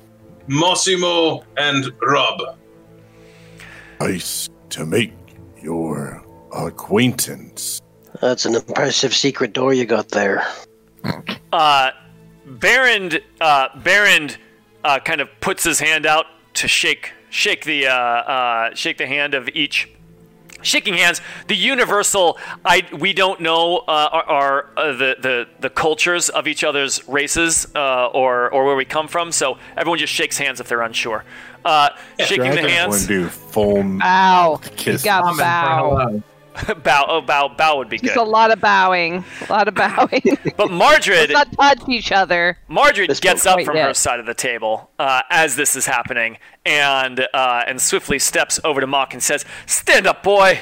Massimo, 0.48 1.44
and 1.56 1.92
Rob. 2.02 2.40
Nice 4.00 4.48
to 4.70 4.84
make 4.86 5.12
your 5.66 6.24
acquaintance. 6.52 7.82
That's 8.20 8.46
an 8.46 8.54
impressive 8.54 9.12
secret 9.12 9.52
door 9.52 9.74
you 9.74 9.84
got 9.84 10.08
there. 10.10 10.46
Uh, 11.52 11.90
Baron, 12.46 13.10
uh, 13.40 13.68
Baron, 13.82 14.30
uh, 14.84 15.00
kind 15.00 15.20
of 15.20 15.28
puts 15.40 15.64
his 15.64 15.80
hand 15.80 16.06
out 16.06 16.26
to 16.54 16.68
shake, 16.68 17.10
shake 17.30 17.64
the, 17.64 17.88
uh, 17.88 17.92
uh, 17.92 18.74
shake 18.74 18.98
the 18.98 19.06
hand 19.06 19.34
of 19.34 19.48
each. 19.54 19.90
Shaking 20.66 20.94
hands. 20.94 21.20
The 21.48 21.56
universal, 21.56 22.38
I 22.64 22.86
we 22.98 23.12
don't 23.12 23.40
know 23.40 23.78
uh, 23.78 24.08
are, 24.12 24.24
are 24.24 24.70
uh, 24.76 24.92
the, 24.92 25.16
the 25.20 25.48
the 25.60 25.70
cultures 25.70 26.28
of 26.28 26.46
each 26.46 26.64
other's 26.64 27.06
races 27.08 27.66
uh, 27.74 28.06
or 28.08 28.50
or 28.50 28.64
where 28.64 28.76
we 28.76 28.84
come 28.84 29.08
from. 29.08 29.32
So 29.32 29.58
everyone 29.76 29.98
just 29.98 30.12
shakes 30.12 30.38
hands 30.38 30.60
if 30.60 30.68
they're 30.68 30.82
unsure. 30.82 31.24
Uh, 31.64 31.90
shaking 32.18 32.50
the 32.50 32.68
hands. 32.68 33.02
to 33.02 33.08
do 33.08 33.28
full 33.28 33.82
Ow. 34.02 34.60
kiss? 34.76 35.02
You 35.02 35.10
got 35.10 35.22
Common 35.24 35.38
bow. 35.38 36.22
Hello. 36.56 36.80
bow, 36.84 37.04
oh, 37.08 37.20
bow, 37.20 37.48
bow 37.48 37.78
would 37.78 37.88
be 37.88 37.98
Just 37.98 38.14
good. 38.14 38.20
a 38.20 38.24
lot 38.28 38.50
of 38.50 38.60
bowing. 38.60 39.24
A 39.48 39.52
lot 39.52 39.68
of 39.68 39.74
bowing. 39.76 40.38
But 40.56 40.70
Margaret, 40.70 41.30
not 41.30 41.52
touch 41.52 41.88
each 41.88 42.12
other. 42.12 42.58
Margaret 42.68 43.08
This 43.08 43.20
gets 43.20 43.46
up 43.46 43.60
from 43.62 43.76
yet. 43.76 43.88
her 43.88 43.94
side 43.94 44.20
of 44.20 44.26
the 44.26 44.34
table 44.34 44.90
uh, 44.98 45.22
as 45.30 45.56
this 45.56 45.76
is 45.76 45.86
happening, 45.86 46.38
and 46.64 47.26
uh, 47.34 47.64
and 47.66 47.80
swiftly 47.80 48.18
steps 48.18 48.58
over 48.64 48.80
to 48.80 48.86
Mock 48.86 49.12
and 49.14 49.22
says, 49.22 49.44
"Stand 49.66 50.06
up, 50.06 50.22
boy." 50.22 50.58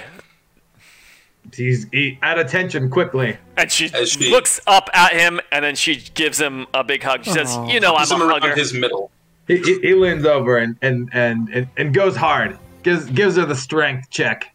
He's 1.54 1.86
he, 1.92 2.18
at 2.22 2.38
attention 2.38 2.88
quickly. 2.90 3.36
And 3.56 3.70
she, 3.70 3.88
she- 3.88 4.30
looks 4.30 4.60
up 4.66 4.88
at 4.94 5.12
him, 5.12 5.40
and 5.52 5.64
then 5.64 5.74
she 5.76 5.96
gives 5.96 6.40
him 6.40 6.66
a 6.72 6.82
big 6.82 7.02
hug. 7.02 7.24
She 7.24 7.30
says, 7.32 7.54
"You 7.68 7.80
know 7.80 7.92
I'm 7.94 8.06
Puts 8.08 8.10
a 8.12 8.16
around 8.16 8.40
hugger." 8.42 8.54
his 8.56 8.72
middle. 8.74 9.10
He, 9.46 9.58
he, 9.58 9.78
he 9.80 9.94
leans 9.94 10.24
over 10.24 10.56
and, 10.56 10.76
and, 10.80 11.10
and, 11.12 11.50
and, 11.50 11.68
and 11.76 11.92
goes 11.92 12.16
hard. 12.16 12.58
Gives 12.82 13.04
gives 13.10 13.36
her 13.36 13.44
the 13.44 13.54
strength 13.54 14.08
check. 14.08 14.53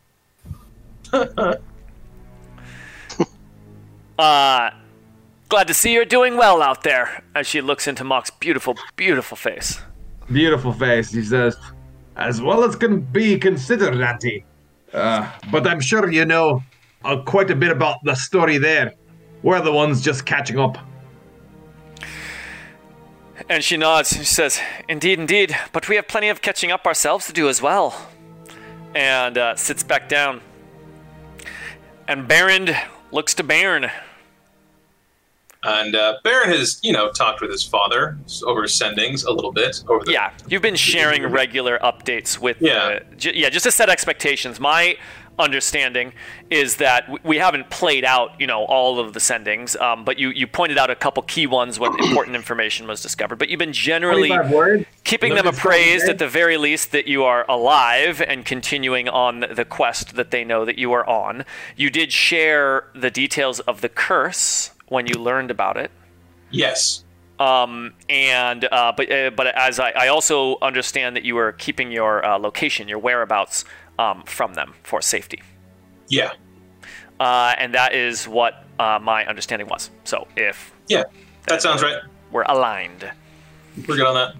Uh, 4.19 4.69
glad 5.47 5.65
to 5.65 5.73
see 5.73 5.93
you're 5.93 6.03
doing 6.03 6.35
well 6.35 6.61
out 6.61 6.83
there. 6.83 7.23
As 7.33 7.47
she 7.47 7.61
looks 7.61 7.87
into 7.87 8.03
Mock's 8.03 8.29
beautiful, 8.29 8.75
beautiful 8.97 9.37
face. 9.37 9.79
Beautiful 10.29 10.73
face. 10.73 11.09
He 11.13 11.23
says, 11.23 11.55
as 12.17 12.41
well 12.41 12.65
as 12.65 12.75
can 12.75 12.99
be 12.99 13.39
considered, 13.39 14.01
Auntie. 14.01 14.43
Uh, 14.93 15.31
but 15.49 15.65
I'm 15.65 15.79
sure 15.79 16.11
you 16.11 16.25
know 16.25 16.61
uh, 17.05 17.21
quite 17.21 17.49
a 17.49 17.55
bit 17.55 17.71
about 17.71 18.03
the 18.03 18.13
story 18.13 18.57
there. 18.57 18.93
We're 19.41 19.61
the 19.61 19.71
ones 19.71 20.01
just 20.01 20.25
catching 20.25 20.59
up. 20.59 20.77
And 23.47 23.63
she 23.63 23.77
nods. 23.77 24.17
She 24.17 24.25
says, 24.25 24.59
"Indeed, 24.89 25.17
indeed. 25.17 25.55
But 25.71 25.87
we 25.87 25.95
have 25.95 26.09
plenty 26.09 26.27
of 26.27 26.41
catching 26.41 26.71
up 26.71 26.85
ourselves 26.85 27.25
to 27.27 27.33
do 27.33 27.47
as 27.47 27.61
well." 27.61 27.95
And 28.93 29.37
uh, 29.37 29.55
sits 29.55 29.81
back 29.81 30.09
down. 30.09 30.41
And 32.09 32.27
Baron 32.27 32.71
looks 33.11 33.35
to 33.35 33.43
Baron. 33.43 33.91
And 35.61 35.95
uh, 35.95 36.17
Baron 36.23 36.49
has, 36.49 36.79
you 36.81 36.91
know, 36.91 37.11
talked 37.11 37.39
with 37.39 37.51
his 37.51 37.63
father 37.63 38.17
over 38.47 38.63
sendings 38.63 39.27
a 39.27 39.31
little 39.31 39.51
bit 39.51 39.83
over 39.87 40.03
the 40.03 40.13
Yeah, 40.13 40.31
you've 40.47 40.63
been 40.63 40.75
sharing 40.75 41.23
regular 41.31 41.77
updates 41.83 42.39
with. 42.39 42.59
Yeah. 42.59 42.73
Uh, 42.73 42.99
j- 43.15 43.35
yeah, 43.35 43.49
just 43.51 43.65
to 43.65 43.71
set 43.71 43.89
expectations. 43.89 44.59
My 44.59 44.97
understanding 45.39 46.13
is 46.49 46.75
that 46.75 47.25
we 47.25 47.37
haven't 47.37 47.69
played 47.69 48.03
out, 48.03 48.39
you 48.39 48.45
know, 48.45 48.65
all 48.65 48.99
of 48.99 49.13
the 49.13 49.19
sendings, 49.19 49.79
um, 49.81 50.03
but 50.03 50.19
you 50.19 50.29
you 50.29 50.45
pointed 50.45 50.77
out 50.77 50.89
a 50.89 50.95
couple 50.95 51.23
key 51.23 51.47
ones 51.47 51.79
when 51.79 51.97
important 52.03 52.35
information 52.35 52.87
was 52.87 53.01
discovered. 53.01 53.37
But 53.37 53.49
you've 53.49 53.59
been 53.59 53.73
generally 53.73 54.31
keeping 55.03 55.33
them 55.35 55.47
appraised 55.47 56.07
at 56.09 56.19
the 56.19 56.27
very 56.27 56.57
least 56.57 56.91
that 56.91 57.07
you 57.07 57.23
are 57.23 57.45
alive 57.49 58.21
and 58.21 58.45
continuing 58.45 59.09
on 59.09 59.45
the 59.51 59.65
quest 59.65 60.15
that 60.15 60.31
they 60.31 60.43
know 60.43 60.65
that 60.65 60.77
you 60.77 60.91
are 60.91 61.07
on. 61.07 61.45
You 61.75 61.89
did 61.89 62.11
share 62.11 62.85
the 62.93 63.09
details 63.09 63.59
of 63.61 63.81
the 63.81 63.89
curse 63.89 64.71
when 64.87 65.07
you 65.07 65.15
learned 65.15 65.51
about 65.51 65.77
it. 65.77 65.91
Yes. 66.51 67.03
Um, 67.39 67.93
and 68.09 68.65
uh, 68.65 68.91
but 68.95 69.09
uh, 69.09 69.29
but 69.29 69.47
as 69.47 69.79
I, 69.79 69.91
I 69.91 70.07
also 70.09 70.57
understand 70.61 71.15
that 71.15 71.23
you 71.23 71.35
were 71.35 71.53
keeping 71.53 71.89
your 71.89 72.25
uh, 72.25 72.37
location, 72.37 72.89
your 72.89 72.99
whereabouts 72.99 73.63
um, 73.99 74.23
from 74.25 74.53
them 74.53 74.73
for 74.83 75.01
safety, 75.01 75.41
Yeah. 76.07 76.31
uh, 77.19 77.53
and 77.61 77.73
that 77.73 77.91
is 77.93 78.27
what 78.27 78.53
uh, 78.79 78.97
my 79.01 79.25
understanding 79.25 79.67
was. 79.67 79.91
So 80.05 80.27
if 80.35 80.71
Yeah. 80.87 81.03
That 81.47 81.61
sounds 81.61 81.81
right. 81.83 81.97
we're 82.31 82.43
aligned, 82.55 83.03
We're 83.87 83.97
good 83.97 84.05
on 84.07 84.15
that. 84.15 84.31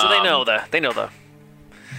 so 0.00 0.08
they 0.08 0.18
Um, 0.18 0.24
know 0.24 0.44
the 0.44 0.58
they 0.70 0.80
know 0.80 0.92
the 0.92 1.08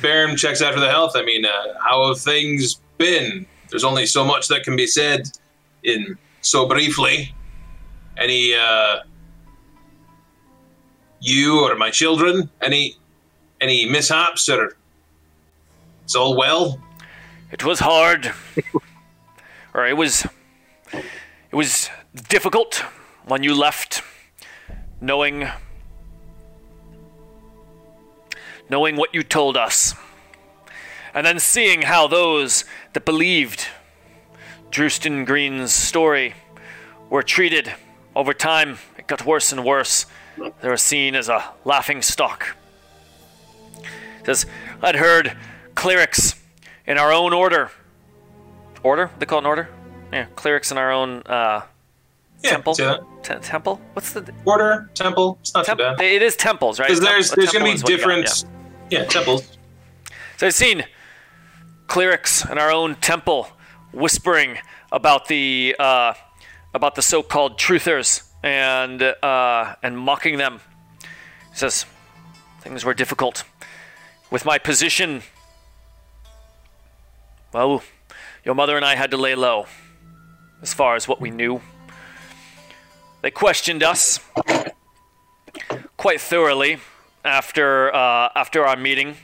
Baron 0.02 0.38
checks 0.38 0.62
after 0.62 0.80
the 0.80 0.90
health. 0.90 1.14
I 1.16 1.24
mean, 1.24 1.44
uh, 1.46 1.52
how 1.88 2.08
have 2.08 2.20
things 2.22 2.80
been? 2.98 3.46
There's 3.70 3.84
only 3.84 4.06
so 4.06 4.24
much 4.24 4.48
that 4.48 4.64
can 4.64 4.76
be 4.76 4.88
said 4.88 5.22
in 5.84 6.18
so 6.42 6.66
briefly. 6.68 7.34
Any, 8.18 8.54
uh, 8.56 9.02
you 11.20 11.62
or 11.66 11.76
my 11.76 11.90
children? 11.90 12.50
Any, 12.62 12.96
any 13.62 13.86
mishaps 13.86 14.48
or 14.50 14.78
it's 16.10 16.16
all 16.16 16.36
well? 16.36 16.80
It 17.52 17.64
was 17.64 17.82
hard, 17.82 18.34
or 19.76 19.86
it 19.86 19.96
was 19.96 20.26
it 20.92 21.56
was 21.56 21.92
difficult 22.30 22.84
when 23.26 23.44
you 23.44 23.54
left, 23.54 24.02
knowing 25.00 25.48
knowing 28.72 28.96
what 28.96 29.14
you 29.14 29.22
told 29.22 29.56
us, 29.56 29.94
and 31.14 31.28
then 31.28 31.38
seeing 31.38 31.84
how 31.84 32.08
those 32.08 32.66
that 32.94 33.06
believed 33.06 33.68
Drustin 34.72 35.28
Green's 35.28 35.72
story 35.72 36.34
were 37.12 37.22
treated 37.22 37.72
over 38.16 38.34
time. 38.34 38.80
It 38.98 39.06
got 39.06 39.28
worse 39.28 39.52
and 39.52 39.64
worse. 39.64 40.08
They 40.40 40.70
were 40.70 40.78
seen 40.78 41.14
as 41.14 41.30
a 41.30 41.54
laughing 41.66 42.02
stock. 42.02 42.56
Says, 44.26 44.48
I'd 44.82 44.96
heard 44.96 45.38
clerics 45.80 46.36
in 46.86 46.98
our 46.98 47.14
own 47.14 47.34
order. 47.34 47.72
Order? 48.84 49.10
They 49.18 49.26
call 49.26 49.40
it 49.40 49.44
an 49.44 49.48
order? 49.48 49.70
Yeah, 50.12 50.26
clerics 50.36 50.72
in 50.72 50.78
our 50.78 50.92
own 50.92 51.22
uh, 51.26 51.62
Yeah, 52.44 52.52
temple. 52.52 52.76
temple? 53.24 53.82
What's 53.94 54.12
the 54.12 54.34
Order, 54.44 54.90
temple, 54.94 55.38
it's 55.40 55.54
not 55.54 55.66
too 55.66 55.76
bad. 55.76 56.02
It 56.02 56.22
is 56.22 56.36
temples, 56.36 56.80
right? 56.80 56.88
Because 56.88 57.00
there's 57.00 57.32
there's 57.32 57.52
going 57.52 57.64
to 57.64 57.72
be 57.72 57.78
you 57.78 57.82
got, 57.82 57.88
different, 57.88 58.46
yeah. 58.90 59.00
yeah, 59.00 59.06
temples. 59.06 59.58
So 60.38 60.48
I've 60.48 60.54
seen 60.54 60.84
clerics 61.88 62.44
in 62.50 62.58
our 62.58 62.72
own 62.72 62.96
temple 62.96 63.48
whispering 63.94 64.58
about 64.92 65.28
the 65.28 65.76
uh, 65.80 66.14
about 66.74 66.96
the 66.96 67.02
so-called 67.02 67.58
truthers 67.58 68.24
and 68.44 69.02
uh, 69.02 69.76
and 69.82 69.98
mocking 69.98 70.38
them. 70.38 70.60
He 71.52 71.58
says 71.58 71.86
things 72.60 72.84
were 72.84 72.94
difficult 72.94 73.46
with 74.30 74.44
my 74.44 74.58
position. 74.58 75.24
Well, 77.54 77.84
your 78.44 78.56
mother 78.56 78.76
and 78.76 78.86
I 78.86 78.96
had 78.96 79.12
to 79.12 79.18
lay 79.18 79.36
low 79.36 79.66
as 80.62 80.74
far 80.74 80.96
as 80.96 81.08
what 81.08 81.20
we 81.20 81.32
knew. 81.32 81.62
They 83.22 83.32
questioned 83.32 83.84
us 83.84 84.20
quite 85.98 86.22
thoroughly 86.22 86.80
after 87.26 87.94
uh, 87.94 88.30
after 88.36 88.66
our 88.66 88.78
meeting 88.78 89.18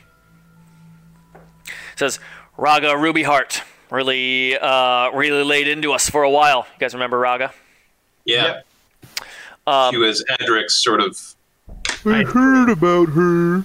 says 1.96 2.20
Raga 2.56 2.96
Ruby 2.96 3.22
Heart 3.22 3.62
really 3.90 4.56
uh, 4.56 5.10
really 5.12 5.42
laid 5.44 5.68
into 5.68 5.92
us 5.92 6.08
for 6.08 6.22
a 6.22 6.30
while. 6.30 6.66
You 6.74 6.80
guys 6.80 6.94
remember 6.94 7.18
Raga? 7.18 7.52
Yeah. 8.24 8.60
Um, 9.66 9.92
he 9.92 9.98
was 9.98 10.24
Adric's 10.40 10.74
sort 10.74 11.00
of. 11.00 11.18
I 12.04 12.22
heard 12.22 12.68
about 12.68 13.08
her. 13.08 13.64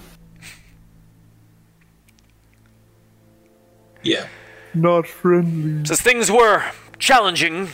Yeah. 4.02 4.26
Not 4.74 5.06
friendly. 5.06 5.84
says 5.84 6.00
things 6.00 6.30
were 6.30 6.64
challenging, 6.98 7.68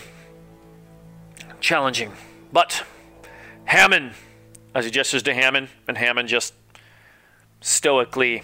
challenging, 1.61 2.13
but 2.53 2.85
Hammond, 3.65 4.13
as 4.75 4.85
he 4.85 4.91
gestures 4.91 5.23
to 5.25 5.35
Hammond, 5.35 5.69
and 5.87 5.97
Hammond 5.97 6.29
just 6.29 6.55
stoically 7.61 8.43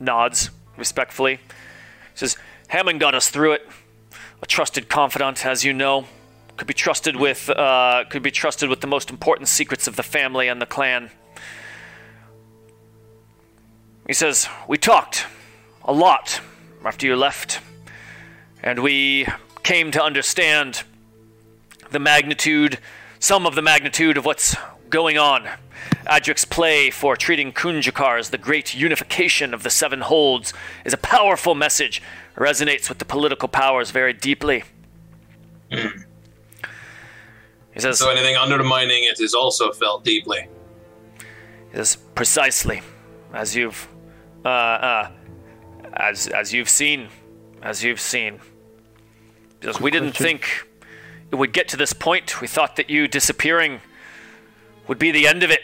nods 0.00 0.50
respectfully, 0.76 1.40
says 2.14 2.36
Hammond 2.68 3.00
got 3.00 3.14
us 3.14 3.28
through 3.28 3.52
it. 3.52 3.68
A 4.40 4.46
trusted 4.46 4.88
confidant, 4.88 5.44
as 5.46 5.64
you 5.64 5.72
know, 5.72 6.06
could 6.56 6.66
be 6.66 6.74
trusted 6.74 7.16
with 7.16 7.48
uh, 7.50 8.04
could 8.08 8.22
be 8.22 8.30
trusted 8.30 8.68
with 8.68 8.80
the 8.80 8.86
most 8.86 9.10
important 9.10 9.48
secrets 9.48 9.86
of 9.86 9.96
the 9.96 10.02
family 10.02 10.48
and 10.48 10.60
the 10.60 10.66
clan. 10.66 11.10
He 14.06 14.14
says 14.14 14.48
we 14.66 14.78
talked 14.78 15.26
a 15.84 15.92
lot 15.92 16.40
after 16.84 17.06
you 17.06 17.16
left, 17.16 17.60
and 18.62 18.80
we 18.80 19.26
came 19.62 19.90
to 19.92 20.02
understand 20.02 20.82
the 21.90 21.98
magnitude, 21.98 22.78
some 23.18 23.46
of 23.46 23.54
the 23.54 23.62
magnitude 23.62 24.16
of 24.16 24.24
what's 24.24 24.56
going 24.90 25.18
on. 25.18 25.48
Adric's 26.06 26.44
play 26.44 26.90
for 26.90 27.16
treating 27.16 27.52
Kunjakar 27.52 28.18
as 28.18 28.30
the 28.30 28.38
great 28.38 28.74
unification 28.74 29.54
of 29.54 29.62
the 29.62 29.70
Seven 29.70 30.00
Holds 30.00 30.52
is 30.84 30.92
a 30.92 30.98
powerful 30.98 31.54
message, 31.54 32.02
resonates 32.36 32.88
with 32.88 32.98
the 32.98 33.04
political 33.04 33.48
powers 33.48 33.90
very 33.90 34.12
deeply. 34.12 34.64
He 35.70 37.80
says, 37.80 37.98
So 37.98 38.10
anything 38.10 38.36
undermining 38.36 39.04
it 39.04 39.20
is 39.20 39.34
also 39.34 39.72
felt 39.72 40.04
deeply. 40.04 40.48
is 41.72 41.96
precisely 42.14 42.82
as 43.32 43.56
you've 43.56 43.88
uh, 44.44 44.48
uh, 44.48 45.10
as 45.94 46.26
as 46.28 46.52
you've 46.52 46.68
seen 46.68 47.08
as 47.62 47.84
you've 47.84 48.00
seen. 48.00 48.40
Because 49.60 49.80
we 49.80 49.90
didn't 49.90 50.16
think 50.16 50.66
it 51.30 51.36
would 51.36 51.52
get 51.52 51.68
to 51.68 51.76
this 51.76 51.92
point. 51.92 52.40
We 52.40 52.48
thought 52.48 52.76
that 52.76 52.90
you 52.90 53.06
disappearing 53.06 53.80
would 54.88 54.98
be 54.98 55.12
the 55.12 55.28
end 55.28 55.42
of 55.44 55.50
it. 55.50 55.60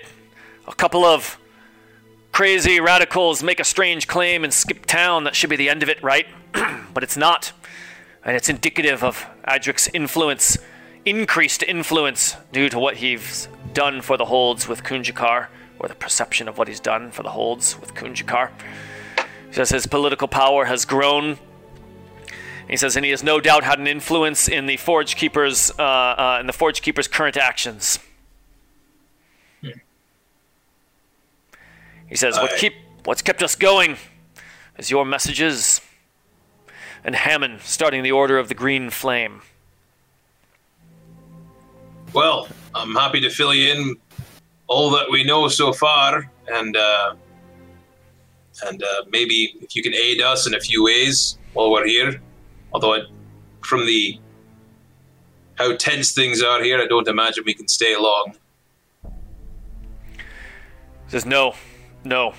A 0.68 0.74
couple 0.74 1.04
of 1.04 1.38
crazy 2.30 2.78
radicals 2.78 3.42
make 3.42 3.58
a 3.58 3.64
strange 3.64 4.06
claim 4.06 4.44
and 4.44 4.54
skip 4.54 4.86
town. 4.86 5.24
That 5.24 5.34
should 5.34 5.50
be 5.50 5.56
the 5.56 5.68
end 5.68 5.82
of 5.82 5.88
it 5.88 6.02
right? 6.02 6.26
But 6.94 7.02
it's 7.02 7.16
not. 7.16 7.52
And 8.24 8.34
it's 8.34 8.48
indicative 8.48 9.04
of 9.04 9.26
Adric's 9.44 9.88
influence 9.92 10.58
increased 11.04 11.62
influence 11.62 12.36
due 12.52 12.68
to 12.68 12.78
what 12.78 12.96
he's 12.96 13.48
done 13.72 14.00
for 14.00 14.16
the 14.16 14.24
holds 14.24 14.66
with 14.68 14.82
Kunjakar, 14.82 15.46
or 15.78 15.88
the 15.88 15.94
perception 15.94 16.48
of 16.48 16.58
what 16.58 16.66
he's 16.68 16.80
done 16.80 17.10
for 17.10 17.22
the 17.22 17.30
holds 17.30 17.80
with 17.80 17.94
Kunjakar. 17.94 18.50
He 19.48 19.54
says 19.54 19.70
his 19.70 19.86
political 19.86 20.28
power 20.28 20.66
has 20.66 20.84
grown. 20.84 21.38
He 22.68 22.76
says, 22.76 22.96
and 22.96 23.04
he 23.04 23.10
has 23.10 23.22
no 23.22 23.40
doubt 23.40 23.64
had 23.64 23.78
an 23.78 23.86
influence 23.86 24.46
in 24.46 24.66
the 24.66 24.76
Forge 24.76 25.16
Keeper's 25.16 25.70
uh, 25.78 25.82
uh, 25.82 26.36
in 26.40 26.46
the 26.46 26.52
Forge 26.52 26.82
Keeper's 26.82 27.08
current 27.08 27.36
actions. 27.36 27.98
He 32.08 32.16
says, 32.16 32.36
what 32.38 32.56
keep 32.56 32.74
what's 33.04 33.20
kept 33.20 33.42
us 33.42 33.54
going 33.54 33.96
is 34.78 34.90
your 34.90 35.04
messages 35.04 35.82
and 37.04 37.14
Hammond 37.14 37.60
starting 37.62 38.02
the 38.02 38.12
Order 38.12 38.38
of 38.38 38.48
the 38.48 38.54
Green 38.54 38.90
Flame. 38.90 39.42
Well, 42.12 42.48
I'm 42.74 42.94
happy 42.94 43.20
to 43.20 43.30
fill 43.30 43.54
you 43.54 43.72
in 43.72 43.96
all 44.66 44.90
that 44.90 45.10
we 45.10 45.24
know 45.24 45.48
so 45.48 45.72
far, 45.72 46.30
and 46.50 46.76
uh, 46.76 47.14
and 48.66 48.82
uh, 48.82 49.04
maybe 49.10 49.54
if 49.60 49.74
you 49.76 49.82
can 49.82 49.94
aid 49.94 50.20
us 50.20 50.46
in 50.46 50.54
a 50.54 50.60
few 50.60 50.84
ways 50.84 51.38
while 51.52 51.70
we're 51.70 51.86
here. 51.86 52.20
Although, 52.72 52.94
I, 52.94 53.00
from 53.62 53.86
the 53.86 54.18
how 55.56 55.74
tense 55.76 56.12
things 56.12 56.42
are 56.42 56.62
here, 56.62 56.80
I 56.80 56.86
don't 56.86 57.08
imagine 57.08 57.44
we 57.46 57.54
can 57.54 57.68
stay 57.68 57.96
long. 57.96 58.34
He 60.12 61.10
says, 61.12 61.24
No, 61.26 61.54
no. 62.04 62.34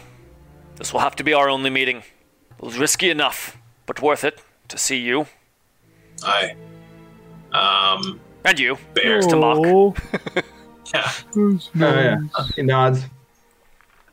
This 0.76 0.94
will 0.94 1.02
have 1.02 1.16
to 1.18 1.24
be 1.24 1.34
our 1.34 1.50
only 1.50 1.70
meeting. 1.70 1.98
It 1.98 2.64
was 2.64 2.78
risky 2.78 3.10
enough, 3.10 3.58
but 3.86 4.02
worth 4.02 4.24
it 4.24 4.40
to 4.70 4.78
see 4.78 4.98
you 4.98 5.26
Aye. 6.24 6.56
Um. 7.52 8.20
and 8.46 8.60
you. 8.60 8.78
Bear. 8.94 9.22
to 9.22 9.36
mock. 9.36 9.58
Oh, 9.66 9.96
Yeah. 10.94 11.02
that's 11.04 11.28
Oh, 11.36 11.62
yeah. 11.76 12.18
He 12.56 12.62
nods. 12.64 13.04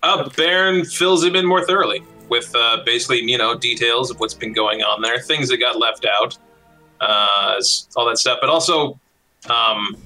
Uh, 0.07 0.29
Baron 0.37 0.85
fills 0.85 1.25
him 1.25 1.35
in 1.35 1.45
more 1.45 1.65
thoroughly 1.65 2.01
with 2.29 2.55
uh, 2.55 2.79
basically, 2.85 3.21
you 3.23 3.37
know, 3.37 3.59
details 3.59 4.09
of 4.09 4.21
what's 4.21 4.35
been 4.35 4.53
going 4.53 4.81
on 4.83 5.03
there, 5.03 5.19
things 5.19 5.49
that 5.49 5.57
got 5.57 5.81
left 5.81 6.07
out, 6.07 6.39
uh, 7.01 7.61
all 7.97 8.07
that 8.07 8.17
stuff. 8.17 8.39
But 8.41 8.49
also, 8.49 9.01
um, 9.51 9.97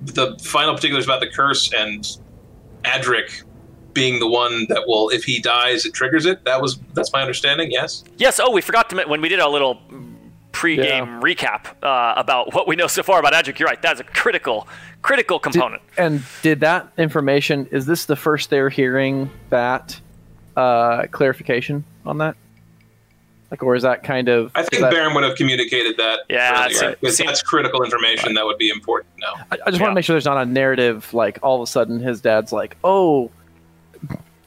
the 0.00 0.38
final 0.40 0.74
particulars 0.74 1.04
about 1.04 1.20
the 1.20 1.28
curse 1.28 1.70
and 1.74 2.06
Adric 2.84 3.42
being 3.92 4.18
the 4.18 4.28
one 4.28 4.64
that 4.70 4.84
will, 4.86 5.10
if 5.10 5.24
he 5.24 5.40
dies, 5.40 5.84
it 5.84 5.92
triggers 5.92 6.24
it. 6.24 6.42
That 6.46 6.62
was 6.62 6.80
that's 6.94 7.12
my 7.12 7.20
understanding. 7.20 7.70
Yes. 7.70 8.02
Yes, 8.16 8.40
oh, 8.40 8.50
we 8.50 8.62
forgot 8.62 8.88
to 8.90 9.04
when 9.06 9.20
we 9.20 9.28
did 9.28 9.40
our 9.40 9.50
little 9.50 9.78
pre-game 10.52 11.20
recap 11.20 11.66
uh, 11.82 12.14
about 12.16 12.54
what 12.54 12.66
we 12.68 12.76
know 12.76 12.86
so 12.86 13.02
far 13.02 13.20
about 13.20 13.32
Adric. 13.32 13.58
You're 13.58 13.68
right. 13.68 13.80
That's 13.80 14.00
a 14.00 14.04
critical, 14.04 14.66
critical 15.02 15.38
Did- 15.38 15.52
component. 15.52 15.82
and 15.96 16.22
did 16.42 16.60
that 16.60 16.92
information? 16.98 17.66
Is 17.70 17.86
this 17.86 18.06
the 18.06 18.16
first 18.16 18.50
they're 18.50 18.68
hearing 18.68 19.30
that 19.50 20.00
uh, 20.56 21.06
clarification 21.10 21.84
on 22.04 22.18
that? 22.18 22.36
Like, 23.50 23.64
or 23.64 23.74
is 23.74 23.82
that 23.82 24.04
kind 24.04 24.28
of? 24.28 24.52
I 24.54 24.62
think 24.62 24.80
that- 24.82 24.92
Baron 24.92 25.12
would 25.14 25.24
have 25.24 25.36
communicated 25.36 25.96
that. 25.96 26.20
Yeah, 26.28 26.52
earlier, 26.66 26.76
it's- 26.76 26.96
because 27.00 27.16
seems- 27.16 27.28
that's 27.30 27.42
critical 27.42 27.82
information 27.82 28.34
that 28.34 28.44
would 28.44 28.58
be 28.58 28.70
important 28.70 29.12
to 29.16 29.20
know. 29.22 29.34
I, 29.50 29.58
I 29.66 29.70
just 29.70 29.80
want 29.80 29.90
to 29.90 29.94
make 29.94 30.04
sure 30.04 30.14
there's 30.14 30.24
not 30.24 30.38
a 30.40 30.46
narrative 30.46 31.12
like 31.14 31.38
all 31.42 31.56
of 31.56 31.62
a 31.62 31.70
sudden 31.70 31.98
his 32.00 32.20
dad's 32.20 32.52
like, 32.52 32.76
oh, 32.84 33.30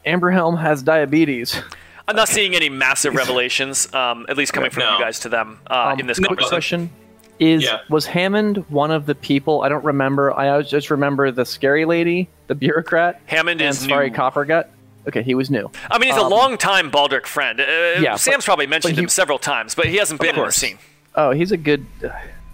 Amberhelm 0.05 0.59
has 0.59 0.83
diabetes. 0.83 1.61
I'm 2.07 2.15
not 2.15 2.27
seeing 2.27 2.55
any 2.55 2.69
massive 2.69 3.15
revelations, 3.21 3.91
um, 3.93 4.25
at 4.29 4.37
least 4.37 4.53
coming 4.53 4.71
from 4.71 4.81
No. 4.83 4.93
you 4.97 4.99
guys 5.03 5.19
to 5.21 5.29
them 5.29 5.59
uh, 5.69 5.91
Um, 5.93 5.99
in 5.99 6.07
this 6.07 6.17
quick 6.19 6.29
conversation. 6.39 6.89
question 6.89 6.99
is 7.39 7.63
Yeah. 7.63 7.79
was 7.89 8.05
Hammond 8.05 8.57
one 8.69 8.91
of 8.91 9.05
the 9.05 9.15
people? 9.15 9.61
I 9.63 9.69
don't 9.69 9.83
remember. 9.83 10.37
I 10.37 10.61
just 10.61 10.91
remember 10.91 11.31
the 11.31 11.45
scary 11.45 11.85
lady, 11.85 12.29
the 12.47 12.55
bureaucrat, 12.55 13.21
Hammond 13.25 13.61
and 13.61 13.69
is 13.71 13.79
Safari 13.79 14.09
new. 14.09 14.15
Coppergut. 14.15 14.67
Okay, 15.07 15.23
he 15.23 15.33
was 15.35 15.49
new. 15.49 15.69
I 15.91 15.97
mean, 15.97 16.09
he's 16.09 16.17
a 16.17 16.23
Um, 16.23 16.29
long-time 16.31 16.89
Baldirk 16.91 17.25
friend. 17.25 17.59
Uh, 17.59 17.63
Yeah, 17.99 18.15
Sam's 18.15 18.37
but- 18.37 18.45
probably 18.45 18.67
mentioned 18.67 18.95
he- 18.95 19.01
him 19.01 19.09
several 19.09 19.39
times, 19.39 19.75
but 19.75 19.85
he 19.87 19.97
hasn't 19.97 20.21
been 20.21 20.35
in 20.37 20.45
the 20.45 20.51
scene. 20.51 20.77
Oh, 21.15 21.31
he's 21.31 21.51
a 21.51 21.57
good, 21.57 21.85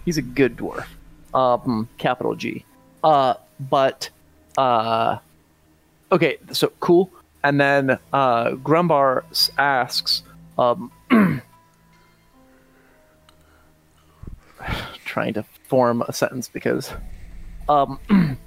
he's 0.04 0.18
a 0.18 0.22
good 0.22 0.56
dwarf. 0.56 0.84
Um, 1.32 1.88
capital 1.98 2.34
G. 2.34 2.64
Uh, 3.04 3.34
but, 3.60 4.10
uh, 4.58 5.18
okay, 6.10 6.38
so 6.52 6.72
cool. 6.80 7.10
And 7.42 7.60
then 7.60 7.98
uh, 8.12 8.50
Grumbar 8.50 9.24
asks, 9.58 10.22
um, 10.58 10.92
trying 15.04 15.34
to 15.34 15.44
form 15.68 16.02
a 16.02 16.12
sentence 16.12 16.48
because, 16.48 16.92
um, 17.68 17.98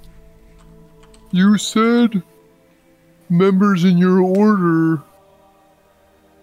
You 1.34 1.58
said 1.58 2.22
members 3.28 3.82
in 3.82 3.98
your 3.98 4.20
order 4.20 5.02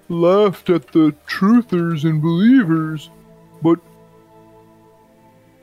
laughed 0.09 0.69
at 0.69 0.91
the 0.91 1.15
truthers 1.25 2.03
and 2.03 2.21
believers, 2.21 3.09
but 3.61 3.79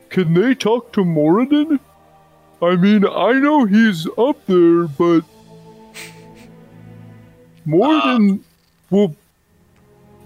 can 0.09 0.33
they 0.33 0.55
talk 0.55 0.91
to 0.93 1.01
Moradin? 1.01 1.79
I 2.59 2.75
mean, 2.75 3.05
I 3.05 3.33
know 3.33 3.65
he's 3.65 4.07
up 4.17 4.43
there, 4.47 4.87
but 4.87 5.23
Moradin 7.69 8.39
will. 8.89 9.15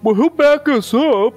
Well, 0.02 0.16
he'll 0.16 0.30
back 0.30 0.68
us 0.70 0.94
up. 0.94 1.34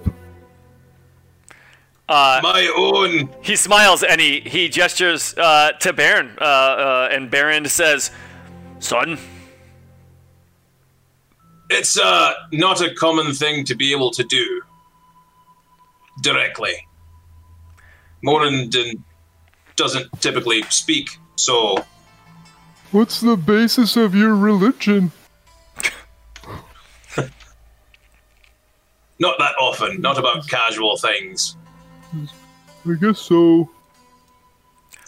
Uh, 2.09 2.41
My 2.43 2.73
own. 2.77 3.29
he 3.43 3.57
smiles 3.57 4.05
and 4.05 4.21
he, 4.21 4.39
he 4.41 4.69
gestures 4.69 5.35
uh, 5.37 5.73
to 5.81 5.93
Baron, 5.93 6.37
uh, 6.41 6.45
uh, 6.45 7.09
and 7.11 7.29
Baron 7.31 7.67
says, 7.67 8.13
"Son, 8.79 9.19
It's 11.69 11.99
uh, 11.99 12.33
not 12.53 12.81
a 12.81 12.95
common 12.95 13.35
thing 13.35 13.65
to 13.65 13.75
be 13.75 13.91
able 13.93 14.13
to 14.13 14.23
do 14.23 14.63
directly. 16.23 16.75
Moradin 18.25 19.01
doesn't 19.75 20.21
typically 20.23 20.63
speak, 20.71 21.19
so 21.35 21.85
What's 22.93 23.21
the 23.21 23.37
basis 23.37 23.97
of 23.97 24.15
your 24.15 24.35
religion? 24.37 25.11
Not 29.19 29.39
that 29.39 29.55
often, 29.61 30.01
not 30.01 30.19
about 30.19 30.47
casual 30.49 30.97
things. 30.97 31.57
I 32.89 32.95
guess 33.01 33.19
so. 33.19 33.71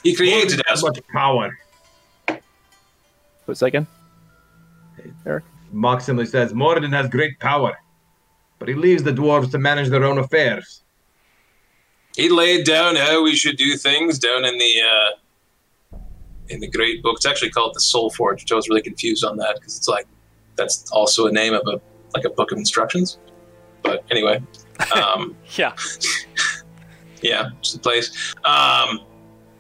He 0.02 0.14
created 0.14 0.62
How 0.66 0.74
us. 0.74 0.82
much 0.82 1.01
power? 1.09 1.59
wait 2.28 2.40
a 3.48 3.55
second. 3.55 3.86
Eric? 5.26 5.44
Mock 5.72 6.01
simply 6.01 6.26
says, 6.26 6.52
Moradin 6.52 6.93
has 6.93 7.09
great 7.09 7.39
power, 7.40 7.78
but 8.59 8.68
he 8.68 8.74
leaves 8.74 9.02
the 9.02 9.12
dwarves 9.12 9.51
to 9.51 9.59
manage 9.59 9.89
their 9.89 10.05
own 10.05 10.18
affairs. 10.18 10.82
He 12.16 12.28
laid 12.28 12.64
down 12.66 12.97
how 12.97 13.22
we 13.22 13.36
should 13.36 13.56
do 13.56 13.76
things 13.76 14.18
down 14.18 14.44
in 14.44 14.59
the 14.59 14.72
uh, 14.82 15.98
in 16.48 16.60
the 16.60 16.66
great 16.68 17.02
book. 17.02 17.16
It's 17.16 17.26
actually 17.26 17.51
called 17.51 17.74
the 17.74 17.80
Soul 17.80 18.10
Forge, 18.10 18.43
which 18.43 18.51
I 18.51 18.55
was 18.56 18.68
really 18.68 18.82
confused 18.82 19.24
on 19.24 19.36
that 19.36 19.56
because 19.56 19.76
it's 19.76 19.89
like 19.89 20.06
that's 20.56 20.90
also 20.90 21.26
a 21.26 21.32
name 21.32 21.55
of 21.55 21.62
a 21.66 21.80
like 22.14 22.24
a 22.24 22.30
book 22.30 22.51
of 22.51 22.59
instructions. 22.59 23.18
But 23.82 24.05
anyway, 24.10 24.42
um, 24.94 25.36
yeah, 25.56 25.74
yeah, 27.22 27.50
it's 27.59 27.72
the 27.72 27.78
place. 27.78 28.34
Um, 28.38 29.00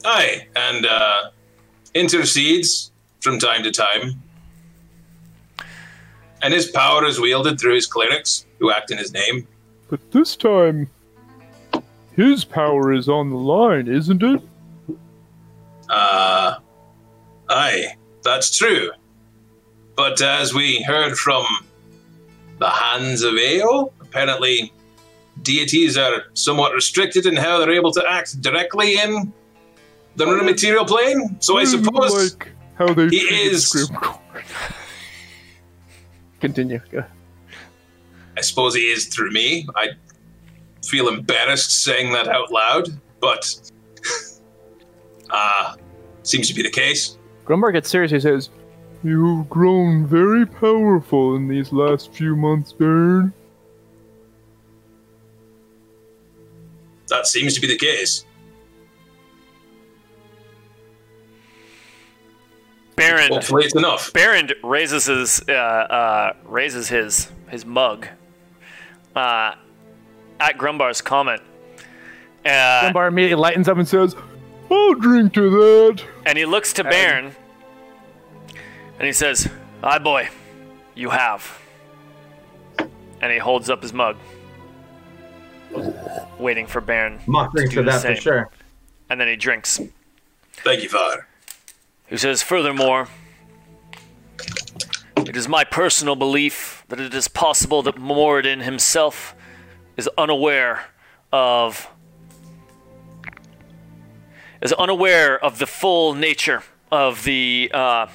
aye, 0.04 0.46
and 0.56 0.86
uh, 0.86 1.30
intercedes 1.94 2.92
from 3.20 3.38
time 3.38 3.62
to 3.62 3.70
time. 3.70 4.22
And 6.40 6.54
his 6.54 6.70
power 6.70 7.04
is 7.04 7.20
wielded 7.20 7.58
through 7.58 7.74
his 7.74 7.86
clerics 7.86 8.46
who 8.60 8.70
act 8.70 8.92
in 8.92 8.98
his 8.98 9.12
name. 9.12 9.46
But 9.90 10.12
this 10.12 10.36
time, 10.36 10.88
his 12.14 12.44
power 12.44 12.92
is 12.92 13.08
on 13.08 13.30
the 13.30 13.36
line, 13.36 13.88
isn't 13.88 14.22
it? 14.22 14.40
Uh, 15.88 16.58
aye, 17.48 17.94
that's 18.22 18.56
true. 18.56 18.90
But 19.96 20.20
as 20.20 20.54
we 20.54 20.82
heard 20.82 21.16
from 21.16 21.44
the 22.58 22.68
hands 22.68 23.22
of 23.22 23.34
Ao, 23.34 23.90
apparently 24.08 24.72
deities 25.42 25.96
are 25.96 26.24
somewhat 26.34 26.72
restricted 26.72 27.26
in 27.26 27.36
how 27.36 27.58
they're 27.58 27.72
able 27.72 27.92
to 27.92 28.04
act 28.08 28.40
directly 28.40 28.98
in 28.98 29.32
the 30.16 30.26
material 30.26 30.84
plane. 30.84 31.36
So 31.40 31.58
I 31.58 31.64
suppose 31.64 32.32
like 32.32 32.48
how 32.76 32.92
they 32.92 33.08
he 33.08 33.18
is- 33.18 33.90
Continue. 36.40 36.80
Go. 36.90 37.04
I 38.36 38.40
suppose 38.40 38.74
he 38.74 38.82
is 38.82 39.06
through 39.06 39.32
me. 39.32 39.66
I 39.74 39.88
feel 40.84 41.08
embarrassed 41.08 41.82
saying 41.82 42.12
that 42.12 42.28
out 42.28 42.52
loud, 42.52 42.88
but 43.20 43.72
uh 45.30 45.74
seems 46.22 46.48
to 46.48 46.54
be 46.54 46.62
the 46.62 46.70
case. 46.70 47.18
Grumbar 47.44 47.72
gets 47.72 47.90
serious. 47.90 48.12
He 48.12 48.20
says, 48.20 48.50
You've 49.02 49.48
grown 49.48 50.06
very 50.06 50.44
powerful 50.44 51.36
in 51.36 51.48
these 51.48 51.72
last 51.72 52.12
few 52.12 52.36
months, 52.36 52.72
Baron. 52.72 53.32
That 57.08 57.26
seems 57.26 57.54
to 57.54 57.60
be 57.60 57.66
the 57.66 57.76
case. 57.78 58.24
Baron 62.96 63.32
Hopefully 63.32 63.64
it's 63.64 63.76
enough. 63.76 64.12
Baron 64.12 64.50
raises 64.62 65.06
his 65.06 65.40
uh, 65.48 65.52
uh, 65.52 66.32
raises 66.44 66.88
his 66.88 67.28
his 67.48 67.64
mug 67.64 68.08
uh, 69.14 69.54
at 70.40 70.58
Grumbar's 70.58 71.00
comment. 71.00 71.40
Uh, 72.44 72.48
Grumbar 72.92 73.08
immediately 73.08 73.40
lightens 73.40 73.68
up 73.68 73.78
and 73.78 73.86
says, 73.86 74.16
I'll 74.70 74.94
drink 74.94 75.32
to 75.34 75.50
that. 75.50 76.04
and 76.26 76.36
he 76.36 76.44
looks 76.44 76.72
to 76.74 76.84
Baron 76.84 77.34
and 78.98 79.06
he 79.06 79.12
says, 79.12 79.48
"Aye, 79.82 79.98
boy, 79.98 80.28
you 80.94 81.10
have." 81.10 81.58
And 83.20 83.32
he 83.32 83.38
holds 83.38 83.68
up 83.70 83.82
his 83.82 83.92
mug, 83.92 84.16
waiting 86.38 86.66
for 86.66 86.80
Baron. 86.80 87.20
Mock 87.26 87.52
drinks 87.52 87.74
do 87.74 87.80
to 87.80 87.82
the 87.84 87.90
that 87.90 88.02
for 88.02 88.20
sure. 88.20 88.50
And 89.10 89.20
then 89.20 89.28
he 89.28 89.36
drinks. 89.36 89.80
Thank 90.52 90.82
you, 90.82 90.88
Father. 90.88 91.26
He 92.06 92.16
says, 92.16 92.42
Furthermore, 92.42 93.08
it 95.16 95.36
is 95.36 95.48
my 95.48 95.64
personal 95.64 96.16
belief 96.16 96.84
that 96.88 96.98
it 97.00 97.14
is 97.14 97.28
possible 97.28 97.82
that 97.82 97.96
Moradin 97.96 98.62
himself 98.62 99.34
is 99.96 100.08
unaware 100.16 100.86
of 101.32 101.90
is 104.60 104.72
unaware 104.72 105.42
of 105.44 105.58
the 105.58 105.66
full 105.66 106.14
nature 106.14 106.62
of 106.90 107.24
the 107.24 107.70
uh, 107.74 108.06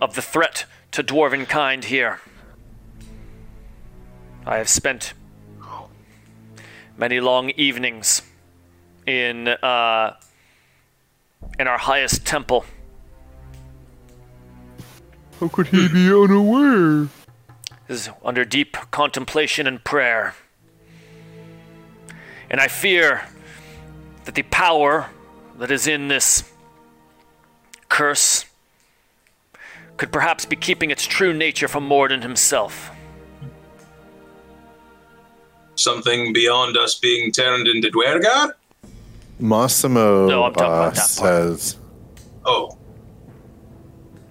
of 0.00 0.14
the 0.14 0.22
threat 0.22 0.66
to 0.92 1.02
dwarven 1.02 1.48
kind 1.48 1.84
here. 1.84 2.20
I 4.46 4.58
have 4.58 4.68
spent 4.68 5.14
many 6.96 7.20
long 7.20 7.50
evenings 7.50 8.22
in 9.06 9.48
uh, 9.48 10.16
in 11.58 11.68
our 11.68 11.78
highest 11.78 12.26
temple. 12.26 12.64
How 15.40 15.48
could 15.48 15.68
he 15.68 15.88
be 15.88 16.06
unaware? 16.08 17.08
is 17.88 18.08
under 18.24 18.44
deep 18.44 18.76
contemplation 18.90 19.66
and 19.66 19.82
prayer. 19.84 20.34
And 22.50 22.60
I 22.60 22.68
fear 22.68 23.22
that 24.24 24.34
the 24.34 24.42
power 24.42 25.10
that 25.58 25.70
is 25.70 25.86
in 25.86 26.08
this 26.08 26.50
curse 27.88 28.46
could 29.96 30.10
perhaps 30.10 30.44
be 30.44 30.56
keeping 30.56 30.90
its 30.90 31.04
true 31.04 31.32
nature 31.32 31.68
from 31.68 31.88
Moradin 31.88 32.22
himself. 32.22 32.90
Something 35.76 36.32
beyond 36.32 36.76
us 36.76 36.94
being 36.98 37.32
turned 37.32 37.66
into 37.66 37.90
Duergar? 37.90 38.54
Massimo 39.40 40.28
No, 40.28 40.44
uh, 40.44 40.48
about 40.48 40.94
that 40.94 40.96
part. 40.96 41.58
says, 41.58 41.76
Oh, 42.44 42.76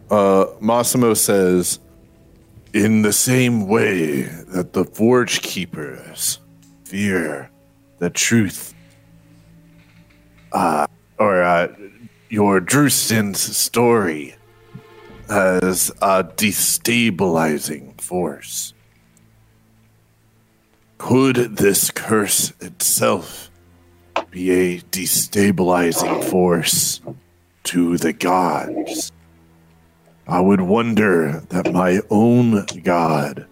uh, 0.10 0.46
Massimo 0.62 1.14
says, 1.14 1.80
in 2.74 3.02
the 3.02 3.14
same 3.14 3.68
way 3.68 4.24
that 4.24 4.74
the 4.74 4.86
Forge 4.86 5.42
Keepers 5.42 6.40
fear 6.86 7.50
the 8.00 8.10
truth, 8.10 8.74
uh, 10.52 10.86
or 11.18 11.42
uh, 11.42 11.68
your 12.30 12.62
Drustin's 12.62 13.40
story 13.40 14.36
as 15.30 15.90
a 16.02 16.24
destabilizing 16.24 18.00
force. 18.02 18.73
Could 21.04 21.58
this 21.58 21.92
curse 21.92 22.54
itself 22.62 23.52
be 24.32 24.52
a 24.52 24.80
destabilizing 24.80 26.24
force 26.24 27.02
to 27.66 27.98
the 27.98 28.14
gods? 28.14 29.12
I 30.26 30.40
would 30.40 30.62
wonder 30.62 31.44
that 31.50 31.74
my 31.74 32.00
own 32.10 32.66
god, 32.84 33.46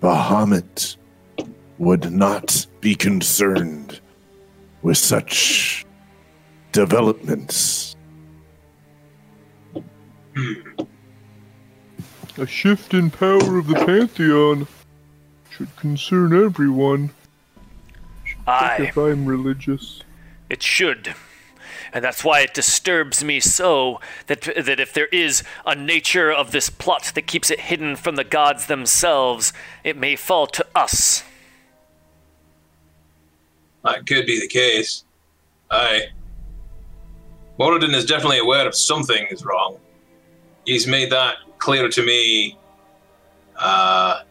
Bahamut, 0.00 0.96
would 1.76 2.10
not 2.10 2.66
be 2.80 2.94
concerned 2.94 4.00
with 4.80 4.96
such 4.96 5.84
developments. 6.72 7.94
A 12.38 12.46
shift 12.46 12.94
in 12.94 13.10
power 13.10 13.58
of 13.58 13.66
the 13.66 13.84
Pantheon 13.84 14.66
should 15.56 15.74
concern 15.76 16.44
everyone. 16.44 17.10
Aye. 18.46 18.88
If 18.90 18.96
I'm 18.98 19.24
religious. 19.24 20.02
It 20.50 20.62
should. 20.62 21.14
And 21.92 22.04
that's 22.04 22.22
why 22.22 22.40
it 22.40 22.52
disturbs 22.52 23.24
me 23.24 23.40
so 23.40 24.00
that, 24.26 24.42
that 24.42 24.78
if 24.78 24.92
there 24.92 25.06
is 25.06 25.42
a 25.64 25.74
nature 25.74 26.30
of 26.30 26.52
this 26.52 26.68
plot 26.68 27.12
that 27.14 27.22
keeps 27.22 27.50
it 27.50 27.60
hidden 27.60 27.96
from 27.96 28.16
the 28.16 28.24
gods 28.24 28.66
themselves, 28.66 29.54
it 29.82 29.96
may 29.96 30.14
fall 30.14 30.46
to 30.48 30.66
us. 30.74 31.24
that 33.82 34.06
could 34.06 34.26
be 34.26 34.38
the 34.38 34.48
case. 34.48 35.04
Aye. 35.70 36.08
Moradin 37.58 37.94
is 37.94 38.04
definitely 38.04 38.40
aware 38.40 38.66
of 38.66 38.74
something 38.74 39.26
is 39.30 39.42
wrong. 39.44 39.78
He's 40.66 40.86
made 40.86 41.10
that 41.12 41.36
clear 41.58 41.88
to 41.88 42.02
me. 42.04 42.58
Uh, 43.56 44.22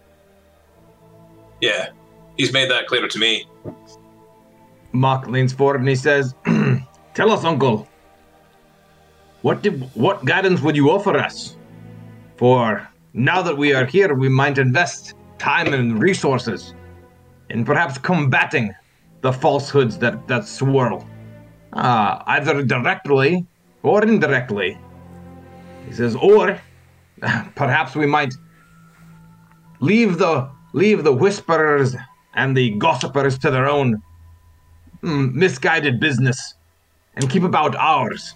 yeah, 1.65 1.89
he's 2.37 2.53
made 2.53 2.69
that 2.69 2.85
clear 2.85 3.07
to 3.07 3.19
me. 3.19 3.45
Mark 4.91 5.27
leans 5.27 5.51
forward 5.51 5.79
and 5.79 5.89
he 5.89 5.95
says, 5.95 6.35
"Tell 7.13 7.31
us, 7.31 7.43
Uncle. 7.43 7.87
What 9.41 9.61
did, 9.61 9.81
what 9.95 10.25
guidance 10.25 10.61
would 10.61 10.75
you 10.75 10.89
offer 10.89 11.17
us? 11.17 11.57
For 12.37 12.87
now 13.13 13.41
that 13.41 13.57
we 13.57 13.73
are 13.73 13.85
here, 13.85 14.13
we 14.13 14.29
might 14.29 14.57
invest 14.57 15.13
time 15.37 15.73
and 15.73 16.01
resources 16.01 16.73
in 17.49 17.65
perhaps 17.65 17.97
combating 17.97 18.73
the 19.21 19.33
falsehoods 19.33 19.97
that 19.99 20.27
that 20.27 20.47
swirl, 20.47 21.07
uh, 21.73 22.21
either 22.27 22.63
directly 22.63 23.45
or 23.83 24.03
indirectly." 24.03 24.77
He 25.87 25.93
says, 25.93 26.15
"Or 26.15 26.59
perhaps 27.55 27.95
we 27.95 28.05
might 28.05 28.33
leave 29.79 30.17
the 30.17 30.54
leave 30.75 31.05
the 31.05 31.13
whisperers 31.13 31.95
and 32.33 32.55
the 32.55 32.71
gossipers 32.71 33.37
to 33.39 33.49
their 33.49 33.67
own 33.67 34.01
mm, 35.01 35.33
misguided 35.33 36.01
business 36.01 36.55
and 37.15 37.29
keep 37.29 37.43
about 37.43 37.73
ours, 37.77 38.33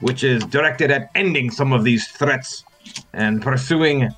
which 0.00 0.22
is 0.22 0.44
directed 0.44 0.90
at 0.90 1.10
ending 1.14 1.50
some 1.50 1.72
of 1.72 1.84
these 1.84 2.06
threats 2.08 2.62
and 3.14 3.40
pursuing 3.40 4.10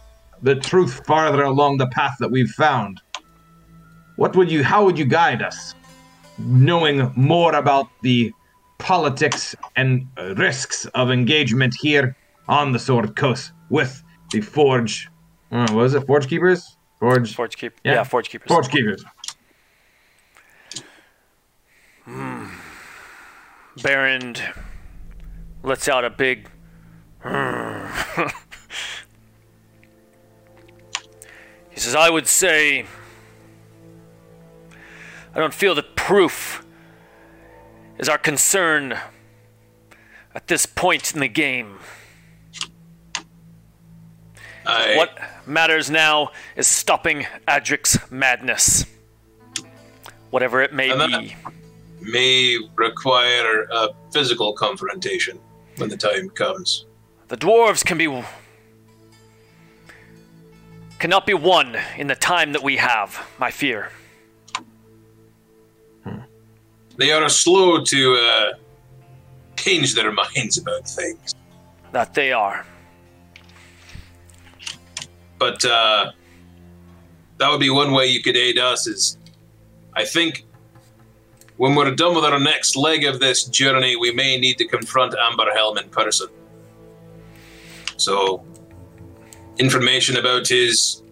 the 0.43 0.57
truth 0.57 1.07
farther 1.07 1.45
along 1.45 1.79
the 1.79 1.87
path 1.87 2.17
that 2.19 2.29
we've 2.29 2.51
found. 2.51 3.01
What 4.17 4.35
would 4.35 4.51
you 4.51 4.65
how 4.65 4.85
would 4.85 4.99
you 4.99 5.05
guide 5.05 5.41
us 5.41 5.75
knowing 6.39 7.13
more 7.15 7.55
about 7.55 7.87
the 8.03 8.33
politics 8.79 9.55
and 9.77 10.09
risks 10.37 10.87
of 10.87 11.11
engagement 11.11 11.75
here 11.81 12.17
on 12.49 12.73
the 12.73 12.81
Sword 12.81 13.15
Coast 13.15 13.53
with 13.69 14.03
the 14.33 14.41
Forge 14.41 15.09
uh, 15.53 15.67
what 15.71 15.83
was 15.83 15.95
it? 15.95 16.07
Forge 16.07 16.29
Keepers? 16.29 16.77
Forge 17.01 17.35
Forge 17.35 17.57
keep, 17.57 17.73
Yeah. 17.83 17.95
yeah. 17.95 18.05
Forge 18.05 18.29
keepers. 18.29 18.47
Forge 18.49 18.69
Keepers. 18.69 19.05
Hmm. 22.05 22.47
Baron 23.83 24.37
lets 25.63 25.89
out 25.89 26.05
a 26.05 26.11
big. 26.11 26.51
he 31.71 31.81
says, 31.81 31.95
I 31.95 32.11
would 32.11 32.27
say. 32.27 32.85
I 35.35 35.39
don't 35.39 35.55
feel 35.55 35.75
that 35.77 35.95
proof 35.95 36.65
is 37.99 38.09
our 38.09 38.19
concern 38.19 38.99
at 40.35 40.49
this 40.49 40.67
point 40.67 41.15
in 41.15 41.21
the 41.21 41.29
game. 41.29 41.79
I, 44.67 44.97
What 44.97 45.17
matters 45.51 45.91
now 45.91 46.31
is 46.57 46.67
stopping 46.67 47.27
Adric's 47.47 47.99
madness. 48.11 48.87
Whatever 50.31 50.63
it 50.63 50.73
may 50.73 50.95
be. 50.95 51.37
may 52.01 52.57
require 52.77 53.67
a 53.71 53.89
physical 54.13 54.53
confrontation 54.53 55.39
when 55.77 55.91
the 55.91 55.97
time 55.97 56.31
comes. 56.31 56.87
The 57.29 57.37
dwarves 57.37 57.85
can 57.85 57.99
be 57.99 58.25
cannot 60.99 61.27
be 61.27 61.35
won 61.35 61.77
in 61.97 62.07
the 62.07 62.15
time 62.15 62.53
that 62.53 62.63
we 62.63 62.77
have, 62.77 63.27
my 63.39 63.51
fear. 63.51 63.91
They 66.97 67.11
are 67.13 67.29
slow 67.31 67.83
to 67.83 68.15
uh, 68.15 68.53
change 69.57 69.95
their 69.95 70.13
minds 70.13 70.59
about 70.59 70.87
things. 70.87 71.35
That 71.93 72.13
they 72.15 72.33
are. 72.33 72.67
But 75.41 75.65
uh, 75.65 76.13
that 77.39 77.51
would 77.51 77.59
be 77.61 77.71
one 77.71 77.93
way 77.93 78.07
you 78.07 78.23
could 78.23 78.37
aid 78.37 78.59
us. 78.59 78.87
Is 78.87 79.19
I 79.97 80.05
think 80.05 80.45
when 81.57 81.75
we're 81.75 81.91
done 81.95 82.15
with 82.15 82.25
our 82.25 82.39
next 82.39 82.77
leg 82.77 83.05
of 83.05 83.19
this 83.19 83.45
journey, 83.45 83.97
we 83.97 84.13
may 84.13 84.37
need 84.39 84.59
to 84.59 84.67
confront 84.69 85.15
Amber 85.19 85.51
Helm 85.55 85.79
in 85.79 85.89
person. 85.89 86.29
So, 87.97 88.45
information 89.59 90.17
about 90.17 90.47
his 90.47 91.03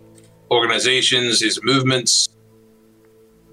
organizations, 0.50 1.40
his 1.40 1.58
movements, 1.62 2.28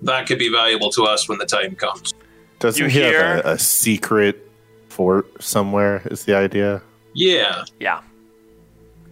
that 0.02 0.28
could 0.28 0.40
be 0.40 0.50
valuable 0.50 0.90
to 0.92 1.04
us 1.04 1.28
when 1.28 1.38
the 1.38 1.46
time 1.46 1.76
comes. 1.76 2.14
Doesn't 2.60 2.82
You 2.82 2.90
he 2.90 3.00
hear- 3.00 3.38
have 3.38 3.46
a, 3.46 3.50
a 3.54 3.60
secret 3.60 4.50
fort 4.90 5.26
somewhere? 5.44 6.02
Is 6.12 6.24
the 6.26 6.36
idea? 6.36 6.82
Yeah, 7.14 7.64
Yeah. 7.80 8.02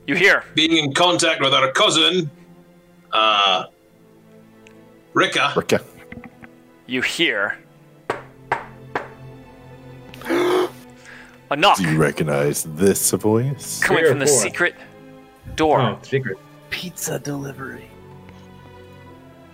You 0.06 0.16
hear? 0.16 0.44
being 0.56 0.78
in 0.78 0.94
contact 0.94 1.42
with 1.42 1.54
our 1.54 1.72
cousin, 1.72 2.30
uh, 3.12 3.66
Rika. 5.14 5.52
Ricka. 5.56 5.82
You 6.88 7.02
hear 7.02 7.58
a 11.50 11.56
knock 11.56 11.78
Do 11.78 11.90
you 11.90 11.98
recognize 11.98 12.64
this 12.64 13.12
voice? 13.12 13.80
coming 13.82 14.00
Three 14.02 14.08
or 14.08 14.12
from 14.12 14.20
the 14.20 14.26
four? 14.28 14.40
secret 14.42 14.76
door. 15.56 15.80
Oh, 15.82 16.00
secret. 16.02 16.38
Pizza 16.70 17.20
delivery. 17.20 17.90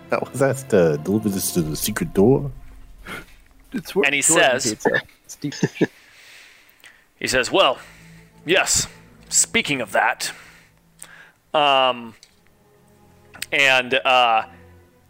That 0.08 0.28
was 0.30 0.42
asked 0.42 0.70
to 0.70 0.98
deliver 0.98 1.28
this 1.28 1.52
to 1.54 1.62
the 1.62 1.76
secret 1.76 2.12
door. 2.14 2.50
It's 3.72 3.94
And 3.94 4.12
he 4.14 4.22
Jordan 4.22 4.60
says- 4.60 4.70
pizza. 4.70 5.02
It's 5.24 5.36
deep 5.36 5.54
dish. 5.54 5.82
He 7.20 7.26
says, 7.26 7.52
"Well, 7.52 7.78
yes. 8.46 8.86
Speaking 9.30 9.80
of 9.80 9.92
that, 9.92 10.32
um, 11.54 12.14
and 13.52 13.94
uh, 13.94 14.46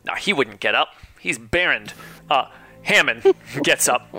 now 0.05 0.15
he 0.15 0.33
wouldn't 0.33 0.61
get 0.61 0.75
up. 0.75 0.95
He's 1.19 1.39
Baron. 1.39 1.87
Uh, 2.31 2.49
Hammond 2.83 3.23
gets 3.63 3.89
up, 3.89 4.15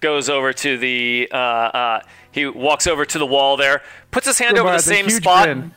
goes 0.00 0.28
over 0.28 0.52
to 0.52 0.78
the. 0.78 1.28
Uh, 1.32 1.36
uh, 1.36 2.00
he 2.30 2.46
walks 2.46 2.86
over 2.86 3.04
to 3.04 3.18
the 3.18 3.26
wall 3.26 3.56
there, 3.56 3.82
puts 4.12 4.26
his 4.26 4.38
hand 4.38 4.56
over 4.56 4.70
the 4.70 4.78
same 4.78 5.10
spot. 5.10 5.44
grin. 5.46 5.74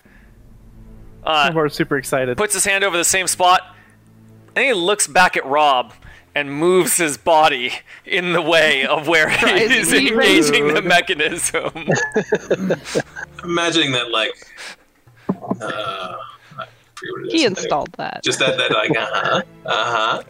Uh, 1.24 1.68
super 1.70 1.98
excited. 1.98 2.38
puts 2.38 2.54
his 2.54 2.66
hand 2.66 2.84
over 2.84 2.96
the 2.96 3.04
same 3.04 3.28
spot, 3.28 3.76
and 4.56 4.66
he 4.66 4.74
looks 4.74 5.08
back 5.08 5.36
at 5.36 5.46
Rob 5.46 5.94
and 6.36 6.52
moves 6.54 6.98
his 6.98 7.18
body 7.18 7.72
in 8.06 8.34
the 8.34 8.42
way 8.42 8.86
of 8.86 9.08
where 9.08 9.28
Right, 9.44 9.70
he's 9.70 9.92
he- 9.92 10.10
engaging 10.10 10.74
the 10.74 10.82
mechanism. 10.82 11.72
imagining 13.44 13.92
that 13.94 14.10
like 14.12 14.32
uh 15.62 16.16
I 16.58 16.66
forget 16.96 17.12
what 17.14 17.22
it 17.22 17.28
is. 17.28 17.34
He 17.34 17.40
Anyway, 17.46 17.46
installed 17.60 17.92
that. 17.94 18.24
just 18.24 18.40
that 18.40 18.58
that 18.58 18.72
like 18.72 18.92
uh-huh 18.96 19.42
uh-huh 19.66 20.22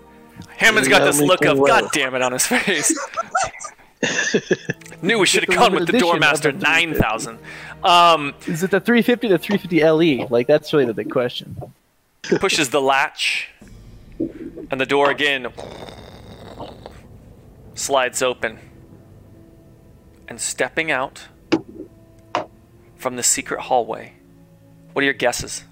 Hammond's 0.56 0.88
got 0.88 1.04
this 1.04 1.20
look 1.20 1.40
of 1.44 1.56
making 1.56 1.62
well. 1.62 1.80
God 1.82 1.90
damn 1.92 2.14
it 2.14 2.22
on 2.22 2.32
his 2.32 2.46
face. 2.46 2.94
Knew 5.02 5.18
we 5.18 5.26
should 5.26 5.44
have 5.44 5.54
gone 5.56 5.74
with 5.74 5.86
the 5.86 5.92
limited 5.92 6.06
Doormaster 6.22 6.60
9000. 6.60 7.38
Um, 7.82 8.34
Is 8.46 8.62
it 8.62 8.70
the 8.70 8.80
350 8.80 9.28
to 9.28 9.38
350 9.38 9.82
LE? 10.22 10.26
Like 10.28 10.46
that's 10.46 10.72
really 10.72 10.84
the 10.86 10.92
big 10.94 11.10
question. 11.10 11.56
Pushes 12.22 12.70
the 12.70 12.80
latch, 12.80 13.48
and 14.18 14.80
the 14.80 14.86
door 14.86 15.10
again 15.10 15.48
slides 17.74 18.22
open. 18.22 18.58
And 20.28 20.40
stepping 20.40 20.92
out 20.92 21.26
from 22.96 23.16
the 23.16 23.22
secret 23.24 23.62
hallway. 23.62 24.12
What 24.92 25.02
are 25.02 25.04
your 25.04 25.14
guesses? 25.14 25.64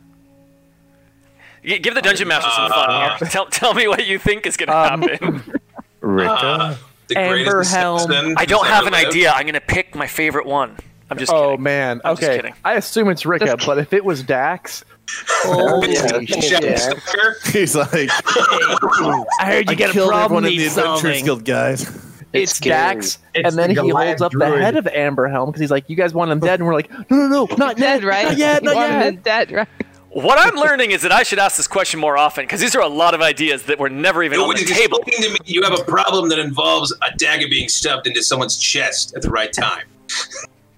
G- 1.65 1.79
Give 1.79 1.95
the 1.95 2.03
dungeon 2.03 2.27
master 2.27 2.51
some 2.51 2.69
fun 2.71 3.19
here. 3.19 3.29
Tell, 3.29 3.47
tell 3.47 3.73
me 3.75 3.87
what 3.87 4.05
you 4.07 4.19
think 4.19 4.47
is 4.47 4.57
going 4.57 4.69
to 4.69 4.77
Um, 4.77 5.03
happen. 5.03 5.61
Ricka? 6.03 6.77
the 7.07 7.19
Amber 7.19 7.45
greatest 7.45 7.73
Helm. 7.73 7.97
assassin 8.11 8.35
I 8.37 8.45
don't 8.47 8.65
who's 8.65 8.69
have 8.75 8.87
ever 8.87 8.89
an 8.89 8.93
lived. 9.01 9.07
idea. 9.11 9.31
I'm 9.31 9.43
going 9.43 9.55
to 9.55 9.61
pick 9.61 9.95
my 9.95 10.09
favorite 10.09 10.47
one. 10.47 10.77
I'm 11.11 11.19
just 11.19 11.33
Oh 11.33 11.51
kidding. 11.51 11.63
man. 11.63 12.01
I'm 12.05 12.17
just 12.17 12.25
okay. 12.29 12.37
kidding. 12.37 12.55
I 12.65 12.75
assume 12.75 13.09
it's 13.11 13.23
Ricka, 13.23 13.65
but 13.65 13.79
if 13.79 13.93
it 13.93 14.05
was 14.05 14.25
Dax, 14.25 14.85
holy 15.29 15.95
Shadow 15.95 16.25
shit! 16.25 16.79
Stalker? 16.79 17.37
He's 17.53 17.75
like, 17.75 18.11
I 18.11 19.25
heard 19.45 19.67
you 19.67 19.73
I 19.73 19.75
get 19.75 19.91
a 19.91 19.93
killed 19.93 20.11
problem. 20.11 20.45
everyone 20.45 20.45
in 20.45 20.51
the 20.51 20.57
Need 20.59 20.67
Adventurers. 20.69 21.23
Guild, 21.23 21.45
guys. 21.45 22.05
It's, 22.35 22.55
scary. 22.57 22.71
Dax, 22.97 23.19
It's 23.35 23.49
and 23.49 23.59
then 23.59 23.75
the 23.75 23.83
he 23.83 23.89
Goliath 23.89 24.09
holds 24.19 24.23
up 24.23 24.33
druid. 24.33 24.53
the 24.53 24.63
head 24.63 24.77
of 24.77 24.87
Amber 24.89 25.29
Helm 25.29 25.49
because 25.49 25.61
he's 25.61 25.71
like, 25.71 25.89
"You 25.89 25.97
guys 25.97 26.13
want 26.13 26.31
him 26.31 26.41
dead?" 26.41 26.61
And 26.61 26.67
we're 26.67 26.75
like, 26.75 26.91
"No, 27.11 27.17
no, 27.27 27.27
no, 27.47 27.57
not 27.57 27.77
dead, 27.79 28.05
right? 28.05 28.27
Not 28.27 28.37
yet, 28.37 28.63
not 28.63 28.75
want 28.75 28.93
him 28.93 29.15
yet." 29.15 29.23
dead, 29.25 29.51
right? 29.51 29.69
What 30.11 30.39
I'm 30.39 30.55
learning 30.57 30.91
is 30.91 31.03
that 31.03 31.13
I 31.13 31.23
should 31.23 31.39
ask 31.39 31.57
this 31.57 31.67
question 31.69 32.01
more 32.01 32.17
often 32.19 32.45
because 32.45 32.61
these 32.61 32.75
are 32.75 32.83
a 32.83 32.89
lot 32.89 33.15
of 33.15 33.21
ideas 33.23 33.63
that 33.65 33.79
were 33.79 33.89
never 33.91 34.23
even 34.23 34.41
on 34.41 34.55
the 34.55 34.65
table. 34.65 34.99
to 35.07 35.31
me 35.31 35.37
you 35.45 35.63
have 35.63 35.79
a 35.79 35.85
problem 35.85 36.29
that 36.31 36.39
involves 36.39 36.93
a 37.03 37.17
dagger 37.17 37.47
being 37.49 37.69
stuffed 37.69 38.07
into 38.07 38.23
someone's 38.23 38.57
chest 38.59 39.15
at 39.15 39.23
the 39.23 39.31
right 39.31 39.53
time. 39.53 39.85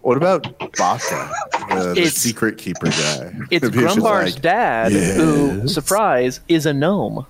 What 0.03 0.17
about 0.17 0.59
Baka, 0.77 1.31
the, 1.69 1.93
the 1.95 2.07
secret 2.07 2.57
keeper 2.59 2.87
guy? 2.87 3.33
It's 3.51 3.67
If 3.67 3.75
he 3.75 3.85
was 3.85 3.95
just 3.95 3.99
Grumbar's 3.99 4.35
like, 4.35 4.43
dad, 4.43 4.93
who, 4.93 5.69
surprise, 5.69 6.41
is 6.49 6.65
a 6.67 6.73
gnome. 6.73 7.27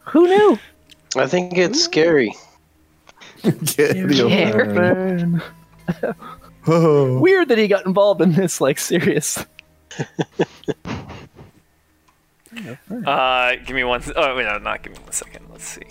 who 0.00 0.26
knew? 0.26 0.58
I 1.16 1.26
think 1.26 1.56
it's 1.58 1.82
scary. 1.82 2.34
Get 3.42 4.08
the 4.08 5.42
Oh. 6.70 7.18
Weird 7.18 7.48
that 7.48 7.56
he 7.58 7.66
got 7.66 7.86
involved 7.86 8.20
in 8.20 8.32
this, 8.32 8.60
like, 8.60 8.78
serious. 8.78 9.44
Uh, 13.06 13.54
give 13.66 13.76
me 13.76 13.84
one. 13.84 14.02
Oh, 14.16 14.34
wait, 14.34 14.44
no, 14.44 14.58
not 14.58 14.82
give 14.82 14.92
me 14.92 14.98
one 14.98 15.12
second. 15.12 15.46
Let's 15.50 15.64
see. 15.64 15.82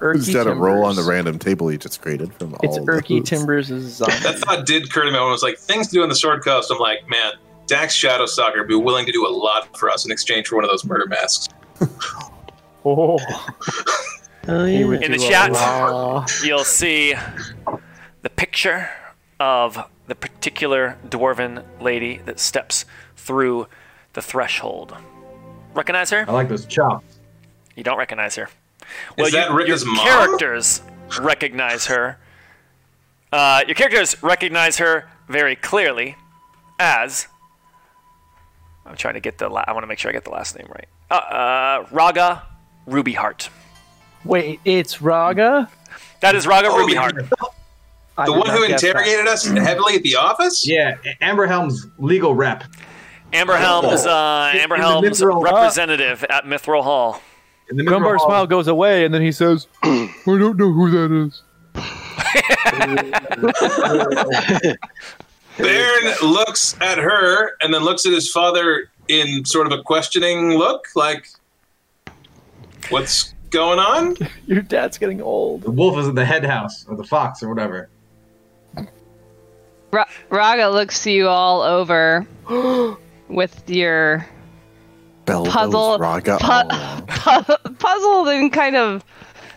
He's 0.00 0.28
Erky 0.28 0.32
got 0.34 0.44
to 0.44 0.54
roll 0.54 0.84
on 0.84 0.94
the 0.96 1.02
random 1.02 1.38
table 1.38 1.68
he 1.68 1.78
just 1.78 2.02
created 2.02 2.32
from 2.34 2.52
all 2.54 2.60
It's 2.62 2.76
of 2.76 2.84
Erky 2.84 3.20
those. 3.20 3.28
Timbers' 3.28 3.66
zombie. 3.68 4.12
That 4.22 4.38
thought 4.38 4.66
did 4.66 4.84
occur 4.84 5.04
to 5.04 5.10
me 5.10 5.18
when 5.18 5.28
I 5.28 5.30
was 5.30 5.42
like, 5.42 5.58
things 5.58 5.86
to 5.88 5.92
do 5.94 6.02
in 6.02 6.08
the 6.08 6.14
sword 6.14 6.44
coast. 6.44 6.70
I'm 6.70 6.78
like, 6.78 7.08
man, 7.08 7.32
Dax 7.66 7.94
Shadow 7.94 8.26
Stalker 8.26 8.58
would 8.58 8.68
be 8.68 8.74
willing 8.74 9.06
to 9.06 9.12
do 9.12 9.26
a 9.26 9.30
lot 9.30 9.76
for 9.78 9.88
us 9.90 10.04
in 10.04 10.12
exchange 10.12 10.48
for 10.48 10.56
one 10.56 10.64
of 10.64 10.70
those 10.70 10.84
murder 10.84 11.06
masks. 11.06 11.48
Oh, 12.88 13.18
Oh, 14.48 14.64
he 14.64 14.78
yeah. 14.78 14.86
would 14.86 15.02
In 15.02 15.10
the 15.10 15.18
do 15.18 15.28
chat. 15.28 15.50
lot. 15.50 16.30
You'll 16.44 16.62
see 16.62 17.14
the 18.22 18.30
picture 18.30 18.88
of 19.40 19.76
the 20.06 20.14
particular 20.14 20.96
dwarven 21.08 21.64
lady 21.80 22.18
that 22.26 22.38
steps 22.38 22.84
through 23.16 23.66
the 24.12 24.22
threshold. 24.22 24.96
Recognize 25.74 26.10
her? 26.10 26.24
I 26.28 26.32
like 26.32 26.48
those 26.48 26.64
chops. 26.64 27.18
You 27.74 27.82
don't 27.82 27.98
recognize 27.98 28.36
her. 28.36 28.48
Is 29.18 29.32
that 29.32 29.50
you, 29.50 29.56
Ricka's 29.56 29.84
your 29.84 29.94
mom? 29.94 30.06
characters 30.06 30.82
recognize 31.20 31.86
her. 31.86 32.18
Uh, 33.32 33.62
your 33.66 33.74
characters 33.74 34.22
recognize 34.22 34.78
her 34.78 35.08
very 35.28 35.56
clearly 35.56 36.16
as. 36.78 37.26
I'm 38.84 38.96
trying 38.96 39.14
to 39.14 39.20
get 39.20 39.38
the. 39.38 39.48
La- 39.48 39.64
I 39.66 39.72
want 39.72 39.82
to 39.82 39.88
make 39.88 39.98
sure 39.98 40.10
I 40.10 40.12
get 40.12 40.24
the 40.24 40.30
last 40.30 40.56
name 40.56 40.68
right. 40.68 40.86
Uh, 41.10 41.14
uh, 41.14 41.86
Raga 41.90 42.42
Rubyheart. 42.88 43.48
Wait, 44.24 44.60
it's 44.64 45.02
Raga? 45.02 45.68
That 46.20 46.34
is 46.34 46.46
Raga 46.46 46.68
Oh, 46.68 46.76
Rubyheart. 46.86 47.28
The 48.24 48.32
one 48.32 48.48
who 48.48 48.66
guess 48.66 48.80
that. 48.80 48.88
interrogated 48.88 49.26
us 49.28 49.44
heavily 49.46 49.96
at 49.96 50.02
the 50.02 50.16
office? 50.16 50.66
Yeah, 50.66 50.96
Amber 51.20 51.46
Helm's 51.46 51.86
legal 51.98 52.34
rep. 52.34 52.64
Amber 53.32 53.56
Helm's. 53.56 54.06
Uh, 54.06 54.52
Amber 54.54 54.76
Helm's 54.76 55.22
representative 55.22 56.24
at 56.24 56.44
Mithril 56.44 56.82
Hall. 56.82 57.20
In 57.70 57.76
the 57.76 57.82
Grumbar's 57.82 58.02
Mithril 58.02 58.16
Hall- 58.18 58.28
smile 58.28 58.46
goes 58.46 58.68
away, 58.68 59.04
and 59.04 59.12
then 59.12 59.22
he 59.22 59.32
says, 59.32 59.66
I 59.82 60.08
don't 60.24 60.56
know 60.56 60.72
who 60.72 60.90
that 60.90 61.26
is. 61.26 61.42
Baron 65.58 66.14
looks 66.22 66.76
at 66.80 66.98
her 66.98 67.52
and 67.62 67.72
then 67.72 67.82
looks 67.82 68.04
at 68.06 68.12
his 68.12 68.30
father 68.30 68.90
in 69.08 69.44
sort 69.44 69.66
of 69.66 69.72
a 69.78 69.82
questioning 69.82 70.58
look, 70.58 70.88
like, 70.94 71.28
what's 72.90 73.32
going 73.50 73.78
on? 73.78 74.16
Your 74.46 74.62
dad's 74.62 74.98
getting 74.98 75.22
old. 75.22 75.62
The 75.62 75.70
wolf 75.70 75.98
is 75.98 76.08
in 76.08 76.14
the 76.14 76.24
head 76.24 76.44
house 76.44 76.84
or 76.88 76.96
the 76.96 77.04
fox 77.04 77.42
or 77.42 77.48
whatever. 77.48 77.88
Ra- 79.92 80.04
Raga 80.28 80.68
looks 80.68 81.02
to 81.04 81.10
you 81.10 81.28
all 81.28 81.62
over 81.62 82.26
with 83.28 83.70
your 83.70 84.26
Bellows 85.26 85.52
Puzzle- 85.52 85.98
Raga. 85.98 86.38
pu- 86.40 86.46
oh. 86.48 87.02
pu- 87.62 87.74
puzzled 87.74 88.28
and 88.28 88.52
kind 88.52 88.76
of 88.76 89.04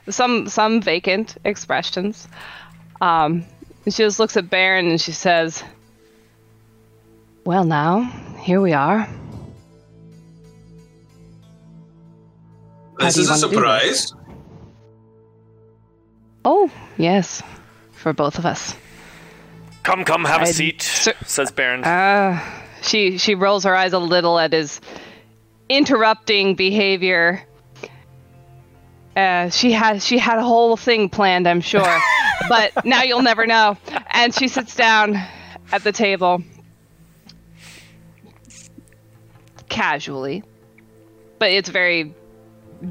some 0.10 0.48
some 0.50 0.82
vacant 0.82 1.38
expressions. 1.46 2.28
Um, 3.02 3.46
and 3.86 3.94
she 3.94 4.04
just 4.04 4.20
looks 4.20 4.36
at 4.36 4.50
Baron 4.50 4.88
and 4.90 5.00
she 5.00 5.12
says, 5.12 5.64
"Well, 7.46 7.64
now 7.64 8.02
here 8.42 8.60
we 8.62 8.74
are. 8.74 9.08
This 13.00 13.18
is 13.18 13.30
a 13.30 13.36
surprise. 13.36 14.14
Oh, 16.44 16.70
yes, 16.98 17.42
for 17.94 18.12
both 18.14 18.38
of 18.40 18.46
us." 18.46 18.76
Come, 19.84 20.04
come, 20.04 20.26
have 20.26 20.42
a 20.42 20.46
I'd- 20.46 20.52
seat, 20.54 20.82
Sir- 20.82 21.14
says 21.26 21.52
Baron. 21.52 21.84
Uh, 21.84 22.40
she 22.82 23.18
she 23.18 23.36
rolls 23.36 23.64
her 23.64 23.76
eyes 23.76 23.94
a 23.94 24.00
little 24.00 24.38
at 24.40 24.52
his 24.54 24.82
interrupting 25.70 26.56
behavior. 26.56 27.44
Uh, 29.16 29.50
she 29.50 29.72
had 29.72 30.02
she 30.02 30.18
had 30.18 30.38
a 30.38 30.44
whole 30.44 30.76
thing 30.78 31.10
planned, 31.10 31.48
I'm 31.48 31.62
sure, 31.62 31.98
but 32.50 32.86
now 32.86 33.04
you'll 33.04 33.22
never 33.22 33.46
know. 33.46 33.78
And 34.12 34.34
she 34.34 34.48
sits 34.48 34.76
down 34.76 35.16
at 35.72 35.84
the 35.84 35.92
table, 35.92 36.42
casually, 39.70 40.44
but 41.38 41.52
it's 41.52 41.70
very 41.70 42.14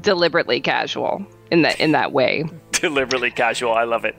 deliberately 0.01 0.61
casual 0.61 1.25
in 1.51 1.63
that 1.63 1.79
in 1.79 1.91
that 1.93 2.11
way. 2.11 2.43
Deliberately 2.71 3.31
casual. 3.31 3.73
I 3.73 3.83
love 3.83 4.05
it. 4.05 4.15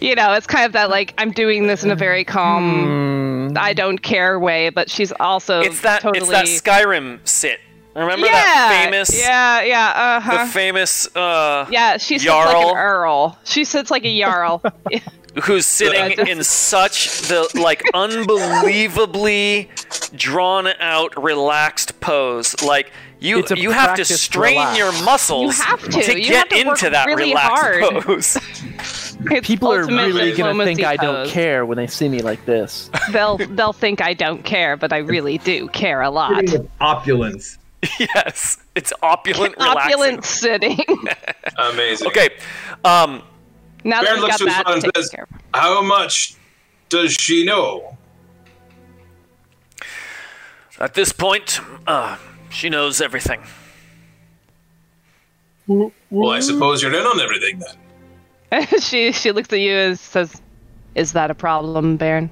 You 0.00 0.14
know, 0.16 0.32
it's 0.32 0.46
kind 0.46 0.66
of 0.66 0.72
that 0.72 0.90
like 0.90 1.14
I'm 1.18 1.30
doing 1.30 1.66
this 1.66 1.84
in 1.84 1.90
a 1.90 1.96
very 1.96 2.24
calm, 2.24 3.56
I 3.56 3.72
don't 3.72 3.98
care 3.98 4.38
way, 4.40 4.70
but 4.70 4.90
she's 4.90 5.12
also 5.20 5.60
It's 5.60 5.82
that. 5.82 6.00
totally 6.02 6.34
It's 6.34 6.60
that 6.62 6.86
Skyrim 6.86 7.26
sit. 7.26 7.60
Remember 7.94 8.26
yeah, 8.26 8.32
that 8.32 8.82
famous. 8.84 9.18
Yeah, 9.18 9.62
yeah, 9.62 10.20
uh 10.24 10.44
The 10.44 10.52
famous. 10.52 11.14
Uh, 11.14 11.66
yeah, 11.70 11.96
she 11.96 12.18
sits 12.18 12.28
like 12.28 12.46
Jarl. 12.46 12.70
an 12.70 12.76
earl. 12.76 13.38
She 13.44 13.64
sits 13.64 13.90
like 13.90 14.04
a 14.04 14.20
jarl. 14.20 14.62
who's 15.44 15.66
sitting 15.66 16.16
just- 16.16 16.30
in 16.30 16.44
such 16.44 17.22
the 17.22 17.48
like 17.60 17.82
unbelievably 17.92 19.68
drawn 20.14 20.68
out 20.78 21.20
relaxed 21.20 21.98
pose 22.00 22.60
like 22.62 22.92
you 23.18 23.42
you 23.56 23.70
have 23.70 23.96
to 23.96 24.04
strain 24.04 24.58
relax. 24.58 24.78
your 24.78 24.92
muscles 25.04 25.58
You 25.58 25.64
have 25.64 25.82
to. 25.88 26.20
You 26.20 26.28
get 26.28 26.34
have 26.34 26.48
to 26.50 26.70
into 26.70 26.90
that 26.90 27.06
really 27.06 27.30
relaxed 27.30 27.62
hard. 27.62 28.04
pose 28.04 28.36
It's 28.36 29.14
People 29.46 29.72
are 29.72 29.86
really 29.86 30.32
gonna 30.36 30.64
think 30.64 30.80
diplomacy 30.80 30.84
I 30.84 30.96
don't 30.96 31.28
care 31.28 31.64
when 31.64 31.76
they 31.78 31.86
see 31.86 32.08
me 32.08 32.20
like 32.20 32.44
this. 32.44 32.90
They'll 33.10 33.38
they'll 33.38 33.72
think 33.72 34.02
I 34.02 34.12
don't 34.12 34.44
care, 34.44 34.76
but 34.76 34.92
I 34.92 34.98
really 34.98 35.38
do 35.38 35.68
care 35.68 36.02
a 36.02 36.10
lot. 36.10 36.44
Opulence. 36.80 37.58
yes 37.98 38.58
it's 38.74 38.92
opulent 39.02 39.54
relaxing 39.58 39.92
Opulent 39.92 40.24
sitting. 40.24 40.78
Amazing. 41.58 42.06
okay 42.08 42.28
um 42.84 43.22
now 43.84 44.00
that 44.00 44.04
Baron 44.06 44.20
we 44.20 44.26
looks 44.26 44.38
got 44.38 44.38
to 44.38 44.44
that 44.46 44.70
and 44.70 44.92
says, 44.96 45.10
care. 45.10 45.26
How 45.52 45.82
much 45.82 46.36
does 46.88 47.12
she 47.12 47.44
know? 47.44 47.96
at 50.80 50.94
this 50.94 51.12
point 51.12 51.60
uh 51.86 52.16
she 52.50 52.68
knows 52.68 53.00
everything 53.00 53.42
Well, 55.66 55.92
I 56.30 56.40
suppose 56.40 56.82
you're 56.82 56.92
in 56.94 57.06
on 57.06 57.20
everything 57.20 57.60
then. 57.60 58.66
she 58.80 59.12
she 59.12 59.32
looks 59.32 59.52
at 59.52 59.60
you 59.60 59.72
and 59.74 59.98
says, 59.98 60.40
"Is 60.94 61.12
that 61.12 61.30
a 61.30 61.34
problem, 61.34 61.96
Baron?" 61.96 62.30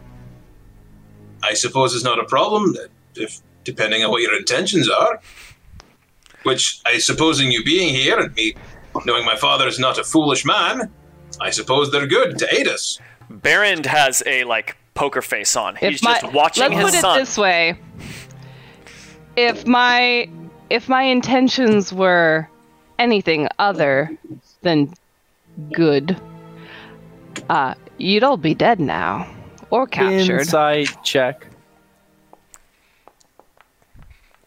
I 1.42 1.54
suppose 1.54 1.94
it's 1.94 2.04
not 2.04 2.18
a 2.20 2.24
problem, 2.24 2.76
if 3.16 3.40
depending 3.64 4.04
on 4.04 4.10
what 4.10 4.22
your 4.22 4.36
intentions 4.36 4.88
are. 4.88 5.20
Which 6.42 6.80
I 6.84 6.98
suppose, 6.98 7.40
in 7.40 7.50
you 7.52 7.62
being 7.64 7.94
here 7.94 8.18
and 8.18 8.34
me 8.34 8.54
knowing 9.06 9.24
my 9.24 9.36
father 9.36 9.66
is 9.68 9.78
not 9.78 9.98
a 9.98 10.04
foolish 10.04 10.44
man, 10.44 10.90
I 11.40 11.50
suppose 11.50 11.90
they're 11.90 12.06
good 12.06 12.38
to 12.38 12.54
aid 12.54 12.68
us. 12.68 12.98
Baron 13.30 13.84
has 13.84 14.22
a 14.26 14.44
like 14.44 14.76
poker 14.94 15.22
face 15.22 15.56
on 15.56 15.76
he's 15.76 15.96
If 15.96 16.02
my- 16.02 16.20
just 16.20 16.32
watching 16.34 16.62
let's 16.64 16.74
his 16.74 16.84
put 16.90 17.00
son 17.00 17.16
it 17.16 17.20
this 17.20 17.38
way: 17.38 17.78
if 19.36 19.66
my 19.66 20.28
if 20.68 20.88
my 20.88 21.02
intentions 21.04 21.92
were 21.92 22.48
anything 22.98 23.48
other 23.58 24.10
than 24.62 24.92
good, 25.72 26.16
uh, 27.48 27.74
you'd 27.98 28.24
all 28.24 28.36
be 28.36 28.54
dead 28.54 28.80
now 28.80 29.26
or 29.70 29.86
captured. 29.86 30.40
Insight 30.40 30.88
check. 31.04 31.46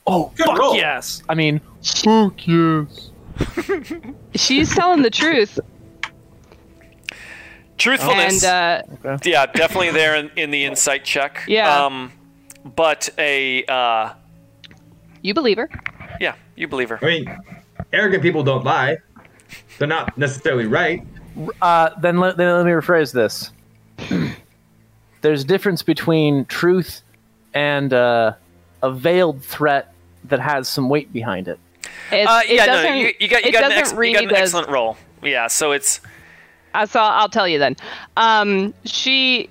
Oh, 0.07 0.31
Good 0.35 0.45
fuck 0.45 0.57
roll. 0.59 0.75
yes! 0.75 1.23
I 1.27 1.33
mean, 1.35 1.61
Fuck 1.83 2.47
yes. 2.47 3.09
She's 4.35 4.73
telling 4.73 5.01
the 5.01 5.09
truth, 5.09 5.59
truthfulness 7.77 8.43
and 8.43 9.05
uh, 9.05 9.17
yeah 9.25 9.45
definitely 9.45 9.91
there 9.91 10.15
in, 10.15 10.31
in 10.37 10.49
the 10.51 10.63
insight 10.63 11.03
check 11.03 11.43
Yeah. 11.47 11.85
um 11.85 12.11
but 12.63 13.09
a 13.17 13.65
uh 13.65 14.13
you 15.21 15.33
believe 15.33 15.57
her. 15.57 15.69
yeah 16.21 16.35
you 16.55 16.67
believe 16.69 16.89
her 16.89 16.99
I 17.01 17.05
mean, 17.05 17.37
arrogant 17.91 18.23
people 18.23 18.43
don't 18.43 18.63
lie. 18.63 18.97
They're 19.77 19.87
not 19.89 20.17
necessarily 20.17 20.65
right. 20.65 21.05
uh, 21.61 21.89
then 21.99 22.17
let, 22.19 22.37
then 22.37 22.55
let 22.55 22.65
me 22.65 22.71
rephrase 22.71 23.11
this. 23.11 23.51
There's 25.21 25.43
a 25.43 25.47
difference 25.47 25.83
between 25.83 26.45
truth 26.45 27.01
and 27.53 27.91
uh, 27.93 28.33
a 28.81 28.91
veiled 28.91 29.43
threat 29.43 29.93
that 30.29 30.39
has 30.39 30.67
some 30.67 30.89
weight 30.89 31.11
behind 31.13 31.47
it. 31.47 31.59
It, 32.11 32.27
Uh, 32.27 32.41
it 32.47 32.55
yeah, 32.55 32.65
no, 32.65 32.73
doesn't, 32.73 32.97
you, 32.97 33.13
you 33.19 33.27
got 33.27 33.43
you 33.43 33.49
it 33.49 33.51
got 33.51 33.63
an, 33.65 33.71
ex- 33.73 33.93
you 33.93 34.13
got 34.13 34.23
an 34.23 34.31
as 34.31 34.41
excellent 34.41 34.69
roll. 34.69 34.97
Yeah, 35.23 35.47
so 35.47 35.71
it's 35.71 36.01
Uh, 36.73 36.85
so 36.85 36.99
I'll 36.99 37.29
tell 37.29 37.47
you 37.47 37.59
then. 37.59 37.75
Um, 38.17 38.73
she 38.83 39.49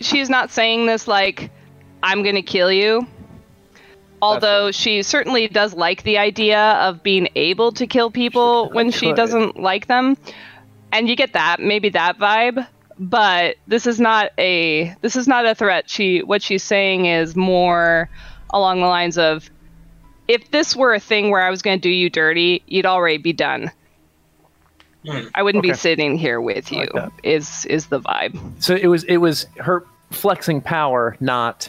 she's 0.00 0.28
not 0.28 0.50
saying 0.50 0.86
this 0.86 1.06
like 1.08 1.50
I'm 2.02 2.22
gonna 2.22 2.42
kill 2.42 2.72
you. 2.72 3.06
Although 4.22 4.72
she 4.72 5.02
certainly 5.02 5.46
does 5.46 5.74
like 5.74 6.02
the 6.02 6.16
idea 6.18 6.58
of 6.58 7.02
being 7.02 7.28
able 7.36 7.70
to 7.72 7.86
kill 7.86 8.10
people 8.10 8.70
when 8.70 8.90
she 8.90 9.08
could. 9.08 9.16
doesn't 9.16 9.60
like 9.60 9.86
them, 9.88 10.16
and 10.90 11.08
you 11.08 11.14
get 11.16 11.34
that 11.34 11.60
maybe 11.60 11.90
that 11.90 12.18
vibe. 12.18 12.66
But 12.98 13.56
this 13.66 13.86
is 13.86 14.00
not 14.00 14.30
a 14.38 14.94
this 15.02 15.16
is 15.16 15.28
not 15.28 15.44
a 15.44 15.54
threat. 15.54 15.90
She 15.90 16.22
what 16.22 16.42
she's 16.42 16.62
saying 16.62 17.04
is 17.04 17.36
more 17.36 18.08
along 18.50 18.80
the 18.80 18.86
lines 18.86 19.18
of, 19.18 19.50
if 20.28 20.50
this 20.50 20.74
were 20.76 20.94
a 20.94 21.00
thing 21.00 21.30
where 21.30 21.42
I 21.42 21.50
was 21.50 21.62
going 21.62 21.78
to 21.78 21.82
do 21.82 21.90
you 21.90 22.10
dirty, 22.10 22.62
you'd 22.66 22.86
already 22.86 23.18
be 23.18 23.32
done. 23.32 23.70
I 25.34 25.42
wouldn't 25.44 25.62
be 25.62 25.72
sitting 25.72 26.16
here 26.18 26.40
with 26.40 26.72
you. 26.72 26.86
that. 26.94 27.12
is 27.22 27.64
is 27.66 27.86
the 27.86 28.00
vibe? 28.00 28.36
So 28.60 28.74
it 28.74 28.88
was 28.88 29.04
it 29.04 29.18
was 29.18 29.46
her 29.58 29.84
flexing 30.10 30.60
power, 30.60 31.16
not 31.20 31.68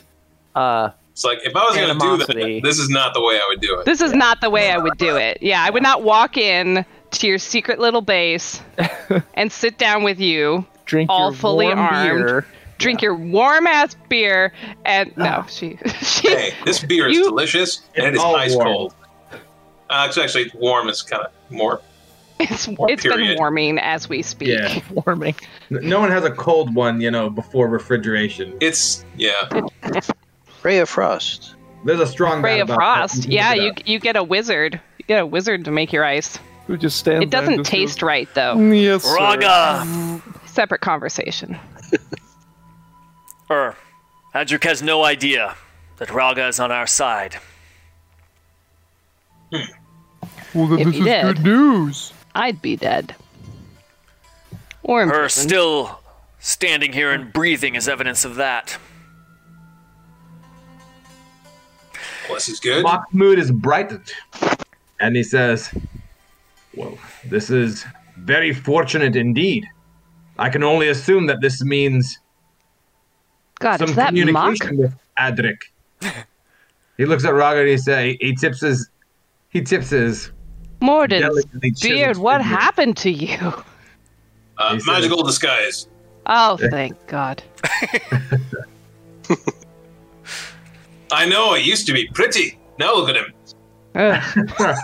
uh, 0.55 0.89
It's 1.11 1.23
like 1.23 1.37
if 1.43 1.55
I 1.55 1.59
was 1.65 1.75
going 1.75 1.87
to 1.87 1.93
do 1.99 2.05
Animosity. 2.05 2.59
that, 2.61 2.67
this 2.67 2.79
is 2.79 2.89
not 2.89 3.13
the 3.13 3.21
way 3.21 3.35
I 3.35 3.45
would 3.49 3.61
do 3.61 3.79
it. 3.79 3.85
This 3.85 4.01
is 4.01 4.13
not 4.13 4.41
the 4.41 4.49
way 4.49 4.71
I 4.71 4.79
would 4.79 4.97
do 4.97 5.17
it. 5.17 5.37
Yeah, 5.41 5.63
I 5.63 5.69
would 5.69 5.83
not 5.83 6.01
walk 6.01 6.35
in 6.35 6.83
to 7.11 7.27
your 7.27 7.37
secret 7.37 7.77
little 7.79 8.01
base 8.01 8.59
and 9.35 9.51
sit 9.51 9.77
down 9.77 10.01
with 10.03 10.19
you, 10.19 10.65
drink 10.85 11.11
All 11.11 11.29
your 11.29 11.37
fully 11.37 11.65
warm 11.67 11.77
armed. 11.79 12.25
beer. 12.25 12.45
Drink 12.77 13.01
your 13.01 13.15
warm 13.15 13.67
ass 13.67 13.95
beer, 14.09 14.53
and 14.85 15.15
no, 15.17 15.45
she 15.49 15.77
she 16.01 16.29
hey, 16.29 16.53
this 16.65 16.83
beer 16.83 17.07
is 17.07 17.17
You- 17.17 17.23
delicious 17.25 17.81
and 17.95 18.05
it 18.07 18.13
is 18.15 18.19
all 18.19 18.35
ice 18.35 18.53
warm. 18.55 18.67
cold. 18.67 18.95
Uh, 19.89 20.05
it's 20.09 20.17
actually 20.17 20.51
warm. 20.55 20.89
It's 20.89 21.01
kind 21.01 21.23
of 21.23 21.31
more. 21.49 21.81
it's 22.39 22.67
it's 22.69 23.03
been 23.03 23.35
warming 23.37 23.79
as 23.79 24.07
we 24.09 24.21
speak. 24.21 24.49
Yeah. 24.49 24.79
warming. 25.05 25.35
No 25.69 25.99
one 25.99 26.11
has 26.11 26.23
a 26.23 26.31
cold 26.31 26.75
one, 26.75 27.01
you 27.01 27.09
know, 27.09 27.29
before 27.29 27.67
refrigeration. 27.67 28.55
It's 28.59 29.03
yeah. 29.15 29.31
Ray 30.63 30.79
of 30.79 30.89
Frost. 30.89 31.55
There's 31.85 31.99
a 31.99 32.07
strong 32.07 32.41
Ray 32.41 32.59
of 32.59 32.69
about 32.69 32.73
that. 32.79 33.09
Frost. 33.09 33.25
Yeah, 33.25 33.53
you 33.53 33.73
you 33.85 33.99
get 33.99 34.15
a 34.15 34.23
wizard. 34.23 34.79
You 34.99 35.05
get 35.05 35.21
a 35.21 35.25
wizard 35.25 35.63
to 35.65 35.71
make 35.71 35.93
your 35.93 36.03
ice. 36.05 36.37
Who 36.67 36.75
just 36.75 36.97
stands 36.97 37.23
It 37.23 37.29
doesn't 37.29 37.63
taste 37.63 37.99
goes, 38.01 38.07
right 38.07 38.27
though. 38.33 38.55
"Mm, 38.55 38.81
Yes, 38.83 39.03
sir." 39.03 39.15
Raga. 39.15 40.21
Separate 40.47 40.81
conversation. 40.81 41.57
Er, 43.49 43.75
Adric 44.35 44.63
has 44.63 44.81
no 44.81 45.03
idea 45.03 45.55
that 45.97 46.11
Raga 46.11 46.47
is 46.47 46.59
on 46.59 46.71
our 46.71 46.87
side. 46.87 47.37
Well, 50.53 50.67
then 50.67 50.79
If 50.79 50.87
this 50.87 50.95
is 50.97 51.03
did. 51.05 51.21
good 51.23 51.43
news. 51.43 52.13
I'd 52.35 52.61
be 52.61 52.75
dead. 52.75 53.15
Or 54.83 55.05
Her 55.05 55.11
prison. 55.11 55.47
still 55.47 55.99
standing 56.39 56.93
here 56.93 57.11
and 57.11 57.31
breathing 57.31 57.75
is 57.75 57.87
evidence 57.87 58.25
of 58.25 58.35
that. 58.35 58.77
Well, 62.27 62.35
this 62.35 62.49
is 62.49 62.59
good. 62.59 62.83
Mahmoud 62.83 63.39
is 63.39 63.51
brightened. 63.51 64.11
And 64.99 65.15
he 65.15 65.23
says, 65.23 65.73
Well, 66.75 66.97
this 67.25 67.49
is 67.49 67.85
very 68.17 68.53
fortunate 68.53 69.15
indeed. 69.15 69.65
I 70.37 70.49
can 70.49 70.63
only 70.63 70.89
assume 70.89 71.25
that 71.27 71.41
this 71.41 71.63
means 71.63 72.19
God, 73.59 73.79
some 73.79 73.89
is 73.89 73.95
that 73.95 74.13
Muck? 74.13 74.55
communication 74.59 74.77
with 74.77 74.93
Adric. 75.19 75.57
he 76.97 77.05
looks 77.05 77.25
at 77.25 77.33
Raga 77.33 77.61
and 77.61 77.69
he 77.69 77.77
say 77.77 78.17
he 78.21 78.35
tips 78.35 78.61
his 78.61 78.89
he 79.49 79.61
tips 79.61 79.89
his 79.89 80.31
Moradin, 80.81 81.21
delicately 81.21 81.71
chiseled 81.71 81.93
beard, 81.97 82.17
what 82.17 82.41
fingers. 82.41 82.59
happened 82.59 82.97
to 82.97 83.09
you? 83.11 83.53
Uh, 84.57 84.73
He 84.73 84.79
said- 84.79 84.91
magical 84.91 85.23
disguise. 85.23 85.87
Oh, 86.27 86.57
thank 86.57 86.95
God. 87.07 87.41
I 91.11 91.25
know, 91.27 91.53
it 91.53 91.63
used 91.65 91.87
to 91.87 91.93
be 91.93 92.07
pretty. 92.13 92.59
Now 92.77 92.93
look 92.95 93.09
at 93.09 93.15
him. 93.15 93.33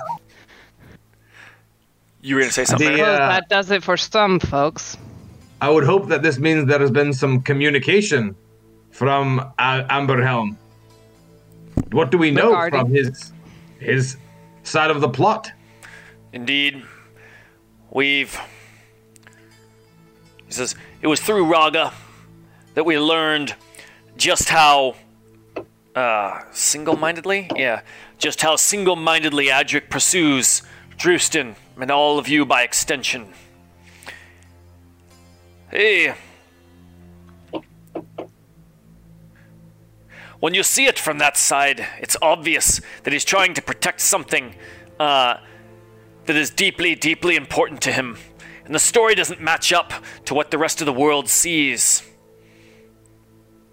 You 2.25 2.35
were 2.35 2.41
gonna 2.41 2.53
say 2.53 2.63
something. 2.63 2.87
The, 2.95 3.03
uh, 3.03 3.17
that 3.27 3.49
does 3.49 3.69
it 3.69 3.83
for 3.83 3.97
some 3.97 4.39
folks. 4.39 4.95
I 5.59 5.69
would 5.69 5.83
hope 5.83 6.07
that 6.07 6.21
this 6.23 6.39
means 6.39 6.67
there 6.67 6.79
has 6.79 6.89
been 6.89 7.11
some 7.11 7.41
communication 7.41 8.33
from 8.93 9.39
uh, 9.57 9.83
Amberhelm. 9.89 10.55
What 11.91 12.11
do 12.11 12.17
we 12.17 12.31
know 12.31 12.49
Regarding- 12.51 12.79
from 12.79 12.91
his 12.93 13.33
his 13.79 14.17
side 14.63 14.89
of 14.91 15.01
the 15.01 15.09
plot? 15.09 15.51
Indeed, 16.31 16.81
we've. 17.91 18.39
He 20.47 20.51
says 20.53 20.75
it 21.01 21.07
was 21.07 21.19
through 21.19 21.45
Raga 21.51 21.91
that 22.75 22.85
we 22.85 22.97
learned 22.97 23.55
just 24.15 24.49
how 24.49 24.95
uh, 25.95 26.41
single-mindedly, 26.51 27.49
yeah, 27.55 27.81
just 28.17 28.41
how 28.41 28.55
single-mindedly 28.55 29.47
Adric 29.47 29.89
pursues 29.89 30.61
Drustin 30.97 31.55
and 31.79 31.91
all 31.91 32.17
of 32.19 32.27
you 32.27 32.45
by 32.45 32.61
extension. 32.63 33.33
Hey. 35.71 36.13
When 40.43 40.53
you 40.53 40.61
see 40.63 40.87
it 40.87 40.99
from 40.99 41.19
that 41.19 41.37
side, 41.37 41.87
it's 42.01 42.17
obvious 42.21 42.81
that 43.03 43.13
he's 43.13 43.23
trying 43.23 43.53
to 43.53 43.61
protect 43.61 44.01
something 44.01 44.53
uh, 44.99 45.37
that 46.25 46.35
is 46.35 46.49
deeply, 46.49 46.95
deeply 46.95 47.37
important 47.37 47.79
to 47.83 47.93
him. 47.93 48.17
And 48.65 48.75
the 48.75 48.79
story 48.79 49.15
doesn't 49.15 49.39
match 49.39 49.71
up 49.71 49.93
to 50.25 50.33
what 50.33 50.51
the 50.51 50.57
rest 50.57 50.81
of 50.81 50.85
the 50.85 50.91
world 50.91 51.29
sees. 51.29 52.03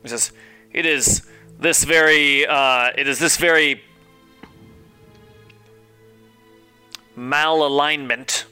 He 0.04 0.10
says, 0.10 0.30
it 0.72 0.86
is 0.86 1.28
this 1.58 1.82
very, 1.82 2.46
uh, 2.46 2.90
it 2.96 3.08
is 3.08 3.18
this 3.18 3.36
very 3.36 3.82
malalignment. 7.18 8.44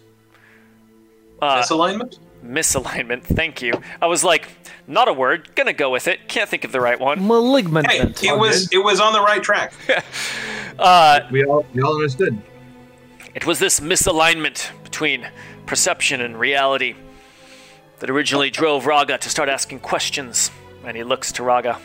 Uh, 1.40 1.62
Misalignment? 1.62 2.19
misalignment, 2.45 3.23
thank 3.23 3.62
you. 3.62 3.81
I 4.03 4.07
was 4.07 4.24
like, 4.24 4.49
not 4.89 5.06
a 5.06 5.12
word, 5.12 5.55
gonna 5.55 5.73
go 5.73 5.90
with 5.90 6.09
it. 6.09 6.28
Can't 6.28 6.48
think 6.48 6.65
of 6.65 6.73
the 6.73 6.81
right 6.81 6.98
one. 6.98 7.27
Malignant. 7.27 7.90
Hey, 7.90 8.28
it 8.28 8.39
was 8.39 8.73
it 8.73 8.82
was 8.82 9.01
on 9.01 9.12
the 9.12 9.20
right 9.20 9.43
track. 9.43 9.73
Uh, 10.78 11.27
we 11.32 11.44
all 11.44 11.66
we 11.74 11.82
all 11.82 11.97
understood. 11.97 12.40
It 13.35 13.44
was 13.44 13.59
this 13.59 13.81
misalignment 13.81 14.70
between 14.85 15.28
perception 15.66 16.20
and 16.20 16.39
reality 16.39 16.94
that 17.98 18.10
originally 18.10 18.51
drove 18.51 18.86
Raga 18.86 19.19
to 19.19 19.28
start 19.28 19.48
asking 19.48 19.81
questions. 19.81 20.51
And 20.85 20.97
he 20.97 21.02
looks 21.02 21.32
to 21.32 21.43
Raga. 21.43 21.78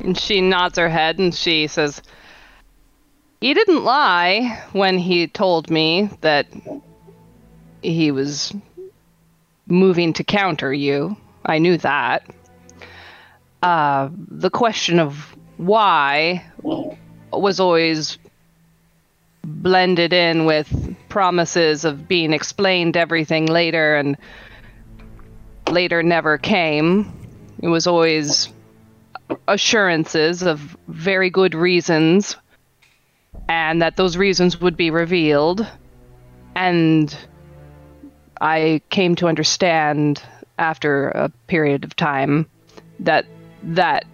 And 0.00 0.16
she 0.16 0.40
nods 0.40 0.78
her 0.78 0.88
head 0.88 1.18
and 1.18 1.34
she 1.34 1.66
says, 1.66 2.00
He 3.40 3.52
didn't 3.54 3.84
lie 3.84 4.64
when 4.72 4.98
he 4.98 5.26
told 5.26 5.70
me 5.70 6.08
that 6.20 6.46
he 7.82 8.10
was 8.10 8.54
moving 9.66 10.12
to 10.14 10.24
counter 10.24 10.72
you. 10.72 11.16
I 11.44 11.58
knew 11.58 11.78
that. 11.78 12.24
Uh, 13.62 14.10
the 14.12 14.50
question 14.50 15.00
of 15.00 15.36
why 15.56 16.44
was 17.32 17.60
always 17.60 18.18
blended 19.44 20.12
in 20.12 20.44
with 20.44 20.96
promises 21.08 21.84
of 21.84 22.06
being 22.06 22.32
explained 22.32 22.96
everything 22.96 23.46
later, 23.46 23.96
and 23.96 24.16
later 25.70 26.02
never 26.02 26.38
came. 26.38 27.12
It 27.60 27.68
was 27.68 27.86
always 27.86 28.48
assurances 29.46 30.42
of 30.42 30.76
very 30.86 31.30
good 31.30 31.54
reasons 31.54 32.36
and 33.48 33.82
that 33.82 33.96
those 33.96 34.16
reasons 34.16 34.60
would 34.60 34.76
be 34.76 34.90
revealed 34.90 35.66
and 36.54 37.16
i 38.40 38.80
came 38.90 39.14
to 39.14 39.26
understand 39.26 40.22
after 40.58 41.08
a 41.08 41.28
period 41.46 41.84
of 41.84 41.96
time 41.96 42.46
that 43.00 43.26
that 43.62 44.04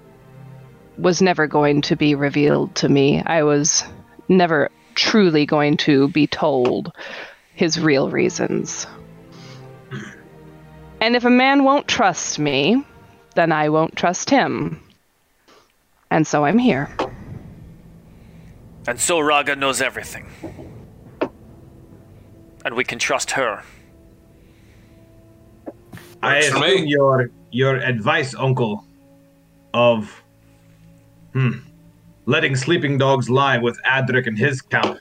was 0.97 1.21
never 1.21 1.47
going 1.47 1.83
to 1.83 1.97
be 1.97 2.15
revealed 2.15 2.75
to 2.75 2.89
me 2.89 3.23
i 3.27 3.43
was 3.43 3.85
never 4.29 4.71
truly 4.95 5.45
going 5.45 5.77
to 5.77 6.09
be 6.09 6.27
told 6.27 6.93
his 7.55 7.81
real 7.81 8.11
reasons 8.11 8.87
and 11.01 11.17
if 11.17 11.25
a 11.25 11.31
man 11.31 11.65
won't 11.65 11.89
trust 11.89 12.39
me 12.39 12.85
then 13.35 13.51
i 13.51 13.69
won't 13.69 13.97
trust 13.97 14.31
him 14.31 14.81
and 16.15 16.25
so 16.25 16.45
I'm 16.45 16.59
here. 16.59 16.89
And 18.87 19.01
so 19.01 19.19
Raga 19.19 19.57
knows 19.57 19.83
everything. 19.83 20.31
And 22.65 22.77
we 22.77 22.85
can 22.85 23.01
trust 23.01 23.33
her. 23.33 23.65
I 26.25 26.37
assume 26.39 26.87
your 26.87 27.31
your 27.51 27.77
advice, 27.77 28.35
Uncle, 28.35 28.85
of 29.75 30.23
hmm, 31.33 31.59
letting 32.27 32.57
sleeping 32.57 32.99
dogs 32.99 33.29
lie 33.29 33.59
with 33.59 33.79
Adric 33.85 34.27
and 34.27 34.39
his 34.39 34.63
camp, 34.63 34.99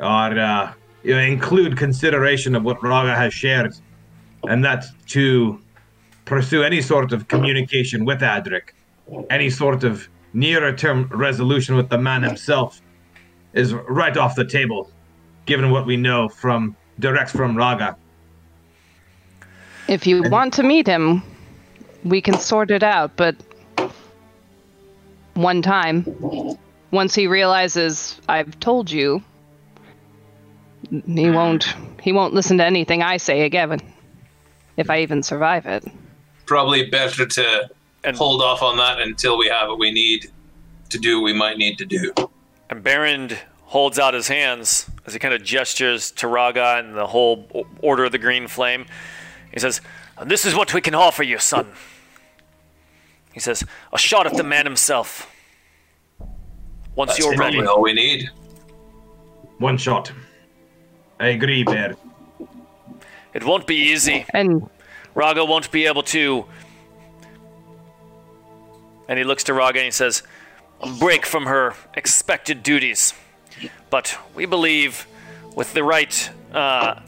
are 0.00 0.38
uh, 0.38 0.72
include 1.04 1.76
consideration 1.76 2.54
of 2.54 2.64
what 2.64 2.82
Raga 2.82 3.14
has 3.14 3.34
shared, 3.34 3.74
and 4.48 4.64
that 4.64 4.84
to 5.08 5.60
pursue 6.24 6.62
any 6.62 6.80
sort 6.80 7.12
of 7.12 7.28
communication 7.28 8.04
with 8.04 8.20
Adric, 8.20 8.70
any 9.30 9.50
sort 9.50 9.84
of 9.84 10.08
nearer 10.32 10.74
term 10.74 11.08
resolution 11.12 11.76
with 11.76 11.88
the 11.88 11.98
man 11.98 12.22
himself, 12.22 12.80
is 13.52 13.74
right 13.74 14.16
off 14.16 14.34
the 14.34 14.44
table, 14.44 14.90
given 15.44 15.70
what 15.70 15.86
we 15.86 15.96
know 15.96 16.28
from 16.28 16.76
direct 16.98 17.30
from 17.30 17.56
Raga. 17.56 17.96
If 19.88 20.06
you 20.06 20.22
want 20.28 20.54
to 20.54 20.62
meet 20.62 20.86
him, 20.86 21.22
we 22.04 22.20
can 22.20 22.38
sort 22.38 22.70
it 22.70 22.82
out, 22.82 23.16
but 23.16 23.36
one 25.34 25.62
time, 25.62 26.04
once 26.90 27.14
he 27.14 27.26
realizes 27.26 28.20
I've 28.28 28.58
told 28.58 28.90
you, 28.90 29.22
he 30.90 31.30
won't 31.30 31.74
he 32.00 32.12
won't 32.12 32.32
listen 32.34 32.58
to 32.58 32.64
anything 32.64 33.02
I 33.02 33.16
say 33.16 33.42
again. 33.42 33.80
If 34.76 34.90
I 34.90 35.00
even 35.00 35.22
survive 35.22 35.66
it. 35.66 35.84
Probably 36.46 36.88
better 36.88 37.26
to 37.26 37.68
And- 38.04 38.16
hold 38.16 38.42
off 38.42 38.62
on 38.62 38.76
that 38.76 39.00
until 39.00 39.36
we 39.38 39.48
have 39.48 39.68
what 39.68 39.78
we 39.78 39.90
need 39.90 40.30
to 40.90 40.98
do. 40.98 41.20
what 41.20 41.24
We 41.24 41.32
might 41.32 41.58
need 41.58 41.78
to 41.78 41.84
do. 41.84 42.12
And 42.70 42.84
Barrand 42.84 43.38
holds 43.64 43.98
out 43.98 44.14
his 44.14 44.28
hands 44.28 44.88
as 45.06 45.12
he 45.12 45.18
kind 45.18 45.34
of 45.34 45.42
gestures 45.42 46.10
to 46.12 46.28
Raga 46.28 46.76
and 46.78 46.94
the 46.96 47.06
whole 47.08 47.66
Order 47.80 48.04
of 48.04 48.12
the 48.12 48.18
Green 48.18 48.46
Flame. 48.46 48.86
He 49.56 49.60
says, 49.60 49.80
This 50.26 50.44
is 50.44 50.54
what 50.54 50.74
we 50.74 50.82
can 50.82 50.94
offer 50.94 51.22
you, 51.22 51.38
son. 51.38 51.66
He 53.32 53.40
says, 53.40 53.64
A 53.90 53.96
shot 53.96 54.26
at 54.26 54.36
the 54.36 54.44
man 54.44 54.66
himself. 54.66 55.32
Once 56.94 57.12
That's 57.12 57.20
you're 57.20 57.34
probably 57.34 57.60
ready. 57.60 57.66
all 57.66 57.80
we 57.80 57.94
need. 57.94 58.28
One 59.56 59.78
shot. 59.78 60.12
I 61.18 61.28
agree, 61.28 61.64
Bear. 61.64 61.94
It 63.32 63.44
won't 63.44 63.66
be 63.66 63.76
easy. 63.76 64.26
And 64.34 64.68
Raga 65.14 65.42
won't 65.42 65.70
be 65.70 65.86
able 65.86 66.02
to. 66.02 66.44
And 69.08 69.18
he 69.18 69.24
looks 69.24 69.44
to 69.44 69.54
Raga 69.54 69.78
and 69.78 69.86
he 69.86 69.90
says, 69.90 70.22
break 70.98 71.24
from 71.24 71.46
her 71.46 71.72
expected 71.94 72.62
duties. 72.62 73.14
But 73.88 74.18
we 74.34 74.44
believe 74.44 75.06
with 75.54 75.72
the 75.72 75.82
right, 75.82 76.30
uh, 76.52 77.00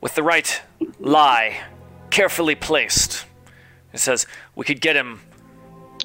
with 0.00 0.14
the 0.14 0.22
right 0.22 0.60
lie, 0.98 1.60
carefully 2.10 2.54
placed, 2.54 3.26
he 3.92 3.98
says, 3.98 4.26
we 4.54 4.64
could 4.64 4.80
get 4.80 4.96
him, 4.96 5.20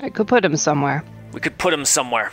I 0.01 0.09
could 0.09 0.27
put 0.27 0.43
him 0.43 0.55
somewhere. 0.57 1.03
we 1.33 1.39
could 1.39 1.57
put 1.57 1.73
him 1.73 1.85
somewhere. 1.85 2.31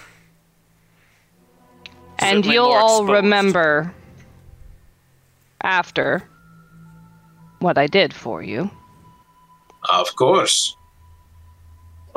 And 2.19 2.45
Certainly 2.45 2.55
you'll 2.55 2.66
all 2.66 3.07
remember 3.07 3.95
after 5.62 6.23
what 7.61 7.78
I 7.78 7.87
did 7.87 8.12
for 8.12 8.43
you. 8.43 8.70
Of 9.91 10.15
course. 10.16 10.77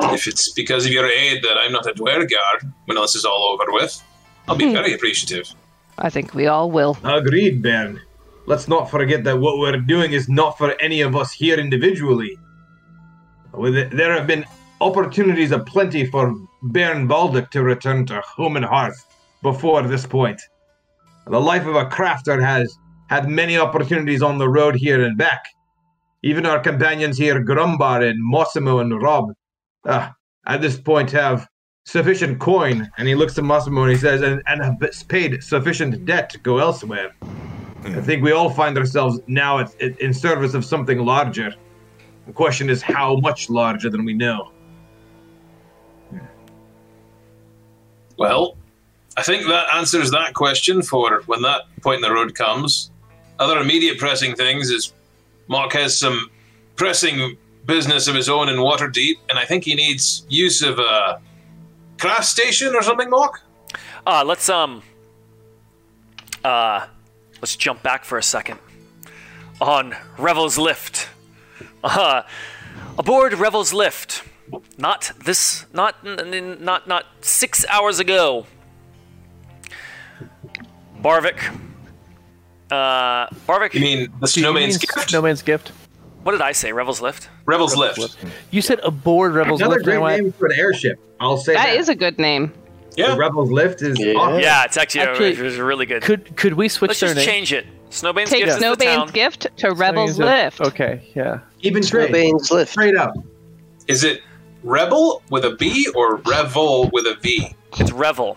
If 0.00 0.26
it's 0.26 0.52
because 0.52 0.84
of 0.86 0.92
your 0.92 1.06
aid 1.06 1.42
that 1.42 1.56
I'm 1.58 1.72
not 1.72 1.86
a 1.86 1.94
Duergar 1.94 2.60
when 2.86 2.96
this 2.96 3.14
is 3.14 3.24
all 3.24 3.44
over 3.52 3.64
with, 3.72 4.02
I'll 4.48 4.56
be 4.56 4.66
hmm. 4.66 4.72
very 4.72 4.92
appreciative. 4.92 5.48
I 5.96 6.10
think 6.10 6.34
we 6.34 6.46
all 6.48 6.70
will. 6.70 6.98
Agreed, 7.04 7.62
Ben. 7.62 8.00
Let's 8.46 8.68
not 8.68 8.90
forget 8.90 9.24
that 9.24 9.38
what 9.38 9.58
we're 9.58 9.78
doing 9.78 10.12
is 10.12 10.28
not 10.28 10.58
for 10.58 10.72
any 10.80 11.00
of 11.00 11.16
us 11.16 11.32
here 11.32 11.58
individually. 11.58 12.38
There 13.58 14.12
have 14.12 14.26
been 14.26 14.44
opportunities 14.80 15.50
aplenty 15.50 16.04
for 16.04 16.34
Baron 16.64 17.08
Baldirk 17.08 17.50
to 17.52 17.62
return 17.62 18.04
to 18.06 18.20
home 18.20 18.56
and 18.56 18.64
hearth 18.64 19.06
before 19.42 19.82
this 19.82 20.04
point. 20.04 20.40
The 21.26 21.40
life 21.40 21.66
of 21.66 21.74
a 21.74 21.86
crafter 21.86 22.42
has 22.42 22.76
had 23.08 23.28
many 23.30 23.56
opportunities 23.56 24.22
on 24.22 24.36
the 24.36 24.48
road 24.48 24.74
here 24.76 25.04
and 25.04 25.16
back. 25.16 25.46
Even 26.22 26.44
our 26.44 26.60
companions 26.60 27.16
here, 27.16 27.42
Grumbar 27.42 28.06
and 28.06 28.18
Massimo 28.20 28.80
and 28.80 29.00
Rob, 29.00 29.32
uh, 29.86 30.10
at 30.46 30.60
this 30.60 30.78
point 30.78 31.10
have 31.12 31.48
sufficient 31.86 32.40
coin. 32.40 32.90
And 32.98 33.08
he 33.08 33.14
looks 33.14 33.34
to 33.34 33.42
Massimo 33.42 33.82
and 33.82 33.92
he 33.92 33.98
says, 33.98 34.20
and, 34.20 34.42
and 34.46 34.62
have 34.62 35.08
paid 35.08 35.42
sufficient 35.42 36.04
debt 36.04 36.28
to 36.30 36.38
go 36.38 36.58
elsewhere. 36.58 37.14
I 37.84 38.00
think 38.00 38.22
we 38.22 38.32
all 38.32 38.48
find 38.48 38.78
ourselves 38.78 39.20
now 39.26 39.58
at, 39.58 39.80
at, 39.82 40.00
in 40.00 40.14
service 40.14 40.54
of 40.54 40.64
something 40.64 40.98
larger. 40.98 41.54
The 42.26 42.32
question 42.32 42.70
is 42.70 42.80
how 42.80 43.16
much 43.16 43.50
larger 43.50 43.90
than 43.90 44.04
we 44.04 44.14
know. 44.14 44.52
Well, 48.16 48.56
I 49.16 49.22
think 49.22 49.46
that 49.48 49.66
answers 49.74 50.10
that 50.12 50.34
question 50.34 50.82
for 50.82 51.22
when 51.26 51.42
that 51.42 51.62
point 51.82 51.96
in 51.96 52.02
the 52.02 52.12
road 52.12 52.34
comes. 52.34 52.90
Other 53.38 53.58
immediate 53.58 53.98
pressing 53.98 54.34
things 54.34 54.70
is 54.70 54.92
Mark 55.48 55.72
has 55.72 55.98
some 55.98 56.30
pressing 56.76 57.36
business 57.66 58.08
of 58.08 58.14
his 58.14 58.28
own 58.28 58.48
in 58.48 58.56
Waterdeep, 58.56 59.14
and 59.28 59.38
I 59.38 59.44
think 59.44 59.64
he 59.64 59.74
needs 59.74 60.24
use 60.28 60.62
of 60.62 60.78
a 60.78 61.20
craft 61.98 62.24
station 62.24 62.74
or 62.74 62.82
something, 62.82 63.10
Mark? 63.10 63.40
Uh, 64.06 64.22
let's 64.24 64.48
um 64.48 64.82
uh 66.44 66.86
let's 67.44 67.56
jump 67.56 67.82
back 67.82 68.06
for 68.06 68.16
a 68.16 68.22
second. 68.22 68.58
On 69.60 69.94
Revel's 70.16 70.56
lift. 70.56 71.08
Uh 71.82 72.22
aboard 72.98 73.34
Revel's 73.34 73.74
lift. 73.74 74.24
Not 74.78 75.12
this 75.22 75.66
not 75.70 75.94
n- 76.06 76.32
n- 76.32 76.64
not 76.64 76.88
not 76.88 77.04
6 77.20 77.66
hours 77.68 77.98
ago. 77.98 78.46
Barvik 81.02 81.36
uh 82.70 83.26
Barvik 83.46 83.74
You 83.74 83.80
mean 83.82 84.08
the 84.20 84.26
Do 84.26 84.40
you 84.40 84.54
mean 84.54 84.70
snowman's 84.72 84.78
gift? 84.78 85.10
Snowman's 85.10 85.42
gift. 85.42 85.68
what 86.22 86.32
did 86.32 86.40
I 86.40 86.52
say? 86.52 86.72
Revel's 86.72 87.02
lift? 87.02 87.28
Rebel's 87.44 87.76
lift. 87.76 88.16
You 88.52 88.62
said 88.62 88.80
aboard 88.82 89.34
Rebels 89.34 89.60
Another 89.60 89.74
Lift. 89.74 89.84
great 89.84 89.96
I 89.96 89.98
went, 89.98 90.22
name 90.22 90.32
for 90.32 90.46
an 90.46 90.58
airship. 90.58 90.98
I'll 91.20 91.36
say 91.36 91.52
that. 91.52 91.66
That 91.66 91.76
is 91.76 91.90
a 91.90 91.94
good 91.94 92.18
name. 92.18 92.54
The 92.96 93.02
Yeah. 93.02 93.16
Rebels 93.16 93.50
Lift 93.50 93.82
is 93.82 93.98
Yeah. 93.98 94.14
awesome. 94.14 94.40
Yeah, 94.40 94.64
it's 94.64 94.76
actually, 94.76 95.00
Actually, 95.02 95.32
it 95.32 95.38
was 95.40 95.56
really 95.58 95.86
good. 95.86 96.02
Could 96.02 96.36
could 96.36 96.54
we 96.54 96.68
switch 96.68 96.88
Let's 96.90 97.00
their 97.00 97.08
just 97.14 97.18
name? 97.18 97.26
change 97.26 97.52
it. 97.52 97.66
Snowbane's 97.90 98.30
Take 98.30 98.44
gift 98.44 98.56
is 98.56 98.62
Snowbane's 98.64 99.10
gift 99.12 99.46
to 99.58 99.70
Rebel's 99.70 100.16
Snowbane's 100.16 100.18
Lift. 100.18 100.60
Okay, 100.60 101.02
yeah. 101.14 101.38
Even 101.62 101.82
trade. 101.84 102.10
Bane's 102.12 102.50
lift. 102.50 102.72
Straight 102.72 102.96
up. 102.96 103.12
Is 103.86 104.02
it 104.04 104.20
Rebel 104.64 105.22
with 105.30 105.44
a 105.44 105.52
B 105.56 105.86
or 105.94 106.16
Revel 106.16 106.90
with 106.92 107.06
a 107.06 107.14
V? 107.22 107.54
It's 107.78 107.92
Revel. 107.92 108.36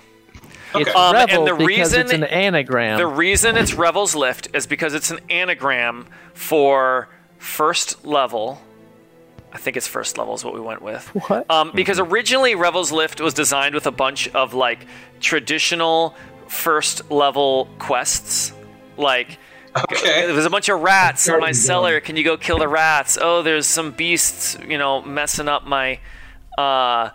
It's 0.76 0.90
Okay. 0.90 0.92
Um, 0.92 1.16
and 1.16 1.48
the 1.48 1.54
because 1.56 1.66
reason- 1.66 2.02
it's 2.02 2.12
an 2.14 2.24
anagram. 2.26 2.98
The 2.98 3.08
reason 3.08 3.58
it's 3.58 3.74
Revel's 3.74 4.16
Lift 4.16 4.50
is 4.54 4.68
because 4.68 4.94
it's 4.94 5.10
an 5.12 5.20
anagram 5.30 6.08
for 6.34 7.08
first 7.40 8.06
level. 8.06 8.62
I 9.54 9.58
think 9.58 9.78
it's 9.78 9.88
first 9.88 10.18
level 10.18 10.36
is 10.36 10.44
what 10.44 10.54
we 10.54 10.60
went 10.60 10.82
with. 10.82 11.08
What? 11.30 11.50
Um, 11.50 11.72
because 11.74 12.00
originally 12.00 12.56
Revel's 12.56 12.92
Lift 12.92 13.22
was 13.22 13.34
designed 13.34 13.76
with 13.76 13.88
a 13.88 13.92
bunch 13.92 14.28
of 14.30 14.54
like 14.54 14.86
traditional 15.20 16.16
first 16.48 17.10
level 17.12 17.68
quests, 17.80 18.54
like. 18.98 19.40
Okay. 19.92 20.26
There's 20.32 20.46
a 20.46 20.50
bunch 20.50 20.70
of 20.70 20.82
rats 20.82 21.28
in 21.28 21.40
my 21.40 21.52
cellar. 21.52 22.00
Can 22.00 22.16
you 22.18 22.24
go 22.24 22.36
kill 22.36 22.58
the 22.58 22.68
rats? 22.68 23.18
Oh, 23.22 23.44
there's 23.44 23.68
some 23.68 23.92
beasts, 23.92 24.58
you 24.68 24.78
know, 24.78 25.04
messing 25.04 25.48
up 25.48 25.68
my, 25.68 26.00
uh, 26.58 27.12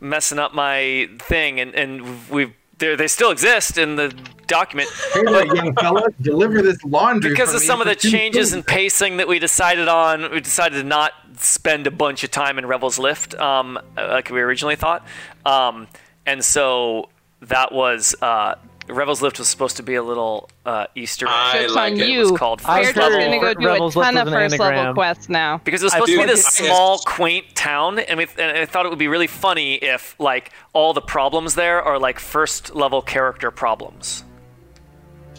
messing 0.00 0.38
up 0.38 0.54
my 0.54 1.08
thing, 1.18 1.58
and 1.58 1.74
and 1.74 2.28
we've 2.30 2.52
they 2.78 2.94
they 2.94 3.08
still 3.08 3.30
exist 3.30 3.78
in 3.78 3.96
the 3.96 4.14
document. 4.46 4.88
Hey 5.12 5.22
there, 5.24 5.54
young 5.54 5.74
fella, 5.74 6.08
deliver 6.20 6.62
this 6.62 6.82
laundry 6.84 7.30
because 7.30 7.50
for 7.50 7.56
of 7.56 7.62
me 7.62 7.66
some 7.66 7.80
of 7.80 7.86
the 7.86 7.94
changes 7.96 8.52
in 8.52 8.62
pacing 8.62 9.18
that 9.18 9.28
we 9.28 9.38
decided 9.38 9.88
on, 9.88 10.30
we 10.30 10.40
decided 10.40 10.76
to 10.76 10.84
not 10.84 11.12
spend 11.38 11.86
a 11.86 11.90
bunch 11.90 12.24
of 12.24 12.30
time 12.30 12.58
in 12.58 12.66
Rebels 12.66 12.98
Lift 12.98 13.34
um, 13.34 13.78
like 13.96 14.30
we 14.30 14.40
originally 14.40 14.76
thought. 14.76 15.06
Um, 15.44 15.88
and 16.26 16.44
so 16.44 17.08
that 17.40 17.72
was 17.72 18.14
uh, 18.22 18.54
Rebels 18.88 19.22
Lift 19.22 19.38
was 19.38 19.48
supposed 19.48 19.76
to 19.78 19.82
be 19.82 19.94
a 19.94 20.02
little 20.02 20.48
uh, 20.66 20.86
Easter 20.94 21.26
egg. 21.26 21.32
I 21.34 21.62
Joke's 21.62 21.74
like 21.74 21.92
on 21.94 22.00
it. 22.00 22.02
It 22.02 22.08
you. 22.10 22.18
was 22.20 22.32
called 22.32 22.62
I 22.64 22.80
We're 22.80 22.92
just 22.92 22.96
gonna 22.96 23.40
go 23.40 23.54
do 23.54 23.66
Rebels 23.66 23.96
a 23.96 24.00
ton 24.00 24.16
of 24.16 24.26
was 24.26 24.34
an 24.34 24.40
first 24.40 24.58
level 24.58 24.94
quests 24.94 25.28
now. 25.28 25.58
because 25.64 25.82
it 25.82 25.86
was 25.86 25.92
supposed 25.92 26.12
to 26.12 26.18
be 26.18 26.26
this 26.26 26.44
small, 26.44 26.98
quaint 26.98 27.54
town, 27.54 27.98
and, 27.98 28.18
we, 28.18 28.26
and 28.38 28.58
I 28.58 28.66
thought 28.66 28.84
it 28.84 28.90
would 28.90 28.98
be 28.98 29.08
really 29.08 29.26
funny 29.26 29.74
if 29.74 30.18
like 30.20 30.52
all 30.72 30.92
the 30.92 31.00
problems 31.00 31.54
there 31.54 31.82
are 31.82 31.98
like 31.98 32.18
first 32.18 32.74
level 32.74 33.00
character 33.00 33.50
problems. 33.50 34.24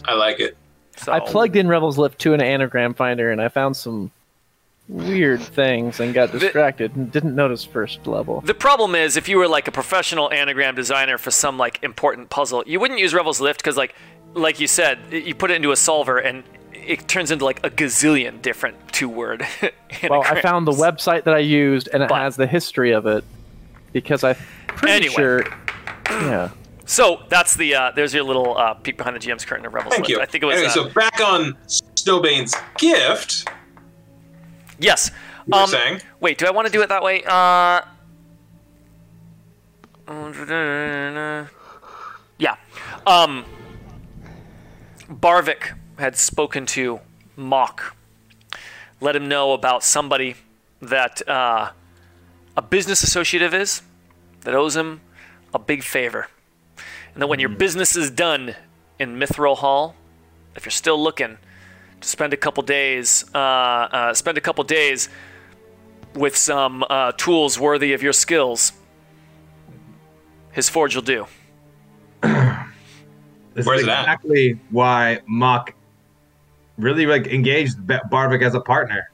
I 0.06 0.14
like 0.14 0.40
it. 0.40 0.56
So 0.96 1.12
I 1.12 1.20
plugged 1.20 1.56
in 1.56 1.68
Rebels 1.68 1.98
Lift 1.98 2.18
to 2.20 2.32
an 2.34 2.40
anagram 2.40 2.94
finder 2.94 3.30
and 3.30 3.40
I 3.40 3.48
found 3.48 3.76
some 3.76 4.10
weird 4.88 5.40
things 5.42 5.98
and 6.00 6.14
got 6.14 6.30
distracted 6.32 6.94
and 6.96 7.10
didn't 7.10 7.34
notice 7.34 7.64
first 7.64 8.06
level. 8.06 8.40
The 8.40 8.54
problem 8.54 8.94
is, 8.94 9.16
if 9.16 9.28
you 9.28 9.36
were 9.36 9.48
like 9.48 9.66
a 9.68 9.72
professional 9.72 10.32
anagram 10.32 10.74
designer 10.74 11.18
for 11.18 11.30
some 11.30 11.58
like 11.58 11.82
important 11.82 12.30
puzzle, 12.30 12.62
you 12.66 12.78
wouldn't 12.80 13.00
use 13.00 13.12
Revel's 13.12 13.40
Lift 13.40 13.60
because, 13.60 13.76
like, 13.76 13.94
like 14.34 14.60
you 14.60 14.66
said, 14.68 14.98
you 15.10 15.34
put 15.34 15.50
it 15.50 15.54
into 15.54 15.72
a 15.72 15.76
solver 15.76 16.18
and 16.18 16.44
it 16.72 17.08
turns 17.08 17.30
into 17.32 17.44
like 17.44 17.64
a 17.66 17.70
gazillion 17.70 18.40
different 18.42 18.76
two-word. 18.92 19.44
Well, 20.10 20.22
I 20.22 20.40
found 20.42 20.66
the 20.66 20.72
website 20.72 21.24
that 21.24 21.32
I 21.34 21.38
used 21.38 21.88
and 21.92 22.02
it 22.02 22.08
But- 22.10 22.18
has 22.20 22.36
the 22.36 22.46
history 22.46 22.92
of 22.92 23.06
it 23.06 23.24
because 23.92 24.22
I'm 24.24 24.36
pretty 24.68 24.92
Anyway. 25.06 25.14
sure. 25.14 25.44
Yeah. 26.10 26.50
So 26.86 27.22
that's 27.28 27.56
the 27.56 27.74
uh, 27.74 27.90
there's 27.94 28.14
your 28.14 28.22
little 28.22 28.56
uh, 28.56 28.74
peek 28.74 28.96
behind 28.96 29.16
the 29.16 29.20
GM's 29.20 29.44
curtain 29.44 29.66
of 29.66 29.74
Revel's 29.74 29.94
Thank 29.94 30.08
you. 30.08 30.20
I 30.20 30.26
think 30.26 30.44
it 30.44 30.46
was 30.46 30.56
Anyway, 30.56 30.68
uh, 30.68 30.72
so 30.72 30.88
back 30.90 31.20
on 31.20 31.56
Snowbane's 31.66 32.54
gift. 32.78 33.48
yes. 34.78 35.10
Um, 35.52 35.68
saying? 35.68 36.00
Wait, 36.20 36.38
do 36.38 36.46
I 36.46 36.50
want 36.50 36.66
to 36.66 36.72
do 36.72 36.82
it 36.82 36.88
that 36.88 37.02
way? 37.02 37.22
Uh, 37.24 37.82
yeah. 42.38 42.56
Um, 43.06 43.44
Barvik 45.08 45.76
had 45.98 46.16
spoken 46.16 46.66
to 46.66 47.00
Mock, 47.36 47.96
let 49.00 49.16
him 49.16 49.28
know 49.28 49.52
about 49.52 49.82
somebody 49.82 50.36
that 50.80 51.26
uh, 51.28 51.70
a 52.56 52.62
business 52.62 53.02
associate 53.02 53.42
of 53.42 53.52
his 53.52 53.82
that 54.42 54.54
owes 54.54 54.76
him 54.76 55.00
a 55.54 55.58
big 55.58 55.82
favor. 55.82 56.28
And 57.16 57.22
that 57.22 57.28
when 57.28 57.40
your 57.40 57.48
business 57.48 57.96
is 57.96 58.10
done 58.10 58.54
in 58.98 59.18
Mithril 59.18 59.56
Hall, 59.56 59.94
if 60.54 60.66
you're 60.66 60.70
still 60.70 61.02
looking 61.02 61.38
to 62.02 62.06
spend 62.06 62.34
a 62.34 62.36
couple 62.36 62.62
days, 62.62 63.24
uh, 63.34 63.38
uh, 63.38 64.12
spend 64.12 64.36
a 64.36 64.40
couple 64.42 64.62
days 64.64 65.08
with 66.14 66.36
some 66.36 66.84
uh, 66.90 67.12
tools 67.12 67.58
worthy 67.58 67.94
of 67.94 68.02
your 68.02 68.12
skills, 68.12 68.72
his 70.52 70.68
forge 70.68 70.94
will 70.94 71.02
do. 71.02 71.26
This 73.54 73.64
Where's 73.64 73.80
is 73.80 73.86
it 73.86 73.90
at? 73.90 74.00
exactly 74.02 74.60
why 74.68 75.20
Mock 75.26 75.72
really 76.76 77.06
like 77.06 77.28
engaged 77.28 77.78
Barvik 77.78 78.42
as 78.42 78.54
a 78.54 78.60
partner 78.60 79.10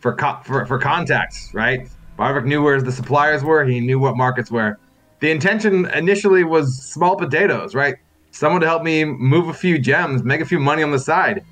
for, 0.00 0.14
co- 0.14 0.40
for 0.44 0.66
for 0.66 0.78
contacts. 0.78 1.48
Right, 1.54 1.88
Barvik 2.18 2.44
knew 2.44 2.62
where 2.62 2.82
the 2.82 2.92
suppliers 2.92 3.42
were. 3.42 3.64
He 3.64 3.80
knew 3.80 3.98
what 3.98 4.14
markets 4.14 4.50
were. 4.50 4.78
The 5.20 5.30
intention 5.30 5.86
initially 5.86 6.44
was 6.44 6.76
small 6.82 7.16
potatoes. 7.16 7.74
Right, 7.74 7.96
someone 8.30 8.60
to 8.60 8.66
help 8.66 8.82
me 8.82 9.04
move 9.04 9.48
a 9.48 9.54
few 9.54 9.78
gems, 9.78 10.22
make 10.22 10.40
a 10.40 10.46
few 10.46 10.60
money 10.60 10.82
on 10.82 10.90
the 10.90 10.98
side. 10.98 11.44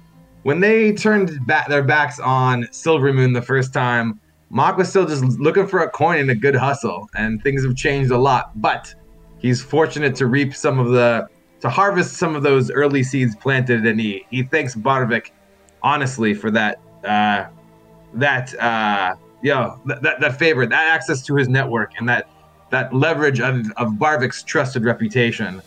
When 0.43 0.61
they 0.61 0.93
turned 0.93 1.45
back 1.47 1.69
their 1.69 1.83
backs 1.83 2.21
on 2.21 2.65
Silverymoon 2.71 3.35
the 3.35 3.43
first 3.43 3.73
time, 3.73 4.21
Mock 4.51 4.77
was 4.77 4.89
still 4.89 5.05
just 5.05 5.25
looking 5.41 5.67
for 5.67 5.81
a 5.81 5.91
coin 5.91 6.21
and 6.21 6.31
a 6.31 6.35
good 6.35 6.55
hustle, 6.55 7.09
and 7.17 7.43
things 7.43 7.65
have 7.65 7.75
changed 7.75 8.13
a 8.13 8.19
lot. 8.19 8.53
But 8.61 8.95
he's 9.39 9.61
fortunate 9.61 10.15
to 10.17 10.27
reap 10.27 10.55
some 10.55 10.79
of 10.79 10.91
the 10.91 11.27
to 11.61 11.69
harvest 11.69 12.15
some 12.15 12.37
of 12.37 12.43
those 12.43 12.71
early 12.71 13.03
seeds 13.03 13.35
planted, 13.35 13.87
and 13.87 14.01
he 14.01 14.25
he 14.31 14.45
thanks 14.45 14.77
Barvik 14.77 15.33
honestly 15.83 16.33
for 16.35 16.51
that 16.53 16.79
uh, 17.05 17.47
that 18.15 18.55
uh, 18.61 19.17
that, 19.43 20.03
that 20.03 20.21
that 20.21 20.39
favor, 20.39 20.65
that 20.67 20.95
access 20.95 21.23
to 21.27 21.35
his 21.35 21.49
network, 21.49 21.93
and 21.99 22.09
that 22.09 22.29
that 22.71 22.93
leverage 22.95 23.41
of 23.41 23.71
of 23.77 23.93
Barvik's 23.93 24.43
trusted 24.43 24.85
reputation. 24.85 25.63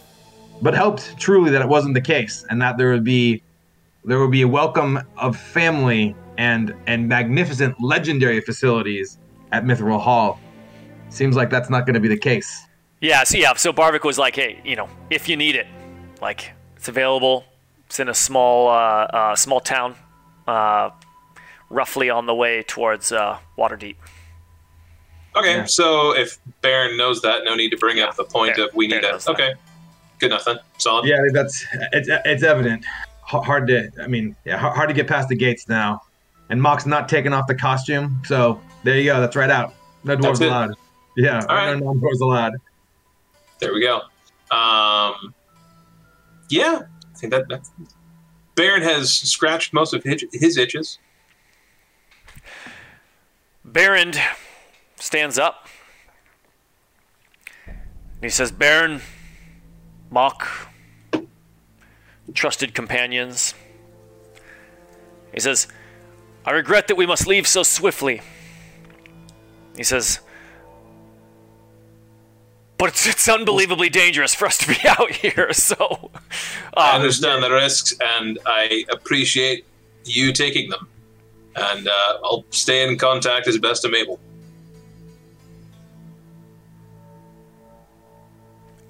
But 0.62 0.74
helped 0.74 1.18
truly 1.18 1.52
that 1.52 1.62
it 1.62 1.68
wasn't 1.68 1.94
the 1.94 2.02
case, 2.02 2.46
and 2.50 2.62
that 2.62 2.78
there 2.78 2.92
would 2.92 3.04
be 3.04 3.42
there 4.06 4.20
would 4.20 4.32
be 4.32 4.42
a 4.42 4.48
welcome 4.48 5.02
of 5.18 5.38
family 5.38 6.16
and 6.38 6.74
and 6.88 7.08
magnificent 7.08 7.82
legendary 7.82 8.42
facilities 8.42 9.18
at 9.52 9.64
Mithril 9.64 10.00
Hall. 10.00 10.40
Seems 11.10 11.36
like 11.36 11.50
that's 11.50 11.70
not 11.70 11.86
going 11.86 11.96
to 11.96 12.00
be 12.00 12.08
the 12.08 12.18
case. 12.18 12.66
Yeah, 13.02 13.24
so 13.24 13.38
yeah, 13.38 13.54
so 13.54 13.72
Barvik 13.72 14.04
was 14.04 14.18
like, 14.18 14.36
hey, 14.36 14.60
you 14.66 14.76
know, 14.76 14.90
if 15.10 15.30
you 15.30 15.38
need 15.38 15.56
it, 15.56 15.68
like 16.22 16.52
it's 16.76 16.88
available. 16.88 17.46
It's 17.86 18.00
in 18.00 18.10
a 18.10 18.14
small 18.14 18.68
uh, 18.68 18.72
uh, 18.72 19.36
small 19.36 19.60
town, 19.60 19.96
uh, 20.48 20.92
roughly 21.70 22.10
on 22.10 22.26
the 22.26 22.36
way 22.36 22.64
towards 22.64 23.12
uh, 23.12 23.40
Waterdeep. 23.58 23.96
Okay, 25.40 25.56
Yeah. 25.58 25.66
so 25.66 26.16
if 26.16 26.38
Baron 26.62 26.98
knows 26.98 27.22
that, 27.22 27.44
no 27.44 27.56
need 27.56 27.70
to 27.70 27.78
bring 27.78 28.00
up 28.00 28.16
the 28.16 28.24
point 28.24 28.56
Baron- 28.56 28.70
of 28.70 28.76
we 28.76 28.88
need 28.88 29.02
Baron 29.02 29.06
to. 29.06 29.12
knows 29.14 29.26
that. 29.26 29.32
Okay, 29.32 29.54
good 30.20 30.28
enough 30.28 30.46
then. 30.46 30.60
Solid. 30.78 31.08
Yeah, 31.08 31.22
that's 31.34 31.66
it's 31.94 32.10
it's 32.26 32.44
evident. 32.44 32.86
Hard 33.22 33.68
to, 33.68 33.92
I 34.02 34.08
mean, 34.08 34.36
yeah, 34.44 34.58
hard 34.58 34.90
to 34.90 34.94
get 34.96 35.08
past 35.08 35.30
the 35.30 35.36
gates 35.36 35.68
now. 35.70 36.02
And 36.50 36.60
Mock's 36.60 36.88
not 36.88 37.08
taking 37.08 37.32
off 37.32 37.46
the 37.46 37.54
costume, 37.54 38.22
so 38.26 38.60
there 38.84 38.98
you 38.98 39.04
go. 39.06 39.20
That's 39.22 39.36
right 39.36 39.52
out. 39.52 39.76
No 40.04 40.18
dwarves 40.18 40.42
allowed. 40.42 40.72
Yeah, 41.16 41.46
All 41.48 41.56
right. 41.56 41.78
no 41.78 41.86
non-dwarves 41.94 42.22
allowed. 42.22 42.54
There 43.60 43.72
we 43.72 43.82
go. 43.82 43.98
Um, 44.56 45.36
yeah, 46.50 46.82
I 47.14 47.18
think 47.18 47.32
that, 47.34 47.48
that 47.50 47.68
Baron 48.56 48.82
has 48.82 49.12
scratched 49.14 49.74
most 49.74 49.94
of 49.94 50.02
his, 50.04 50.26
his 50.34 50.58
itches. 50.58 50.98
Baron 53.64 54.14
stands 55.00 55.38
up. 55.38 55.68
And 57.66 58.24
he 58.24 58.30
says, 58.30 58.52
Baron, 58.52 59.02
Mock, 60.10 60.48
trusted 62.34 62.74
companions. 62.74 63.54
He 65.34 65.40
says, 65.40 65.68
I 66.46 66.52
regret 66.52 66.88
that 66.88 66.96
we 66.96 67.06
must 67.06 67.28
leave 67.28 67.48
so 67.48 67.64
swiftly. 67.64 68.22
He 69.78 69.84
says, 69.84 70.20
but 72.78 72.90
it's, 72.90 73.06
it's 73.06 73.28
unbelievably 73.28 73.90
dangerous 73.90 74.34
for 74.34 74.46
us 74.46 74.58
to 74.60 74.68
be 74.68 74.78
out 74.88 75.12
here, 75.12 75.52
so. 75.54 76.12
I 76.76 76.92
Uh, 76.92 76.96
understand 76.96 77.44
the 77.44 77.52
risks, 77.52 77.94
and 78.02 78.40
I 78.46 78.86
appreciate 78.90 79.66
you 80.06 80.32
taking 80.34 80.70
them. 80.70 80.88
And 81.56 81.88
uh, 81.88 82.18
I'll 82.24 82.46
stay 82.52 82.88
in 82.88 82.98
contact 82.98 83.48
as 83.48 83.58
best 83.58 83.84
I'm 83.84 83.96
able. 83.96 84.20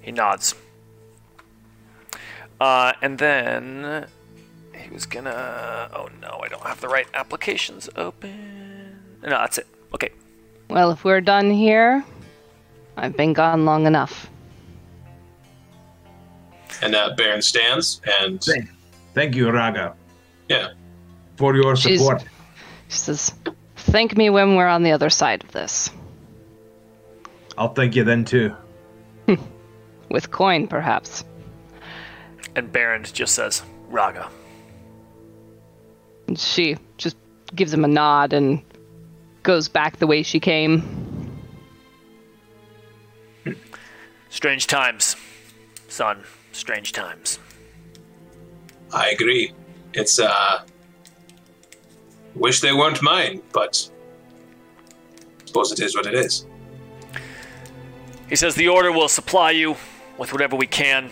He 0.02 0.12
nods. 0.12 0.56
Uh, 2.60 2.94
and 3.02 3.18
then 3.18 4.08
he 4.76 4.90
was 4.90 5.06
gonna. 5.06 5.90
Oh 5.94 6.10
no, 6.22 6.40
I 6.44 6.48
don't 6.48 6.64
have 6.64 6.82
the 6.82 6.88
right 6.90 7.08
applications 7.14 7.90
open. 7.96 9.00
No, 9.24 9.30
that's 9.30 9.58
it. 9.60 9.68
Okay. 9.94 10.10
Well, 10.70 10.92
if 10.92 11.04
we're 11.04 11.22
done 11.22 11.50
here, 11.52 12.04
I've 12.98 13.16
been 13.18 13.34
gone 13.34 13.66
long 13.66 13.86
enough. 13.88 14.30
And 16.82 16.96
uh, 16.96 17.14
Baron 17.18 17.42
stands, 17.42 18.00
and 18.22 18.42
Thank, 18.42 18.70
thank 19.14 19.36
you, 19.36 19.50
Raga, 19.52 19.96
yeah, 20.48 20.70
for 21.36 21.56
your 21.56 21.76
She's- 21.76 22.00
support. 22.00 22.24
She 22.88 22.98
says, 22.98 23.34
Thank 23.76 24.16
me 24.18 24.30
when 24.30 24.56
we're 24.56 24.68
on 24.68 24.84
the 24.84 24.92
other 24.92 25.10
side 25.10 25.44
of 25.44 25.52
this. 25.52 25.92
I'll 27.58 27.74
thank 27.74 27.96
you 27.96 28.04
then 28.04 28.24
too. 28.26 28.56
With 30.10 30.32
coin, 30.32 30.68
perhaps. 30.68 31.24
And 32.56 32.72
Baron 32.72 33.04
just 33.04 33.36
says, 33.36 33.64
Raga. 33.90 34.30
And 36.28 36.38
she 36.38 36.78
just 36.98 37.16
gives 37.56 37.74
him 37.74 37.84
a 37.84 37.88
nod 37.88 38.34
and 38.34 38.62
goes 39.44 39.68
back 39.68 39.98
the 39.98 40.08
way 40.08 40.24
she 40.24 40.40
came. 40.40 40.84
Strange 44.30 44.68
times, 44.68 45.16
son. 45.88 46.24
Strange 46.52 46.92
times. 46.92 47.40
I 48.92 49.10
agree. 49.10 49.54
It's 49.94 50.20
uh, 50.20 50.64
wish 52.36 52.62
they 52.62 52.74
weren't 52.74 53.02
mine, 53.02 53.42
but 53.54 53.90
suppose 55.46 55.72
it 55.72 55.80
is 55.80 55.96
what 55.96 56.06
it 56.06 56.14
is. 56.14 56.46
He 58.28 58.36
says 58.36 58.56
the 58.56 58.68
order 58.68 58.92
will 58.92 59.08
supply 59.08 59.52
you 59.52 59.76
with 60.20 60.32
whatever 60.34 60.56
we 60.56 60.68
can, 60.68 61.10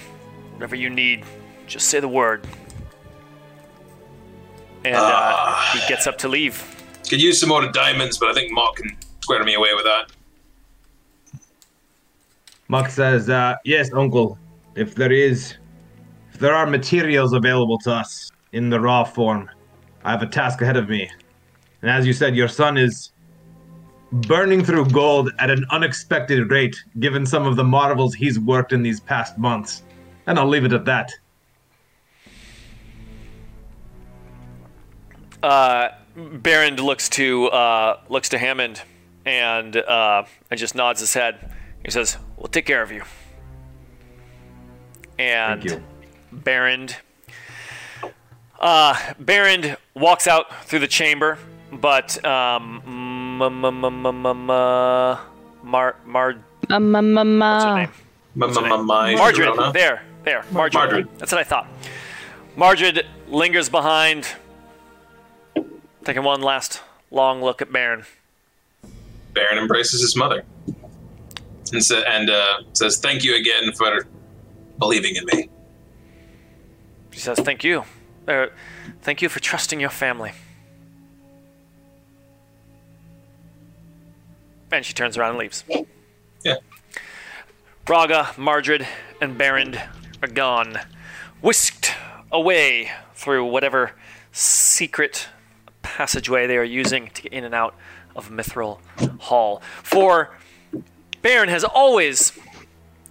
whatever 0.53 0.75
you 0.75 0.89
need. 0.89 1.23
Just 1.65 1.87
say 1.87 1.99
the 1.99 2.07
word. 2.07 2.45
And 4.85 4.95
uh, 4.95 4.99
Ah. 5.01 5.71
he 5.73 5.87
gets 5.87 6.05
up 6.05 6.17
to 6.19 6.27
leave. 6.27 6.63
Could 7.09 7.21
use 7.21 7.39
some 7.39 7.49
more 7.49 7.71
diamonds, 7.71 8.17
but 8.17 8.29
I 8.29 8.33
think 8.33 8.51
Mark 8.51 8.75
can 8.75 8.95
square 9.21 9.43
me 9.43 9.55
away 9.55 9.69
with 9.73 9.85
that. 9.85 10.11
Mark 12.67 12.89
says, 12.89 13.29
uh, 13.29 13.55
"Yes, 13.63 13.91
Uncle. 13.93 14.37
If 14.75 14.93
there 14.93 15.11
is, 15.11 15.55
if 16.33 16.39
there 16.39 16.53
are 16.53 16.67
materials 16.67 17.33
available 17.33 17.77
to 17.79 17.91
us 17.93 18.29
in 18.51 18.69
the 18.69 18.79
raw 18.79 19.03
form, 19.05 19.49
I 20.03 20.11
have 20.11 20.21
a 20.21 20.27
task 20.27 20.61
ahead 20.61 20.75
of 20.77 20.89
me. 20.89 21.09
And 21.81 21.89
as 21.89 22.05
you 22.05 22.13
said, 22.13 22.35
your 22.35 22.47
son 22.49 22.77
is 22.77 23.11
burning 24.11 24.63
through 24.63 24.85
gold 24.89 25.31
at 25.39 25.49
an 25.49 25.65
unexpected 25.71 26.49
rate, 26.49 26.75
given 26.99 27.25
some 27.25 27.45
of 27.45 27.55
the 27.55 27.63
marvels 27.63 28.13
he's 28.13 28.39
worked 28.39 28.73
in 28.73 28.81
these 28.83 28.99
past 28.99 29.37
months. 29.37 29.83
And 30.25 30.37
I'll 30.39 30.47
leave 30.47 30.65
it 30.65 30.73
at 30.73 30.85
that." 30.85 31.11
Uh, 35.43 35.89
Baron 36.15 36.75
looks 36.77 37.09
to 37.09 37.47
uh, 37.47 37.99
looks 38.09 38.29
to 38.29 38.37
Hammond 38.37 38.81
and 39.25 39.75
uh, 39.77 40.23
and 40.49 40.59
just 40.59 40.75
nods 40.75 40.99
his 40.99 41.13
head. 41.13 41.53
He 41.83 41.91
says, 41.91 42.17
"We'll 42.37 42.47
take 42.47 42.65
care 42.65 42.81
of 42.81 42.91
you." 42.91 43.03
And 45.19 45.61
Thank 45.61 45.79
you. 45.79 45.83
Baron 46.31 46.89
uh, 48.59 49.13
Baron 49.19 49.75
walks 49.95 50.27
out 50.27 50.65
through 50.65 50.79
the 50.79 50.87
chamber, 50.87 51.37
but 51.71 52.23
um, 52.25 52.81
Mar 55.63 55.95
Mar 56.05 56.35
what's 56.67 56.73
her 56.73 56.79
name? 56.79 57.37
My, 57.37 57.85
What's 58.35 58.57
her 58.57 58.61
name? 58.69 58.85
my, 58.85 59.15
Margaret. 59.15 59.73
There, 59.73 60.03
there. 60.23 60.43
Margaret. 60.51 60.73
Margaret. 60.79 61.19
That's 61.19 61.31
what 61.31 61.41
I 61.41 61.43
thought. 61.43 61.67
Margaret 62.55 63.05
lingers 63.27 63.69
behind, 63.69 64.27
taking 66.03 66.23
one 66.23 66.41
last 66.41 66.81
long 67.11 67.41
look 67.41 67.61
at 67.61 67.71
Baron. 67.71 68.05
Baron 69.33 69.57
embraces 69.59 70.01
his 70.01 70.15
mother 70.15 70.43
and, 71.71 71.83
sa- 71.83 72.03
and 72.07 72.29
uh, 72.29 72.61
says, 72.73 72.99
"Thank 72.99 73.23
you 73.23 73.35
again 73.35 73.71
for 73.73 74.07
believing 74.79 75.15
in 75.15 75.25
me." 75.25 75.49
She 77.11 77.19
says, 77.19 77.39
"Thank 77.39 77.63
you. 77.63 77.83
Er, 78.27 78.51
thank 79.01 79.21
you 79.21 79.29
for 79.29 79.39
trusting 79.39 79.79
your 79.79 79.89
family." 79.89 80.31
And 84.71 84.85
she 84.85 84.93
turns 84.93 85.17
around 85.17 85.31
and 85.31 85.39
leaves. 85.39 85.63
Yeah. 86.43 86.57
Braga, 87.85 88.33
Margaret, 88.37 88.83
and 89.21 89.37
Baron 89.37 89.77
are 90.21 90.27
gone, 90.27 90.79
whisked 91.41 91.93
away 92.31 92.91
through 93.15 93.45
whatever 93.45 93.93
secret 94.31 95.29
passageway 95.81 96.47
they 96.47 96.57
are 96.57 96.63
using 96.63 97.07
to 97.09 97.21
get 97.21 97.33
in 97.33 97.43
and 97.43 97.55
out 97.55 97.75
of 98.15 98.29
Mithril 98.29 98.79
Hall. 99.21 99.61
For 99.83 100.35
Baron 101.21 101.49
has 101.49 101.63
always 101.63 102.37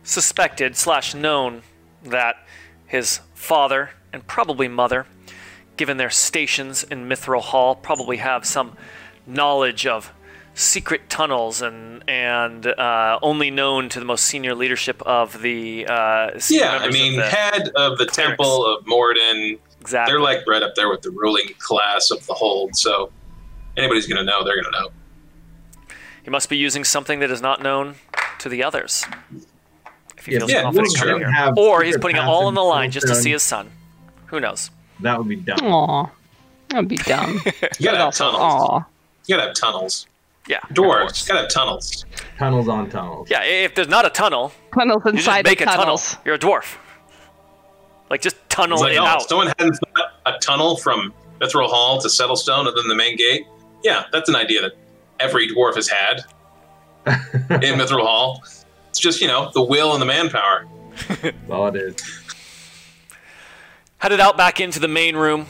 suspected 0.03 0.77
slash 0.77 1.15
known 1.15 1.63
that 2.05 2.37
his 2.87 3.21
father 3.35 3.91
and 4.13 4.27
probably 4.27 4.69
mother, 4.69 5.07
given 5.77 5.97
their 5.97 6.11
stations 6.11 6.85
in 6.85 7.09
Mithril 7.09 7.41
Hall, 7.41 7.75
probably 7.75 8.19
have 8.19 8.45
some 8.45 8.77
knowledge 9.27 9.87
of 9.87 10.13
secret 10.59 11.11
tunnels 11.11 11.61
and 11.61 12.03
and 12.09 12.67
uh, 12.67 13.19
only 13.23 13.51
known 13.51 13.89
to 13.91 13.99
the 14.01 14.05
most 14.07 14.25
senior 14.25 14.55
leadership 14.55 15.03
of 15.03 15.43
the 15.43 15.87
uh, 15.87 16.39
senior 16.39 16.65
Yeah, 16.65 16.71
I 16.71 16.79
members 16.81 16.95
of 16.97 17.01
mean, 17.01 17.17
the- 17.19 17.27
head 17.29 17.69
of 17.77 17.99
the 17.99 18.07
Temple 18.07 18.65
of 18.67 18.85
Moradin. 18.87 19.59
exactly. 19.81 20.13
They're 20.13 20.21
like 20.21 20.47
right 20.47 20.63
up 20.63 20.75
there 20.75 20.89
with 20.89 21.03
the 21.03 21.11
ruling 21.11 21.49
class 21.59 22.11
of 22.11 22.27
the 22.27 22.33
hold. 22.35 22.75
So 22.77 23.13
anybody's 23.77 24.07
gonna 24.07 24.25
know. 24.25 24.43
They're 24.45 24.61
gonna 24.63 24.81
know. 24.81 24.89
he 26.25 26.31
must 26.31 26.49
be 26.49 26.57
using 26.57 26.85
something 26.85 27.19
that 27.21 27.31
is 27.31 27.43
not 27.43 27.63
known 27.63 27.97
to 28.39 28.49
the 28.49 28.65
others. 28.65 29.05
If 30.17 30.25
he 30.27 30.33
Yeah, 30.33 30.39
feels 30.39 30.51
yeah, 30.53 30.63
confident 30.63 30.89
that's 30.95 31.03
coming 31.05 31.33
here. 31.33 31.53
Or 31.59 31.83
he's 31.83 31.99
putting 31.99 32.17
it 32.17 32.23
all 32.25 32.45
on 32.47 32.49
in 32.49 32.55
the 32.55 32.63
line 32.65 32.91
just 32.91 33.07
to 33.09 33.15
see 33.15 33.31
his 33.33 33.43
son. 33.43 33.71
Who 34.27 34.41
knows? 34.41 34.71
That 35.01 35.19
would 35.19 35.29
be 35.29 35.37
dumb. 35.37 35.59
Aw. 35.63 36.11
That'd 36.71 36.89
be 36.89 36.97
dumb. 36.97 37.41
You 37.79 37.85
gotta 37.85 37.99
have 37.99 38.15
tunnels. 38.15 38.41
Aw. 38.41 38.85
You 39.27 39.37
gotta 39.37 39.49
have 39.49 39.55
tunnels. 39.57 40.07
Yeah, 40.49 40.61
Dwarves. 40.71 41.23
You 41.27 41.29
gotta 41.35 41.41
have 41.43 41.51
tunnels. 41.51 42.05
Tunnels 42.39 42.69
on 42.69 42.89
tunnels. 42.91 43.29
Yeah, 43.31 43.43
if 43.43 43.75
there's 43.75 43.89
not 43.89 44.05
a 44.07 44.11
tunnel, 44.11 44.53
Tunnels 44.75 45.03
inside 45.07 45.39
you 45.39 45.43
just 45.43 45.45
make 45.45 45.61
of 45.61 45.69
a 45.69 45.77
tunnels. 45.77 46.11
tunnel. 46.11 46.23
You're 46.25 46.35
a 46.35 46.39
dwarf. 46.39 46.77
Like 48.11 48.21
just 48.23 48.37
tunnel 48.49 48.77
It's 48.77 48.83
like, 48.83 48.93
it 48.93 48.99
oh, 48.99 49.05
out. 49.05 49.29
someone 49.29 49.49
hadn't 49.59 49.75
thought 49.75 50.13
a 50.27 50.39
tunnel 50.39 50.77
from 50.77 51.13
Mithril 51.41 51.69
Hall 51.69 52.01
to 52.01 52.09
Settlestone 52.09 52.69
and 52.69 52.77
then 52.77 52.87
the 52.89 52.95
main 52.95 53.17
gate. 53.17 53.43
Yeah, 53.83 54.05
that's 54.13 54.29
an 54.29 54.37
idea 54.37 54.61
that 54.63 54.73
every 55.19 55.49
dwarf 55.49 55.75
has 55.75 55.89
had 55.89 56.21
in 57.07 57.79
Mithril 57.79 58.03
Hall. 58.05 58.43
It's 58.91 59.01
just, 59.01 59.21
you 59.21 59.27
know, 59.27 59.51
the 59.55 59.63
will 59.63 59.93
and 59.93 60.01
the 60.01 60.07
manpower. 60.07 60.67
That's 61.23 61.51
all 61.51 61.67
it 61.69 61.77
is. 61.77 61.97
headed 63.99 64.21
out 64.21 64.37
back 64.39 64.61
into 64.61 64.81
the 64.81 64.89
main 64.89 65.15
room. 65.17 65.47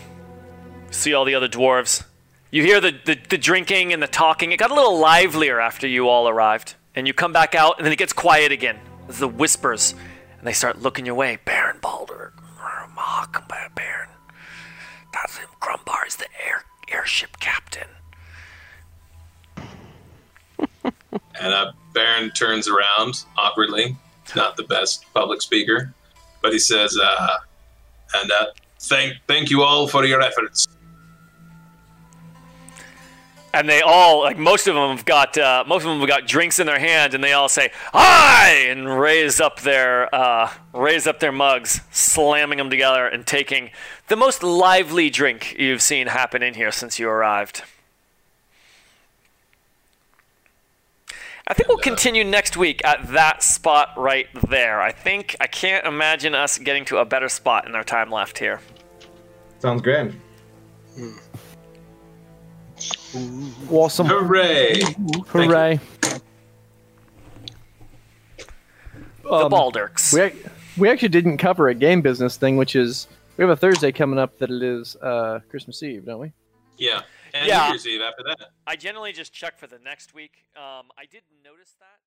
See 0.91 1.15
all 1.15 1.25
the 1.25 1.35
other 1.37 1.49
dwarves. 1.49 2.05
You 2.51 2.63
hear 2.63 2.81
the, 2.81 2.93
the, 3.05 3.19
the 3.29 3.39
drinking 3.39 3.93
and 3.93 4.03
the 4.03 4.07
talking. 4.07 4.53
It 4.53 4.59
got 4.59 4.71
a 4.71 4.75
little 4.75 4.99
livelier 4.99 5.61
after 5.61 5.87
you 5.87 6.09
all 6.09 6.29
arrived. 6.29 6.75
And 6.95 7.07
you 7.07 7.13
come 7.13 7.33
back 7.33 7.55
out, 7.55 7.77
and 7.77 7.85
then 7.85 7.93
it 7.93 7.99
gets 7.99 8.15
quiet 8.15 8.53
again. 8.53 8.79
There's 9.07 9.19
the 9.19 9.29
whispers, 9.29 9.95
and 10.39 10.47
they 10.47 10.55
start 10.55 10.81
looking 10.81 11.05
your 11.05 11.15
way. 11.15 11.39
Baron 11.45 11.79
Baldirk, 11.81 12.33
Baron. 13.75 14.09
That's 15.13 15.37
him. 15.37 15.49
Grumbar 15.61 16.07
is 16.07 16.17
the 16.17 16.27
air 16.47 16.65
airship 16.89 17.39
captain. 17.39 17.89
And 21.39 21.53
uh, 21.53 21.73
Baron 21.93 22.31
turns 22.31 22.67
around 22.67 23.25
awkwardly. 23.37 23.97
Not 24.35 24.57
the 24.57 24.63
best 24.63 25.05
public 25.13 25.43
speaker, 25.43 25.93
but 26.43 26.53
he 26.53 26.59
says, 26.59 26.99
uh, 27.03 27.37
"And 28.15 28.33
uh, 28.33 28.47
thank 28.81 29.15
thank 29.27 29.51
you 29.51 29.63
all 29.63 29.87
for 29.87 30.05
your 30.05 30.23
efforts." 30.23 30.67
And 33.57 33.69
they 33.69 33.81
all 33.81 34.21
like 34.21 34.39
most 34.39 34.67
of 34.67 34.75
them 34.75 34.95
have 34.95 35.05
got 35.05 35.37
uh, 35.39 35.65
most 35.67 35.83
of 35.83 35.89
them 35.89 36.01
have 36.01 36.09
got 36.09 36.27
drinks 36.27 36.59
in 36.59 36.67
their 36.67 36.79
hand 36.79 37.15
and 37.15 37.25
they 37.25 37.33
all 37.33 37.49
say 37.49 37.71
"Hi!" 37.93 38.51
and 38.69 38.99
raise 38.99 39.41
up 39.41 39.61
their 39.61 40.15
uh, 40.15 40.53
raise 40.73 41.07
up 41.07 41.21
their 41.21 41.33
mugs, 41.33 41.81
slamming 41.91 42.59
them 42.59 42.71
together 42.71 43.07
and 43.07 43.27
taking 43.27 43.71
the 44.09 44.17
most 44.17 44.43
lively 44.43 45.11
drink 45.11 45.57
you've 45.59 45.83
seen 45.83 46.09
happen 46.09 46.43
in 46.43 46.55
here 46.55 46.71
since 46.71 46.99
you 46.99 47.09
arrived. 47.09 47.63
I 51.49 51.55
think 51.55 51.69
we'll 51.69 51.79
continue 51.79 52.25
next 52.25 52.57
week 52.57 52.85
at 52.85 53.07
that 53.13 53.43
spot 53.43 53.91
right 53.97 54.27
there. 54.49 54.83
I 54.83 54.91
think 54.91 55.37
I 55.41 55.47
can't 55.47 55.87
imagine 55.87 56.35
us 56.35 56.59
getting 56.59 56.85
to 56.87 56.99
a 56.99 57.05
better 57.05 57.29
spot 57.29 57.69
in 57.69 57.77
our 57.77 57.85
time 57.85 58.11
left 58.11 58.39
here. 58.39 58.61
Sounds 59.61 59.81
great. 59.81 60.13
Awesome. 63.71 64.07
Hooray! 64.07 64.81
Hooray. 65.29 65.81
The 69.23 69.33
Um, 69.33 69.51
Baldirks. 69.51 70.13
We, 70.13 70.41
we 70.77 70.89
actually 70.89 71.09
didn't 71.09 71.39
cover 71.39 71.69
a 71.69 71.75
game 71.75 72.01
business 72.03 72.37
thing, 72.37 72.57
which 72.57 72.77
is 72.77 73.09
we 73.37 73.43
have 73.43 73.51
a 73.51 73.57
Thursday 73.57 73.91
coming 73.93 74.19
up 74.19 74.39
that 74.39 74.51
it 74.51 74.63
is 74.63 74.97
uh, 74.97 75.41
Christmas 75.51 75.83
Eve, 75.83 76.05
don't 76.07 76.21
we? 76.21 76.33
Yeah, 76.79 77.03
and 77.35 77.47
Yeah. 77.49 77.65
New 77.65 77.69
Year's 77.71 77.87
Eve 77.87 78.01
after 78.03 78.23
that. 78.25 78.49
I 78.67 78.77
generally 78.77 79.13
just 79.13 79.33
check 79.33 79.59
for 79.59 79.67
the 79.67 79.79
next 79.85 80.15
week. 80.15 80.45
Um, 80.57 80.87
I 80.99 81.07
did 81.11 81.23
notice 81.45 81.75
that. 81.81 81.99